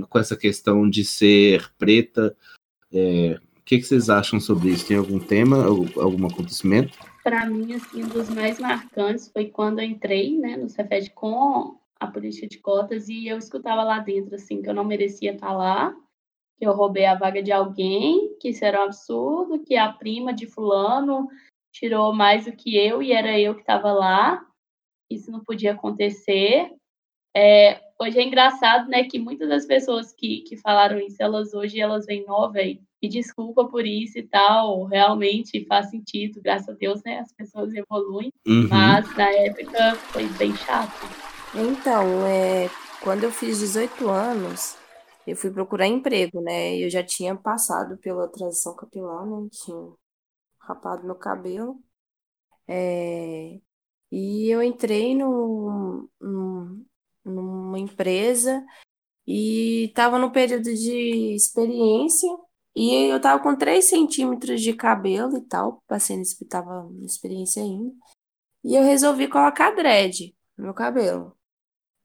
com 0.08 0.18
essa 0.18 0.36
questão 0.36 0.88
de 0.88 1.04
ser 1.04 1.68
preta? 1.76 2.34
É, 2.92 3.38
o 3.58 3.62
que, 3.64 3.78
que, 3.78 3.84
vocês 3.84 4.08
acham 4.08 4.40
sobre 4.40 4.70
isso? 4.70 4.86
Tem 4.86 4.96
algum 4.96 5.18
tema, 5.18 5.64
algum 5.64 6.26
acontecimento? 6.26 6.96
Para 7.22 7.46
mim, 7.46 7.74
assim, 7.74 8.02
um 8.02 8.08
dos 8.08 8.28
mais 8.28 8.58
marcantes 8.58 9.28
foi 9.28 9.46
quando 9.48 9.78
eu 9.78 9.84
entrei 9.84 10.36
né, 10.36 10.56
no 10.56 10.68
Cefed 10.68 11.10
com 11.10 11.78
a 12.00 12.06
política 12.08 12.48
de 12.48 12.58
cotas 12.58 13.08
e 13.08 13.28
eu 13.28 13.38
escutava 13.38 13.84
lá 13.84 14.00
dentro 14.00 14.34
assim 14.34 14.60
que 14.60 14.68
eu 14.68 14.74
não 14.74 14.84
merecia 14.84 15.32
estar 15.32 15.52
lá, 15.52 15.94
que 16.58 16.66
eu 16.66 16.72
roubei 16.72 17.06
a 17.06 17.14
vaga 17.14 17.40
de 17.40 17.52
alguém, 17.52 18.36
que 18.40 18.48
isso 18.48 18.64
era 18.64 18.80
um 18.80 18.84
absurdo, 18.84 19.62
que 19.62 19.76
a 19.76 19.92
prima 19.92 20.32
de 20.32 20.46
fulano 20.46 21.28
tirou 21.72 22.12
mais 22.12 22.44
do 22.44 22.52
que 22.52 22.76
eu 22.76 23.00
e 23.00 23.12
era 23.12 23.38
eu 23.38 23.54
que 23.54 23.60
estava 23.60 23.92
lá. 23.92 24.44
Isso 25.08 25.30
não 25.30 25.44
podia 25.44 25.72
acontecer. 25.72 26.74
É, 27.34 27.80
hoje 28.00 28.18
é 28.18 28.22
engraçado, 28.22 28.88
né, 28.88 29.04
que 29.04 29.18
muitas 29.18 29.48
das 29.48 29.64
pessoas 29.64 30.12
que, 30.12 30.40
que 30.42 30.56
falaram 30.56 30.98
isso, 30.98 31.22
elas 31.22 31.54
hoje 31.54 31.80
elas 31.80 32.04
vêm, 32.04 32.24
ó, 32.28 32.48
velho, 32.48 32.82
e 33.02 33.08
desculpa 33.08 33.66
por 33.66 33.84
isso 33.84 34.16
e 34.18 34.22
tal, 34.22 34.84
realmente 34.84 35.66
faz 35.66 35.90
sentido, 35.90 36.40
graças 36.40 36.68
a 36.68 36.72
Deus, 36.72 37.02
né, 37.04 37.18
as 37.18 37.32
pessoas 37.32 37.74
evoluem, 37.74 38.32
uhum. 38.46 38.68
mas 38.68 39.16
na 39.16 39.28
época 39.28 39.96
foi 39.96 40.24
bem 40.38 40.54
chato. 40.54 41.04
Então, 41.52 42.24
é, 42.24 42.70
quando 43.02 43.24
eu 43.24 43.32
fiz 43.32 43.58
18 43.58 44.08
anos, 44.08 44.76
eu 45.26 45.36
fui 45.36 45.50
procurar 45.50 45.88
emprego, 45.88 46.40
né, 46.40 46.76
eu 46.76 46.88
já 46.88 47.02
tinha 47.02 47.34
passado 47.34 47.98
pela 47.98 48.28
transição 48.28 48.76
capilar, 48.76 49.26
né, 49.26 49.48
tinha 49.50 49.92
rapado 50.60 51.04
meu 51.04 51.16
cabelo, 51.16 51.82
é, 52.68 53.58
e 54.12 54.48
eu 54.48 54.62
entrei 54.62 55.16
no, 55.16 56.08
no 56.20 56.86
numa 57.24 57.78
empresa 57.78 58.64
e 59.26 59.84
estava 59.84 60.18
no 60.18 60.32
período 60.32 60.64
de 60.64 61.34
experiência 61.34 62.28
e 62.74 63.10
eu 63.12 63.20
tava 63.20 63.42
com 63.42 63.54
3 63.56 63.84
centímetros 63.84 64.60
de 64.60 64.72
cabelo 64.72 65.36
e 65.36 65.42
tal, 65.42 65.82
passei 65.86 66.16
nesse, 66.16 66.44
tava 66.46 66.88
na 66.90 67.04
experiência 67.04 67.62
ainda. 67.62 67.92
E 68.64 68.74
eu 68.74 68.82
resolvi 68.82 69.28
colocar 69.28 69.72
dread 69.72 70.34
no 70.56 70.64
meu 70.64 70.74
cabelo. 70.74 71.36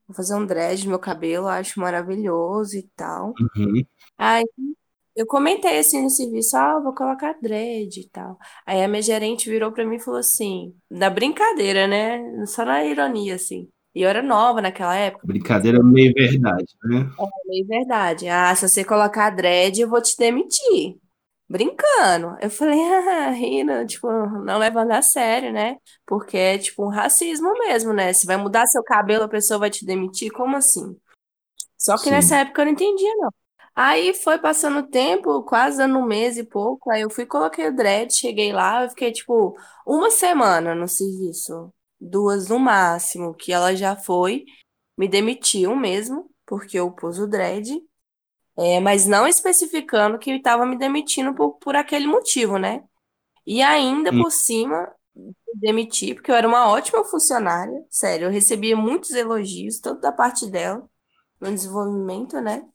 Vou 0.07 0.15
fazer 0.15 0.35
um 0.35 0.45
dread 0.45 0.83
no 0.83 0.91
meu 0.91 0.99
cabelo, 0.99 1.47
acho 1.47 1.79
maravilhoso 1.79 2.77
e 2.77 2.83
tal. 2.95 3.33
Uhum. 3.55 3.83
Aí 4.17 4.45
eu 5.15 5.25
comentei 5.25 5.79
assim 5.79 6.03
no 6.03 6.09
serviço, 6.09 6.55
ah, 6.57 6.79
vou 6.79 6.93
colocar 6.93 7.33
dread 7.41 7.99
e 7.99 8.09
tal. 8.09 8.37
Aí 8.65 8.83
a 8.83 8.87
minha 8.87 9.01
gerente 9.01 9.49
virou 9.49 9.71
para 9.71 9.85
mim 9.85 9.95
e 9.95 9.99
falou 9.99 10.19
assim, 10.19 10.75
na 10.89 11.09
brincadeira, 11.09 11.87
né? 11.87 12.45
Só 12.45 12.63
na 12.65 12.85
ironia, 12.85 13.35
assim. 13.35 13.67
E 13.97 14.03
eu 14.03 14.09
era 14.09 14.21
nova 14.21 14.61
naquela 14.61 14.95
época. 14.95 15.25
Brincadeira 15.25 15.81
meio 15.81 16.13
verdade, 16.13 16.67
né? 16.83 17.09
É, 17.19 17.49
meio 17.49 17.65
verdade. 17.65 18.27
Ah, 18.29 18.53
se 18.53 18.69
você 18.69 18.83
colocar 18.83 19.31
dread, 19.31 19.81
eu 19.81 19.89
vou 19.89 19.99
te 19.99 20.15
demitir. 20.15 20.99
Brincando. 21.49 22.37
Eu 22.39 22.51
falei, 22.51 22.77
ah, 23.09 23.31
rindo, 23.31 23.87
tipo, 23.87 24.07
não 24.07 24.59
levando 24.59 24.91
a 24.91 25.01
sério, 25.01 25.51
né? 25.51 25.77
Porque 26.05 26.37
é 26.37 26.59
tipo 26.59 26.85
um 26.85 26.89
racismo 26.89 27.51
mesmo, 27.53 27.91
né? 27.91 28.13
Se 28.13 28.27
vai 28.27 28.37
mudar 28.37 28.67
seu 28.67 28.83
cabelo, 28.83 29.23
a 29.23 29.27
pessoa 29.27 29.61
vai 29.61 29.71
te 29.71 29.83
demitir? 29.83 30.31
Como 30.31 30.55
assim? 30.55 30.95
Só 31.75 31.95
que 31.95 32.03
Sim. 32.03 32.11
nessa 32.11 32.37
época 32.37 32.61
eu 32.61 32.65
não 32.65 32.73
entendia, 32.73 33.15
não. 33.15 33.31
Aí 33.73 34.13
foi 34.13 34.37
passando 34.37 34.77
o 34.79 34.87
tempo, 34.87 35.41
quase 35.41 35.77
dando 35.77 35.97
um 35.97 36.05
mês 36.05 36.37
e 36.37 36.43
pouco. 36.43 36.91
Aí 36.91 37.01
eu 37.01 37.09
fui, 37.09 37.25
coloquei 37.25 37.67
o 37.67 37.75
dread, 37.75 38.13
cheguei 38.13 38.53
lá, 38.53 38.83
eu 38.83 38.89
fiquei 38.89 39.11
tipo 39.11 39.57
uma 39.87 40.11
semana 40.11 40.75
no 40.75 40.87
serviço 40.87 41.73
duas 41.99 42.49
no 42.49 42.59
máximo, 42.59 43.33
que 43.33 43.51
ela 43.51 43.75
já 43.75 43.95
foi, 43.95 44.45
me 44.97 45.07
demitiu 45.07 45.75
mesmo, 45.75 46.29
porque 46.45 46.79
eu 46.79 46.91
pus 46.91 47.19
o 47.19 47.27
dread, 47.27 47.81
é, 48.57 48.79
mas 48.79 49.05
não 49.05 49.27
especificando 49.27 50.17
que 50.19 50.31
estava 50.31 50.65
me 50.65 50.77
demitindo 50.77 51.33
por, 51.35 51.53
por 51.59 51.75
aquele 51.75 52.07
motivo, 52.07 52.57
né? 52.57 52.83
E 53.45 53.61
ainda 53.61 54.11
hum. 54.11 54.23
por 54.23 54.31
cima, 54.31 54.93
me 55.15 55.33
demiti, 55.55 56.13
porque 56.13 56.31
eu 56.31 56.35
era 56.35 56.47
uma 56.47 56.69
ótima 56.69 57.03
funcionária, 57.05 57.85
sério, 57.89 58.25
eu 58.27 58.31
recebia 58.31 58.75
muitos 58.75 59.11
elogios, 59.11 59.79
tanto 59.79 60.01
da 60.01 60.11
parte 60.11 60.47
dela, 60.49 60.87
no 61.39 61.51
desenvolvimento, 61.51 62.41
né? 62.41 62.67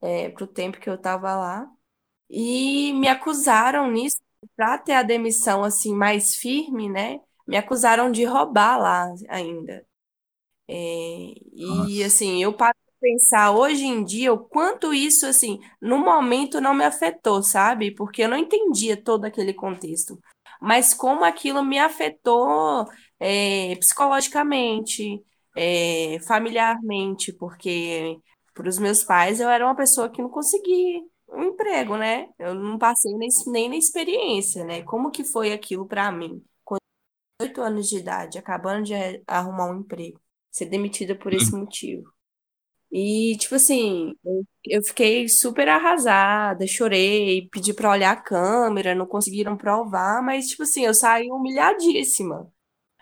É, 0.00 0.28
pro 0.30 0.46
tempo 0.46 0.78
que 0.78 0.88
eu 0.88 0.94
estava 0.94 1.34
lá. 1.36 1.70
E 2.28 2.92
me 2.94 3.08
acusaram 3.08 3.90
nisso 3.90 4.18
para 4.56 4.78
ter 4.78 4.92
a 4.94 5.02
demissão 5.02 5.64
assim 5.64 5.94
mais 5.94 6.36
firme, 6.36 6.88
né? 6.88 7.20
Me 7.46 7.56
acusaram 7.56 8.10
de 8.10 8.24
roubar 8.24 8.78
lá 8.78 9.12
ainda. 9.28 9.86
É, 10.68 10.74
e 11.54 12.02
assim, 12.04 12.42
eu 12.42 12.52
paro 12.52 12.76
de 12.86 12.92
pensar 13.00 13.52
hoje 13.52 13.84
em 13.84 14.04
dia 14.04 14.32
o 14.32 14.38
quanto 14.38 14.92
isso, 14.92 15.26
assim, 15.26 15.60
no 15.80 15.98
momento 15.98 16.60
não 16.60 16.74
me 16.74 16.84
afetou, 16.84 17.42
sabe? 17.42 17.92
Porque 17.94 18.22
eu 18.22 18.28
não 18.28 18.36
entendia 18.36 18.96
todo 19.02 19.24
aquele 19.24 19.54
contexto. 19.54 20.18
Mas 20.60 20.94
como 20.94 21.24
aquilo 21.24 21.62
me 21.64 21.78
afetou 21.78 22.86
é, 23.20 23.76
psicologicamente, 23.76 25.22
é, 25.54 26.18
familiarmente, 26.26 27.32
porque 27.32 28.18
para 28.54 28.68
os 28.68 28.78
meus 28.78 29.04
pais 29.04 29.40
eu 29.40 29.48
era 29.48 29.64
uma 29.64 29.76
pessoa 29.76 30.10
que 30.10 30.22
não 30.22 30.30
conseguia 30.30 31.00
um 31.28 31.44
emprego, 31.44 31.96
né? 31.96 32.28
Eu 32.38 32.54
não 32.54 32.78
passei 32.78 33.12
nem, 33.16 33.28
nem 33.48 33.68
na 33.68 33.76
experiência, 33.76 34.64
né? 34.64 34.82
Como 34.82 35.10
que 35.10 35.24
foi 35.24 35.52
aquilo 35.52 35.86
para 35.86 36.10
mim? 36.12 36.42
18 37.38 37.60
anos 37.60 37.88
de 37.88 37.98
idade, 37.98 38.38
acabando 38.38 38.84
de 38.84 38.94
arrumar 39.26 39.70
um 39.70 39.80
emprego, 39.80 40.20
ser 40.50 40.66
demitida 40.66 41.14
por 41.14 41.32
esse 41.34 41.54
hum. 41.54 41.60
motivo. 41.60 42.10
E, 42.90 43.36
tipo 43.36 43.56
assim, 43.56 44.14
eu 44.64 44.82
fiquei 44.82 45.28
super 45.28 45.68
arrasada, 45.68 46.66
chorei, 46.66 47.48
pedi 47.50 47.74
pra 47.74 47.90
olhar 47.90 48.12
a 48.12 48.20
câmera, 48.20 48.94
não 48.94 49.06
conseguiram 49.06 49.56
provar, 49.56 50.22
mas, 50.22 50.46
tipo 50.48 50.62
assim, 50.62 50.84
eu 50.84 50.94
saí 50.94 51.30
humilhadíssima. 51.30 52.50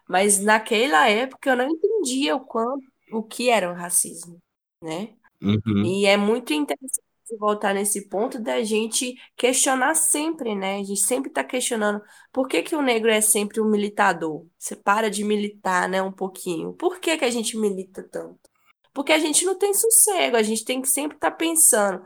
Mas 0.08 0.40
naquela 0.40 1.08
época 1.08 1.50
eu 1.50 1.56
não 1.56 1.68
entendia 1.68 2.34
o 2.34 2.40
quanto, 2.40 2.84
o 3.12 3.22
que 3.22 3.50
era 3.50 3.70
o 3.70 3.74
racismo, 3.74 4.40
né? 4.82 5.14
Uhum. 5.40 5.84
E 5.84 6.06
é 6.06 6.16
muito 6.16 6.52
interessante 6.52 7.03
voltar 7.38 7.74
nesse 7.74 8.08
ponto 8.08 8.38
da 8.38 8.62
gente 8.62 9.14
questionar 9.36 9.94
sempre, 9.94 10.54
né? 10.54 10.76
A 10.76 10.82
gente 10.82 11.00
sempre 11.00 11.30
está 11.30 11.42
questionando 11.42 12.02
por 12.32 12.46
que, 12.48 12.62
que 12.62 12.76
o 12.76 12.82
negro 12.82 13.10
é 13.10 13.20
sempre 13.20 13.60
um 13.60 13.64
militador. 13.64 14.46
Você 14.58 14.76
para 14.76 15.10
de 15.10 15.24
militar, 15.24 15.88
né, 15.88 16.02
um 16.02 16.12
pouquinho. 16.12 16.74
Por 16.74 17.00
que, 17.00 17.16
que 17.16 17.24
a 17.24 17.30
gente 17.30 17.56
milita 17.56 18.02
tanto? 18.02 18.50
Porque 18.92 19.12
a 19.12 19.18
gente 19.18 19.44
não 19.44 19.58
tem 19.58 19.74
sossego, 19.74 20.36
a 20.36 20.42
gente 20.42 20.64
tem 20.64 20.80
que 20.80 20.88
sempre 20.88 21.16
estar 21.16 21.30
tá 21.30 21.36
pensando. 21.36 22.04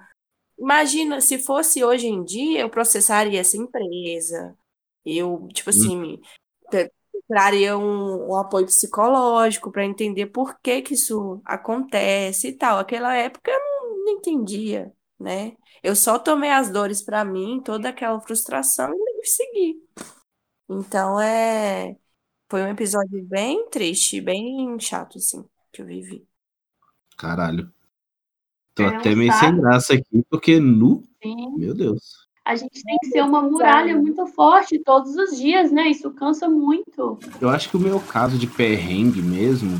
Imagina 0.58 1.20
se 1.20 1.38
fosse 1.38 1.84
hoje 1.84 2.06
em 2.08 2.24
dia, 2.24 2.60
eu 2.60 2.70
processaria 2.70 3.40
essa 3.40 3.56
empresa. 3.56 4.56
Eu, 5.04 5.48
tipo 5.52 5.70
assim, 5.70 6.14
hum. 6.14 6.20
traria 7.28 7.76
um, 7.78 8.30
um 8.30 8.36
apoio 8.36 8.66
psicológico 8.66 9.70
para 9.72 9.84
entender 9.84 10.26
por 10.26 10.58
que 10.60 10.82
que 10.82 10.94
isso 10.94 11.40
acontece 11.44 12.48
e 12.48 12.52
tal. 12.52 12.78
Aquela 12.78 13.14
época 13.16 13.50
eu 13.50 14.04
não 14.04 14.14
entendia 14.14 14.92
né? 15.18 15.56
Eu 15.82 15.94
só 15.96 16.18
tomei 16.18 16.50
as 16.50 16.70
dores 16.70 17.02
para 17.02 17.24
mim, 17.24 17.60
toda 17.64 17.88
aquela 17.88 18.20
frustração 18.20 18.92
e 18.94 19.26
segui. 19.26 19.82
Então 20.68 21.20
é 21.20 21.96
foi 22.50 22.62
um 22.62 22.68
episódio 22.68 23.22
bem 23.24 23.68
triste, 23.68 24.20
bem 24.20 24.78
chato 24.80 25.18
assim, 25.18 25.44
que 25.70 25.82
eu 25.82 25.86
vivi. 25.86 26.26
Caralho. 27.16 27.70
Tô 28.74 28.84
é 28.84 28.96
até 28.96 29.14
meio 29.14 29.32
sem 29.34 29.60
graça 29.60 29.94
aqui, 29.94 30.24
porque 30.30 30.58
nu. 30.58 31.04
Sim. 31.22 31.56
Meu 31.56 31.74
Deus. 31.74 32.26
A 32.44 32.56
gente 32.56 32.82
tem 32.82 32.96
que 33.02 33.08
ser 33.08 33.22
uma 33.22 33.42
muralha 33.42 33.94
muito 33.96 34.26
forte 34.28 34.78
todos 34.78 35.14
os 35.16 35.36
dias, 35.36 35.70
né? 35.70 35.88
Isso 35.88 36.10
cansa 36.12 36.48
muito. 36.48 37.18
Eu 37.38 37.50
acho 37.50 37.68
que 37.68 37.76
o 37.76 37.80
meu 37.80 38.00
caso 38.00 38.38
de 38.38 38.46
perrengue 38.46 39.20
mesmo 39.20 39.78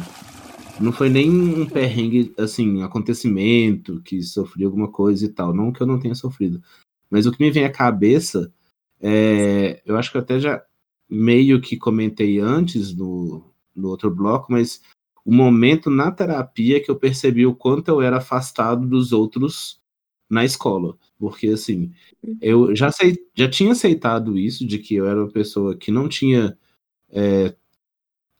não 0.81 0.93
foi 0.93 1.09
nem 1.09 1.31
um 1.31 1.67
perrengue, 1.67 2.33
assim, 2.39 2.83
acontecimento, 2.83 4.01
que 4.03 4.23
sofri 4.23 4.65
alguma 4.65 4.91
coisa 4.91 5.25
e 5.25 5.29
tal. 5.29 5.55
Não 5.55 5.73
que 5.73 5.81
eu 5.81 5.87
não 5.87 5.99
tenha 5.99 6.15
sofrido. 6.15 6.63
Mas 7.11 7.27
o 7.27 7.33
que 7.33 7.43
me 7.43 7.51
vem 7.51 7.65
à 7.65 7.71
cabeça 7.73 8.53
é. 9.01 9.83
Eu 9.85 9.97
acho 9.97 10.11
que 10.11 10.17
eu 10.17 10.21
até 10.21 10.39
já 10.41 10.63
meio 11.09 11.61
que 11.61 11.77
comentei 11.77 12.39
antes 12.39 12.95
no, 12.95 13.45
no 13.75 13.89
outro 13.89 14.11
bloco, 14.11 14.53
mas 14.53 14.81
o 15.25 15.33
momento 15.33 15.91
na 15.91 16.11
terapia 16.11 16.83
que 16.83 16.91
eu 16.91 16.97
percebi 16.97 17.47
o 17.47 17.55
quanto 17.55 17.89
eu 17.89 18.01
era 18.03 18.19
afastado 18.19 18.87
dos 18.87 19.13
outros 19.13 19.81
na 20.29 20.45
escola. 20.45 20.97
Porque, 21.19 21.49
assim, 21.49 21.93
eu 22.41 22.75
já, 22.77 22.91
sei, 22.93 23.17
já 23.35 23.49
tinha 23.49 23.73
aceitado 23.73 24.39
isso, 24.39 24.67
de 24.67 24.79
que 24.79 24.95
eu 24.95 25.07
era 25.07 25.21
uma 25.21 25.31
pessoa 25.31 25.77
que 25.77 25.91
não 25.91 26.09
tinha. 26.09 26.57
É, 27.11 27.55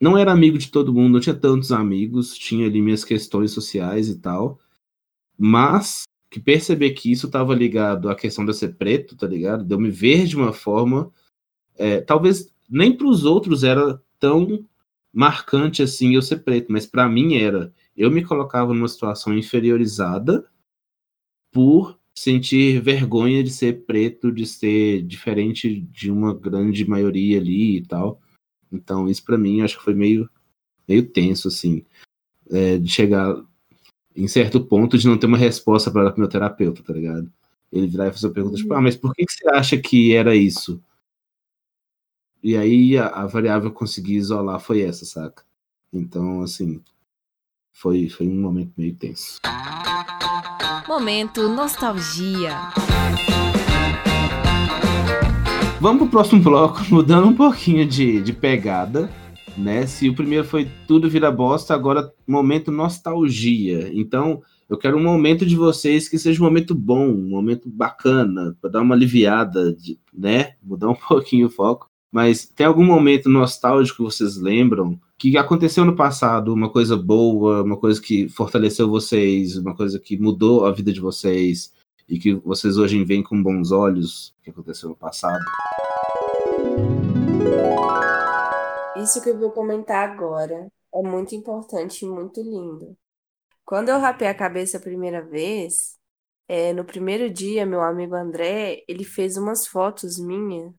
não 0.01 0.17
era 0.17 0.33
amigo 0.33 0.59
de 0.59 0.71
todo 0.71 0.93
mundo, 0.93 1.15
não 1.15 1.21
tinha 1.21 1.35
tantos 1.35 1.73
amigos, 1.73 2.37
tinha 2.37 2.67
ali 2.67 2.81
minhas 2.81 3.05
questões 3.05 3.51
sociais 3.51 4.09
e 4.09 4.19
tal. 4.19 4.59
Mas 5.37 6.05
que 6.31 6.41
perceber 6.41 6.91
que 6.93 7.11
isso 7.11 7.27
estava 7.27 7.55
ligado 7.55 8.09
à 8.09 8.15
questão 8.15 8.45
de 8.45 8.55
ser 8.55 8.77
preto, 8.77 9.17
tá 9.17 9.27
ligado? 9.27 9.65
De 9.65 9.75
eu 9.75 9.81
me 9.81 9.91
ver 9.91 10.27
de 10.27 10.37
uma 10.37 10.53
forma. 10.53 11.11
É, 11.77 12.01
talvez 12.01 12.53
nem 12.69 12.97
para 12.97 13.07
os 13.09 13.25
outros 13.25 13.65
era 13.65 14.01
tão 14.19 14.65
marcante 15.13 15.83
assim 15.83 16.15
eu 16.15 16.23
ser 16.23 16.39
preto, 16.39 16.71
mas 16.71 16.87
para 16.87 17.09
mim 17.09 17.37
era. 17.37 17.73
Eu 17.97 18.11
me 18.11 18.25
colocava 18.25 18.75
numa 18.75 18.89
situação 18.89 19.37
inferiorizada 19.37 20.47
por 21.51 21.99
sentir 22.15 22.81
vergonha 22.81 23.43
de 23.43 23.51
ser 23.51 23.85
preto, 23.85 24.31
de 24.31 24.47
ser 24.47 25.03
diferente 25.03 25.81
de 25.81 26.11
uma 26.11 26.35
grande 26.35 26.89
maioria 26.89 27.39
ali 27.39 27.79
e 27.79 27.83
tal. 27.87 28.21
Então, 28.73 29.09
isso 29.09 29.25
para 29.25 29.39
mim 29.39 29.63
acho 29.63 29.79
que 29.79 29.85
foi 29.85 29.95
meio, 29.95 30.29
meio 30.87 31.07
tenso, 31.09 31.49
assim, 31.49 31.85
é, 32.51 32.79
de 32.79 32.89
chegar 32.89 33.43
em 34.15 34.27
certo 34.27 34.61
ponto 34.65 34.99
de 34.99 35.07
não 35.07 35.17
ter 35.17 35.27
uma 35.27 35.39
resposta 35.39 35.91
para 35.91 36.15
meu 36.17 36.29
terapeuta, 36.29 36.83
tá 36.83 36.93
ligado? 36.93 37.31
Ele 37.71 37.87
virar 37.87 38.09
e 38.09 38.13
fazer 38.13 38.29
a 38.29 38.31
pergunta, 38.31 38.57
tipo, 38.57 38.75
ah, 38.75 38.81
mas 38.81 38.97
por 38.97 39.15
que, 39.15 39.25
que 39.25 39.33
você 39.33 39.49
acha 39.51 39.79
que 39.79 40.15
era 40.15 40.35
isso? 40.35 40.83
E 42.43 42.57
aí 42.57 42.97
a, 42.97 43.09
a 43.09 43.27
variável 43.27 43.71
que 43.71 43.77
eu 43.77 43.79
consegui 43.79 44.15
isolar 44.15 44.61
foi 44.61 44.83
essa, 44.83 45.05
saca? 45.05 45.45
Então, 45.93 46.43
assim, 46.43 46.83
foi, 47.73 48.09
foi 48.09 48.27
um 48.27 48.41
momento 48.41 48.73
meio 48.77 48.95
tenso. 48.95 49.41
Momento 50.89 51.49
Nostalgia. 51.49 52.57
Vamos 55.81 56.03
pro 56.03 56.11
próximo 56.11 56.43
bloco, 56.43 56.81
mudando 56.91 57.29
um 57.29 57.35
pouquinho 57.35 57.87
de, 57.87 58.21
de 58.21 58.33
pegada, 58.33 59.09
né? 59.57 59.87
Se 59.87 60.09
o 60.09 60.15
primeiro 60.15 60.45
foi 60.45 60.69
tudo 60.89 61.09
vira 61.09 61.31
bosta, 61.31 61.73
agora 61.73 62.13
momento 62.27 62.73
nostalgia. 62.73 63.89
Então, 63.95 64.43
eu 64.69 64.77
quero 64.77 64.97
um 64.97 65.03
momento 65.03 65.47
de 65.47 65.55
vocês 65.55 66.09
que 66.09 66.19
seja 66.19 66.43
um 66.43 66.47
momento 66.47 66.75
bom, 66.75 67.09
um 67.09 67.29
momento 67.29 67.71
bacana, 67.71 68.57
para 68.61 68.71
dar 68.71 68.81
uma 68.81 68.93
aliviada, 68.97 69.73
de, 69.73 70.01
né? 70.13 70.55
Mudar 70.61 70.89
um 70.89 70.97
pouquinho 71.09 71.47
o 71.47 71.51
foco. 71.51 71.89
Mas 72.11 72.45
tem 72.45 72.67
algum 72.67 72.85
momento 72.85 73.29
nostálgico 73.29 73.99
que 73.99 74.11
vocês 74.11 74.37
lembram 74.37 74.99
que 75.17 75.37
aconteceu 75.37 75.85
no 75.85 75.95
passado, 75.95 76.53
uma 76.53 76.71
coisa 76.71 76.97
boa, 76.97 77.63
uma 77.63 77.77
coisa 77.77 78.01
que 78.01 78.29
fortaleceu 78.29 78.89
vocês, 78.89 79.57
uma 79.57 79.77
coisa 79.77 79.99
que 80.01 80.17
mudou 80.17 80.65
a 80.65 80.73
vida 80.73 80.93
de 80.93 81.01
vocês 81.01 81.73
e 82.09 82.19
que 82.19 82.35
vocês 82.35 82.79
hoje 82.79 83.05
veem 83.05 83.23
com 83.23 83.43
bons 83.43 83.71
olhos 83.71 84.35
que 84.43 84.51
aconteceu 84.51 84.89
no 84.89 84.97
passado? 84.97 85.45
Isso 88.97 89.23
que 89.23 89.29
eu 89.29 89.39
vou 89.39 89.51
comentar 89.51 90.09
agora 90.09 90.71
é 90.95 91.03
muito 91.03 91.35
importante 91.35 92.05
e 92.05 92.09
muito 92.09 92.41
lindo. 92.41 92.97
Quando 93.65 93.91
eu 93.91 93.99
rapei 93.99 94.27
a 94.27 94.35
cabeça 94.35 94.79
a 94.79 94.81
primeira 94.81 95.23
vez, 95.23 95.99
é, 96.49 96.73
no 96.73 96.85
primeiro 96.85 97.29
dia, 97.31 97.67
meu 97.67 97.83
amigo 97.83 98.15
André, 98.15 98.83
ele 98.89 99.05
fez 99.05 99.37
umas 99.37 99.67
fotos 99.67 100.19
minhas 100.19 100.73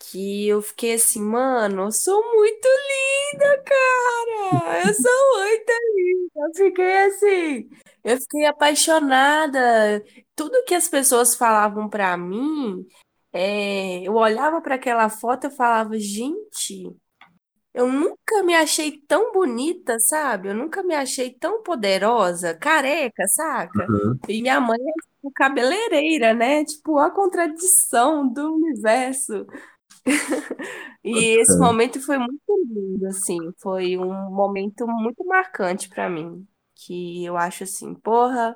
que 0.00 0.48
eu 0.48 0.60
fiquei 0.62 0.94
assim, 0.94 1.20
mano, 1.22 1.82
eu 1.84 1.92
sou 1.92 2.20
muito 2.34 2.66
linda, 2.66 3.62
cara! 3.62 4.88
Eu 4.88 4.94
sou 4.94 5.38
muito 5.38 5.72
linda! 5.94 6.19
Eu 6.40 6.54
fiquei 6.54 7.04
assim, 7.04 7.70
eu 8.02 8.16
fiquei 8.18 8.46
apaixonada. 8.46 10.02
Tudo 10.34 10.64
que 10.64 10.74
as 10.74 10.88
pessoas 10.88 11.34
falavam 11.34 11.88
pra 11.88 12.16
mim, 12.16 12.86
é, 13.32 14.02
eu 14.02 14.14
olhava 14.14 14.60
para 14.60 14.76
aquela 14.76 15.08
foto 15.10 15.48
e 15.48 15.50
falava, 15.50 15.98
gente, 15.98 16.90
eu 17.72 17.86
nunca 17.86 18.42
me 18.42 18.54
achei 18.54 18.98
tão 19.06 19.32
bonita, 19.32 19.96
sabe? 20.00 20.48
Eu 20.48 20.54
nunca 20.54 20.82
me 20.82 20.94
achei 20.94 21.32
tão 21.32 21.62
poderosa, 21.62 22.54
careca, 22.54 23.26
saca? 23.28 23.86
Uhum. 23.88 24.18
E 24.28 24.42
minha 24.42 24.60
mãe 24.60 24.78
é 24.80 24.92
tipo 25.14 25.32
cabeleireira, 25.34 26.34
né? 26.34 26.64
Tipo, 26.64 26.98
a 26.98 27.10
contradição 27.10 28.28
do 28.28 28.54
universo. 28.54 29.46
E 31.02 31.40
esse 31.40 31.58
momento 31.58 31.98
foi 31.98 32.18
muito 32.18 32.40
lindo, 32.68 33.06
assim, 33.06 33.38
foi 33.58 33.96
um 33.96 34.30
momento 34.30 34.86
muito 34.86 35.24
marcante 35.24 35.88
para 35.88 36.10
mim, 36.10 36.46
que 36.74 37.24
eu 37.24 37.38
acho 37.38 37.64
assim, 37.64 37.94
porra, 37.94 38.54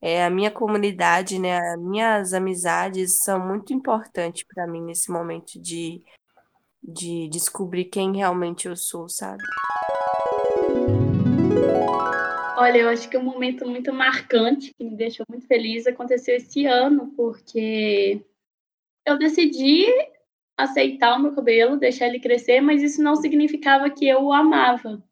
é, 0.00 0.24
a 0.24 0.30
minha 0.30 0.50
comunidade, 0.50 1.40
né, 1.40 1.58
as 1.58 1.80
minhas 1.80 2.32
amizades 2.32 3.18
são 3.24 3.44
muito 3.44 3.72
importantes 3.72 4.44
para 4.44 4.64
mim 4.64 4.80
nesse 4.80 5.10
momento 5.10 5.60
de, 5.60 6.04
de 6.80 7.28
descobrir 7.28 7.86
quem 7.86 8.16
realmente 8.16 8.68
eu 8.68 8.76
sou, 8.76 9.08
sabe? 9.08 9.42
Olha, 12.56 12.78
eu 12.78 12.88
acho 12.90 13.08
que 13.08 13.18
um 13.18 13.24
momento 13.24 13.66
muito 13.66 13.92
marcante 13.92 14.72
que 14.72 14.84
me 14.84 14.96
deixou 14.96 15.26
muito 15.28 15.48
feliz 15.48 15.84
aconteceu 15.84 16.36
esse 16.36 16.64
ano, 16.64 17.12
porque 17.16 18.24
eu 19.04 19.18
decidi 19.18 19.86
aceitar 20.62 21.16
o 21.16 21.22
meu 21.22 21.34
cabelo, 21.34 21.78
deixar 21.78 22.06
ele 22.06 22.20
crescer, 22.20 22.60
mas 22.60 22.82
isso 22.82 23.02
não 23.02 23.16
significava 23.16 23.90
que 23.90 24.06
eu 24.06 24.24
o 24.24 24.32
amava. 24.32 25.02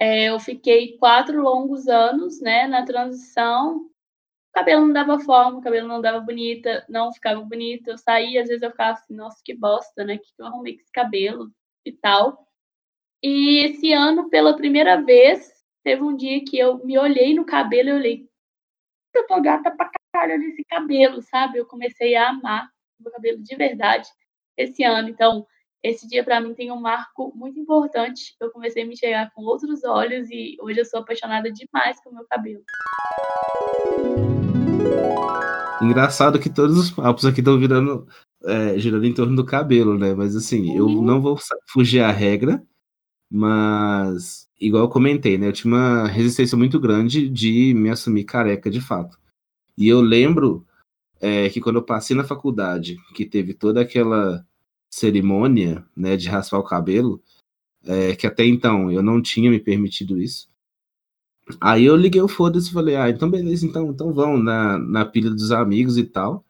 É, 0.00 0.24
eu 0.28 0.38
fiquei 0.38 0.96
quatro 0.98 1.40
longos 1.42 1.88
anos, 1.88 2.40
né, 2.40 2.66
na 2.66 2.84
transição. 2.84 3.78
O 4.50 4.52
cabelo 4.54 4.86
não 4.86 4.92
dava 4.92 5.18
forma, 5.20 5.58
o 5.58 5.62
cabelo 5.62 5.88
não 5.88 6.00
dava 6.00 6.20
bonita, 6.20 6.84
não 6.88 7.12
ficava 7.12 7.40
bonito. 7.42 7.90
Eu 7.90 7.98
saía, 7.98 8.42
às 8.42 8.48
vezes 8.48 8.62
eu 8.62 8.70
ficava 8.70 8.92
assim, 8.92 9.14
nossa, 9.14 9.40
que 9.44 9.54
bosta, 9.54 10.04
né? 10.04 10.18
Que 10.18 10.28
eu 10.38 10.46
arrumei 10.46 10.74
com 10.74 10.80
esse 10.82 10.92
cabelo 10.92 11.50
e 11.84 11.92
tal. 11.92 12.46
E 13.22 13.64
esse 13.66 13.92
ano, 13.92 14.30
pela 14.30 14.56
primeira 14.56 15.02
vez, 15.02 15.52
teve 15.84 16.02
um 16.02 16.16
dia 16.16 16.44
que 16.44 16.58
eu 16.58 16.84
me 16.84 16.98
olhei 16.98 17.34
no 17.34 17.44
cabelo 17.44 17.90
e 17.90 17.92
olhei, 17.92 18.28
eu 19.14 19.26
tô 19.26 19.40
gata 19.40 19.70
pra 19.70 19.90
caralho 20.12 20.38
nesse 20.38 20.64
cabelo, 20.64 21.22
sabe? 21.22 21.58
Eu 21.58 21.66
comecei 21.66 22.14
a 22.16 22.30
amar 22.30 22.70
meu 23.00 23.12
cabelo 23.12 23.42
de 23.42 23.56
verdade 23.56 24.08
esse 24.56 24.82
ano. 24.82 25.08
Então, 25.08 25.46
esse 25.82 26.08
dia 26.08 26.24
para 26.24 26.40
mim 26.40 26.54
tem 26.54 26.72
um 26.72 26.80
marco 26.80 27.32
muito 27.36 27.58
importante. 27.60 28.34
Eu 28.40 28.50
comecei 28.50 28.82
a 28.82 28.86
me 28.86 28.96
chegar 28.96 29.30
com 29.32 29.42
outros 29.42 29.84
olhos 29.84 30.28
e 30.30 30.56
hoje 30.60 30.80
eu 30.80 30.84
sou 30.84 31.00
apaixonada 31.00 31.50
demais 31.52 32.02
pelo 32.02 32.16
meu 32.16 32.24
cabelo. 32.26 32.62
Engraçado 35.82 36.40
que 36.40 36.48
todos 36.48 36.78
os 36.78 36.90
papos 36.90 37.24
aqui 37.26 37.40
estão 37.40 37.58
virando 37.58 38.08
é, 38.44 38.78
girando 38.78 39.04
em 39.04 39.14
torno 39.14 39.36
do 39.36 39.44
cabelo, 39.44 39.98
né? 39.98 40.14
Mas 40.14 40.34
assim, 40.34 40.70
uhum. 40.70 40.76
eu 40.76 41.02
não 41.02 41.20
vou 41.20 41.38
fugir 41.68 42.00
à 42.00 42.10
regra, 42.10 42.62
mas 43.30 44.48
igual 44.60 44.84
eu 44.84 44.88
comentei, 44.88 45.36
né? 45.36 45.48
Eu 45.48 45.52
tinha 45.52 45.72
uma 45.72 46.06
resistência 46.06 46.56
muito 46.56 46.80
grande 46.80 47.28
de 47.28 47.74
me 47.74 47.90
assumir 47.90 48.24
careca 48.24 48.70
de 48.70 48.80
fato. 48.80 49.18
E 49.76 49.88
eu 49.88 50.00
lembro 50.00 50.66
é 51.20 51.48
que 51.48 51.60
quando 51.60 51.76
eu 51.76 51.82
passei 51.82 52.14
na 52.14 52.24
faculdade, 52.24 52.96
que 53.14 53.24
teve 53.24 53.54
toda 53.54 53.80
aquela 53.80 54.44
cerimônia, 54.90 55.84
né, 55.96 56.16
de 56.16 56.28
raspar 56.28 56.58
o 56.58 56.64
cabelo, 56.64 57.22
é, 57.84 58.16
que 58.16 58.26
até 58.26 58.44
então 58.44 58.90
eu 58.90 59.02
não 59.02 59.22
tinha 59.22 59.50
me 59.50 59.60
permitido 59.60 60.20
isso. 60.20 60.48
Aí 61.60 61.84
eu 61.84 61.96
liguei 61.96 62.20
o 62.20 62.28
foda-se 62.28 62.70
e 62.70 62.72
falei, 62.72 62.96
ah, 62.96 63.08
então 63.08 63.30
beleza, 63.30 63.64
então, 63.64 63.90
então 63.90 64.12
vão 64.12 64.36
na, 64.36 64.78
na 64.78 65.04
pilha 65.04 65.30
dos 65.30 65.52
amigos 65.52 65.96
e 65.96 66.04
tal. 66.04 66.44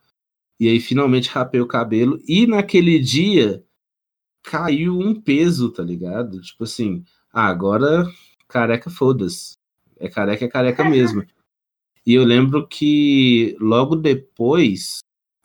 E 0.59 0.69
aí 0.69 0.81
finalmente 0.81 1.29
rapei 1.29 1.61
o 1.61 1.67
cabelo. 1.67 2.21
E 2.27 2.47
naquele 2.47 2.99
dia 2.99 3.63
caiu 4.43 4.99
um 4.99 5.21
peso, 5.21 5.71
tá 5.71 5.83
ligado? 5.83 6.41
Tipo 6.41 6.65
assim, 6.65 7.05
ah, 7.33 7.47
agora 7.47 8.07
careca 8.49 8.89
foda-se. 8.89 9.57
É 9.99 10.09
careca, 10.09 10.45
é 10.45 10.49
careca 10.49 10.85
mesmo. 10.89 11.25
E 12.07 12.15
eu 12.15 12.25
lembro 12.25 12.67
que 12.67 13.57
logo 13.61 13.97
depois, 13.97 15.01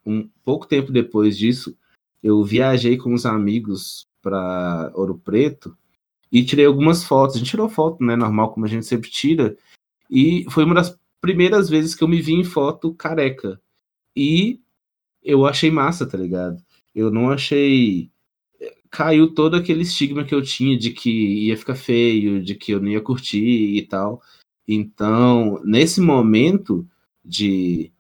um 0.05 0.30
pouco 0.43 0.68
tempo 0.68 0.91
depois 0.91 1.38
disso, 1.38 1.76
eu 2.23 2.43
viajei 2.43 2.98
com 2.98 3.14
os 3.14 3.26
amigos 3.26 4.07
para 4.22 4.91
Ouro 4.95 5.18
Preto 5.18 5.76
e 6.31 6.43
tirei 6.43 6.65
algumas 6.65 7.03
fotos. 7.03 7.35
A 7.35 7.39
gente 7.39 7.49
tirou 7.49 7.69
foto, 7.69 8.03
né, 8.03 8.15
normal 8.15 8.53
como 8.53 8.65
a 8.65 8.69
gente 8.69 8.85
sempre 8.85 9.10
tira. 9.10 9.57
E 10.10 10.45
foi 10.49 10.64
uma 10.64 10.76
das 10.76 10.98
primeiras 11.19 11.69
vezes 11.69 11.95
que 11.95 12.03
eu 12.03 12.07
me 12.07 12.22
vi 12.22 12.34
em 12.34 12.43
foto 12.43 12.93
careca. 12.93 13.60
E 14.15 14.60
eu 15.23 15.45
achei 15.45 15.72
massa, 15.72 16.07
tá 16.07 16.18
ligado? 16.18 16.61
Eu 16.93 17.11
não 17.11 17.30
achei 17.30 18.11
caiu 18.91 19.34
todo 19.34 19.56
aquele 19.56 19.84
estigma 19.84 20.26
que 20.26 20.35
eu 20.35 20.41
tinha 20.41 20.77
de 20.77 20.91
que 20.91 21.10
ia 21.48 21.57
ficar 21.57 21.76
feio, 21.76 22.43
de 22.43 22.53
que 22.56 22.73
eu 22.73 22.81
não 22.81 22.89
ia 22.89 22.99
curtir 22.99 23.77
e 23.77 23.81
tal. 23.88 24.22
Então, 24.68 25.61
nesse 25.64 26.02
momento 26.02 26.85
de 27.23 27.91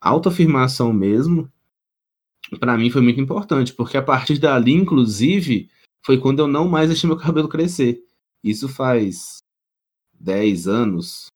autoafirmação 0.00 0.92
mesmo, 0.92 1.50
para 2.58 2.76
mim 2.76 2.90
foi 2.90 3.02
muito 3.02 3.20
importante, 3.20 3.72
porque 3.72 3.96
a 3.96 4.02
partir 4.02 4.38
dali, 4.38 4.72
inclusive, 4.72 5.68
foi 6.04 6.18
quando 6.18 6.40
eu 6.40 6.48
não 6.48 6.68
mais 6.68 6.88
deixei 6.88 7.08
meu 7.08 7.16
cabelo 7.16 7.48
crescer. 7.48 8.02
Isso 8.42 8.68
faz 8.68 9.38
10 10.18 10.66
anos 10.66 11.26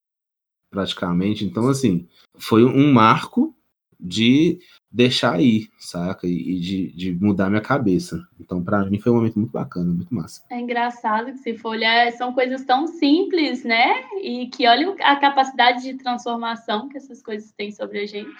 praticamente. 0.71 1.45
Então, 1.45 1.69
assim, 1.69 2.09
foi 2.37 2.65
um 2.65 2.93
marco 2.93 3.55
de 3.99 4.59
deixar 4.91 5.35
aí, 5.35 5.69
saca? 5.79 6.27
E 6.27 6.59
de, 6.59 6.93
de 6.93 7.13
mudar 7.13 7.49
minha 7.49 7.61
cabeça. 7.61 8.27
Então, 8.39 8.63
para 8.63 8.85
mim, 8.85 9.01
foi 9.01 9.13
um 9.13 9.17
momento 9.17 9.39
muito 9.39 9.53
bacana, 9.53 9.93
muito 9.93 10.15
massa. 10.15 10.43
É 10.51 10.59
engraçado 10.59 11.33
que, 11.33 11.39
se 11.39 11.57
for 11.57 11.71
olhar, 11.71 12.13
são 12.13 12.33
coisas 12.33 12.65
tão 12.65 12.87
simples, 12.87 13.65
né? 13.65 14.05
E 14.21 14.49
que 14.49 14.67
olha 14.67 14.95
a 15.01 15.17
capacidade 15.17 15.83
de 15.83 15.95
transformação 15.95 16.89
que 16.89 16.97
essas 16.97 17.23
coisas 17.23 17.53
têm 17.53 17.73
sobre 17.73 18.01
a 18.01 18.07
gente. 18.07 18.35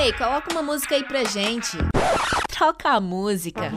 Ei, 0.00 0.12
coloca 0.12 0.50
uma 0.52 0.62
música 0.62 0.94
aí 0.94 1.04
pra 1.04 1.24
gente. 1.24 1.76
Toca 2.58 2.90
a 2.90 3.00
música. 3.00 3.72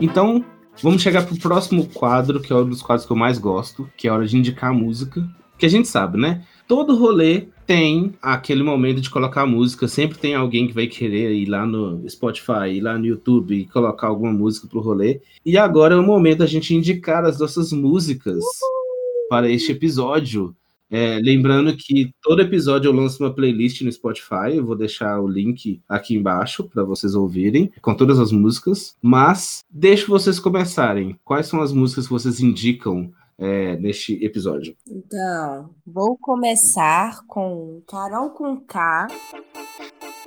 Então, 0.00 0.44
vamos 0.82 1.02
chegar 1.02 1.26
pro 1.26 1.38
próximo 1.38 1.86
quadro, 1.86 2.40
que 2.40 2.52
é 2.52 2.56
um 2.56 2.68
dos 2.68 2.82
quadros 2.82 3.06
que 3.06 3.12
eu 3.12 3.16
mais 3.16 3.38
gosto, 3.38 3.88
que 3.96 4.06
é 4.06 4.10
a 4.10 4.14
hora 4.14 4.26
de 4.26 4.36
indicar 4.36 4.70
a 4.70 4.74
música. 4.74 5.26
Que 5.58 5.66
a 5.66 5.68
gente 5.68 5.88
sabe, 5.88 6.18
né? 6.18 6.42
Todo 6.66 6.96
rolê 6.96 7.48
tem 7.66 8.14
aquele 8.22 8.62
momento 8.62 9.00
de 9.00 9.10
colocar 9.10 9.44
música. 9.44 9.86
Sempre 9.86 10.16
tem 10.16 10.34
alguém 10.34 10.66
que 10.66 10.72
vai 10.72 10.86
querer 10.86 11.32
ir 11.32 11.46
lá 11.46 11.66
no 11.66 12.08
Spotify, 12.08 12.70
ir 12.70 12.80
lá 12.80 12.96
no 12.96 13.04
YouTube 13.04 13.54
e 13.54 13.66
colocar 13.66 14.06
alguma 14.06 14.32
música 14.32 14.66
pro 14.66 14.80
rolê. 14.80 15.20
E 15.44 15.58
agora 15.58 15.94
é 15.94 15.98
o 15.98 16.02
momento 16.02 16.38
da 16.38 16.46
gente 16.46 16.74
indicar 16.74 17.24
as 17.24 17.38
nossas 17.38 17.72
músicas 17.72 18.36
Uhul. 18.36 19.28
para 19.28 19.50
este 19.50 19.72
episódio. 19.72 20.54
É, 20.90 21.18
lembrando 21.22 21.76
que 21.76 22.12
todo 22.20 22.42
episódio 22.42 22.88
eu 22.88 22.92
lanço 22.92 23.22
uma 23.22 23.32
playlist 23.32 23.82
no 23.82 23.92
Spotify, 23.92 24.56
eu 24.56 24.66
vou 24.66 24.74
deixar 24.74 25.20
o 25.20 25.28
link 25.28 25.80
aqui 25.88 26.16
embaixo 26.16 26.64
para 26.64 26.82
vocês 26.82 27.14
ouvirem, 27.14 27.70
com 27.80 27.94
todas 27.94 28.18
as 28.18 28.32
músicas. 28.32 28.96
Mas 29.00 29.60
deixo 29.70 30.08
vocês 30.10 30.40
começarem. 30.40 31.16
Quais 31.24 31.46
são 31.46 31.60
as 31.60 31.72
músicas 31.72 32.06
que 32.06 32.12
vocês 32.12 32.40
indicam 32.40 33.12
é, 33.38 33.76
neste 33.76 34.22
episódio? 34.24 34.76
Então, 34.88 35.70
vou 35.86 36.16
começar 36.18 37.20
com 37.26 37.80
Carol 37.86 38.30
com 38.30 38.60
K, 38.60 39.06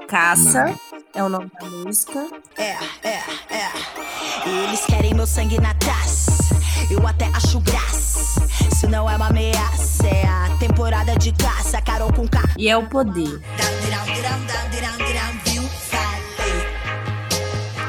Caça, 0.07 0.65
Não. 0.65 0.76
é 1.14 1.23
o 1.23 1.30
nome 1.30 1.52
da 1.60 1.69
música. 1.69 2.27
É, 2.57 2.72
é, 3.07 3.19
é. 3.49 4.64
Eles 4.65 4.85
querem 4.85 5.14
meu 5.14 5.26
sangue 5.27 5.60
na 5.60 5.73
taça, 5.76 6.53
eu 6.94 7.07
até 7.07 7.26
acho 7.34 7.60
graça. 7.60 8.48
Se 8.76 8.88
não 8.88 9.10
é 9.10 9.15
uma 9.15 9.28
ameaça, 9.28 10.07
é 10.07 10.26
a 10.26 10.57
temporada 10.60 11.15
de 11.18 11.32
caça, 11.34 11.82
Carol 11.82 12.14
com 12.14 12.28
K. 12.28 12.41
E 12.57 12.70
é 12.70 12.78
o 12.78 12.88
poder. 12.88 13.41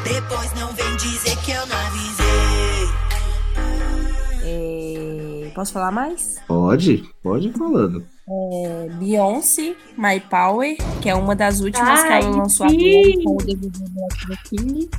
Depois 0.04 0.54
não 0.54 0.72
vem 0.72 0.96
dizer 0.96 1.36
que 1.38 1.50
eu 1.50 1.66
não 1.66 1.76
avisei. 1.86 2.24
É... 4.42 5.50
Posso 5.54 5.72
falar 5.72 5.90
mais? 5.90 6.36
Pode, 6.46 7.04
pode 7.22 7.48
ir 7.48 7.52
falando. 7.52 8.06
É, 8.26 8.88
Beyoncé, 8.98 9.76
My 9.98 10.18
Power, 10.18 10.76
que 11.02 11.10
é 11.10 11.14
uma 11.14 11.36
das 11.36 11.60
últimas 11.60 12.00
Ai, 12.00 12.20
que 12.20 12.26
ela 12.26 12.36
lançou 12.36 12.66
agora 12.66 13.22
com 13.22 13.34
o 13.34 13.36
DVD 13.36 13.78
do 14.26 14.36
King, 14.48 14.90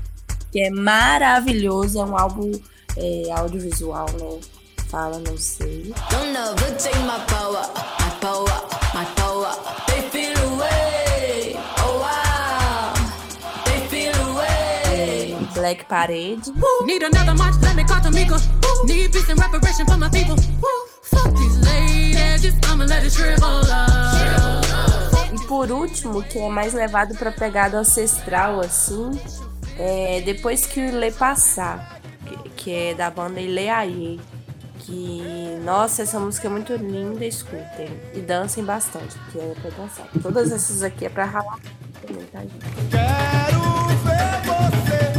que 0.51 0.61
é 0.61 0.69
maravilhoso, 0.69 1.99
é 1.99 2.05
um 2.05 2.17
álbum 2.17 2.51
é, 2.97 3.31
audiovisual, 3.31 4.07
né? 4.19 4.39
fala, 4.89 5.19
não 5.19 5.37
sei. 5.37 5.93
Black 15.65 15.85
Parede. 15.85 16.51
Need 16.85 17.03
another 17.03 17.33
march, 17.33 17.55
let 17.61 17.75
me 17.75 17.83
call 17.85 17.99
Tamika. 17.99 18.37
Need 18.85 19.11
peace 19.11 19.29
and 19.29 19.39
reparation 19.39 19.85
for 19.87 19.97
my 19.97 20.09
people. 20.09 20.37
Fuck 21.01 21.33
these 21.35 21.57
ladies, 21.65 22.41
just 22.41 22.61
come 22.61 22.85
let 22.85 23.03
it 23.03 23.11
shrivel 23.11 23.61
up. 23.71 25.33
E 25.33 25.47
por 25.47 25.71
último, 25.71 26.21
que 26.21 26.37
é 26.37 26.49
mais 26.49 26.73
levado 26.73 27.15
pra 27.15 27.31
pegada 27.31 27.79
ancestral, 27.79 28.59
assim, 28.59 29.19
é 29.79 30.21
depois 30.21 30.65
que 30.65 30.79
o 30.79 30.95
Lê 30.99 31.11
passar, 31.11 31.94
que, 32.55 32.71
é 32.71 32.93
da 32.93 33.09
banda 33.09 33.39
Ileaie 33.39 34.19
que, 34.85 35.59
nossa, 35.63 36.03
essa 36.03 36.19
música 36.19 36.47
é 36.47 36.51
muito 36.51 36.73
linda, 36.75 37.25
escutem. 37.25 37.89
E 38.13 38.21
dancem 38.21 38.63
bastante, 38.63 39.17
que 39.31 39.39
é 39.39 39.55
pra 39.59 39.71
dançar. 39.71 40.07
Todas 40.21 40.51
essas 40.51 40.83
aqui 40.83 41.05
é 41.05 41.09
pra 41.09 41.25
ralar 41.25 41.59
também, 42.05 42.23
tá, 42.25 42.41
gente? 42.41 42.55
Quero 42.91 43.61
ver 44.03 44.43
você 44.45 45.15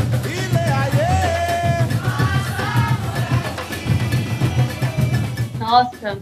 e 5.55 5.59
Nossa, 5.59 6.19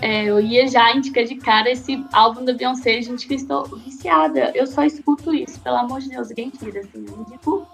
é, 0.00 0.24
eu 0.26 0.38
ia 0.38 0.68
já 0.68 0.94
indicar 0.94 1.24
de 1.24 1.34
cara 1.34 1.68
esse 1.68 2.04
álbum 2.12 2.44
da 2.44 2.52
Beyoncé, 2.52 3.02
gente, 3.02 3.26
que 3.26 3.34
estou 3.34 3.64
viciada. 3.78 4.52
Eu 4.54 4.64
só 4.66 4.84
escuto 4.84 5.34
isso, 5.34 5.58
pelo 5.60 5.76
amor 5.76 6.00
de 6.00 6.10
Deus, 6.10 6.28
ninguém 6.28 6.50
tira, 6.50 6.80
assim, 6.80 7.04
eu 7.08 7.26
indico 7.26 7.66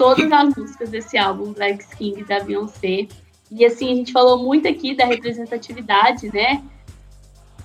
todas 0.00 0.32
as 0.32 0.54
músicas 0.56 0.88
desse 0.88 1.18
álbum, 1.18 1.52
Black 1.52 1.86
King, 1.94 2.24
da 2.24 2.40
Beyoncé. 2.40 3.06
E 3.50 3.66
assim, 3.66 3.92
a 3.92 3.94
gente 3.94 4.12
falou 4.12 4.42
muito 4.42 4.66
aqui 4.66 4.94
da 4.96 5.04
representatividade, 5.04 6.32
né? 6.32 6.64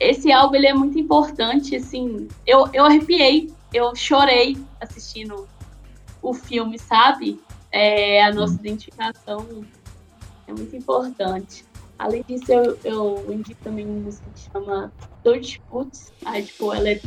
Esse 0.01 0.33
álbum 0.33 0.55
ele 0.55 0.67
é 0.67 0.73
muito 0.73 0.99
importante, 0.99 1.77
assim, 1.77 2.27
eu, 2.45 2.67
eu 2.73 2.83
arrepiei, 2.83 3.49
eu 3.73 3.95
chorei 3.95 4.57
assistindo 4.81 5.47
o 6.21 6.33
filme, 6.33 6.77
sabe? 6.77 7.39
É, 7.71 8.21
a 8.25 8.33
nossa 8.33 8.55
identificação 8.55 9.63
é 10.45 10.51
muito 10.51 10.75
importante. 10.75 11.63
Além 11.97 12.21
disso, 12.27 12.51
eu, 12.51 12.77
eu 12.83 13.25
indico 13.33 13.63
também 13.63 13.85
uma 13.85 14.01
música 14.01 14.25
que 14.35 14.51
chama 14.51 14.91
Dirty 15.23 15.61
Putz. 15.69 16.11
Aí, 16.25 16.43
tipo, 16.43 16.73
ela 16.73 16.89
é 16.89 16.99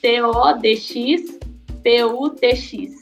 T-O-D-X, 0.00 1.38
P-U-T-X. 1.84 3.01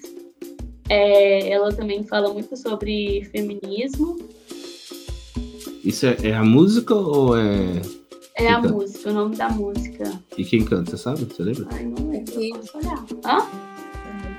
É, 0.91 1.51
ela 1.51 1.73
também 1.73 2.05
fala 2.05 2.33
muito 2.33 2.57
sobre 2.57 3.25
feminismo 3.33 4.19
isso 5.85 6.07
é, 6.07 6.17
é 6.23 6.35
a 6.35 6.45
música 6.45 6.95
ou 6.95 7.37
é. 7.37 7.81
É 8.37 8.49
a 8.49 8.61
canta? 8.61 8.73
música, 8.73 9.11
o 9.11 9.13
nome 9.13 9.37
da 9.37 9.49
música. 9.49 10.13
E 10.37 10.45
quem 10.45 10.65
canta, 10.65 10.91
você 10.91 10.99
sabe? 10.99 11.25
Você 11.25 11.43
lembra? 11.43 11.67
Ai, 11.73 11.85
não 11.85 12.11
lembro. 12.11 12.33
Quem? 12.33 12.51
Posso 12.53 12.79
olhar. 12.79 13.05
Hã? 13.25 13.47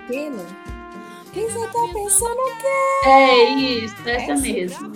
Quem 0.08 0.32
Quem 1.34 1.50
você 1.50 1.68
tá 1.68 1.88
pensando 1.94 2.40
que 2.60 3.08
é? 3.08 3.54
isso, 3.56 3.96
essa 4.06 4.32
é 4.32 4.38
mesmo. 4.38 4.92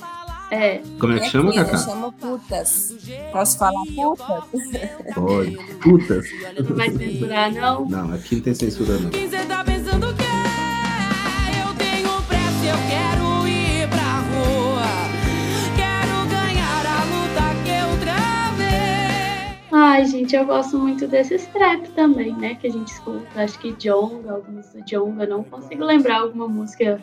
É. 0.52 0.82
Como 1.00 1.14
é 1.14 1.20
que 1.20 1.26
é 1.26 1.30
chama, 1.30 1.54
Cacá? 1.54 1.78
Chama 1.78 2.12
Putas. 2.12 2.96
Posso 3.32 3.58
falar 3.58 3.84
Putas? 3.96 4.44
Pode. 5.16 5.58
Putas. 5.82 6.26
Não 6.58 6.76
vai 6.76 6.92
censurar, 6.92 7.52
não? 7.54 7.90
Não, 7.90 8.14
aqui 8.14 8.36
não 8.36 8.42
tem 8.44 8.54
censura, 8.54 9.00
não. 9.00 9.10
Quem 9.10 9.28
você 9.28 9.46
tá 9.46 9.64
pensando 9.64 10.16
que 10.16 10.22
é? 10.22 10.25
Eu 10.25 10.25
tenho 12.66 12.78
pressa, 12.78 12.78
eu 12.78 12.90
quero 12.90 13.26
Ai, 19.78 20.06
gente, 20.06 20.36
eu 20.36 20.46
gosto 20.46 20.78
muito 20.78 21.06
desses 21.06 21.46
trap 21.48 21.90
também, 21.90 22.34
né? 22.36 22.56
Que 22.56 22.68
a 22.68 22.70
gente 22.70 22.88
escuta. 22.88 23.28
Acho 23.36 23.60
que 23.60 23.74
Jonga, 23.74 24.32
algumas 24.32 24.74
do 24.74 24.82
Jonga. 24.82 25.26
Não 25.26 25.44
consigo 25.44 25.84
lembrar 25.84 26.22
alguma 26.22 26.48
música 26.48 27.02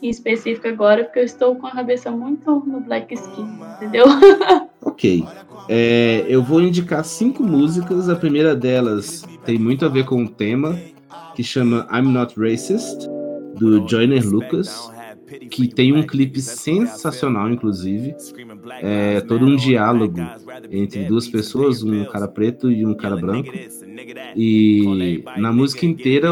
em 0.00 0.08
específico 0.08 0.66
agora, 0.68 1.04
porque 1.04 1.18
eu 1.18 1.24
estou 1.24 1.56
com 1.56 1.66
a 1.66 1.72
cabeça 1.72 2.10
muito 2.10 2.62
no 2.66 2.80
Black 2.80 3.12
Skin, 3.14 3.48
entendeu? 3.76 4.06
ok. 4.82 5.24
É, 5.68 6.24
eu 6.28 6.42
vou 6.42 6.60
indicar 6.60 7.04
cinco 7.04 7.42
músicas. 7.42 8.08
A 8.08 8.16
primeira 8.16 8.54
delas 8.54 9.24
tem 9.44 9.58
muito 9.58 9.84
a 9.84 9.88
ver 9.88 10.04
com 10.04 10.24
o 10.24 10.28
tema, 10.28 10.78
que 11.34 11.42
chama 11.42 11.88
I'm 11.92 12.08
Not 12.12 12.34
Racist, 12.38 13.08
do 13.56 13.88
Joyner 13.88 14.24
Lucas 14.28 14.92
que 15.50 15.68
tem 15.68 15.92
um 15.92 16.02
clipe 16.02 16.40
sensacional, 16.40 17.50
inclusive. 17.50 18.14
É 18.80 19.20
todo 19.22 19.44
um 19.44 19.56
diálogo 19.56 20.20
entre 20.70 21.04
duas 21.04 21.28
pessoas, 21.28 21.82
um 21.82 22.04
cara 22.04 22.28
preto 22.28 22.70
e 22.70 22.84
um 22.84 22.94
cara 22.94 23.16
branco. 23.16 23.52
E 24.36 25.22
na 25.36 25.52
música 25.52 25.86
inteira 25.86 26.30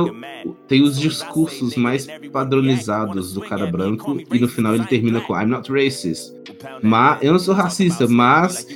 tem 0.66 0.82
os 0.82 0.98
discursos 0.98 1.77
mais 1.77 2.06
padronizados 2.32 3.35
do 3.35 3.40
cara 3.40 3.66
branco 3.66 4.20
e 4.32 4.39
no 4.39 4.48
final 4.48 4.74
ele 4.74 4.86
termina 4.86 5.20
com 5.20 5.39
I'm 5.39 5.47
not 5.47 5.70
racist. 5.70 6.32
Mas 6.82 7.22
eu 7.22 7.32
não 7.32 7.39
sou 7.39 7.55
racista, 7.55 8.06
mas 8.09 8.66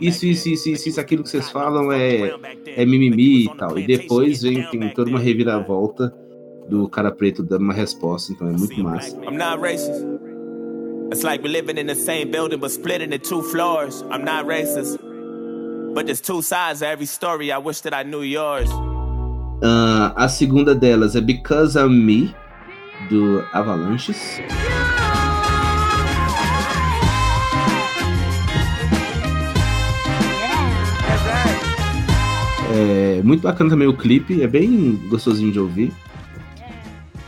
isso, 0.00 0.26
isso, 0.26 0.48
isso, 0.48 0.68
isso, 0.70 0.88
isso 0.88 1.00
aquilo 1.00 1.22
que 1.22 1.30
vocês 1.30 1.50
falam 1.50 1.92
é, 1.92 2.34
é 2.66 2.84
mimimi 2.84 3.44
e 3.44 3.56
tal. 3.56 3.78
E 3.78 3.86
depois 3.86 4.42
vem 4.42 4.62
tem 4.70 4.88
toda 4.90 5.10
uma 5.10 5.18
reviravolta 5.18 6.14
do 6.68 6.88
cara 6.88 7.10
preto 7.10 7.42
dando 7.42 7.62
uma 7.62 7.74
resposta, 7.74 8.32
então 8.32 8.48
é 8.48 8.54
assim, 8.54 8.58
muito 8.58 8.82
massa. 8.82 9.16
I'm 9.24 9.36
not 9.36 9.60
racist. 9.60 10.04
It's 11.12 11.22
like 11.22 11.42
we're 11.42 11.52
living 11.52 11.78
in 11.78 11.86
the 11.86 11.94
same 11.94 12.30
building 12.30 12.58
but 12.58 12.70
split 12.70 13.02
into 13.02 13.18
two 13.18 13.42
floors. 13.42 14.02
I'm 14.10 14.24
not 14.24 14.46
racist. 14.46 14.98
But 15.94 16.06
there's 16.06 16.20
two 16.20 16.42
sides 16.42 16.82
every 16.82 17.06
story. 17.06 17.52
I 17.52 17.58
wish 17.58 17.82
that 17.82 17.94
I 17.94 18.02
knew 18.02 18.22
yours. 18.22 18.68
Uh, 19.62 20.12
a 20.16 20.28
segunda 20.28 20.74
delas 20.74 21.14
é 21.14 21.20
Because 21.20 21.78
I'm 21.78 22.04
Me, 22.04 22.34
do 23.08 23.44
Avalanches. 23.52 24.40
É 32.76 33.22
muito 33.22 33.42
bacana 33.42 33.70
também 33.70 33.86
o 33.86 33.96
clipe, 33.96 34.42
é 34.42 34.48
bem 34.48 34.96
gostosinho 35.08 35.52
de 35.52 35.60
ouvir. 35.60 35.92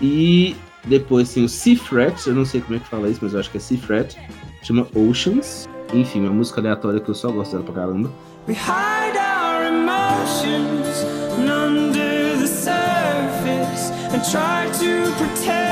E 0.00 0.56
depois 0.84 1.32
tem 1.32 1.44
o 1.44 1.48
C-Fret, 1.48 2.26
eu 2.26 2.34
não 2.34 2.44
sei 2.44 2.60
como 2.60 2.76
é 2.76 2.78
que 2.78 2.86
fala 2.86 3.08
isso, 3.08 3.20
mas 3.22 3.34
eu 3.34 3.40
acho 3.40 3.50
que 3.50 3.56
é 3.56 3.60
C-Fret, 3.60 4.16
chama 4.62 4.86
Oceans. 4.94 5.68
Enfim, 5.92 6.20
uma 6.20 6.32
música 6.32 6.60
aleatória 6.60 7.00
que 7.00 7.08
eu 7.08 7.14
só 7.14 7.30
gosto 7.30 7.52
dela 7.52 7.64
pra 7.64 7.74
caramba. 7.74 8.10
We 8.48 8.54
hide 8.54 9.16
our 9.16 9.66
emotions 9.66 11.04
under 11.38 12.38
the 12.38 12.46
surface 12.46 13.92
and 14.12 14.22
try 14.22 14.70
to 14.78 15.12
pretend. 15.16 15.66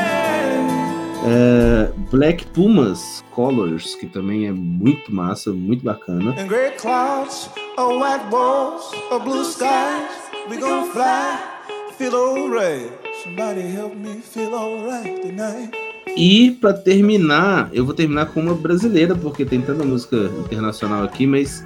É, 1.27 1.91
Black 2.11 2.45
Pumas 2.49 3.25
Colors, 3.31 3.95
que 3.95 4.07
também 4.07 4.47
é 4.47 4.53
muito 4.53 5.15
massa, 5.15 5.53
muito 5.53 5.85
bacana. 5.85 6.35
And 6.39 6.47
great 6.47 6.77
clouds, 6.77 7.49
or 7.79 7.99
white 7.99 8.27
walls, 8.31 8.93
or 9.11 9.21
blue 9.21 9.43
skies, 9.43 10.11
we 10.51 10.59
gonna 10.59 10.87
fly, 10.93 11.39
feel 11.97 12.15
alright. 12.15 12.93
E 16.17 16.53
para 16.61 16.73
terminar, 16.73 17.71
eu 17.73 17.85
vou 17.85 17.95
terminar 17.95 18.27
com 18.27 18.41
uma 18.41 18.55
brasileira, 18.55 19.15
porque 19.15 19.45
tem 19.45 19.61
tanta 19.61 19.85
música 19.85 20.17
internacional 20.45 21.03
aqui, 21.05 21.27
mas 21.27 21.65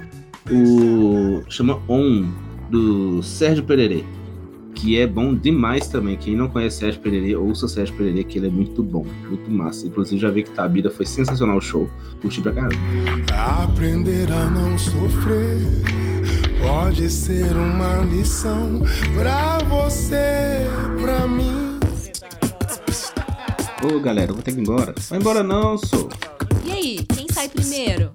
o 0.49 1.43
chama 1.49 1.81
On 1.87 2.25
do 2.69 3.21
Sérgio 3.21 3.63
Pererê 3.63 4.03
que 4.79 4.97
é 4.97 5.05
bom 5.05 5.35
demais 5.35 5.87
também. 5.87 6.15
Quem 6.15 6.35
não 6.35 6.47
conhece 6.47 6.79
Sérgio 6.79 7.01
Pererê, 7.01 7.35
ouça 7.35 7.65
o 7.65 7.69
Sérgio 7.69 7.95
Pererê, 7.95 8.23
que 8.23 8.37
ele 8.37 8.47
é 8.47 8.49
muito 8.49 8.81
bom, 8.81 9.05
muito 9.27 9.51
massa. 9.51 9.85
Inclusive, 9.85 10.21
já 10.21 10.29
vi 10.29 10.43
que 10.43 10.51
Tabira 10.51 10.89
foi 10.89 11.05
sensacional 11.05 11.57
o 11.57 11.61
show. 11.61 11.89
Curti 12.21 12.41
pra 12.41 12.53
caramba. 12.53 12.75
Aprender 13.63 14.31
a 14.31 14.49
não 14.49 14.77
sofrer 14.77 15.57
pode 16.61 17.09
ser 17.09 17.55
uma 17.55 18.03
lição 18.03 18.81
pra 19.15 19.59
você, 19.59 20.65
pra 21.01 21.27
mim. 21.27 21.79
Ô, 23.83 23.99
galera, 23.99 24.31
eu 24.31 24.35
vou 24.35 24.43
ter 24.43 24.51
que 24.51 24.59
ir 24.59 24.61
embora. 24.61 24.93
Vai 25.09 25.19
embora 25.19 25.41
não, 25.41 25.77
sou. 25.77 26.09
E 26.65 26.71
aí, 26.71 27.05
quem 27.15 27.27
sai 27.31 27.47
primeiro? 27.49 28.11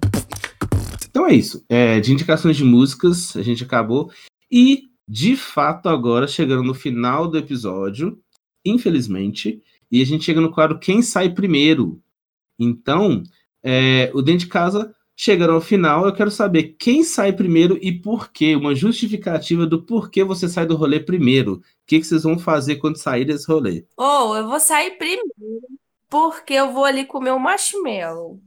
Então 1.09 1.27
é 1.27 1.33
isso. 1.33 1.63
É, 1.67 1.99
de 1.99 2.13
indicações 2.13 2.55
de 2.55 2.63
músicas, 2.63 3.35
a 3.35 3.41
gente 3.41 3.63
acabou. 3.63 4.11
E 4.51 4.83
de 5.07 5.35
fato 5.35 5.89
agora 5.89 6.27
chegando 6.27 6.63
no 6.63 6.73
final 6.73 7.27
do 7.27 7.37
episódio, 7.37 8.19
infelizmente, 8.63 9.61
e 9.91 10.01
a 10.01 10.05
gente 10.05 10.23
chega 10.23 10.41
no 10.41 10.51
quadro 10.51 10.79
Quem 10.79 11.01
Sai 11.01 11.29
Primeiro. 11.29 12.01
Então, 12.59 13.23
é, 13.63 14.11
o 14.13 14.21
Dentro 14.21 14.45
de 14.45 14.47
Casa 14.47 14.94
chegando 15.15 15.53
ao 15.53 15.61
final, 15.61 16.05
eu 16.05 16.13
quero 16.13 16.29
saber 16.29 16.75
quem 16.77 17.03
sai 17.03 17.31
primeiro 17.31 17.77
e 17.81 17.91
por 17.91 18.31
quê, 18.31 18.55
uma 18.55 18.75
justificativa 18.75 19.65
do 19.65 19.81
porquê 19.81 20.23
você 20.23 20.49
sai 20.49 20.65
do 20.65 20.75
rolê 20.75 20.99
primeiro. 20.99 21.53
O 21.53 21.61
que, 21.85 21.99
que 21.99 22.05
vocês 22.05 22.23
vão 22.23 22.37
fazer 22.37 22.75
quando 22.77 22.97
sair 22.97 23.25
desse 23.25 23.47
rolê? 23.47 23.85
Ou 23.95 24.31
oh, 24.31 24.35
eu 24.35 24.47
vou 24.47 24.59
sair 24.59 24.91
primeiro 24.97 25.23
porque 26.09 26.53
eu 26.53 26.71
vou 26.71 26.85
ali 26.85 27.05
comer 27.05 27.31
um 27.31 27.39
marshmallow. 27.39 28.39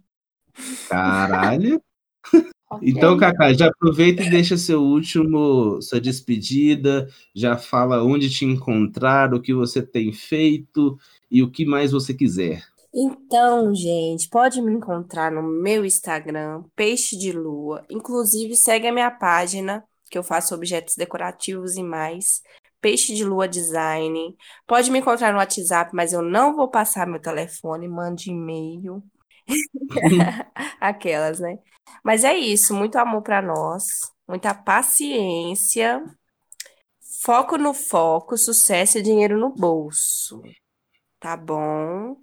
Caralho! 0.88 1.80
Okay. 2.70 2.90
Então, 2.90 3.16
Cacá, 3.16 3.50
já 3.54 3.68
aproveita 3.68 4.22
e 4.22 4.28
deixa 4.28 4.58
seu 4.58 4.82
último, 4.82 5.80
sua 5.80 5.98
despedida, 5.98 7.08
já 7.34 7.56
fala 7.56 8.04
onde 8.04 8.28
te 8.28 8.44
encontrar, 8.44 9.32
o 9.32 9.40
que 9.40 9.54
você 9.54 9.80
tem 9.80 10.12
feito 10.12 10.98
e 11.30 11.42
o 11.42 11.50
que 11.50 11.64
mais 11.64 11.92
você 11.92 12.12
quiser. 12.12 12.62
Então, 12.94 13.74
gente, 13.74 14.28
pode 14.28 14.62
me 14.62 14.72
encontrar 14.72 15.30
no 15.30 15.42
meu 15.42 15.84
Instagram, 15.84 16.64
Peixe 16.74 17.16
de 17.18 17.32
Lua. 17.32 17.84
Inclusive, 17.90 18.56
segue 18.56 18.86
a 18.88 18.92
minha 18.92 19.10
página, 19.10 19.84
que 20.10 20.16
eu 20.18 20.22
faço 20.24 20.54
objetos 20.54 20.94
decorativos 20.96 21.76
e 21.76 21.82
mais. 21.82 22.42
Peixe 22.80 23.14
de 23.14 23.24
Lua 23.24 23.46
Design. 23.48 24.36
Pode 24.66 24.90
me 24.90 24.98
encontrar 25.00 25.32
no 25.32 25.38
WhatsApp, 25.38 25.90
mas 25.94 26.12
eu 26.12 26.22
não 26.22 26.54
vou 26.56 26.68
passar 26.70 27.06
meu 27.06 27.20
telefone, 27.20 27.88
mande 27.88 28.30
e-mail. 28.30 29.02
Aquelas, 30.80 31.40
né? 31.40 31.58
Mas 32.04 32.24
é 32.24 32.34
isso, 32.36 32.74
muito 32.74 32.96
amor 32.96 33.22
para 33.22 33.42
nós, 33.42 33.84
muita 34.28 34.54
paciência, 34.54 36.02
foco 37.22 37.56
no 37.58 37.74
foco, 37.74 38.36
sucesso 38.36 38.98
e 38.98 39.02
dinheiro 39.02 39.38
no 39.38 39.50
bolso. 39.54 40.42
Tá 41.20 41.36
bom? 41.36 42.16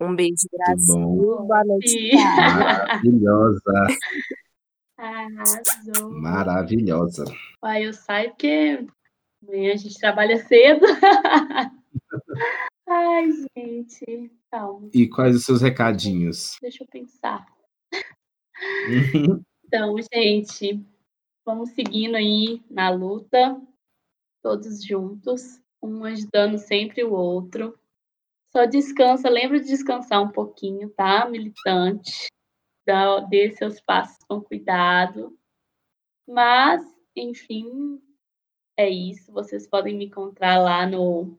Um 0.00 0.14
beijo, 0.14 0.46
Brasil. 0.52 0.94
Boa 0.94 1.64
noite. 1.64 2.14
Maravilhosa. 2.14 3.86
Arrasou. 4.96 6.10
Maravilhosa. 6.10 7.24
Pai, 7.60 7.84
eu 7.84 7.92
saio 7.92 8.30
porque 8.30 8.86
amanhã 9.42 9.72
a 9.72 9.76
gente 9.76 9.98
trabalha 9.98 10.38
cedo. 10.38 10.86
Ai, 12.88 13.28
gente. 13.56 14.30
Calma. 14.50 14.88
E 14.94 15.08
quais 15.08 15.34
os 15.34 15.44
seus 15.44 15.60
recadinhos? 15.60 16.56
Deixa 16.62 16.84
eu 16.84 16.88
pensar. 16.88 17.46
Então, 19.66 19.96
gente, 20.14 20.80
vamos 21.44 21.70
seguindo 21.70 22.14
aí 22.14 22.62
na 22.70 22.88
luta, 22.88 23.60
todos 24.42 24.82
juntos, 24.82 25.60
um 25.82 26.04
ajudando 26.04 26.56
sempre 26.56 27.04
o 27.04 27.12
outro. 27.12 27.78
Só 28.50 28.64
descansa, 28.64 29.28
lembra 29.28 29.60
de 29.60 29.66
descansar 29.66 30.22
um 30.22 30.30
pouquinho, 30.30 30.90
tá, 30.90 31.28
militante? 31.28 32.28
Dê 33.28 33.50
seus 33.52 33.80
passos 33.80 34.18
com 34.26 34.40
cuidado. 34.40 35.36
Mas, 36.26 36.82
enfim, 37.14 38.00
é 38.76 38.88
isso. 38.88 39.30
Vocês 39.32 39.68
podem 39.68 39.96
me 39.96 40.06
encontrar 40.06 40.58
lá 40.58 40.86
no, 40.86 41.38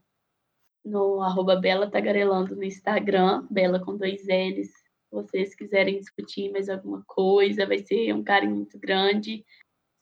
no 0.85 1.21
arroba 1.21 1.55
Bela 1.55 1.89
Tagarelando 1.89 2.55
no 2.55 2.63
Instagram, 2.63 3.47
Bela 3.49 3.83
com 3.83 3.97
dois 3.97 4.27
L's, 4.27 4.71
vocês 5.11 5.55
quiserem 5.55 5.99
discutir 5.99 6.51
mais 6.51 6.69
alguma 6.69 7.03
coisa, 7.07 7.65
vai 7.65 7.79
ser 7.79 8.13
um 8.13 8.23
carinho 8.23 8.55
muito 8.55 8.77
grande 8.77 9.43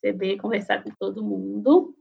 receber, 0.04 0.38
conversar 0.38 0.84
com 0.84 0.92
todo 1.00 1.24
mundo. 1.24 1.96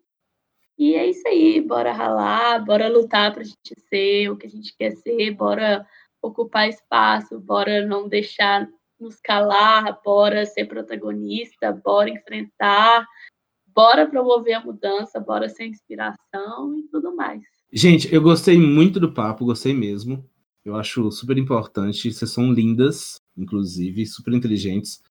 E 0.79 0.95
é 0.95 1.09
isso 1.09 1.27
aí, 1.27 1.61
bora 1.61 1.93
ralar, 1.93 2.65
bora 2.65 2.89
lutar 2.89 3.33
para 3.33 3.43
a 3.43 3.45
gente 3.45 3.75
ser 3.89 4.29
o 4.29 4.37
que 4.37 4.47
a 4.47 4.51
gente 4.51 4.77
quer 4.77 4.93
ser, 4.97 5.31
bora 5.33 5.87
ocupar 6.21 6.69
espaço, 6.69 7.41
bora 7.41 7.85
não 7.87 8.09
deixar 8.09 8.69
nos 9.01 9.21
calar, 9.21 10.01
bora 10.05 10.45
ser 10.45 10.67
protagonista, 10.67 11.73
bora 11.73 12.11
enfrentar, 12.11 13.07
bora 13.75 14.07
promover 14.07 14.55
a 14.55 14.65
mudança, 14.65 15.21
bora 15.21 15.49
ser 15.49 15.67
inspiração 15.67 16.79
e 16.79 16.83
tudo 16.85 17.15
mais. 17.15 17.43
Gente, 17.73 18.13
eu 18.15 18.23
gostei 18.23 18.59
muito 18.59 18.99
do 18.99 19.13
papo, 19.13 19.45
gostei 19.45 19.75
mesmo. 19.75 20.25
Eu 20.65 20.75
acho 20.77 21.11
super 21.11 21.39
importante. 21.39 22.13
Vocês 22.13 22.31
são 22.31 22.53
lindas, 22.53 23.21
inclusive, 23.37 24.05
super 24.07 24.33
inteligentes. 24.35 25.03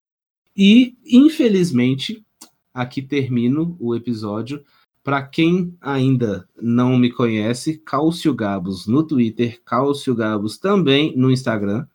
E, 0.55 0.97
infelizmente, 1.05 2.25
aqui 2.73 3.01
termino 3.01 3.77
o 3.79 3.95
episódio. 3.95 4.63
Para 5.05 5.21
quem 5.21 5.77
ainda 5.79 6.49
não 6.59 6.97
me 6.97 7.11
conhece, 7.11 7.77
Cálcio 7.77 8.33
Gabos 8.33 8.87
no 8.87 9.03
Twitter, 9.03 9.61
Cálcio 9.63 10.15
Gabos 10.15 10.57
também 10.57 11.15
no 11.15 11.29
Instagram. 11.29 11.85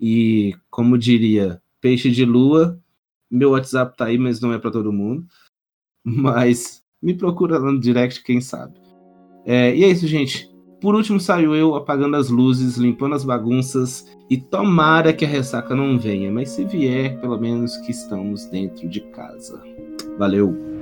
E, 0.00 0.54
como 0.70 0.96
diria 0.96 1.60
Peixe 1.82 2.10
de 2.10 2.24
Lua, 2.24 2.80
meu 3.30 3.50
WhatsApp 3.50 3.94
tá 3.94 4.06
aí, 4.06 4.16
mas 4.16 4.40
não 4.40 4.54
é 4.54 4.58
para 4.58 4.70
todo 4.70 4.90
mundo. 4.90 5.26
Mas 6.02 6.84
me 7.02 7.14
procura 7.14 7.58
lá 7.58 7.72
no 7.72 7.80
direct, 7.80 8.22
quem 8.22 8.40
sabe. 8.40 8.78
É, 9.44 9.76
e 9.76 9.82
é 9.82 9.88
isso, 9.88 10.06
gente. 10.06 10.48
Por 10.80 10.94
último 10.94 11.18
saiu 11.18 11.54
eu 11.54 11.74
apagando 11.74 12.16
as 12.16 12.30
luzes, 12.30 12.76
limpando 12.76 13.16
as 13.16 13.24
bagunças 13.24 14.06
e 14.30 14.38
tomara 14.38 15.12
que 15.12 15.24
a 15.24 15.28
ressaca 15.28 15.74
não 15.74 15.98
venha, 15.98 16.30
mas 16.30 16.50
se 16.50 16.64
vier, 16.64 17.20
pelo 17.20 17.38
menos 17.38 17.76
que 17.78 17.90
estamos 17.90 18.46
dentro 18.46 18.88
de 18.88 19.00
casa. 19.00 19.60
Valeu! 20.16 20.75